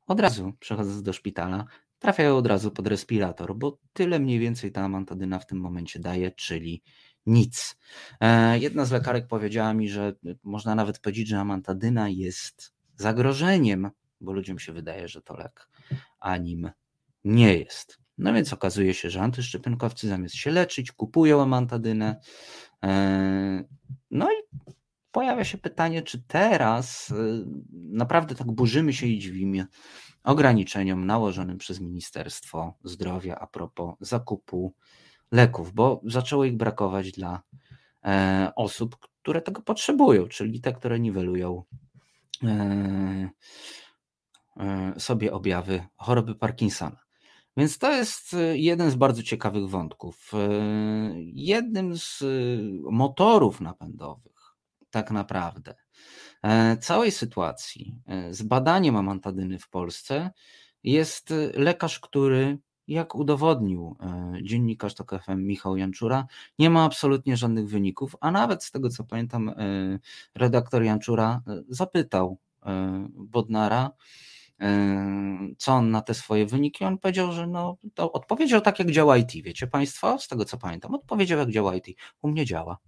od 0.07 0.21
razu, 0.21 0.53
przechodząc 0.61 1.03
do 1.03 1.13
szpitala, 1.13 1.65
trafiają 1.99 2.37
od 2.37 2.47
razu 2.47 2.71
pod 2.71 2.87
respirator, 2.87 3.57
bo 3.57 3.79
tyle 3.93 4.19
mniej 4.19 4.39
więcej 4.39 4.73
ta 4.73 4.83
amantadyna 4.83 5.39
w 5.39 5.47
tym 5.47 5.59
momencie 5.59 6.01
daje, 6.01 6.31
czyli 6.31 6.83
nic. 7.27 7.77
E, 8.21 8.59
jedna 8.59 8.85
z 8.85 8.91
lekarek 8.91 9.27
powiedziała 9.27 9.75
mi, 9.75 9.89
że 9.89 10.15
można 10.43 10.75
nawet 10.75 10.99
powiedzieć, 10.99 11.29
że 11.29 11.41
amantadyna 11.41 12.09
jest 12.09 12.75
zagrożeniem, 12.97 13.91
bo 14.21 14.33
ludziom 14.33 14.59
się 14.59 14.73
wydaje, 14.73 15.09
że 15.09 15.23
to 15.23 15.37
lek, 15.37 15.69
a 16.21 16.37
nim 16.37 16.71
nie 17.25 17.59
jest. 17.59 17.99
No 18.19 18.33
więc 18.33 18.53
okazuje 18.53 18.95
się, 18.95 19.11
że 19.11 19.21
antyszczepionkowcy 19.21 20.09
zamiast 20.09 20.35
się 20.35 20.51
leczyć, 20.51 20.93
kupują 20.93 21.43
amantadynę. 21.43 22.21
E, 22.85 23.65
no 24.11 24.33
i 24.33 24.59
pojawia 25.13 25.45
się 25.45 25.59
pytanie, 25.59 26.03
czy 26.03 26.23
teraz 26.23 27.11
y, 27.11 27.45
naprawdę 27.73 28.35
tak 28.35 28.53
burzymy 28.53 28.93
się 28.93 29.07
i 29.07 29.19
dziwimy 29.19 29.67
ograniczeniom 30.25 31.07
nałożonym 31.07 31.59
przez 31.59 31.81
Ministerstwo 31.81 32.75
Zdrowia 32.85 33.39
a 33.39 33.47
propos 33.47 33.95
zakupu 34.01 34.75
leków, 35.33 35.73
bo 35.73 36.01
zaczęło 36.05 36.45
ich 36.45 36.57
brakować 36.57 37.13
dla 37.13 37.43
e, 38.05 38.53
osób, 38.57 38.97
które 39.23 39.43
tego 39.43 39.63
potrzebują, 39.63 40.29
czyli 40.29 40.61
te, 40.61 40.73
które 40.73 41.01
niwelują 41.01 41.65
e, 42.45 42.47
e, 42.47 43.29
sobie 44.99 45.33
objawy 45.33 45.87
choroby 45.97 46.35
Parkinsona. 46.35 47.01
Więc 47.57 47.79
to 47.79 47.93
jest 47.93 48.37
jeden 48.53 48.91
z 48.91 48.95
bardzo 48.95 49.23
ciekawych 49.23 49.69
wątków. 49.69 50.33
Jednym 51.35 51.97
z 51.97 52.25
motorów 52.91 53.61
napędowych 53.61 54.31
tak 54.91 55.11
naprawdę 55.11 55.75
e, 56.43 56.77
całej 56.77 57.13
sytuacji 57.13 57.97
e, 58.07 58.35
z 58.35 58.43
badaniem 58.43 58.97
amantadyny 58.97 59.59
w 59.59 59.69
Polsce 59.69 60.31
jest 60.85 61.31
e, 61.31 61.35
lekarz, 61.55 62.01
który 62.01 62.59
jak 62.89 63.15
udowodnił 63.15 63.97
dziennikarz 64.43 64.95
TOK 64.95 65.23
FM 65.25 65.47
Michał 65.47 65.77
Janczura, 65.77 66.27
nie 66.59 66.71
ma 66.71 66.85
absolutnie 66.85 67.37
żadnych 67.37 67.69
wyników, 67.69 68.17
a 68.21 68.31
nawet 68.31 68.65
z 68.65 68.71
tego 68.71 68.89
co 68.89 69.05
pamiętam 69.05 69.55
redaktor 70.35 70.83
Janczura 70.83 71.43
zapytał 71.69 72.39
Bodnara, 73.11 73.91
co 75.59 75.73
on 75.73 75.91
na 75.91 76.01
te 76.01 76.15
swoje 76.15 76.47
wyniki, 76.47 76.85
on 76.85 76.99
powiedział, 76.99 77.33
że 77.33 77.47
no, 77.47 77.77
to 77.95 78.13
odpowiedział 78.13 78.61
tak 78.61 78.79
jak 78.79 78.91
działa 78.91 79.17
IT, 79.17 79.33
wiecie 79.33 79.67
Państwo, 79.67 80.19
z 80.19 80.29
tego 80.29 80.45
co 80.45 80.59
pamiętam, 80.59 80.95
odpowiedział 80.95 81.39
jak 81.39 81.51
działa 81.51 81.75
IT, 81.75 81.87
u 82.23 82.29
mnie 82.29 82.45
działa. 82.45 82.79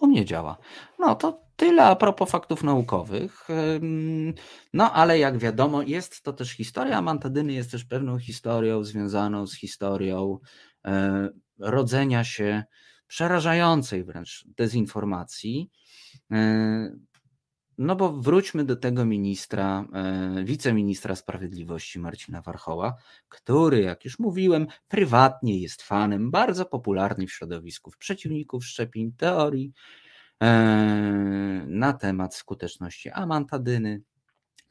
U 0.00 0.06
mnie 0.06 0.24
działa. 0.24 0.58
No 0.98 1.14
to 1.14 1.40
tyle 1.56 1.84
a 1.84 1.96
propos 1.96 2.30
faktów 2.30 2.62
naukowych. 2.62 3.48
No 4.72 4.92
ale 4.92 5.18
jak 5.18 5.38
wiadomo, 5.38 5.82
jest 5.82 6.22
to 6.22 6.32
też 6.32 6.50
historia 6.50 6.96
amantadyny, 6.96 7.52
jest 7.52 7.70
też 7.70 7.84
pewną 7.84 8.18
historią 8.18 8.84
związaną 8.84 9.46
z 9.46 9.56
historią 9.56 10.38
e, 10.84 11.28
rodzenia 11.58 12.24
się 12.24 12.64
przerażającej 13.06 14.04
wręcz 14.04 14.44
dezinformacji. 14.46 15.70
No 17.78 17.96
bo 17.96 18.12
wróćmy 18.12 18.64
do 18.64 18.76
tego 18.76 19.04
ministra, 19.04 19.84
e, 19.92 20.44
wiceministra 20.44 21.16
sprawiedliwości 21.16 21.98
Marcina 21.98 22.42
Warchoła, 22.42 22.96
który, 23.28 23.80
jak 23.80 24.04
już 24.04 24.18
mówiłem, 24.18 24.66
prywatnie 24.88 25.58
jest 25.58 25.82
fanem, 25.82 26.30
bardzo 26.30 26.64
popularny 26.64 27.26
w 27.26 27.32
środowisku 27.32 27.90
przeciwników 27.98 28.64
szczepień, 28.66 29.12
teorii 29.12 29.72
e, 30.42 30.48
na 31.66 31.92
temat 31.92 32.34
skuteczności 32.34 33.10
amantadyny, 33.10 34.02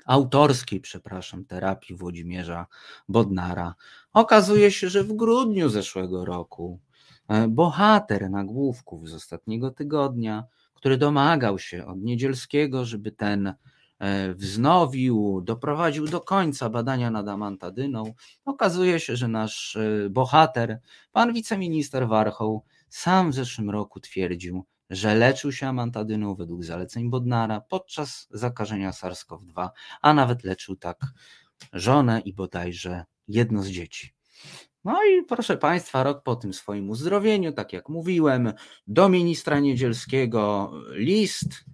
autorskiej, 0.06 0.82
przepraszam, 0.82 1.46
terapii 1.46 1.96
Włodzimierza 1.96 2.68
Bodnara. 3.10 3.76
Okazuje 4.14 4.72
się, 4.72 4.90
że 4.90 5.04
w 5.04 5.14
grudniu 5.14 5.70
zeszłego 5.70 6.26
roku 6.26 6.80
e, 7.28 7.48
bohater 7.48 8.30
nagłówków 8.30 9.10
z 9.10 9.14
ostatniego 9.14 9.72
tygodnia 9.72 10.44
który 10.78 10.98
domagał 10.98 11.60
się 11.60 11.86
od 11.86 12.02
Niedzielskiego, 12.02 12.86
żeby 12.86 13.12
ten 13.12 13.54
e, 14.00 14.34
wznowił, 14.34 15.42
doprowadził 15.44 16.08
do 16.08 16.22
końca 16.22 16.70
badania 16.70 17.12
nad 17.12 17.28
amantadyną. 17.28 18.14
Okazuje 18.46 19.00
się, 19.00 19.16
że 19.16 19.28
nasz 19.28 19.76
e, 19.76 20.10
bohater, 20.10 20.80
pan 21.12 21.34
wiceminister 21.34 22.08
Warchoł, 22.08 22.64
sam 22.90 23.32
w 23.32 23.34
zeszłym 23.34 23.70
roku 23.70 24.00
twierdził, 24.00 24.66
że 24.90 25.16
leczył 25.16 25.52
się 25.52 25.68
amantadyną 25.68 26.36
według 26.36 26.64
zaleceń 26.64 27.10
Bodnara 27.10 27.62
podczas 27.62 28.28
zakażenia 28.32 28.92
SARS-CoV-2, 28.92 29.70
a 30.02 30.14
nawet 30.14 30.44
leczył 30.44 30.76
tak 30.76 30.98
żonę 31.74 32.22
i 32.26 32.34
bodajże 32.34 33.06
jedno 33.28 33.64
z 33.64 33.68
dzieci. 33.68 34.14
No 34.88 35.04
i 35.04 35.24
proszę 35.24 35.58
Państwa, 35.58 36.04
rok 36.04 36.24
po 36.24 36.36
tym 36.36 36.54
swoim 36.54 36.90
uzdrowieniu, 36.90 37.54
tak 37.54 37.74
jak 37.74 37.90
mówiłem, 37.90 38.54
do 38.88 39.10
ministra 39.10 39.60
Niedzielskiego 39.60 40.72
list 40.92 41.66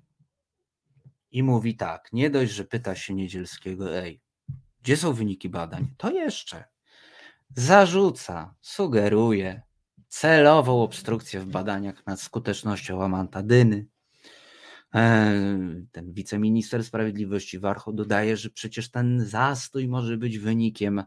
i 1.31 1.44
mówi 1.44 1.76
tak, 1.76 2.10
nie 2.14 2.30
dość, 2.30 2.52
że 2.52 2.64
pyta 2.64 2.95
się 2.95 3.14
Niedzielskiego, 3.14 3.98
ej, 3.98 4.22
gdzie 4.81 4.98
są 4.98 5.14
wyniki 5.14 5.49
badań? 5.49 5.88
To 5.98 6.11
jeszcze 6.11 6.64
zarzuca, 7.56 8.56
sugeruje 8.61 9.61
celową 10.07 10.84
obstrukcję 10.84 11.40
w 11.40 11.45
badaniach 11.45 12.06
nad 12.06 12.22
skutecznością 12.22 13.03
amantadyny. 13.03 13.88
E, 14.95 15.34
ten 15.91 16.14
wiceminister 16.14 16.84
sprawiedliwości 16.84 17.60
Warchoł 17.60 17.94
dodaje, 17.94 18.38
że 18.38 18.49
przecież 18.49 18.91
ten 18.91 19.26
zastój 19.26 19.88
może 19.88 20.18
być 20.18 20.40
wynikiem 20.40 21.03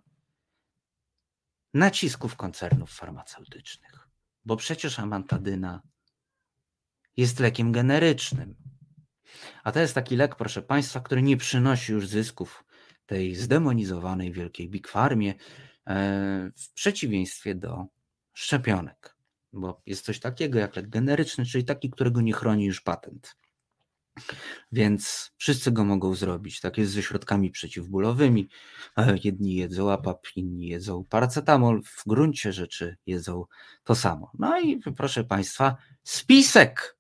nacisków 1.77 2.37
koncernów 2.37 2.91
farmaceutycznych. 2.91 4.09
Bo 4.45 4.57
przecież 4.57 4.99
amantadyna 4.99 5.83
jest 7.17 7.41
lekiem 7.41 7.73
generycznym. 7.73 8.57
A 9.65 9.73
to 9.73 9.81
jest 9.81 9.95
taki 9.95 10.17
lek, 10.17 10.37
proszę 10.37 10.63
Państwa, 10.63 11.01
który 11.01 11.23
nie 11.23 11.37
przynosi 11.37 11.93
już 11.93 12.09
zysków 12.09 12.65
tej 13.07 13.35
zdemonizowanej 13.35 14.33
wielkiej 14.33 14.69
Big 14.69 14.89
Farmie, 14.89 15.35
e, 15.87 16.51
w 16.57 16.73
przeciwieństwie 16.73 17.55
do 17.55 17.87
szczepionek. 18.33 19.17
Bo 19.53 19.83
jest 19.87 20.05
coś 20.05 20.21
takiego 20.21 20.59
jak 20.59 20.77
lek 20.77 20.89
generyczny, 20.89 21.47
czyli 21.47 21.65
taki, 21.65 21.91
którego 21.91 22.21
nie 22.21 22.33
chroni 22.33 22.65
już 22.65 22.81
patent. 22.81 23.37
Więc 24.73 25.33
wszyscy 25.37 25.73
go 25.73 25.85
mogą 25.85 26.15
zrobić. 26.15 26.61
Tak 26.61 26.79
jest 26.79 26.93
ze 26.93 27.03
środkami 27.03 27.51
przeciwbólowymi. 27.51 28.49
E, 28.97 29.19
jedni 29.25 29.55
jedzą 29.55 29.91
APAP, 29.91 30.27
inni 30.37 30.69
jedzą 30.69 31.05
paracetamol. 31.05 31.83
W 31.83 32.03
gruncie 32.07 32.53
rzeczy 32.53 32.97
jedzą 33.07 33.45
to 33.85 33.95
samo. 33.95 34.31
No 34.39 34.61
i 34.61 34.81
proszę 34.97 35.25
Państwa, 35.25 35.77
spisek. 36.03 36.97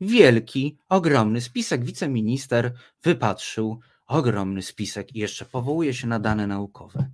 Wielki, 0.00 0.78
ogromny 0.88 1.40
spisek. 1.40 1.84
Wiceminister 1.84 2.74
wypatrzył 3.02 3.80
ogromny 4.06 4.62
spisek 4.62 5.14
i 5.14 5.18
jeszcze 5.18 5.44
powołuje 5.44 5.94
się 5.94 6.06
na 6.06 6.18
dane 6.18 6.46
naukowe. 6.46 7.10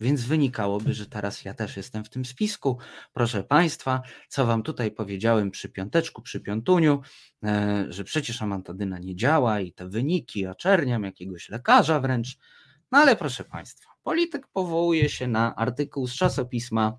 Więc 0.00 0.24
wynikałoby, 0.24 0.94
że 0.94 1.06
teraz 1.06 1.44
ja 1.44 1.54
też 1.54 1.76
jestem 1.76 2.04
w 2.04 2.08
tym 2.10 2.24
spisku. 2.24 2.78
Proszę 3.12 3.44
Państwa, 3.44 4.02
co 4.28 4.46
Wam 4.46 4.62
tutaj 4.62 4.90
powiedziałem 4.90 5.50
przy 5.50 5.68
piąteczku, 5.68 6.22
przy 6.22 6.40
piątuniu, 6.40 7.00
e, 7.44 7.86
że 7.88 8.04
przecież 8.04 8.42
amantadyna 8.42 8.98
nie 8.98 9.16
działa 9.16 9.60
i 9.60 9.72
te 9.72 9.88
wyniki 9.88 10.46
oczerniam 10.46 11.04
jakiegoś 11.04 11.48
lekarza 11.48 12.00
wręcz. 12.00 12.38
No 12.92 12.98
ale 12.98 13.16
proszę 13.16 13.44
Państwa, 13.44 13.90
polityk 14.02 14.46
powołuje 14.46 15.08
się 15.08 15.28
na 15.28 15.56
artykuł 15.56 16.06
z 16.06 16.14
czasopisma 16.14 16.98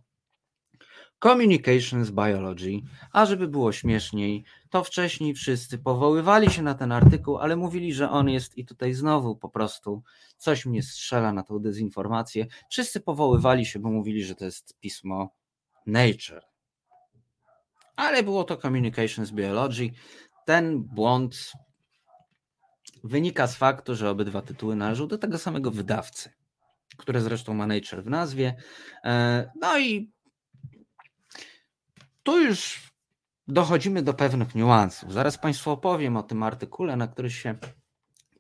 Communications 1.20 2.12
Biology, 2.12 2.82
a 3.12 3.26
żeby 3.26 3.48
było 3.48 3.72
śmieszniej, 3.72 4.44
to 4.70 4.84
wcześniej 4.84 5.34
wszyscy 5.34 5.78
powoływali 5.78 6.50
się 6.50 6.62
na 6.62 6.76
ten 6.76 6.92
artykuł, 6.92 7.38
ale 7.38 7.56
mówili, 7.56 7.94
że 7.94 8.10
on 8.10 8.30
jest 8.30 8.58
i 8.58 8.66
tutaj 8.66 8.94
znowu 8.94 9.36
po 9.36 9.50
prostu 9.50 10.04
coś 10.38 10.66
mnie 10.66 10.84
strzela 10.84 11.34
na 11.34 11.44
tą 11.44 11.60
dezinformację. 11.60 12.46
Wszyscy 12.70 13.00
powoływali 13.00 13.66
się, 13.66 13.80
bo 13.80 13.90
mówili, 13.90 14.24
że 14.24 14.36
to 14.36 14.46
jest 14.46 14.80
pismo 14.80 15.30
Nature. 15.86 16.42
Ale 17.96 18.24
było 18.24 18.44
to 18.44 18.58
Communications 18.58 19.32
Biology. 19.32 19.90
ten 20.46 20.84
błąd 20.84 21.52
wynika 23.04 23.48
z 23.48 23.56
faktu, 23.56 23.96
że 23.96 24.10
obydwa 24.10 24.42
tytuły 24.42 24.76
należą 24.76 25.08
do 25.08 25.18
tego 25.18 25.38
samego 25.38 25.72
wydawcy, 25.72 26.32
które 26.98 27.22
zresztą 27.22 27.54
ma 27.54 27.68
Nature 27.68 28.04
w 28.04 28.10
nazwie. 28.10 28.56
E, 29.04 29.52
no 29.62 29.80
i 29.80 30.17
tu 32.28 32.40
już 32.40 32.92
dochodzimy 33.48 34.02
do 34.02 34.14
pewnych 34.14 34.56
niuansów. 34.56 35.14
Zaraz 35.14 35.38
Państwu 35.38 35.72
opowiem 35.72 36.18
o 36.18 36.24
tym 36.24 36.44
artykule, 36.44 36.96
na 36.96 37.08
który 37.08 37.32
się 37.32 37.56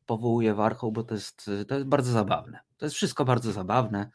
powołuje 0.06 0.54
Warchoł, 0.54 0.92
bo 0.92 1.04
to 1.04 1.16
jest, 1.16 1.50
to 1.68 1.76
jest 1.76 1.88
bardzo 1.88 2.12
zabawne. 2.12 2.60
To 2.78 2.86
jest 2.86 2.96
wszystko 2.96 3.26
bardzo 3.26 3.52
zabawne, 3.52 4.12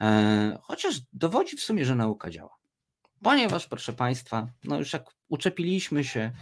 e, 0.00 0.58
chociaż 0.62 1.00
dowodzi 1.12 1.56
w 1.56 1.60
sumie, 1.60 1.84
że 1.84 1.94
nauka 1.94 2.30
działa. 2.30 2.56
Ponieważ, 3.22 3.66
proszę 3.66 3.92
Państwa, 3.92 4.48
no 4.64 4.78
już 4.78 4.92
jak 4.92 5.04
uczepiliśmy 5.28 6.04
się, 6.04 6.32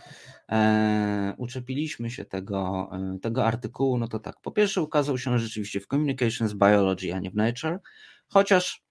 e, 0.53 1.35
uczepiliśmy 1.39 2.11
się 2.11 2.25
tego, 2.25 2.91
e, 2.93 3.19
tego 3.19 3.47
artykułu, 3.47 3.99
no 3.99 4.09
to 4.09 4.19
tak, 4.19 4.41
po 4.41 4.51
pierwsze 4.51 4.83
ukazał 4.83 5.19
się 5.19 5.39
rzeczywiście 5.39 5.81
w 5.81 5.87
Communications 5.87 6.53
Biology, 6.53 7.15
a 7.15 7.19
nie 7.19 7.31
w 7.31 7.37
Nature, 7.37 7.81
chociaż 8.29 8.83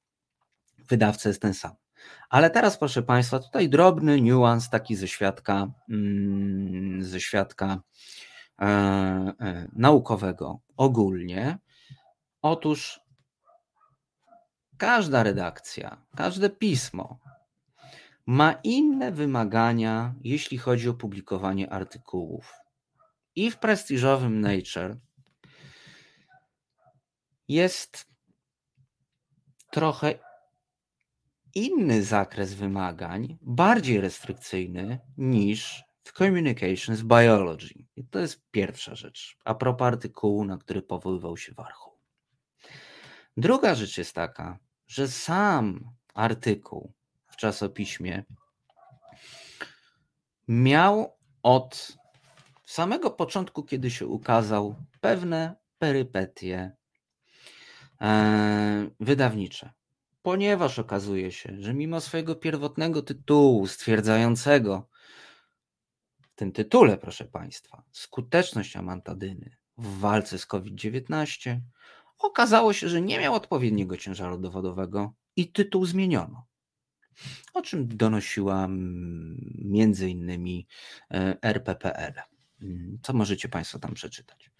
wydawca 0.90 1.30
jest 1.30 1.42
ten 1.42 1.54
sam. 1.54 1.81
Ale 2.30 2.50
teraz, 2.50 2.78
proszę 2.78 3.04
Państwa, 3.04 3.40
tutaj 3.40 3.70
drobny 3.70 4.22
niuans 4.22 4.70
taki 4.70 4.96
ze 4.96 5.08
świadka, 5.08 5.72
mm, 5.90 7.04
ze 7.04 7.22
świadka 7.22 7.82
e, 8.62 8.66
e, 8.66 9.68
naukowego 9.74 10.60
ogólnie. 10.78 11.58
Otóż 12.42 13.02
każda 14.78 15.24
redakcja, 15.24 16.06
każde 16.16 16.50
pismo 16.50 17.20
ma 18.26 18.52
inne 18.64 19.12
wymagania, 19.12 20.14
jeśli 20.24 20.58
chodzi 20.58 20.90
o 20.90 20.94
publikowanie 20.94 21.70
artykułów. 21.70 22.54
I 23.36 23.52
w 23.52 23.58
prestiżowym 23.58 24.42
Nature 24.42 24.98
jest 27.48 28.06
trochę 29.72 30.31
inny 31.56 32.04
zakres 32.04 32.54
wymagań, 32.54 33.38
bardziej 33.42 34.02
restrykcyjny 34.02 35.00
niż 35.18 35.84
w 36.04 36.12
Communications 36.14 37.02
Biology. 37.02 37.86
I 37.96 38.04
to 38.06 38.20
jest 38.20 38.42
pierwsza 38.52 38.96
rzecz, 38.96 39.38
a 39.46 39.56
propos 39.56 39.88
artykułu, 39.88 40.46
na 40.46 40.58
który 40.58 40.82
powoływał 40.82 41.38
się 41.38 41.54
Warchoł. 41.54 41.94
Druga 43.38 43.76
rzecz 43.76 43.98
jest 43.98 44.16
taka, 44.16 44.60
że 44.88 45.08
sam 45.08 45.92
artykuł 46.14 46.94
w 47.28 47.36
czasopiśmie 47.36 48.24
miał 50.48 51.18
od 51.44 51.98
samego 52.66 53.12
początku, 53.12 53.64
kiedy 53.64 53.92
się 53.92 54.08
ukazał, 54.08 54.76
pewne 55.02 55.56
perypetie 55.80 56.72
e, 58.02 58.90
wydawnicze 59.00 59.74
ponieważ 60.22 60.80
okazuje 60.80 61.32
się, 61.32 61.56
że 61.60 61.74
mimo 61.74 62.02
swojego 62.02 62.36
pierwotnego 62.36 63.02
tytułu 63.02 63.68
stwierdzającego 63.68 64.90
w 66.22 66.36
tym 66.36 66.52
tytule, 66.52 66.98
proszę 66.98 67.26
Państwa, 67.26 67.84
skuteczność 67.92 68.76
amantadyny 68.76 69.58
w 69.78 70.00
walce 70.00 70.40
z 70.40 70.46
COVID-19, 70.46 71.60
okazało 72.18 72.74
się, 72.74 72.90
że 72.90 73.02
nie 73.02 73.20
miał 73.20 73.34
odpowiedniego 73.34 73.98
ciężaru 73.98 74.38
dowodowego 74.38 75.14
i 75.36 75.52
tytuł 75.52 75.86
zmieniono. 75.86 76.46
O 77.54 77.62
czym 77.62 77.98
donosiła 77.98 78.68
między 79.56 80.10
innymi 80.10 80.68
e, 81.12 81.38
RPPL. 81.42 82.14
Mm, 82.62 83.00
co 83.04 83.14
możecie 83.14 83.50
Państwo 83.50 83.80
tam 83.80 83.94
przeczytać? 83.94 84.52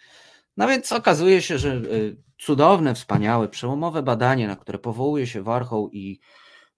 No 0.58 0.68
więc 0.68 0.92
okazuje 0.92 1.42
się, 1.42 1.58
że 1.58 1.74
y, 1.76 2.18
cudowne, 2.40 2.96
wspaniałe, 2.96 3.48
przełomowe 3.48 4.04
badanie, 4.04 4.48
na 4.48 4.56
które 4.56 4.80
powołuje 4.80 5.28
się 5.28 5.44
Warchoł 5.44 5.90
i 5.90 6.20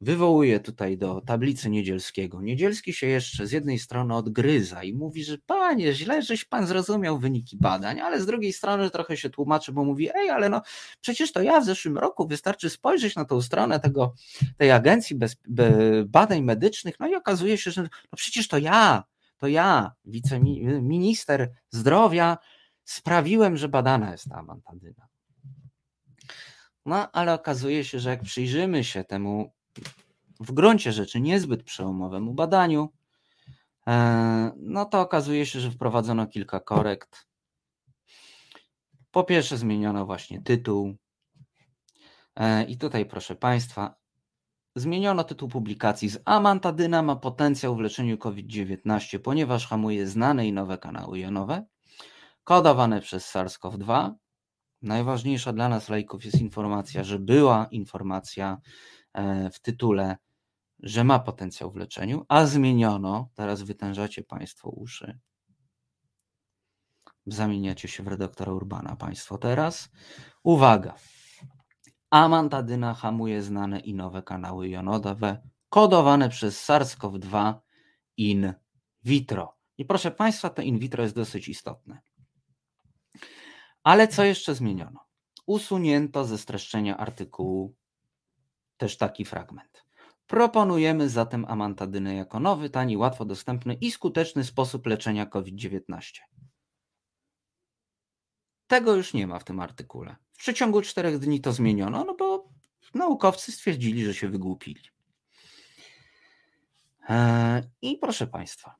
wywołuje 0.04 0.60
tutaj 0.60 0.98
do 0.98 1.22
tablicy 1.22 1.70
Niedzielskiego. 1.70 2.41
Niedzielski 2.41 2.94
się 2.94 3.08
jeszcze 3.08 3.48
z 3.48 3.52
jednej 3.52 3.80
strony 3.80 4.16
odgryza 4.16 4.84
i 4.84 4.94
mówi, 4.94 5.24
że 5.24 5.38
panie, 5.38 5.94
źle, 5.94 6.22
żeś 6.22 6.45
pan 6.45 6.68
zrozumiał 6.68 7.20
wyniki 7.20 7.58
badań, 7.58 8.00
ale 8.00 8.22
z 8.22 8.26
drugiej 8.26 8.54
strony 8.54 8.90
trochę 8.90 9.18
się 9.18 9.30
tłumaczy, 9.30 9.72
bo 9.72 9.84
mówi, 9.84 10.10
ej, 10.16 10.30
ale 10.30 10.50
no 10.50 10.62
przecież 11.02 11.32
to 11.32 11.41
ja 11.41 11.62
w 11.62 11.66
zeszłym 11.66 11.98
roku, 11.98 12.28
wystarczy 12.28 12.70
spojrzeć 12.70 13.16
na 13.16 13.26
tą 13.26 13.41
stronę 13.41 13.80
tego, 13.80 14.14
tej 14.58 14.72
agencji 14.72 15.16
bez, 15.16 15.36
be, 15.48 15.74
badań 16.06 16.41
medycznych, 16.41 17.00
no 17.00 17.08
i 17.08 17.16
okazuje 17.16 17.58
się, 17.58 17.72
że 17.72 17.82
no 17.82 18.16
przecież 18.16 18.48
to 18.48 18.58
ja, 18.58 19.04
to 19.38 19.48
ja, 19.48 19.91
wiceminister 20.06 21.52
zdrowia, 21.72 22.38
sprawiłem, 22.85 23.57
że 23.57 23.69
badana 23.69 24.11
jest 24.11 24.30
ta 24.30 24.35
amantadyna. 24.35 25.07
No, 26.85 27.11
ale 27.11 27.34
okazuje 27.34 27.84
się, 27.84 27.99
że 27.99 28.10
jak 28.10 28.22
przyjrzymy 28.22 28.84
się 28.84 29.03
temu 29.03 29.53
w 30.39 30.51
gruncie 30.51 30.91
rzeczy 30.91 31.22
niezbyt 31.22 31.64
przełomowemu 31.64 32.34
badaniu, 32.34 32.89
e, 33.88 34.51
no 34.57 34.85
to 34.85 35.01
okazuje 35.01 35.45
się, 35.45 35.60
że 35.60 35.72
wprowadzono 35.72 36.27
kilka 36.27 36.60
korekt. 36.60 37.27
Po 39.11 39.23
pierwsze, 39.23 39.57
zmieniono 39.57 40.05
właśnie 40.05 40.41
tytuł. 40.41 40.95
E, 42.35 42.64
I 42.64 42.77
tutaj, 42.77 43.05
proszę 43.05 43.35
Państwa, 43.35 43.95
zmieniono 44.76 45.23
tytuł 45.23 45.49
publikacji 45.49 46.10
z 46.10 46.22
Amantadyna 46.26 47.01
ma 47.01 47.15
potencjał 47.15 47.76
w 47.76 47.80
leczeniu 47.80 48.18
COVID-19, 48.18 49.19
ponieważ 49.19 49.68
hamuje 49.68 50.07
znane 50.07 50.47
i 50.47 50.53
nowe 50.53 50.77
kanały 50.77 51.19
jonowe 51.19 51.65
kodowane 52.44 53.02
przez 53.02 53.36
SARS-CoV-2. 53.36 54.11
Najważniejsza 54.82 55.53
dla 55.53 55.70
nas 55.70 55.90
lajków 55.90 56.26
jest 56.26 56.41
informacja, 56.41 57.03
że 57.03 57.20
była 57.20 57.68
informacja 57.72 58.57
e, 59.14 59.49
w 59.49 59.60
tytule, 59.60 60.18
że 60.80 61.03
ma 61.03 61.20
potencjał 61.20 61.72
w 61.72 61.76
leczeniu, 61.76 62.26
a 62.28 62.45
zmieniono, 62.45 63.30
teraz 63.34 63.61
wytężacie 63.61 64.24
Państwo 64.24 64.70
uszy, 64.70 65.20
zamieniacie 67.26 67.88
się 67.88 68.03
w 68.03 68.07
redaktora 68.07 68.53
Urbana 68.53 68.95
Państwo 68.95 69.38
teraz. 69.38 69.90
Uwaga! 70.44 70.95
Amantadyna 72.10 72.94
hamuje 72.94 73.41
znane 73.41 73.80
i 73.80 73.94
nowe 73.94 74.24
kanały 74.24 74.70
jonodowe 74.70 75.41
kodowane 75.70 76.30
przez 76.30 76.65
SARS-CoV-2 76.70 77.53
in 78.18 78.53
vitro. 79.03 79.57
I 79.78 79.86
proszę 79.86 80.11
Państwa, 80.11 80.49
to 80.49 80.61
in 80.61 80.80
vitro 80.80 81.03
jest 81.03 81.15
dosyć 81.15 81.49
istotne. 81.49 82.02
Ale 83.84 84.07
co 84.07 84.23
jeszcze 84.23 84.55
zmieniono? 84.55 85.05
Usunięto 85.45 86.26
ze 86.26 86.38
streszczenia 86.38 86.97
artykułu 86.97 87.76
też 88.77 88.97
taki 88.97 89.26
fragment. 89.26 89.85
Proponujemy 90.27 91.10
zatem 91.10 91.45
amantadynę 91.45 92.15
jako 92.15 92.39
nowy, 92.39 92.69
tani, 92.69 92.97
łatwo 92.97 93.26
dostępny 93.26 93.73
i 93.73 93.91
skuteczny 93.91 94.43
sposób 94.43 94.85
leczenia 94.85 95.26
COVID-19. 95.26 96.19
Tego 98.68 98.95
już 98.95 99.14
nie 99.14 99.27
ma 99.27 99.39
w 99.39 99.43
tym 99.43 99.60
artykule. 99.60 100.15
W 100.31 100.38
przeciągu 100.38 100.81
czterech 100.81 101.19
dni 101.19 101.41
to 101.41 101.53
zmieniono, 101.53 102.03
no 102.03 102.15
bo 102.15 102.49
naukowcy 102.93 103.51
stwierdzili, 103.51 104.05
że 104.05 104.14
się 104.14 104.30
wygłupili. 104.30 104.81
Eee, 107.10 107.64
I 107.81 107.97
proszę 107.97 108.27
Państwa, 108.27 108.76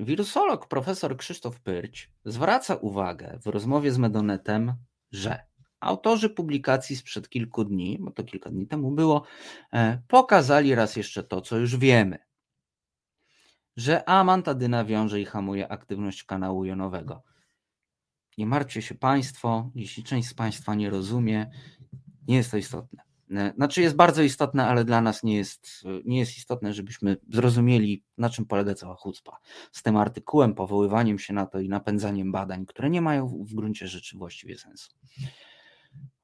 wirusolog 0.00 0.68
profesor 0.68 1.16
Krzysztof 1.16 1.60
Pyrć 1.60 2.10
zwraca 2.24 2.74
uwagę 2.74 3.38
w 3.42 3.46
rozmowie 3.46 3.92
z 3.92 3.98
Medonetem, 3.98 4.74
że 5.10 5.46
autorzy 5.80 6.30
publikacji 6.30 6.96
sprzed 6.96 7.28
kilku 7.28 7.64
dni, 7.64 7.98
bo 8.00 8.10
to 8.10 8.24
kilka 8.24 8.50
dni 8.50 8.66
temu 8.66 8.90
było, 8.90 9.24
e, 9.72 10.02
pokazali 10.08 10.74
raz 10.74 10.96
jeszcze 10.96 11.24
to, 11.24 11.40
co 11.40 11.56
już 11.56 11.76
wiemy, 11.76 12.18
że 13.76 14.08
amantadyna 14.08 14.84
wiąże 14.84 15.20
i 15.20 15.24
hamuje 15.24 15.68
aktywność 15.68 16.24
kanału 16.24 16.64
jonowego. 16.64 17.22
Nie 18.38 18.46
martwcie 18.46 18.82
się 18.82 18.94
Państwo, 18.94 19.70
jeśli 19.74 20.04
część 20.04 20.28
z 20.28 20.34
Państwa 20.34 20.74
nie 20.74 20.90
rozumie, 20.90 21.50
nie 22.28 22.36
jest 22.36 22.50
to 22.50 22.56
istotne. 22.56 23.11
E, 23.32 23.52
znaczy 23.56 23.82
jest 23.82 23.96
bardzo 23.96 24.22
istotne, 24.22 24.66
ale 24.66 24.84
dla 24.84 25.00
nas 25.00 25.22
nie 25.22 25.36
jest, 25.36 25.84
nie 26.04 26.18
jest 26.18 26.38
istotne, 26.38 26.72
żebyśmy 26.72 27.16
zrozumieli, 27.28 28.04
na 28.18 28.30
czym 28.30 28.46
polega 28.46 28.74
cała 28.74 28.96
chucpa. 28.96 29.38
Z 29.72 29.82
tym 29.82 29.96
artykułem, 29.96 30.54
powoływaniem 30.54 31.18
się 31.18 31.34
na 31.34 31.46
to 31.46 31.60
i 31.60 31.68
napędzaniem 31.68 32.32
badań, 32.32 32.66
które 32.66 32.90
nie 32.90 33.00
mają 33.00 33.44
w 33.48 33.54
gruncie 33.54 33.88
rzeczy 33.88 34.18
właściwie 34.18 34.58
sensu. 34.58 34.90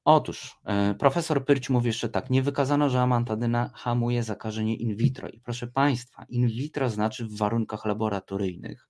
Otóż 0.05 0.59
e, 0.65 0.95
profesor 0.95 1.45
Pyrć 1.45 1.69
mówi 1.69 1.87
jeszcze 1.87 2.09
tak, 2.09 2.29
nie 2.29 2.43
wykazano, 2.43 2.89
że 2.89 3.01
amantadyna 3.01 3.71
hamuje 3.73 4.23
zakażenie 4.23 4.75
in 4.75 4.95
vitro. 4.95 5.29
I 5.29 5.39
proszę 5.39 5.67
Państwa, 5.67 6.25
in 6.29 6.47
vitro 6.47 6.89
znaczy 6.89 7.25
w 7.25 7.37
warunkach 7.37 7.85
laboratoryjnych. 7.85 8.89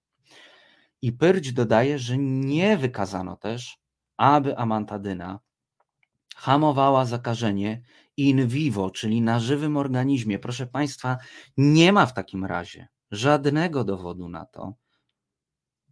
I 1.02 1.12
Pyrć 1.12 1.54
dodaje, 1.54 2.00
że 2.00 2.18
nie 2.18 2.78
wykazano 2.78 3.36
też, 3.36 3.78
aby 4.18 4.58
amantadyna 4.58 5.40
hamowała 6.36 7.06
zakażenie 7.06 7.82
in 8.20 8.48
vivo, 8.48 8.90
czyli 8.90 9.22
na 9.22 9.40
żywym 9.40 9.78
organizmie. 9.78 10.40
Proszę 10.40 10.68
Państwa, 10.68 11.18
nie 11.58 11.94
ma 11.94 12.06
w 12.06 12.14
takim 12.14 12.46
razie 12.46 12.88
żadnego 13.12 13.84
dowodu 13.84 14.30
na 14.30 14.46
to, 14.46 14.74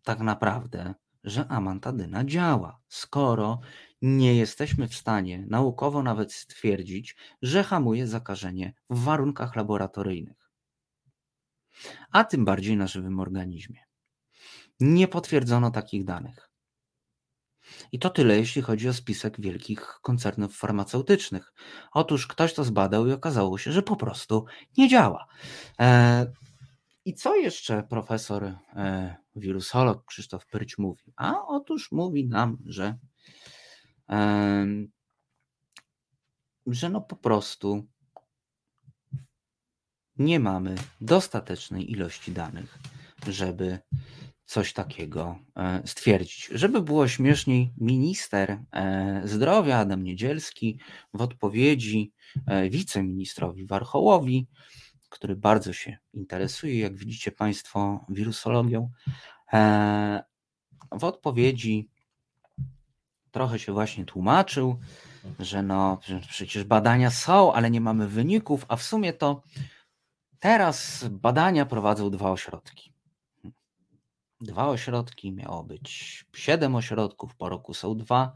tak 0.04 0.20
naprawdę, 0.20 0.94
że 1.24 1.48
amantadyna 1.48 2.26
działa, 2.26 2.80
skoro 2.88 3.60
nie 4.02 4.36
jesteśmy 4.36 4.88
w 4.88 4.96
stanie 4.96 5.46
naukowo 5.50 6.04
nawet 6.04 6.34
stwierdzić, 6.34 7.16
że 7.42 7.64
hamuje 7.64 8.08
zakażenie 8.08 8.74
w 8.90 9.04
warunkach 9.04 9.56
laboratoryjnych, 9.56 10.52
a 12.12 12.24
tym 12.24 12.46
bardziej 12.46 12.78
na 12.78 12.88
żywym 12.88 13.20
organizmie. 13.20 13.80
Nie 14.80 15.08
potwierdzono 15.08 15.72
takich 15.72 16.06
danych. 16.06 16.47
I 17.92 18.00
to 18.00 18.10
tyle, 18.10 18.38
jeśli 18.38 18.62
chodzi 18.62 18.90
o 18.90 18.94
spisek 18.94 19.42
wielkich 19.42 20.00
koncernów 20.02 20.58
farmaceutycznych. 20.58 21.54
Otóż 21.92 22.28
ktoś 22.28 22.54
to 22.54 22.64
zbadał 22.64 23.08
i 23.08 23.12
okazało 23.12 23.58
się, 23.58 23.72
że 23.72 23.82
po 23.82 23.96
prostu 23.96 24.46
nie 24.78 24.90
działa. 24.90 25.28
E, 25.80 26.32
I 27.06 27.14
co 27.14 27.36
jeszcze 27.36 27.84
profesor 27.84 28.44
e, 28.44 29.16
wirusolog 29.36 30.06
Krzysztof 30.06 30.48
Pyrć 30.48 30.78
mówi? 30.78 31.04
A 31.16 31.34
otóż 31.48 31.92
mówi 31.92 32.28
nam, 32.28 32.58
że, 32.66 32.98
że 36.68 36.90
no 36.90 37.02
po 37.02 37.16
prostu 37.16 37.88
nie 40.18 40.40
mamy 40.40 40.76
dostatecznej 41.02 41.92
ilości 41.92 42.32
danych, 42.32 42.80
żeby 43.28 43.80
coś 44.48 44.74
takiego 44.74 45.40
e, 45.56 45.82
stwierdzić. 45.86 46.50
Żeby 46.54 46.82
było 46.82 47.08
śmieszniej, 47.08 47.74
minister 47.78 48.60
e, 48.72 49.22
zdrowia 49.26 49.78
Adam 49.78 50.04
Niedzielski 50.04 50.80
w 51.14 51.22
odpowiedzi 51.22 52.12
e, 52.48 52.70
wiceministrowi 52.70 53.66
Warchołowi, 53.66 54.48
który 55.10 55.36
bardzo 55.36 55.74
się 55.74 55.98
interesuje, 56.14 56.80
jak 56.80 56.96
widzicie 56.96 57.32
Państwo, 57.32 58.06
wirusologią, 58.10 58.92
w 60.92 61.04
odpowiedzi 61.04 61.90
trochę 63.32 63.60
się 63.60 63.74
właśnie 63.74 64.06
tłumaczył, 64.06 64.80
że 65.40 65.64
no 65.64 66.00
przecież 66.30 66.64
badania 66.64 67.12
są, 67.12 67.54
ale 67.54 67.72
nie 67.72 67.82
mamy 67.82 68.08
wyników, 68.08 68.66
a 68.68 68.76
w 68.76 68.84
sumie 68.84 69.14
to 69.14 69.44
teraz 70.40 71.06
badania 71.08 71.66
prowadzą 71.66 72.10
dwa 72.10 72.32
ośrodki 72.32 72.97
dwa 74.42 74.68
ośrodki, 74.68 75.32
miało 75.32 75.64
być 75.64 76.26
siedem 76.36 76.76
ośrodków, 76.76 77.36
po 77.36 77.50
roku 77.50 77.74
są 77.74 77.98
dwa. 77.98 78.34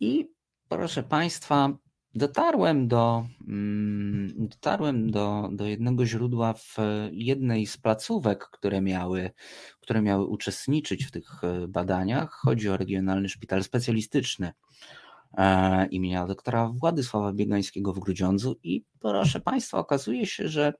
I 0.00 0.30
proszę 0.68 1.02
Państwa, 1.02 1.78
dotarłem 2.14 2.88
do, 2.88 3.26
mm, 3.48 4.48
dotarłem 4.48 5.10
do, 5.10 5.48
do 5.52 5.66
jednego 5.66 6.06
źródła 6.06 6.52
w 6.52 6.76
jednej 7.12 7.66
z 7.66 7.76
placówek, 7.76 8.48
które 8.52 8.80
miały, 8.80 9.30
które 9.80 10.02
miały 10.02 10.26
uczestniczyć 10.26 11.04
w 11.04 11.10
tych 11.10 11.44
e, 11.44 11.68
badaniach. 11.68 12.30
Chodzi 12.32 12.68
o 12.68 12.76
Regionalny 12.76 13.28
Szpital 13.28 13.64
Specjalistyczny 13.64 14.52
e, 15.38 15.86
imienia 15.86 16.26
doktora 16.26 16.68
Władysława 16.68 17.32
Biegańskiego 17.32 17.92
w 17.92 17.98
Grudziądzu 17.98 18.56
i 18.62 18.84
proszę 19.00 19.40
Państwa, 19.40 19.78
okazuje 19.78 20.26
się, 20.26 20.48
że 20.48 20.72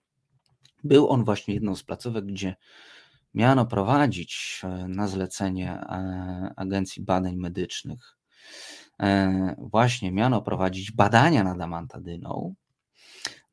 był 0.85 1.09
on 1.09 1.25
właśnie 1.25 1.55
jedną 1.55 1.77
z 1.77 1.83
placówek, 1.83 2.25
gdzie 2.27 2.57
miano 3.35 3.67
prowadzić 3.67 4.61
e, 4.65 4.69
na 4.89 5.09
zlecenie 5.09 5.71
e, 5.73 6.53
Agencji 6.57 7.03
Badań 7.03 7.37
Medycznych, 7.37 8.17
e, 9.01 9.55
właśnie 9.59 10.13
miano 10.13 10.43
prowadzić 10.43 10.93
badania 10.93 11.45
nad 11.45 11.61
amantadyną. 11.61 12.55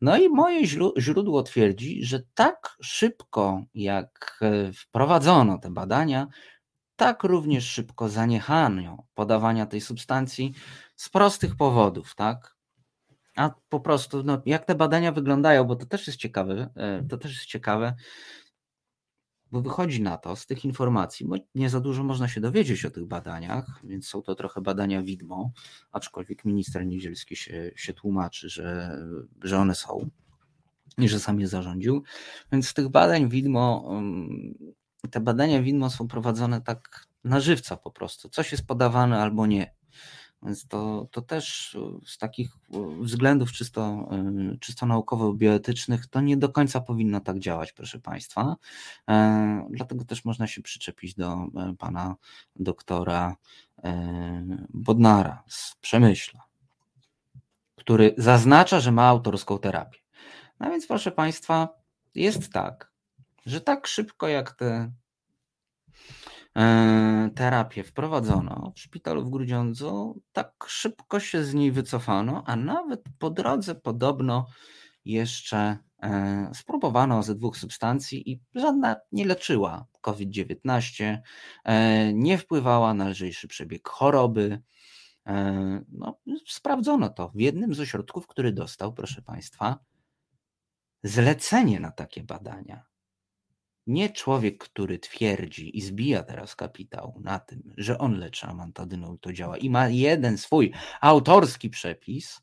No 0.02 0.18
i 0.18 0.30
moje 0.30 0.66
źródło 0.98 1.44
twierdzi, 1.44 2.06
że 2.06 2.22
tak 2.34 2.78
szybko 2.82 3.64
jak 3.74 4.40
wprowadzono 4.74 5.58
te 5.58 5.72
badania, 5.72 6.28
tak 6.96 7.24
również 7.24 7.66
szybko 7.66 8.10
zaniechano 8.10 9.04
podawania 9.14 9.66
tej 9.66 9.82
substancji 9.82 10.54
z 10.96 11.10
prostych 11.10 11.56
powodów, 11.56 12.16
tak? 12.16 12.56
A 13.36 13.52
po 13.70 13.80
prostu, 13.80 14.24
no, 14.24 14.42
jak 14.46 14.66
te 14.66 14.76
badania 14.76 15.12
wyglądają, 15.12 15.64
bo 15.64 15.76
to 15.76 15.86
też 15.86 16.08
jest 16.08 16.20
ciekawe, 16.20 16.70
to 17.10 17.18
też 17.18 17.32
jest 17.32 17.46
ciekawe, 17.46 17.96
bo 19.52 19.62
wychodzi 19.62 20.02
na 20.02 20.18
to 20.18 20.36
z 20.36 20.46
tych 20.46 20.66
informacji, 20.66 21.26
bo 21.26 21.36
nie 21.56 21.70
za 21.70 21.80
dużo 21.80 22.04
można 22.04 22.28
się 22.28 22.42
dowiedzieć 22.42 22.86
o 22.86 22.92
tych 22.92 23.06
badaniach, 23.06 23.80
więc 23.84 24.08
są 24.08 24.22
to 24.22 24.36
trochę 24.36 24.62
badania 24.62 25.04
widmo, 25.04 25.52
aczkolwiek 25.92 26.46
minister 26.46 26.86
Niedzielski 26.86 27.36
się, 27.36 27.72
się 27.76 27.94
tłumaczy, 27.94 28.50
że, 28.50 28.98
że 29.44 29.58
one 29.58 29.76
są 29.76 30.10
i 30.98 31.10
że 31.10 31.20
sam 31.20 31.40
je 31.40 31.48
zarządził. 31.48 32.04
Więc 32.52 32.68
z 32.68 32.74
tych 32.74 32.90
badań 32.90 33.30
widmo, 33.30 33.88
mm, 33.92 34.56
te 35.12 35.20
badania 35.20 35.62
widmo 35.62 35.90
są 35.90 36.08
prowadzone 36.08 36.62
tak 36.62 37.08
na 37.24 37.40
żywca 37.40 37.78
po 37.78 37.92
prostu. 37.92 38.30
Coś 38.30 38.52
jest 38.52 38.68
podawane 38.68 39.20
albo 39.20 39.48
nie. 39.48 39.81
Więc 40.44 40.68
to, 40.68 41.08
to 41.12 41.22
też 41.22 41.78
z 42.06 42.18
takich 42.18 42.52
względów 43.00 43.52
czysto, 43.52 44.10
czysto 44.60 44.86
naukowo-bioetycznych 44.86 46.08
to 46.08 46.22
nie 46.22 46.38
do 46.38 46.50
końca 46.50 46.82
powinno 46.82 47.20
tak 47.20 47.40
działać, 47.40 47.72
proszę 47.72 48.00
Państwa. 48.00 48.56
E, 49.10 49.68
dlatego 49.70 50.06
też 50.06 50.26
można 50.26 50.48
się 50.48 50.62
przyczepić 50.62 51.16
do 51.16 51.34
e, 51.34 51.76
pana 51.80 52.16
doktora 52.56 53.36
e, 53.84 54.46
Bodnara 54.74 55.44
z 55.48 55.76
Przemyśla, 55.76 56.44
który 57.76 58.16
zaznacza, 58.18 58.80
że 58.80 58.92
ma 58.92 59.08
autorską 59.08 59.58
terapię. 59.58 60.00
No 60.60 60.70
więc, 60.70 60.88
proszę 60.88 61.12
Państwa, 61.12 61.70
jest 62.16 62.54
tak, 62.54 62.92
że 63.46 63.62
tak 63.62 63.88
szybko 63.88 64.28
jak 64.28 64.52
te 64.52 64.66
E, 64.66 65.01
terapię 67.36 67.84
wprowadzono 67.84 68.74
w 68.76 68.80
szpitalu 68.80 69.26
w 69.26 69.30
Grudziądzu, 69.30 70.22
tak 70.32 70.52
szybko 70.68 71.20
się 71.20 71.44
z 71.44 71.54
niej 71.54 71.72
wycofano, 71.72 72.44
a 72.46 72.56
nawet 72.56 73.04
po 73.20 73.30
drodze 73.30 73.76
podobno 73.76 74.48
jeszcze 75.06 75.78
e, 76.04 76.52
spróbowano 76.56 77.24
ze 77.24 77.36
dwóch 77.36 77.58
substancji 77.58 78.32
i 78.32 78.42
żadna 78.56 78.96
nie 79.12 79.26
leczyła 79.26 79.86
COVID-19, 80.02 81.18
e, 81.64 82.14
nie 82.14 82.38
wpływała 82.38 82.94
na 82.94 83.10
lżejszy 83.10 83.48
przebieg 83.48 83.90
choroby. 83.90 84.62
No, 85.92 86.20
sprawdzono 86.48 87.10
to 87.10 87.30
w 87.30 87.40
jednym 87.40 87.76
z 87.76 87.80
ośrodków, 87.80 88.28
który 88.28 88.52
dostał, 88.52 88.94
proszę 88.94 89.22
Państwa, 89.22 89.80
zlecenie 91.04 91.80
na 91.80 91.92
takie 91.92 92.24
badania. 92.24 92.91
Nie 93.88 94.10
człowiek, 94.10 94.64
który 94.64 95.00
twierdzi 95.00 95.78
i 95.78 95.82
zbija 95.82 96.24
teraz 96.24 96.56
kapitał 96.56 97.20
na 97.24 97.40
tym, 97.40 97.74
że 97.78 97.98
on 97.98 98.20
leczy 98.20 98.48
amantadyną 98.48 99.16
i 99.16 99.20
to 99.20 99.34
działa 99.34 99.58
i 99.58 99.70
ma 99.70 99.90
jeden 99.90 100.38
swój 100.38 100.74
autorski 101.02 101.70
przepis. 101.70 102.42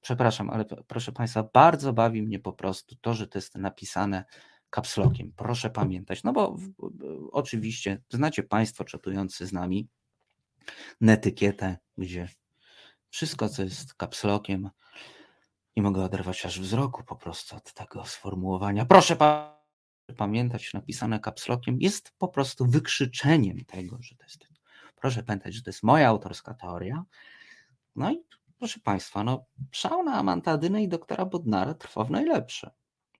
Przepraszam, 0.00 0.50
ale 0.50 0.64
proszę 0.64 1.12
Państwa, 1.12 1.48
bardzo 1.54 1.92
bawi 1.92 2.22
mnie 2.22 2.38
po 2.38 2.52
prostu 2.52 2.96
to, 3.00 3.14
że 3.14 3.28
to 3.28 3.38
jest 3.38 3.54
napisane 3.54 4.24
kapslokiem. 4.70 5.32
Proszę 5.36 5.70
pamiętać, 5.70 6.22
no 6.24 6.32
bo 6.32 6.52
w, 6.52 6.60
w, 6.60 7.28
oczywiście 7.32 8.02
znacie 8.10 8.42
Państwo 8.42 8.84
czatujący 8.84 9.46
z 9.46 9.52
nami 9.52 9.88
netykietę, 11.00 11.78
gdzie 11.98 12.28
wszystko, 13.10 13.48
co 13.48 13.62
jest 13.62 13.94
kapslokiem, 13.94 14.70
nie 15.76 15.82
mogę 15.82 16.04
oderwać 16.04 16.46
aż 16.46 16.60
wzroku 16.60 17.04
po 17.04 17.16
prostu 17.16 17.56
od 17.56 17.72
tego 17.72 18.04
sformułowania. 18.04 18.86
Proszę 18.86 19.16
Państwa 19.16 19.63
pamiętać, 20.12 20.72
napisane 20.72 21.20
kapslokiem, 21.20 21.76
jest 21.80 22.12
po 22.18 22.28
prostu 22.28 22.66
wykrzyczeniem 22.66 23.64
tego, 23.64 23.98
że 24.00 24.16
to 24.16 24.24
jest. 24.24 24.46
Proszę 24.96 25.22
pamiętać, 25.22 25.54
że 25.54 25.62
to 25.62 25.70
jest 25.70 25.82
moja 25.82 26.08
autorska 26.08 26.54
teoria. 26.54 27.04
No 27.96 28.12
i 28.12 28.18
proszę 28.58 28.80
Państwa, 28.80 29.24
no, 29.24 29.44
szał 29.70 30.02
na 30.02 30.14
amantadynę 30.14 30.82
i 30.82 30.88
doktora 30.88 31.24
Bodnara 31.24 31.74
trwa 31.74 32.04
w 32.04 32.10
najlepsze. 32.10 32.70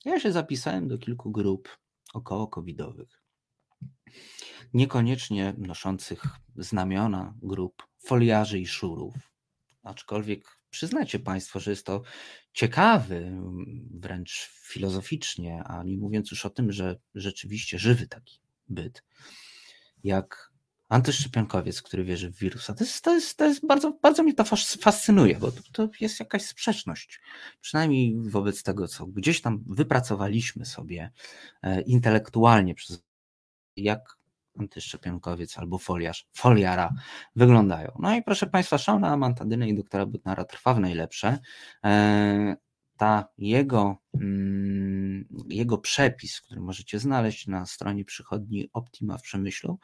Ja 0.04 0.20
się 0.20 0.32
zapisałem 0.32 0.88
do 0.88 0.98
kilku 0.98 1.30
grup 1.30 1.78
około 2.14 2.46
covidowych. 2.46 3.22
Niekoniecznie 4.74 5.54
noszących 5.58 6.24
znamiona 6.56 7.34
grup 7.42 7.82
foliarzy 7.98 8.58
i 8.58 8.66
szurów, 8.66 9.14
aczkolwiek 9.82 10.58
przyznacie 10.74 11.18
Państwo, 11.18 11.60
że 11.60 11.70
jest 11.70 11.86
to 11.86 12.02
ciekawy, 12.52 13.32
wręcz 13.90 14.50
filozoficznie, 14.62 15.62
a 15.64 15.82
nie 15.82 15.98
mówiąc 15.98 16.30
już 16.30 16.46
o 16.46 16.50
tym, 16.50 16.72
że 16.72 16.96
rzeczywiście 17.14 17.78
żywy 17.78 18.06
taki 18.06 18.40
byt, 18.68 19.02
jak 20.04 20.52
antyszczepionkowiec, 20.88 21.82
który 21.82 22.04
wierzy 22.04 22.30
w 22.30 22.38
wirusa. 22.38 22.74
To 22.74 22.84
jest, 22.84 23.04
to 23.04 23.14
jest, 23.14 23.36
to 23.36 23.44
jest 23.44 23.66
bardzo, 23.66 23.98
bardzo 24.02 24.22
mnie 24.22 24.34
to 24.34 24.44
fascynuje, 24.80 25.38
bo 25.38 25.52
to, 25.52 25.62
to 25.72 25.88
jest 26.00 26.20
jakaś 26.20 26.42
sprzeczność. 26.42 27.20
Przynajmniej 27.60 28.16
wobec 28.20 28.62
tego, 28.62 28.88
co 28.88 29.06
gdzieś 29.06 29.40
tam 29.40 29.64
wypracowaliśmy 29.66 30.66
sobie 30.66 31.10
e, 31.62 31.80
intelektualnie 31.80 32.74
przez 32.74 33.02
jak 33.76 34.00
antyszczepionkowiec 34.58 35.58
albo 35.58 35.78
foliarz, 35.78 36.28
foliara 36.32 36.92
wyglądają. 37.36 37.92
No 37.98 38.16
i 38.16 38.22
proszę 38.22 38.46
Państwa, 38.46 38.78
szał 38.78 38.98
na 39.00 39.08
amantadynę 39.08 39.68
i 39.68 39.74
doktora 39.74 40.06
Butnara 40.06 40.44
trwa 40.44 40.74
w 40.74 40.80
najlepsze. 40.80 41.38
E, 41.84 42.56
ta 42.96 43.28
jego, 43.38 43.96
mm, 44.14 45.28
jego 45.48 45.78
przepis, 45.78 46.40
który 46.40 46.60
możecie 46.60 46.98
znaleźć 46.98 47.46
na 47.46 47.66
stronie 47.66 48.04
przychodni 48.04 48.68
Optima 48.72 49.18
w 49.18 49.22
Przemyślu. 49.22 49.78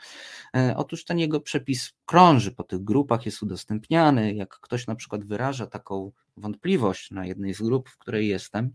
E, 0.57 0.75
otóż 0.77 1.05
ten 1.05 1.19
jego 1.19 1.41
przepis 1.41 1.93
krąży 2.07 2.53
po 2.53 2.65
tych 2.65 2.85
grupach, 2.85 3.27
jest 3.27 3.43
udostępniany. 3.43 4.35
Jak 4.35 4.59
ktoś 4.61 4.87
na 4.87 4.95
przykład 4.95 5.25
wyraża 5.25 5.67
taką 5.67 6.13
wątpliwość 6.37 7.11
na 7.11 7.27
jednej 7.27 7.55
z 7.55 7.63
grup, 7.63 7.89
w 7.89 7.99
której 7.99 8.29
jestem, 8.29 8.71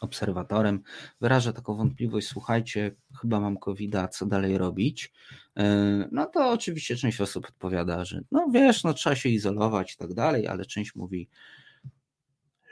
obserwatorem, 0.00 0.82
wyraża 1.20 1.52
taką 1.52 1.76
wątpliwość, 1.76 2.28
słuchajcie, 2.28 2.94
chyba 3.20 3.40
mam 3.40 3.56
covid 3.56 3.96
co 4.10 4.26
dalej 4.26 4.58
robić? 4.58 5.12
E, 5.56 5.64
no 6.12 6.26
to 6.26 6.50
oczywiście 6.50 6.96
część 6.96 7.20
osób 7.20 7.46
odpowiada, 7.48 8.04
że 8.04 8.20
no 8.30 8.48
wiesz, 8.52 8.84
no 8.84 8.94
trzeba 8.94 9.16
się 9.16 9.28
izolować 9.28 9.94
i 9.94 9.96
tak 9.96 10.14
dalej, 10.14 10.46
ale 10.46 10.66
część 10.66 10.94
mówi 10.94 11.28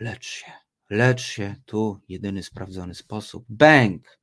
lecz 0.01 0.27
się, 0.27 0.53
lecz 0.91 1.21
się, 1.21 1.55
tu 1.67 2.01
jedyny 2.09 2.43
sprawdzony 2.43 2.95
sposób, 2.95 3.45
bęk. 3.49 4.19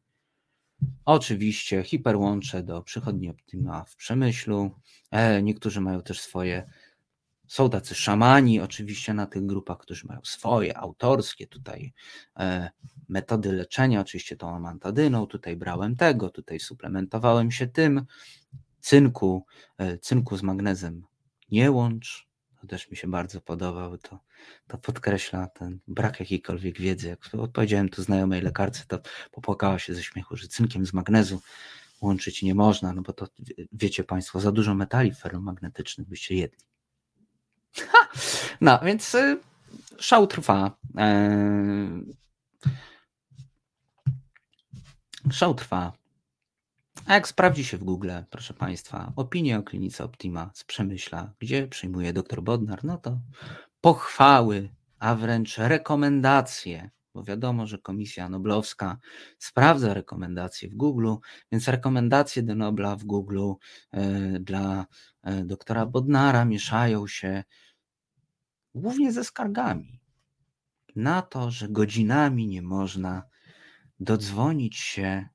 Oczywiście 1.05 1.83
hiperłącze 1.83 2.63
do 2.63 2.81
przychodni 2.81 3.29
Optima 3.29 3.83
w 3.83 3.95
Przemyślu, 3.95 4.71
e, 5.11 5.41
niektórzy 5.41 5.81
mają 5.81 6.01
też 6.01 6.21
swoje 6.21 6.69
są 7.47 7.69
tacy 7.69 7.95
szamani, 7.95 8.59
oczywiście 8.59 9.13
na 9.13 9.25
tych 9.25 9.45
grupach, 9.45 9.77
którzy 9.77 10.07
mają 10.07 10.19
swoje 10.23 10.77
autorskie 10.77 11.47
tutaj 11.47 11.93
e, 12.39 12.69
metody 13.09 13.51
leczenia, 13.53 14.01
oczywiście 14.01 14.35
tą 14.35 14.55
amantadyną, 14.55 15.27
tutaj 15.27 15.55
brałem 15.55 15.95
tego, 15.95 16.29
tutaj 16.29 16.59
suplementowałem 16.59 17.51
się 17.51 17.67
tym, 17.67 18.05
cynku, 18.79 19.45
e, 19.77 19.97
cynku 19.97 20.37
z 20.37 20.43
magnezem 20.43 21.03
nie 21.51 21.71
łącz, 21.71 22.27
to 22.61 22.67
też 22.67 22.91
mi 22.91 22.97
się 22.97 23.07
bardzo 23.07 23.41
podobał, 23.41 23.97
to, 23.97 24.19
to 24.67 24.77
podkreśla 24.77 25.47
ten 25.47 25.79
brak 25.87 26.19
jakiejkolwiek 26.19 26.81
wiedzy. 26.81 27.07
Jak 27.07 27.19
odpowiedziałem 27.33 27.89
tu 27.89 28.03
znajomej 28.03 28.41
lekarce, 28.41 28.83
to 28.87 28.99
popłakała 29.31 29.79
się 29.79 29.93
ze 29.93 30.03
śmiechu, 30.03 30.35
że 30.35 30.47
cynkiem 30.47 30.85
z 30.85 30.93
magnezu 30.93 31.41
łączyć 32.01 32.43
nie 32.43 32.55
można, 32.55 32.93
no 32.93 33.01
bo 33.01 33.13
to 33.13 33.27
wiecie 33.71 34.03
Państwo, 34.03 34.39
za 34.39 34.51
dużo 34.51 34.75
metali 34.75 35.13
ferromagnetycznych 35.13 36.07
byście 36.07 36.35
jedli. 36.35 36.74
No, 38.61 38.79
więc 38.83 39.15
y, 39.15 39.39
szał 39.99 40.27
trwa. 40.27 40.77
E, 40.97 42.01
szał 45.31 45.55
trwa. 45.55 45.93
A 47.05 47.13
jak 47.13 47.27
sprawdzi 47.27 47.65
się 47.65 47.77
w 47.77 47.83
Google, 47.83 48.11
proszę 48.29 48.53
Państwa, 48.53 49.13
opinię 49.15 49.59
o 49.59 49.63
klinice 49.63 50.03
Optima 50.03 50.51
z 50.53 50.63
Przemyśla, 50.63 51.33
gdzie 51.39 51.67
przyjmuje 51.67 52.13
dr 52.13 52.43
Bodnar, 52.43 52.83
no 52.83 52.97
to 52.97 53.19
pochwały, 53.81 54.69
a 54.99 55.15
wręcz 55.15 55.57
rekomendacje, 55.57 56.89
bo 57.13 57.23
wiadomo, 57.23 57.67
że 57.67 57.77
Komisja 57.77 58.29
Noblowska 58.29 58.97
sprawdza 59.39 59.93
rekomendacje 59.93 60.69
w 60.69 60.75
Google, 60.75 61.13
więc 61.51 61.67
rekomendacje 61.67 62.43
do 62.43 62.55
Nobla 62.55 62.95
w 62.95 63.03
Google 63.03 63.51
e, 63.91 64.39
dla 64.39 64.85
e, 65.23 65.43
doktora 65.43 65.85
Bodnara 65.85 66.45
mieszają 66.45 67.07
się 67.07 67.43
głównie 68.75 69.11
ze 69.11 69.23
skargami 69.23 69.99
na 70.95 71.21
to, 71.21 71.51
że 71.51 71.69
godzinami 71.69 72.47
nie 72.47 72.61
można 72.61 73.23
dodzwonić 73.99 74.77
się 74.77 75.29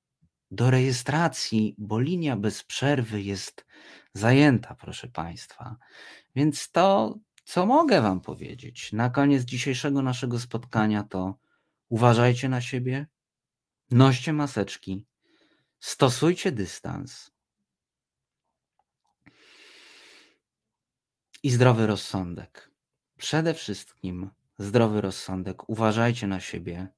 do 0.50 0.70
rejestracji, 0.70 1.74
bo 1.78 2.00
linia 2.00 2.36
bez 2.36 2.64
przerwy 2.64 3.22
jest 3.22 3.66
zajęta, 4.14 4.74
proszę 4.74 5.08
Państwa. 5.08 5.76
Więc 6.36 6.70
to, 6.70 7.18
co 7.44 7.66
mogę 7.66 8.02
Wam 8.02 8.20
powiedzieć 8.20 8.92
na 8.92 9.10
koniec 9.10 9.44
dzisiejszego 9.44 10.02
naszego 10.02 10.38
spotkania, 10.38 11.02
to 11.02 11.38
uważajcie 11.88 12.48
na 12.48 12.60
siebie, 12.60 13.06
noście 13.90 14.32
maseczki, 14.32 15.06
stosujcie 15.80 16.52
dystans 16.52 17.30
i 21.42 21.50
zdrowy 21.50 21.86
rozsądek. 21.86 22.69
Przede 23.20 23.54
wszystkim 23.54 24.30
zdrowy 24.58 25.00
rozsądek. 25.00 25.68
Uważajcie 25.68 26.26
na 26.26 26.40
siebie. 26.40 26.88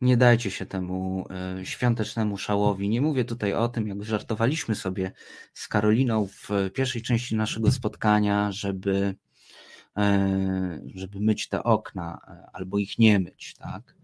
Nie 0.00 0.16
dajcie 0.16 0.50
się 0.50 0.66
temu 0.66 1.26
e, 1.30 1.66
świątecznemu 1.66 2.36
szałowi. 2.36 2.88
Nie 2.88 3.00
mówię 3.00 3.24
tutaj 3.24 3.52
o 3.54 3.68
tym, 3.68 3.88
jak 3.88 4.04
żartowaliśmy 4.04 4.74
sobie 4.74 5.12
z 5.54 5.68
Karoliną 5.68 6.26
w 6.26 6.48
pierwszej 6.74 7.02
części 7.02 7.36
naszego 7.36 7.72
spotkania, 7.72 8.52
żeby, 8.52 9.14
e, 9.96 10.80
żeby 10.94 11.20
myć 11.20 11.48
te 11.48 11.62
okna 11.62 12.20
e, 12.28 12.46
albo 12.52 12.78
ich 12.78 12.98
nie 12.98 13.18
myć, 13.18 13.54
tak? 13.54 13.98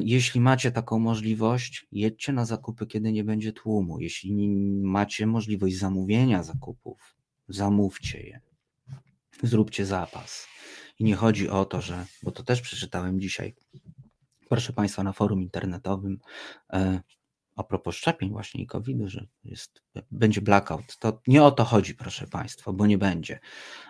Jeśli 0.00 0.40
macie 0.40 0.70
taką 0.70 0.98
możliwość, 0.98 1.86
jedźcie 1.92 2.32
na 2.32 2.44
zakupy, 2.44 2.86
kiedy 2.86 3.12
nie 3.12 3.24
będzie 3.24 3.52
tłumu. 3.52 4.00
Jeśli 4.00 4.48
macie 4.82 5.26
możliwość 5.26 5.78
zamówienia 5.78 6.42
zakupów, 6.42 7.16
zamówcie 7.48 8.20
je 8.20 8.40
zróbcie 9.46 9.86
zapas. 9.86 10.46
I 10.98 11.04
nie 11.04 11.16
chodzi 11.16 11.48
o 11.48 11.64
to, 11.64 11.80
że, 11.80 12.06
bo 12.22 12.30
to 12.30 12.42
też 12.42 12.60
przeczytałem 12.60 13.20
dzisiaj, 13.20 13.54
proszę 14.48 14.72
Państwa, 14.72 15.02
na 15.02 15.12
forum 15.12 15.42
internetowym 15.42 16.18
e, 16.72 17.00
a 17.56 17.64
propos 17.64 17.96
szczepień 17.96 18.30
właśnie 18.30 18.62
i 18.62 18.66
COVID-u, 18.66 19.08
że 19.08 19.26
jest, 19.44 19.82
będzie 20.10 20.40
blackout. 20.40 20.98
To 20.98 21.20
nie 21.26 21.42
o 21.42 21.50
to 21.50 21.64
chodzi, 21.64 21.94
proszę 21.94 22.26
Państwa, 22.26 22.72
bo 22.72 22.86
nie 22.86 22.98
będzie. 22.98 23.40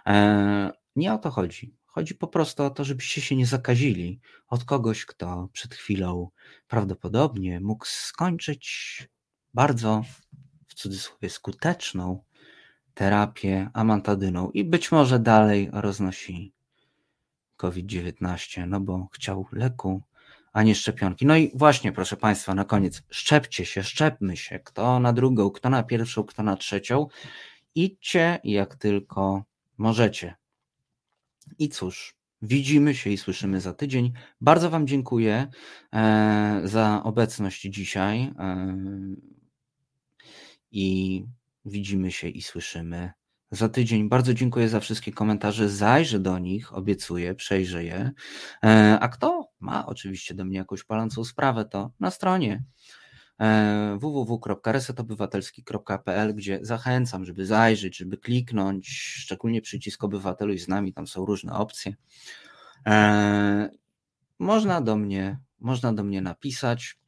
E, 0.07 0.70
nie 0.97 1.15
o 1.15 1.19
to 1.19 1.31
chodzi. 1.31 1.77
Chodzi 1.87 2.15
po 2.15 2.28
prostu 2.28 2.62
o 2.62 2.70
to, 2.70 2.85
żebyście 2.85 3.20
się 3.20 3.37
nie 3.37 3.47
zakazili 3.47 4.20
od 4.49 4.65
kogoś, 4.65 5.07
kto 5.07 5.49
przed 5.53 5.74
chwilą 5.74 6.31
prawdopodobnie 6.69 7.61
mógł 7.61 7.85
skończyć 7.87 8.99
bardzo, 9.55 10.05
w 10.66 10.74
cudzysłowie, 10.74 11.31
skuteczną 11.31 12.24
terapię 12.97 13.70
amantadyną 13.73 14.51
i 14.51 14.64
być 14.64 14.93
może 14.93 15.18
dalej 15.18 15.68
roznosi 15.73 16.52
COVID-19, 17.56 18.68
no 18.68 18.81
bo 18.81 19.09
chciał 19.12 19.47
leku, 19.52 20.02
a 20.52 20.62
nie 20.62 20.74
szczepionki. 20.74 21.27
No 21.27 21.36
i 21.36 21.51
właśnie, 21.55 21.93
proszę 21.93 22.16
Państwa, 22.16 22.55
na 22.55 22.64
koniec, 22.64 23.02
szczepcie 23.10 23.64
się, 23.64 23.82
szczepmy 23.82 24.36
się, 24.36 24.59
kto 24.59 25.01
na 25.01 25.12
drugą, 25.12 25.51
kto 25.51 25.70
na 25.70 25.82
pierwszą, 25.82 26.24
kto 26.24 26.43
na 26.43 26.56
trzecią. 26.56 27.06
Idźcie 27.74 28.39
jak 28.44 28.74
tylko 28.77 29.44
możecie. 29.78 30.35
I 31.59 31.68
cóż, 31.68 32.14
widzimy 32.43 32.94
się 32.94 33.10
i 33.10 33.16
słyszymy 33.16 33.60
za 33.60 33.74
tydzień. 33.74 34.12
Bardzo 34.40 34.70
Wam 34.70 34.86
dziękuję 34.86 35.47
e, 35.94 36.60
za 36.64 37.02
obecność 37.05 37.62
dzisiaj. 37.62 38.20
E, 38.39 38.77
I 40.70 41.24
widzimy 41.66 42.12
się 42.12 42.28
i 42.28 42.43
słyszymy 42.43 43.12
za 43.51 43.68
tydzień. 43.68 44.09
Bardzo 44.09 44.34
dziękuję 44.34 44.68
za 44.68 44.80
wszystkie 44.80 45.12
komentarze. 45.12 45.68
Zajrzę 45.68 46.18
do 46.18 46.38
nich, 46.38 46.74
obiecuję, 46.74 47.34
przejrzę 47.34 47.84
je. 47.84 48.10
E, 48.64 48.98
a 49.01 49.09
kto 49.09 49.48
ma 49.60 49.86
oczywiście 49.86 50.34
do 50.34 50.44
mnie 50.44 50.59
jakąś 50.59 50.84
palącą 50.84 51.24
sprawę, 51.24 51.64
to 51.64 51.90
na 52.01 52.10
stronie 52.10 52.64
e, 53.40 53.98
www.resetobywatelski.pl, 54.01 56.34
gdzie 56.34 56.59
zachęcam, 56.62 57.24
żeby 57.24 57.47
zajrzeć, 57.47 57.97
żeby 57.97 58.18
kliknąć, 58.18 58.88
szczególnie 58.98 59.62
przycisk 59.62 60.05
obywatelu 60.05 60.59
z 60.59 60.68
nami, 60.68 60.93
tam 60.93 61.06
są 61.06 61.26
różne 61.26 61.52
opcje. 61.52 61.97
E, 62.86 63.70
można 64.38 64.80
do 64.80 64.97
mnie, 64.97 65.38
można 65.60 65.93
do 65.93 66.05
mnie 66.05 66.22
napisać. 66.22 66.98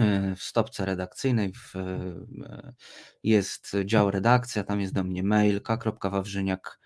E, 0.00 0.36
w 0.36 0.42
stopce 0.42 0.84
redakcyjnej 0.84 1.52
w, 1.52 1.76
e, 1.76 2.72
jest 3.22 3.76
dział 3.84 4.10
redakcja, 4.10 4.64
tam 4.64 4.80
jest 4.80 4.92
do 4.92 5.04
mnie 5.04 5.22
mail 5.22 5.62
k.wawrzyniak 5.62 6.80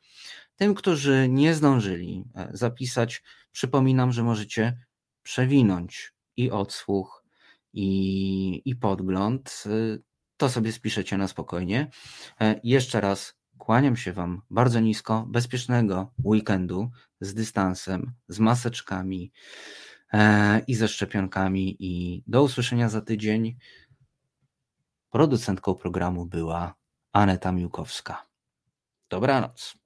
tym, 0.56 0.74
którzy 0.74 1.28
nie 1.28 1.54
zdążyli 1.54 2.24
e, 2.34 2.50
zapisać, 2.52 3.22
przypominam, 3.52 4.12
że 4.12 4.22
możecie 4.22 4.78
przewinąć 5.22 6.12
i 6.36 6.50
odsłuch, 6.50 7.20
i, 7.72 8.62
i 8.64 8.76
podgląd. 8.76 9.64
E, 9.66 9.70
to 10.36 10.48
sobie 10.48 10.72
spiszecie 10.72 11.16
na 11.16 11.28
spokojnie. 11.28 11.90
E, 12.40 12.60
jeszcze 12.64 13.00
raz 13.00 13.34
kłaniam 13.58 13.96
się 13.96 14.12
Wam 14.12 14.42
bardzo 14.50 14.80
nisko, 14.80 15.26
bezpiecznego 15.28 16.12
weekendu 16.24 16.90
z 17.20 17.34
dystansem, 17.34 18.12
z 18.28 18.38
maseczkami 18.38 19.32
i 20.66 20.74
ze 20.74 20.88
szczepionkami. 20.88 21.76
I 21.78 22.22
do 22.26 22.42
usłyszenia 22.42 22.88
za 22.88 23.00
tydzień. 23.00 23.56
Producentką 25.10 25.74
programu 25.74 26.26
była 26.26 26.74
Aneta 27.12 27.52
Miłkowska. 27.52 28.26
Dobranoc. 29.10 29.79